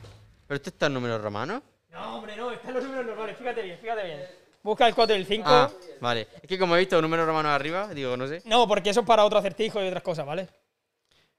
[0.48, 1.61] ¿Pero esto está en números romanos?
[1.94, 4.26] No, hombre, no, están los números normales, fíjate bien, fíjate bien.
[4.64, 5.44] Busca el 4 y el 5.
[5.48, 5.72] Ah,
[6.02, 6.28] vale.
[6.41, 8.41] Es que como he visto números romanos arriba, digo, no sé.
[8.45, 10.49] No, porque eso es para otro acertijo y otras cosas, ¿vale?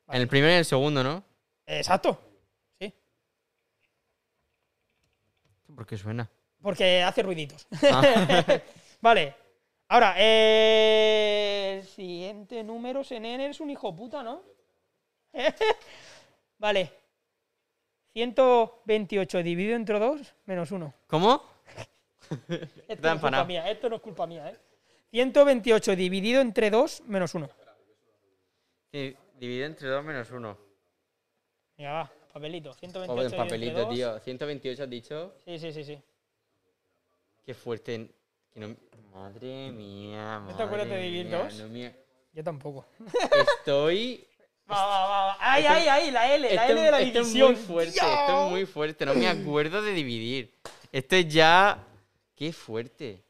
[0.09, 1.25] En el primero y en el segundo, ¿no?
[1.67, 2.21] Exacto.
[2.79, 2.95] Sí.
[5.75, 6.31] ¿Por qué suena?
[6.63, 7.67] Porque hace ruiditos.
[7.91, 8.61] Ah.
[9.01, 9.35] vale.
[9.89, 14.45] Ahora, eh, el siguiente número, Senen, eres un hijo puta, ¿no?
[16.59, 17.04] vale.
[18.15, 20.95] 128 dividido entre 2 menos 1.
[21.09, 21.43] ¿Cómo?
[22.89, 24.57] Esto no es culpa mía, esto no es culpa mía, ¿eh?
[25.11, 27.49] 128 dividido entre 2 menos 1.
[28.93, 30.59] Sí, dividido entre 2 menos 1.
[31.77, 32.73] Venga, va, papelito.
[32.75, 34.19] 128 Joder, papelito, entre tío.
[34.21, 35.35] 128 has dicho.
[35.45, 36.03] Sí, sí, sí, sí.
[37.45, 38.09] Qué fuerte.
[38.53, 38.77] Que no-
[39.13, 41.55] Madre mía, ¿No te acuerdas de dividir mía, dos?
[41.61, 41.95] no me-
[42.33, 42.87] Yo tampoco.
[43.59, 44.27] Estoy.
[44.71, 45.37] Va, va, va, va.
[45.41, 47.53] Ahí, ahí, ahí, la L, la Esto, L de la esto es división.
[47.53, 49.07] muy fuerte, esto es muy fuerte.
[49.07, 50.55] No me acuerdo de dividir.
[50.91, 51.85] Esto es ya.
[52.35, 53.23] Qué fuerte.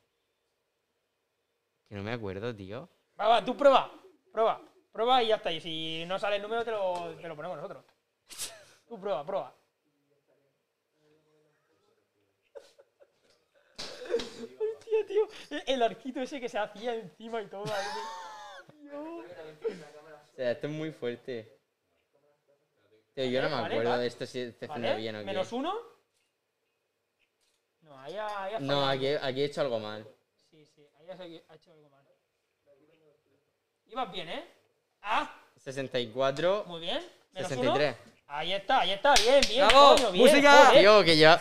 [1.89, 2.89] Que no me acuerdo, tío.
[3.21, 3.91] Va, va, tú prueba,
[4.33, 4.61] prueba,
[4.93, 5.51] prueba y ya está.
[5.51, 7.85] Y si no sale el número, te lo, te lo ponemos nosotros.
[8.89, 9.55] Tú prueba, prueba.
[13.79, 15.29] Hostia, tío.
[15.67, 17.65] El arquito ese que se hacía encima y todo.
[17.65, 17.85] ahí.
[20.35, 21.61] O sea, esto es muy fuerte.
[23.15, 24.03] Tío, yo no me Vale, acuerdo vale.
[24.03, 24.83] de esto si te ¿Vale?
[24.83, 25.25] suena bien o qué.
[25.27, 25.73] ¿Menos uno?
[27.83, 30.05] No, ahí ha, ahí ha No, aquí, aquí he hecho algo mal.
[30.51, 32.05] Sí, sí, ahí has ha hecho algo mal.
[33.87, 34.45] Ibas bien, ¿eh?
[35.03, 36.99] Ah, 64, muy bien.
[37.31, 37.97] Menos 63.
[37.97, 38.14] uno.
[38.37, 39.69] Ahí está, ahí está, bien, bien.
[39.69, 39.95] ¡Bravo!
[39.95, 40.53] coño, bien, ¡Música!
[40.67, 40.81] joder.
[40.81, 41.41] Tío, que ya.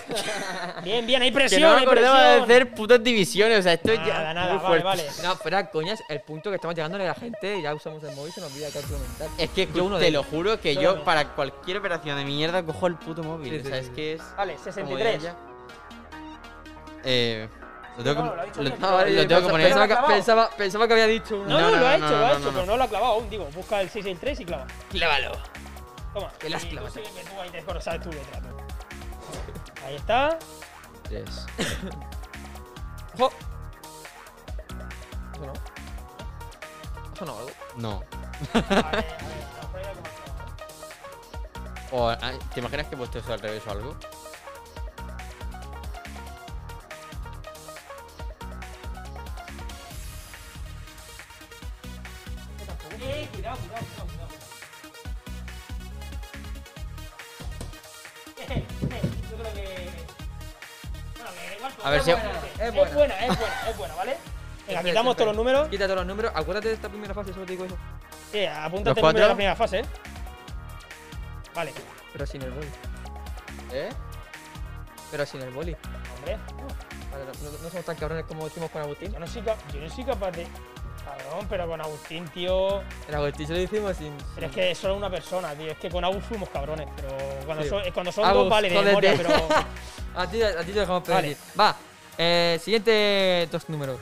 [0.84, 2.44] Bien, bien, hay Que presión, no me hay acordaba de presión.
[2.44, 3.60] hacer putas divisiones.
[3.60, 4.34] O sea, esto Nada, ya.
[4.36, 4.84] nada, muy vale, fuerte.
[4.84, 5.24] vale.
[5.24, 8.32] No, espera, coñas, el punto que estamos llegando a la gente, ya usamos el móvil,
[8.32, 9.28] se nos olvida cálculo mental.
[9.40, 12.86] Es que Yo uno te lo juro que Yo para cualquier operación de mierda cojo
[12.86, 13.50] el puto móvil.
[13.54, 14.22] Sí, o sí, sea, sí, es que es.
[14.38, 15.24] Vale, como 63.
[15.24, 15.36] ya-
[17.06, 17.50] Eh.
[17.98, 19.68] Lo tengo No, que, lo lo- Ah, vale, tengo que poner.
[19.68, 21.48] pensaba, ¿Lo ha que, pensaba, pensaba que había dicho una.
[21.50, 22.78] No, no, No, no, lo ha hecho, no, lo ha no, hecho, no, pero no
[22.78, 23.50] lo ha clavado aún, digo.
[23.56, 24.66] Busca el 663 y clava.
[24.92, 25.32] Clávalo.
[26.14, 26.32] Toma.
[26.40, 26.94] Que las tú clavas.
[26.94, 27.00] tú
[27.42, 28.42] ahí te sabes tu letra.
[28.42, 28.48] tú.
[29.86, 30.38] Ahí está.
[31.04, 31.46] Tres.
[33.20, 33.34] ¡Ojo!
[35.34, 35.54] ¿Eso no?
[37.14, 37.52] ¿Eso no algo?
[37.78, 38.04] No.
[41.92, 42.18] O, ah,
[42.54, 43.96] ¿Te imaginas que he puesto eso al revés o algo?
[53.00, 54.03] Eh, cuidado, cuidado,
[61.84, 62.90] A ver es si- buena, es buena.
[62.90, 62.94] es
[63.38, 64.18] buena, es buena, ¿vale?
[64.68, 65.70] Venga, quitamos todos los números.
[65.70, 66.32] Quita todos los números.
[66.36, 67.78] Acuérdate de esta primera fase, solo te digo eso.
[68.32, 69.86] Sí, apúntate ¿Los el número de la primera fase, ¿eh?
[71.54, 71.74] Vale,
[72.14, 72.68] Pero sin el boli.
[73.72, 73.90] ¿Eh?
[75.12, 75.76] Pero sin el boli.
[76.18, 76.38] hombre.
[76.58, 77.20] No,
[77.52, 79.12] no- no somos tan cabrones como decimos con Agustín.
[79.14, 80.48] Yo no soy, yo no soy capaz de.
[81.06, 82.82] Cabrón, pero con Agustín, tío.
[83.08, 84.14] El Agustín se lo hicimos sin.
[84.36, 85.72] Pero es que es solo una persona, tío.
[85.72, 86.88] Es que con Agus fuimos cabrones.
[86.96, 87.10] Pero
[87.46, 87.70] cuando Sí.
[87.70, 89.30] son, cuando son Agus, dos, vale, de memoria, pero.
[90.16, 91.22] A ti, a ti te dejamos Vale.
[91.30, 91.38] pedir.
[91.60, 91.76] Va.
[92.20, 94.00] Eh, siguiente dos números.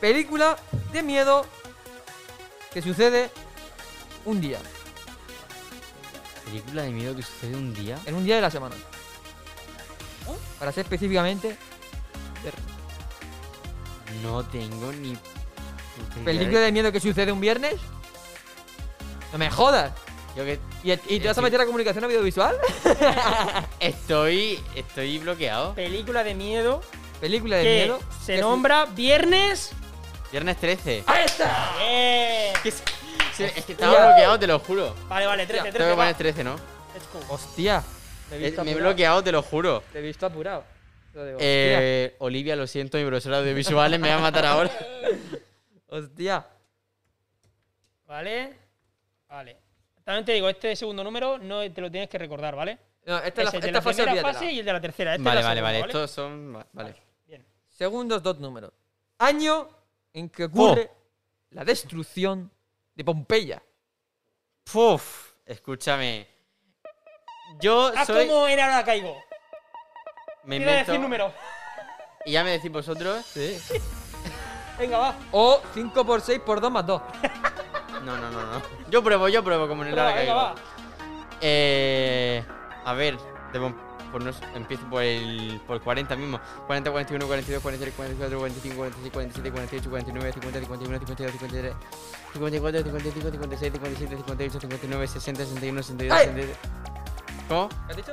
[0.00, 0.56] Película
[0.92, 1.44] de miedo
[2.72, 3.30] que sucede
[4.24, 4.58] un día.
[6.44, 7.98] Película de miedo que sucede un día.
[8.06, 8.76] En un día de la semana.
[10.60, 11.56] Para ser específicamente.
[14.22, 15.16] No tengo ni.
[16.24, 17.74] Película de miedo que sucede un viernes.
[19.32, 19.92] No me jodas.
[20.36, 22.56] Yo que ¿Y, y te vas a meter a comunicación audiovisual?
[23.80, 24.60] estoy.
[24.74, 25.74] Estoy bloqueado.
[25.74, 26.82] Película de miedo
[27.20, 28.00] Película de que miedo.
[28.24, 29.70] se que su- nombra Viernes.
[30.30, 31.04] Viernes 13.
[31.06, 31.72] ¡Ahí está!
[31.78, 32.52] Bien.
[32.62, 32.82] ¿Qué es-
[33.64, 34.94] que estaba bloqueado, te lo juro.
[35.08, 35.78] Vale, vale, 13, 13.
[35.78, 36.56] Tengo que poner 13, ¿no?
[37.28, 37.82] Hostia.
[38.30, 38.90] Me he visto Me he apurado.
[38.90, 39.82] bloqueado, te lo juro.
[39.92, 40.64] Te he visto apurado.
[41.14, 44.70] Lo digo, Eh, Olivia, lo siento, mi profesora de visuales me va a matar ahora.
[45.88, 46.46] Hostia.
[48.06, 48.56] Vale.
[49.28, 49.56] Vale.
[50.04, 52.78] También te digo, este segundo número no te lo tienes que recordar, ¿vale?
[53.04, 54.80] No, esta, Es la, el de esta la fase primera fase y el de la
[54.80, 55.12] tercera.
[55.14, 55.92] Este Vale, es la vale, segunda, vale.
[55.92, 56.56] Estos son.
[56.56, 56.94] va- Vale.
[57.26, 57.46] Bien.
[57.68, 58.72] Segundos, dos números.
[59.18, 59.68] Año
[60.12, 60.96] en que ocurre Oh.
[61.50, 62.50] la destrucción
[62.94, 63.62] de Pompeya.
[64.64, 66.26] Puf, escúchame.
[67.60, 68.26] Yo Ah, soy.
[68.26, 69.16] ¿cómo era ahora caigo?
[70.44, 70.92] Me Iba a invento.
[70.92, 71.32] decir número.
[72.24, 73.24] Y ya me decís vosotros.
[73.26, 73.58] Sí.
[74.78, 75.14] Venga, va.
[75.32, 77.02] O 5 por 6 por 2 más 2.
[78.04, 78.62] No, no, no, no.
[78.88, 80.54] Yo pruebo, yo pruebo como en el va.
[81.40, 82.44] Eh.
[82.84, 83.18] A ver,
[83.52, 83.74] debo,
[84.18, 86.40] no sé, empiezo por el, por el 40 mismo.
[86.66, 91.74] 40, 41, 42, 43, 44, 45, 46, 47, 48, 49, 50, 51, 52, 53,
[92.32, 96.26] 54, 55, 56, 57, 58, 59, 60, 61, 62, ¡Ay!
[96.26, 96.56] 63.
[97.48, 97.68] ¿Cómo?
[97.68, 98.12] ¿Qué has dicho?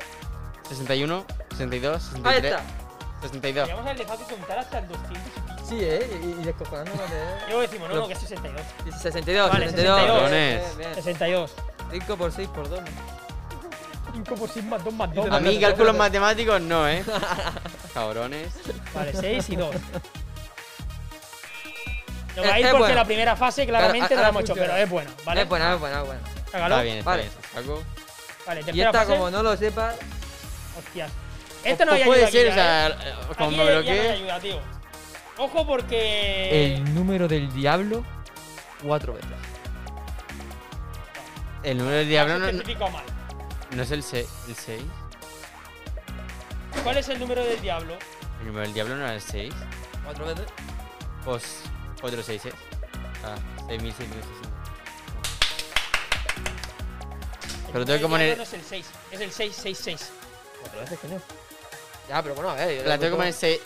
[0.67, 2.84] 61, 62, Ahí 63, está.
[3.27, 3.61] 62.
[3.69, 5.65] Podríamos haber dejado de contar hasta el 200 y pico.
[5.67, 6.19] Sí, eh.
[6.23, 7.17] Y, y descojonándonos de.
[7.47, 8.61] Luego decimos, no, no, que es 62.
[9.01, 9.99] 62, Vale, 62.
[9.99, 10.21] 62.
[10.21, 10.63] Cabrones.
[10.63, 10.95] Bien, bien.
[10.95, 11.51] 62.
[11.91, 12.79] 5 por 6 por 2.
[14.13, 15.31] 5 por 6 más 2 más 2.
[15.31, 17.03] A mí cálculos matemáticos no, ¿eh?
[17.93, 18.53] Cabrones.
[18.93, 19.75] Vale, 6 y 2.
[22.35, 22.95] No va a ir es porque bueno.
[22.95, 25.41] la primera fase claramente Claro, no la hemos hecho, pero es buena, ¿vale?
[25.43, 26.21] Es buena, es buena, es buena.
[26.51, 26.75] Hágalo.
[26.75, 27.23] Está bien, está Vale.
[27.23, 27.85] bien.
[28.45, 29.11] Vale, Y tercera esta, fase.
[29.13, 29.95] como no lo sepas,
[30.77, 31.11] Hostias.
[31.65, 32.95] Esta no hay puede ayuda aquí ser, ya, o sea, ¿eh?
[33.03, 34.09] eh, como Aquí me ya no hay bloqueé.
[34.11, 34.59] ayuda, tío.
[35.37, 36.75] Ojo porque...
[36.75, 38.05] el número del diablo
[38.83, 39.29] cuatro veces.
[41.63, 43.03] El número del diablo no, no- mal.
[43.71, 44.27] no es el 6.
[44.47, 44.81] El 6.
[46.83, 47.97] ¿Cuál es el número del diablo?
[48.41, 49.53] El número del diablo no era el 6.
[50.03, 50.45] ¿Cuatro veces?
[51.25, 51.61] Pues
[52.01, 52.41] 4 6
[53.23, 53.35] Ah,
[53.67, 54.15] 6660.
[57.65, 60.11] El Pero número tengo que poner- No es el 6, es el 666.
[60.61, 61.21] ¿Cuatro veces, coño?
[62.09, 62.85] Ya, pero bueno, a ver.
[62.85, 63.59] La tengo que poner pongo- 6.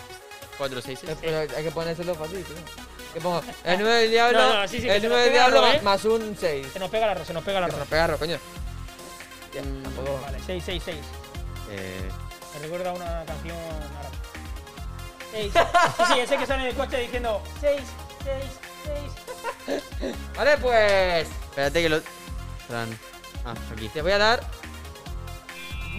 [0.57, 2.55] 4 6 Eh, Pero hay que ponérselo fácil, tío.
[3.13, 5.23] Que pongo el número del diablo, No, no, sí, sí, que el se número nos
[5.25, 5.81] del pega diablo algo, ¿eh?
[5.81, 6.67] más un 6.
[6.73, 7.79] Se nos pega la ro, se nos pega la se ro.
[7.79, 8.37] nos pegarro, coño.
[9.53, 10.19] Ya, Mm, tampoco.
[10.21, 10.97] Vale, 666.
[11.71, 12.09] Eh,
[12.55, 13.57] Me recuerda a una canción
[13.99, 14.15] árabe.
[15.31, 15.53] 6.
[15.53, 17.81] Sí, sí, ese que sale en el coche diciendo 6,
[18.23, 19.03] 6,
[19.67, 20.13] 6.
[20.35, 21.27] Vale, pues.
[21.49, 22.01] espérate que lo.
[22.67, 22.99] Fran.
[23.45, 23.87] Ah, aquí.
[23.89, 24.41] Te voy a dar.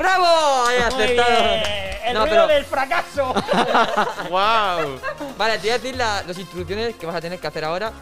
[0.00, 0.70] ¡Bravo!
[0.70, 1.38] He Muy acertado.
[1.44, 1.62] bien.
[2.06, 3.34] El No, ruido pero- del fracaso.
[4.30, 4.98] ¡Wow!
[5.36, 7.92] Vale, te voy a decir la- las instrucciones que vas a tener que hacer ahora.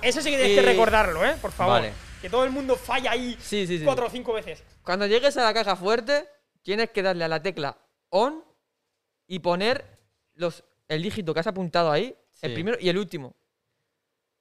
[0.00, 1.36] Eso sí que tienes Y- que recordarlo, ¿eh?
[1.42, 1.74] Por favor.
[1.74, 1.92] Vale.
[2.22, 3.84] Que todo el mundo falla ahí Sí, sí, sí.
[3.84, 4.62] cuatro o cinco veces.
[4.82, 6.26] Cuando llegues a la caja fuerte,
[6.62, 7.76] tienes que darle a la tecla
[8.08, 8.42] ON
[9.26, 9.84] y poner
[10.34, 13.34] los, el dígito que has apuntado ahí, el primero y el último,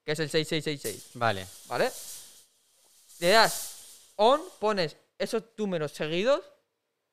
[0.06, 1.46] que es el 6666, Vale.
[1.68, 1.92] ¿vale?
[3.20, 6.42] Le das ON, pones esos números seguidos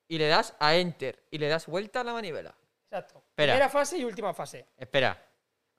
[0.09, 2.53] y le das a Enter y le das vuelta a la manivela.
[2.91, 3.19] Exacto.
[3.29, 3.53] Espera.
[3.53, 4.65] Primera fase y última fase.
[4.77, 5.17] Espera.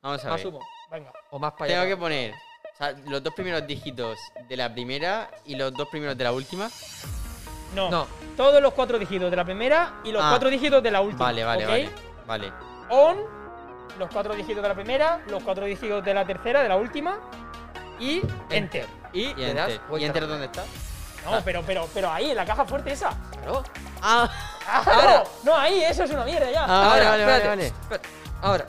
[0.00, 0.46] Vamos a Más ver.
[0.46, 1.12] humo Venga.
[1.30, 1.90] o más para Tengo allá.
[1.90, 6.16] que poner o sea, los dos primeros dígitos de la primera y los dos primeros
[6.16, 6.70] de la última.
[7.74, 7.90] No.
[7.90, 8.06] No.
[8.36, 10.28] Todos los cuatro dígitos de la primera y los Ah.
[10.30, 11.24] cuatro dígitos de la última.
[11.26, 11.70] Vale, vale, ¿ok?
[11.70, 11.90] vale.
[12.26, 12.52] Vale.
[12.90, 13.18] On,
[13.98, 17.20] los cuatro dígitos de la primera, los cuatro dígitos de la tercera, de la última.
[17.98, 18.86] Y enter.
[19.12, 20.00] Y, Y le das enter.
[20.00, 20.64] ¿Y enter dónde está?
[21.24, 23.10] No, pero, pero, pero ahí, en la caja fuerte esa.
[23.32, 23.62] Claro.
[24.02, 24.28] Ah,
[24.66, 25.24] Ah, Ahora.
[25.42, 26.64] no, no, ahí, eso es una mierda ya.
[26.64, 28.00] Ah, vale, vale, vale, espérate, vale.
[28.42, 28.64] Ahora,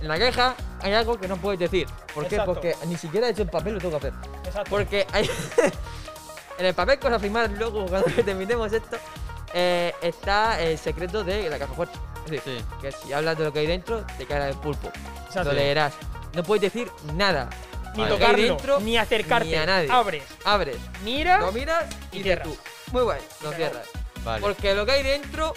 [0.00, 1.86] en la queja hay algo que no puedes decir.
[2.14, 2.34] ¿Por qué?
[2.36, 2.52] Exacto.
[2.54, 4.12] Porque ni siquiera he hecho en papel lo tengo que hacer.
[4.44, 4.68] Exacto.
[4.70, 5.28] Porque hay.
[6.58, 8.96] en el papel que vas a firmar luego cuando terminemos esto,
[9.54, 11.98] eh, está el secreto de la caja fuerte.
[12.26, 12.64] Es decir, Sí.
[12.80, 14.88] que si hablas de lo que hay dentro, te cae el pulpo.
[15.26, 15.48] Exacto.
[15.50, 15.94] Lo leerás.
[16.34, 17.48] No puedes decir nada.
[17.94, 18.14] Ni Vale.
[18.14, 19.48] tocarlo, dentro, ni acercarte.
[19.48, 19.90] ni a nadie.
[19.90, 21.40] Abres, Abres, miras.
[21.40, 22.48] lo miras y, y cierras.
[22.48, 22.56] tú.
[22.92, 23.86] Muy bueno, lo cierras.
[24.24, 24.40] Vale.
[24.40, 25.54] Porque lo que hay dentro.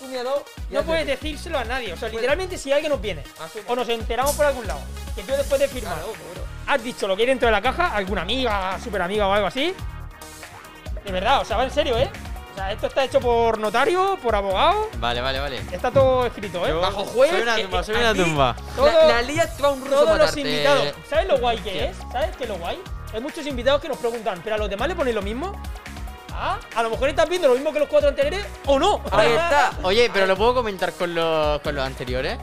[0.00, 1.10] Y No puedes tú.
[1.10, 1.92] decírselo a nadie.
[1.92, 3.64] O sea, literalmente si alguien nos viene Asume.
[3.68, 4.80] o nos enteramos por algún lado,
[5.14, 6.12] que tú después de firmar Claro,
[6.66, 9.46] has dicho lo que hay dentro de la caja, alguna amiga, super amiga o algo
[9.46, 9.74] así.
[11.04, 12.10] De verdad, o sea, va en serio, ¿eh?
[12.52, 15.62] O sea, esto está hecho por notario, por abogado, Vale, vale, vale.
[15.72, 16.68] está todo escrito, ¿eh?
[16.70, 18.56] Yo- bajo juez, Soy una tumba, soy una tumba.
[18.76, 20.92] Todo- La, la lías tú a un ruso Todos los invitados.
[21.08, 21.96] ¿Sabes lo guay que es?
[22.12, 22.78] ¿Sabes qué es lo guay?
[23.14, 25.52] Hay muchos invitados que nos preguntan, ¿pero a los demás le ponéis lo mismo?
[26.34, 29.00] Ah, a lo mejor estás viendo lo mismo que los cuatro anteriores o no.
[29.10, 29.72] Ahí está.
[29.82, 32.38] Oye, pero lo puedo comentar con los, con los anteriores.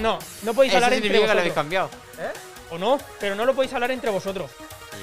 [0.00, 1.54] No, no podéis Eso hablar entre significa que lo habéis vosotros.
[1.54, 1.90] cambiado.
[2.70, 4.50] O no, pero no lo podéis hablar entre vosotros.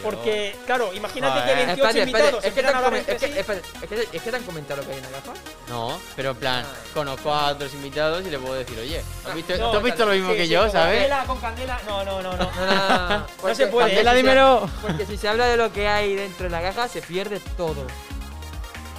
[0.03, 1.55] Porque, claro, imagínate que Joder.
[1.67, 4.29] 28 Espérate, invitados espérate, es que te han es que- espérate, es que- es que
[4.31, 5.33] te han comentado lo que hay en la gafa.
[5.69, 9.35] No, pero en plan, conozco a otros invitados y le puedo decir, oye, ¿tú has
[9.35, 10.93] visto, No, tú has visto lo mismo sí, que sí, yo, con sabes?
[10.99, 11.79] Candela, con candela.
[11.87, 12.51] No, no, no, no.
[12.55, 14.17] No, no, no, No se puede, Candela, ¿eh?
[14.17, 14.69] dímelo.
[14.81, 17.85] Porque si se habla de lo que hay dentro de la caja, se pierde todo.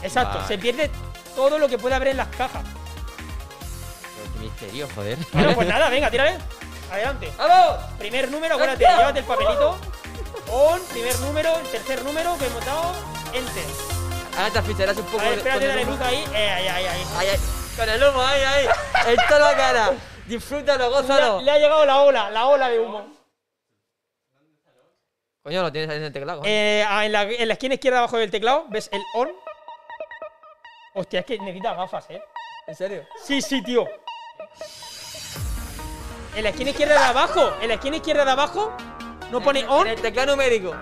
[0.02, 0.48] Exacto, Vale.
[0.48, 0.90] se pierde
[1.34, 2.62] todo lo que puede haber en las cajas.
[2.64, 5.18] Pero qué misterio, joder.
[5.32, 6.38] Bueno, pues nada, venga, tírale.
[6.90, 7.32] Adelante.
[7.36, 7.84] ¡Vamos!
[7.98, 9.76] Primer número, acuérdate, llévate el papelito.
[10.50, 12.92] On, primer número, el tercer número que hemos dado,
[13.32, 13.64] enter.
[14.36, 16.24] Ahora te aficionarás un A poco ver, de- espérate, dale luz ahí.
[16.34, 17.36] Eh, ahí, ahí, ahí.
[17.76, 18.66] Con el humo, ahí, ahí.
[19.08, 19.92] En toda la cara.
[20.26, 21.40] Disfrútalo, gózalo.
[21.40, 23.06] le ha llegado la ola, la ola de humo.
[25.42, 26.42] Coño, lo tienes ahí en el teclado.
[26.44, 29.30] Eh, ah, en, la, en la esquina izquierda abajo del teclado, ¿ves el on?
[30.94, 32.20] Hostia, es que necesita gafas, ¿eh?
[32.66, 33.06] ¿En serio?
[33.22, 33.84] Sí, sí, tío.
[36.34, 38.72] En la esquina izquierda de abajo, en la esquina izquierda de abajo,
[39.30, 39.86] no pone En on.
[39.86, 40.74] el teclado numérico.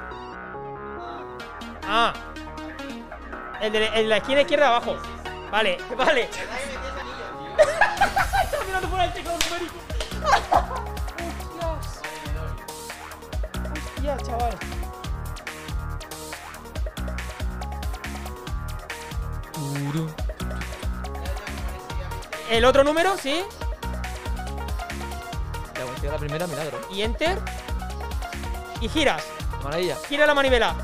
[1.87, 2.13] Ah.
[3.61, 4.97] El de, en la esquina izquierda abajo.
[5.51, 6.29] Vale, vale.
[8.45, 9.77] Estaba mirando por el teclado numérico.
[11.19, 12.03] Hostias.
[13.95, 14.59] Hostia, chaval.
[22.51, 23.43] El otro número, sí.
[25.75, 26.81] Consigo la primera, milagro.
[26.91, 27.39] Y enter.
[28.85, 29.25] Y giras.
[29.63, 29.97] Maravilla.
[30.11, 30.77] Gira la manivela.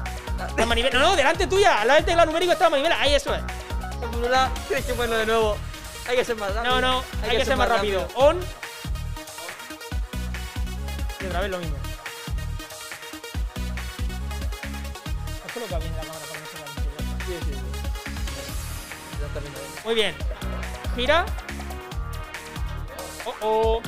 [0.56, 0.98] La manivela.
[0.98, 1.82] No, no, delante tuya.
[1.82, 2.98] Al lado del teclado numérico está la manivela.
[2.98, 3.43] Ahí, eso es.
[4.68, 5.59] Tienes que ponerlo de nuevo.
[6.09, 6.74] Hay que ser más rápido.
[6.74, 8.09] No, no, hay, que, ser más rápido.
[8.14, 8.40] On.
[11.20, 11.77] Y otra vez lo mismo.
[15.44, 17.18] ¿Has colocado bien la cámara para que se bien?
[17.27, 17.60] Sí, sí, sí.
[19.16, 19.60] Exactamente.
[19.85, 20.14] Muy bien.
[20.97, 21.27] Gira.
[23.27, 23.82] Oh, oh.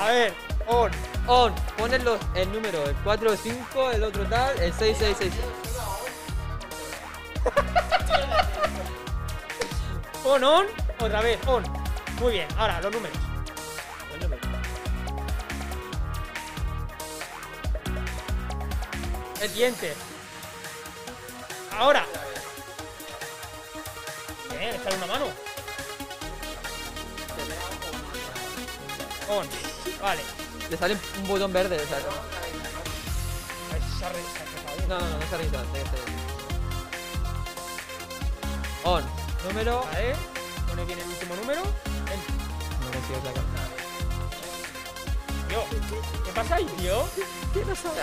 [0.00, 0.34] A ver,
[0.68, 1.13] on.
[1.26, 5.32] On, pones los, el número, el 4, 5, el otro tal, el 6, 6, 6.
[10.24, 10.66] On, on.
[11.00, 11.62] Otra vez, on.
[12.20, 13.16] Muy bien, ahora los números.
[19.40, 19.94] El siguiente.
[21.78, 22.04] Ahora.
[24.50, 25.26] Bien, echar una mano.
[29.28, 29.46] On.
[30.00, 30.43] Vale.
[30.74, 32.06] Le sale un botón verde, o sea, no.
[34.88, 36.00] No, no, no, no se registra, tiene que ser.
[38.82, 39.04] On,
[39.46, 39.82] número.
[39.82, 40.16] Vale.
[40.66, 41.60] Pone bien el último número.
[41.62, 43.44] No consigo sacar.
[45.48, 45.62] Tío,
[46.24, 47.06] ¿qué pasa ahí, tío?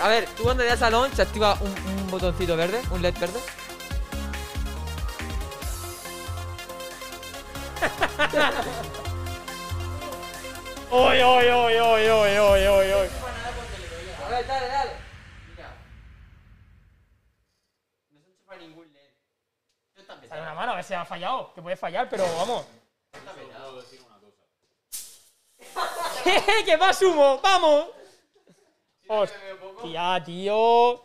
[0.02, 3.02] A ver, tú cuando le das al on se activa un, un botoncito verde, un
[3.02, 3.38] LED verde.
[10.94, 13.08] ¡Oy, oy, oy, oy, oy, oy, oy, oy!
[14.22, 14.90] A ver, dale, dale.
[20.28, 21.54] Sale una mano, a ver si ha fallado.
[21.54, 22.66] Que puede fallar, pero vamos.
[26.66, 27.40] ¡Que va sumo!
[27.42, 27.86] ¡Vamos!
[29.08, 31.04] Hostia, tío.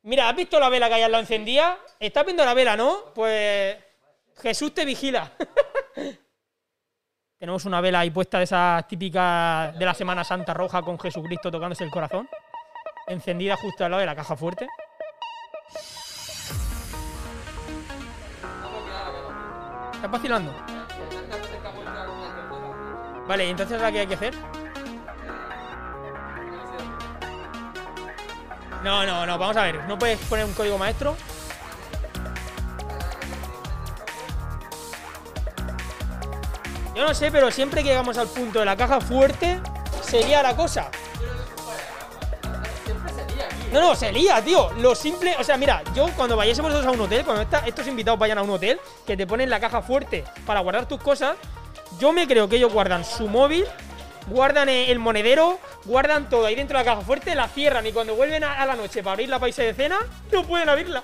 [0.00, 1.78] Mira, ¿has visto la vela que hay al lado encendida?
[2.00, 3.12] ¿Estás viendo la vela, no?
[3.14, 3.76] Pues
[4.38, 5.30] Jesús te vigila.
[7.44, 11.50] Tenemos una vela ahí puesta de esas típicas de la Semana Santa roja con Jesucristo
[11.50, 12.26] tocándose el corazón.
[13.06, 14.66] Encendida justo al lado de la caja fuerte.
[19.92, 20.54] ¿Estás vacilando?
[23.28, 24.34] Vale, ¿y entonces ahora qué hay que hacer?
[28.82, 29.84] No, no, no, vamos a ver.
[29.84, 31.14] ¿No puedes poner un código maestro?
[36.94, 39.60] Yo no sé, pero siempre que llegamos al punto de la caja fuerte,
[40.02, 40.90] sería la cosa.
[43.72, 44.70] No, no, se lía, tío.
[44.74, 48.20] Lo simple, o sea, mira, yo cuando vayáis vosotros a un hotel, cuando estos invitados
[48.20, 51.36] vayan a un hotel, que te ponen la caja fuerte para guardar tus cosas,
[51.98, 53.64] yo me creo que ellos guardan su móvil,
[54.28, 57.90] guardan eh, el monedero, guardan todo ahí dentro de la caja fuerte, la cierran y
[57.92, 59.98] cuando vuelven a, a la noche para abrir la paisa de cena,
[60.30, 61.02] no pueden abrirla.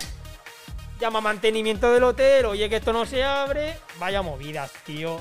[1.00, 3.78] Llama mantenimiento del hotel, oye que esto no se abre.
[3.98, 5.20] Vaya movidas, tío.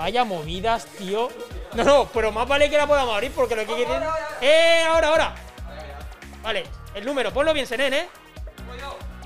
[0.00, 1.28] Vaya movidas, tío.
[1.74, 4.02] No, no, pero más vale que la podamos abrir porque lo que tener-
[4.40, 4.82] ¡Eh!
[4.88, 5.34] Ahora, ahora.
[6.42, 6.64] Vale,
[6.94, 8.08] el número, ponlo bien, Senen, ¿eh?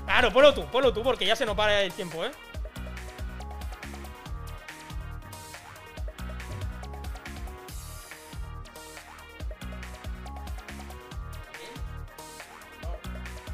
[0.05, 2.31] Claro, ponlo tú, ponlo tú porque ya se nos para el tiempo, ¿eh?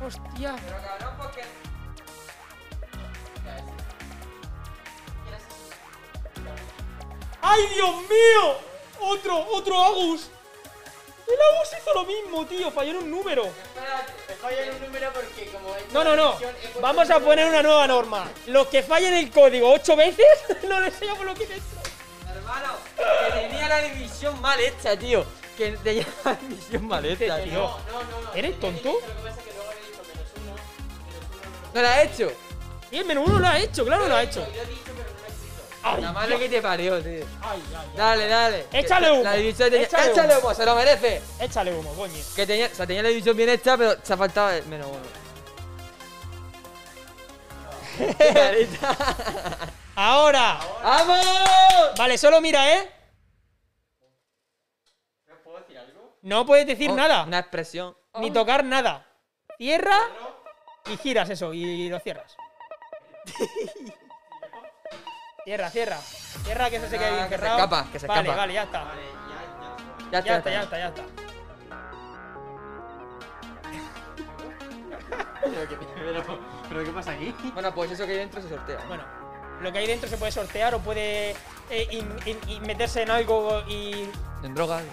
[0.04, 0.56] Hostia.
[7.42, 8.56] ¡Ay, Dios mío!
[9.00, 10.30] Otro, otro Agus.
[11.28, 12.72] El Agus hizo lo mismo, tío.
[12.72, 13.50] Falló en un número.
[14.42, 15.76] Falla en un número porque como...
[15.94, 16.38] No, no, no.
[16.82, 18.30] Vamos a poner una nueva norma.
[18.48, 20.26] Los que fallen el código ocho veces,
[20.68, 21.82] no les enseñamos lo que dentro.
[22.30, 25.26] Hermano, que tenía la división mal hecha, tío.
[25.58, 27.78] Que tenía la división mal hecha, Tío, tío.
[28.36, 29.00] ¿Eres tonto?
[31.74, 32.32] ¿No la ha hecho?
[32.92, 34.46] Y el menú uno lo ha hecho, claro lo ha hecho.
[35.84, 37.26] Ay, La madre que te parió, tío.
[37.42, 37.90] ay, ay.
[37.96, 38.68] Dale, dale.
[38.72, 39.24] Échale humo.
[39.24, 39.88] La división tenía...
[39.88, 40.40] Échale Échale, humo.
[40.48, 41.22] humo, se lo merece.
[41.40, 42.14] Échale humo, coño.
[42.36, 44.88] Que tenía, o sea, tenía la división bien hecha, pero se ha faltado el menos
[44.88, 45.22] uno.
[49.96, 50.60] Ahora.
[50.84, 51.26] ¡Vamos!
[51.98, 52.90] Vale, solo mira, ¿eh?
[56.22, 57.24] No puedes decir Oh, nada.
[57.24, 57.96] Una expresión.
[58.20, 59.08] Ni tocar nada.
[59.58, 59.98] Cierra
[60.86, 62.36] y giras eso y lo cierras.
[65.52, 65.98] cierra, cierra.
[66.46, 68.38] Cierra que eso se quede Ah, bien que se escapa, que se vale, escapa.
[68.38, 68.84] Vale, ya está.
[68.84, 71.04] Ya Ya está, está, ya está, ya está.
[76.70, 77.36] ¿Pero qué pasa aquí?
[77.54, 78.80] Bueno, pues eso que hay dentro se sortea.
[78.88, 79.04] Bueno,
[79.62, 81.32] lo que hay dentro se puede sortear o puede
[81.70, 84.10] eh, in- in- in- meterse en algo y.
[84.44, 84.84] En drogas.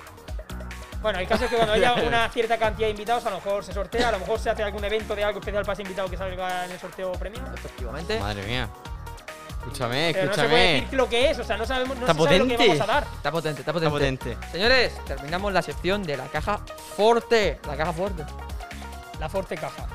[1.00, 3.64] Bueno, el caso es que cuando haya una cierta cantidad de invitados, a lo mejor
[3.64, 6.10] se sortea, a lo mejor se hace algún evento de algo especial para ese invitado
[6.10, 7.40] que salga en el sorteo premio.
[7.54, 8.18] Efectivamente.
[8.18, 8.68] Madre mía.
[9.58, 10.80] Escúchame, Pero no se puede escúchame.
[10.82, 12.80] decir lo que es, o sea, no sabemos no Está se sabe lo que vamos
[12.80, 13.04] a dar.
[13.16, 13.86] Está potente, está potente.
[13.96, 14.48] Está potente.
[14.52, 16.60] Señores, terminamos la sección de la caja
[16.96, 17.60] fuerte.
[17.66, 18.24] La caja fuerte.
[19.20, 19.86] La Forte Caja.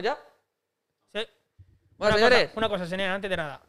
[0.00, 0.18] ¿Ya?
[1.12, 1.20] Sí.
[1.96, 2.44] Bueno, una señores.
[2.48, 3.62] Cosa, una cosa, Senea, antes de nada.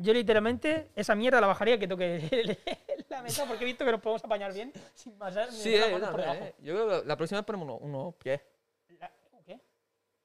[0.00, 2.56] Yo literalmente esa mierda la bajaría que toque
[3.08, 5.90] la mesa porque he visto que nos podemos apañar bien sin pasar Sí, eh, no,
[5.90, 6.44] por no, debajo.
[6.44, 6.54] eh.
[6.60, 8.40] Yo creo que la próxima vez ponemos unos, unos pies.
[9.00, 9.10] La-
[9.44, 9.58] ¿Qué?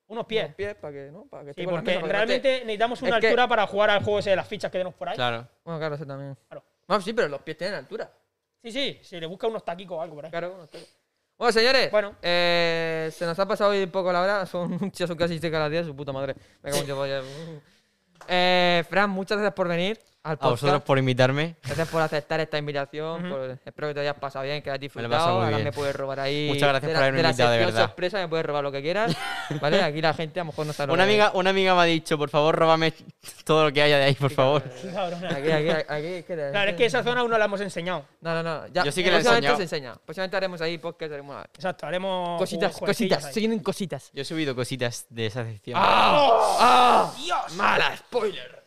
[0.08, 0.44] Unos pies.
[0.46, 1.26] Unos pies para que, ¿no?
[1.26, 3.66] Para que Sí, porque mesa, para que no realmente necesitamos una Es que- altura para
[3.66, 5.16] jugar al juego ese de las fichas que tenemos por ahí.
[5.16, 5.48] Claro.
[5.64, 6.38] Bueno, claro, eso también.
[6.48, 6.64] Claro.
[6.88, 8.12] Bueno, sí, pero los pies tienen altura.
[8.62, 10.32] Sí, sí, se le busca unos taquicos o algo por ahí.
[10.32, 10.78] Claro, bueno, está-
[11.38, 12.16] Bueno, señores, Bueno.
[12.22, 14.46] eh, se nos ha pasado hoy un poco la hora.
[14.46, 16.36] Son, ya son casi 7 las 10, su puta madre.
[16.62, 17.22] Me cago en Dios, vaya.
[18.30, 21.56] Eh, Fran, muchas gracias por venir al A vosotros por invitarme.
[21.64, 23.26] Gracias por aceptar esta invitación.
[23.26, 23.30] Ujú.
[23.36, 25.36] por- espero que te hayas pasado bien, que hayas disfrutado.
[25.36, 25.64] muy Ahora bien.
[25.66, 26.48] me puedes robar ahí.
[26.48, 27.82] Muchas gracias de por la- haberme invitado, de verdad.
[27.88, 29.16] sorpresa, me puedes robar lo que quieras.
[29.62, 29.84] ¿Vale?
[29.84, 32.18] Aquí la gente a lo mejor no sabe Una amiga, una amiga me ha dicho,
[32.18, 32.94] por favor, róbame
[33.44, 34.64] todo lo que haya de ahí, por favor.
[34.94, 35.30] Cabrona.
[35.30, 36.24] Aquí, aquí, aquí.
[36.26, 38.06] ¿qué Claro, es que esa zona aún no la hemos enseñado.
[38.22, 38.68] No, no, no.
[38.68, 39.58] Ya, Yo sí que la he enseñado.
[39.58, 39.96] se enseña.
[40.06, 42.40] Próximamente haremos ahí podcast, haremos Exacto, haremos.
[42.40, 43.34] cositas, cositas.
[43.34, 44.10] Se vienen cositas.
[44.14, 45.78] Yo he subido cositas de esa sección.
[45.82, 47.12] ¡Ah!
[47.58, 47.98] ¡Mala!
[47.98, 48.63] ¡Spoiler!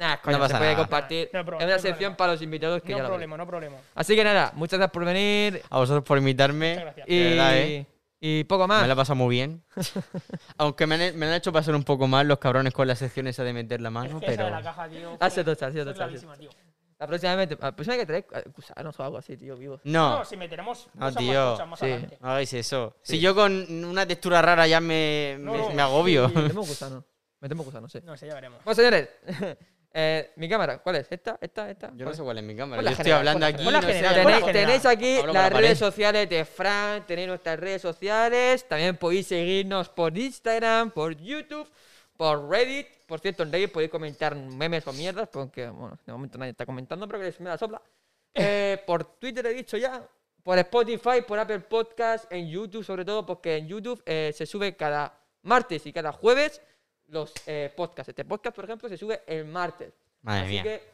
[0.00, 0.82] Nah, coño, No pasa se puede nada.
[0.82, 1.30] compartir.
[1.34, 2.16] No pro- es no una sección problema.
[2.16, 3.76] para los invitados que No ya lo problema, no problema.
[3.94, 5.62] Así que nada, muchas gracias por venir.
[5.68, 6.70] A vosotros por invitarme.
[6.70, 7.06] Muchas gracias.
[7.08, 7.86] Y, De verdad, ¿eh?
[8.18, 8.80] y poco más.
[8.80, 9.62] Me la he pasado muy bien.
[10.56, 13.26] Aunque me han, me han hecho pasar un poco mal los cabrones con la sección
[13.26, 14.44] esa de meter la mano, Es que esa pero.
[14.46, 15.16] de la caja, tío.
[15.20, 16.50] Ha sido tocha, ha sido tío.
[16.98, 19.80] La próxima vez, la próxima vez que traes gusanos o algo así, tío, vivo.
[19.84, 21.84] No, No, si meteremos No, cosas tío, más más sí.
[21.86, 22.18] adelante.
[22.20, 22.96] no hagáis eso.
[23.02, 25.70] Si yo con una textura rara ya me, No, me, no.
[25.70, 26.28] me agobio.
[26.28, 27.04] Metemos gusanos.
[27.40, 28.00] Metemos gusanos, sí.
[28.04, 28.62] No sé, ya veremos.
[28.64, 29.08] Bueno, señores.
[29.92, 31.06] eh, mi cámara, ¿cuál es?
[31.10, 31.36] ¿Esta?
[31.40, 31.68] ¿Esta?
[31.68, 31.90] ¿Esta?
[31.96, 32.80] Yo no sé cuál es mi cámara.
[32.80, 33.64] Yo estoy general, hablando aquí.
[33.64, 38.96] No general, Tenéis, aquí Hablo las redes sociales de Fran, tenéis nuestras redes sociales, también
[38.96, 41.68] podéis seguirnos por Instagram, por YouTube,
[42.16, 42.86] por Reddit.
[43.06, 46.64] Por cierto, en Reddit podéis comentar memes o mierdas, porque bueno, de momento nadie está
[46.64, 47.82] comentando, pero que se me la sopla.
[48.32, 50.08] Eh, por Twitter he dicho ya,
[50.44, 54.76] por Spotify, por Apple Podcast, en YouTube sobre todo, porque en YouTube eh, se sube
[54.76, 56.62] cada martes y cada jueves
[57.10, 58.08] los eh, podcasts.
[58.08, 59.92] Este podcast, por ejemplo, se sube el martes.
[60.22, 60.62] Madre Así mía.
[60.62, 60.92] que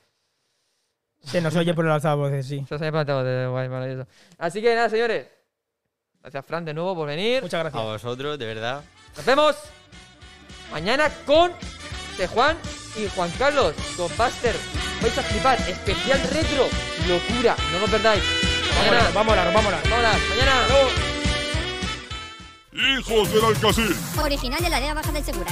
[1.25, 2.65] Se nos oye por el altavoces, sí.
[2.69, 4.09] se planteado de guay, maravilloso.
[4.39, 5.27] Así que nada, señores.
[6.21, 7.43] Gracias, Fran, de nuevo por venir.
[7.43, 7.83] Muchas A gracias.
[7.83, 8.83] vosotros, de verdad.
[9.17, 9.57] Nos vemos
[10.73, 11.53] mañana con
[12.19, 12.57] De Juan
[12.97, 14.55] y Juan Carlos, con Buster.
[15.03, 15.59] Vais a flipar.
[15.69, 16.67] Especial retro.
[17.07, 17.55] Locura.
[17.73, 18.23] No lo perdáis.
[18.79, 19.11] Mañana.
[19.15, 19.91] Vamos a hablar, vamos a hablar.
[19.91, 20.29] Vámonos.
[20.31, 20.69] Mañana.
[20.69, 20.89] Luego.
[22.73, 23.97] ¡Hijos del Alcacil!
[24.23, 25.51] Original de la área baja del Segura.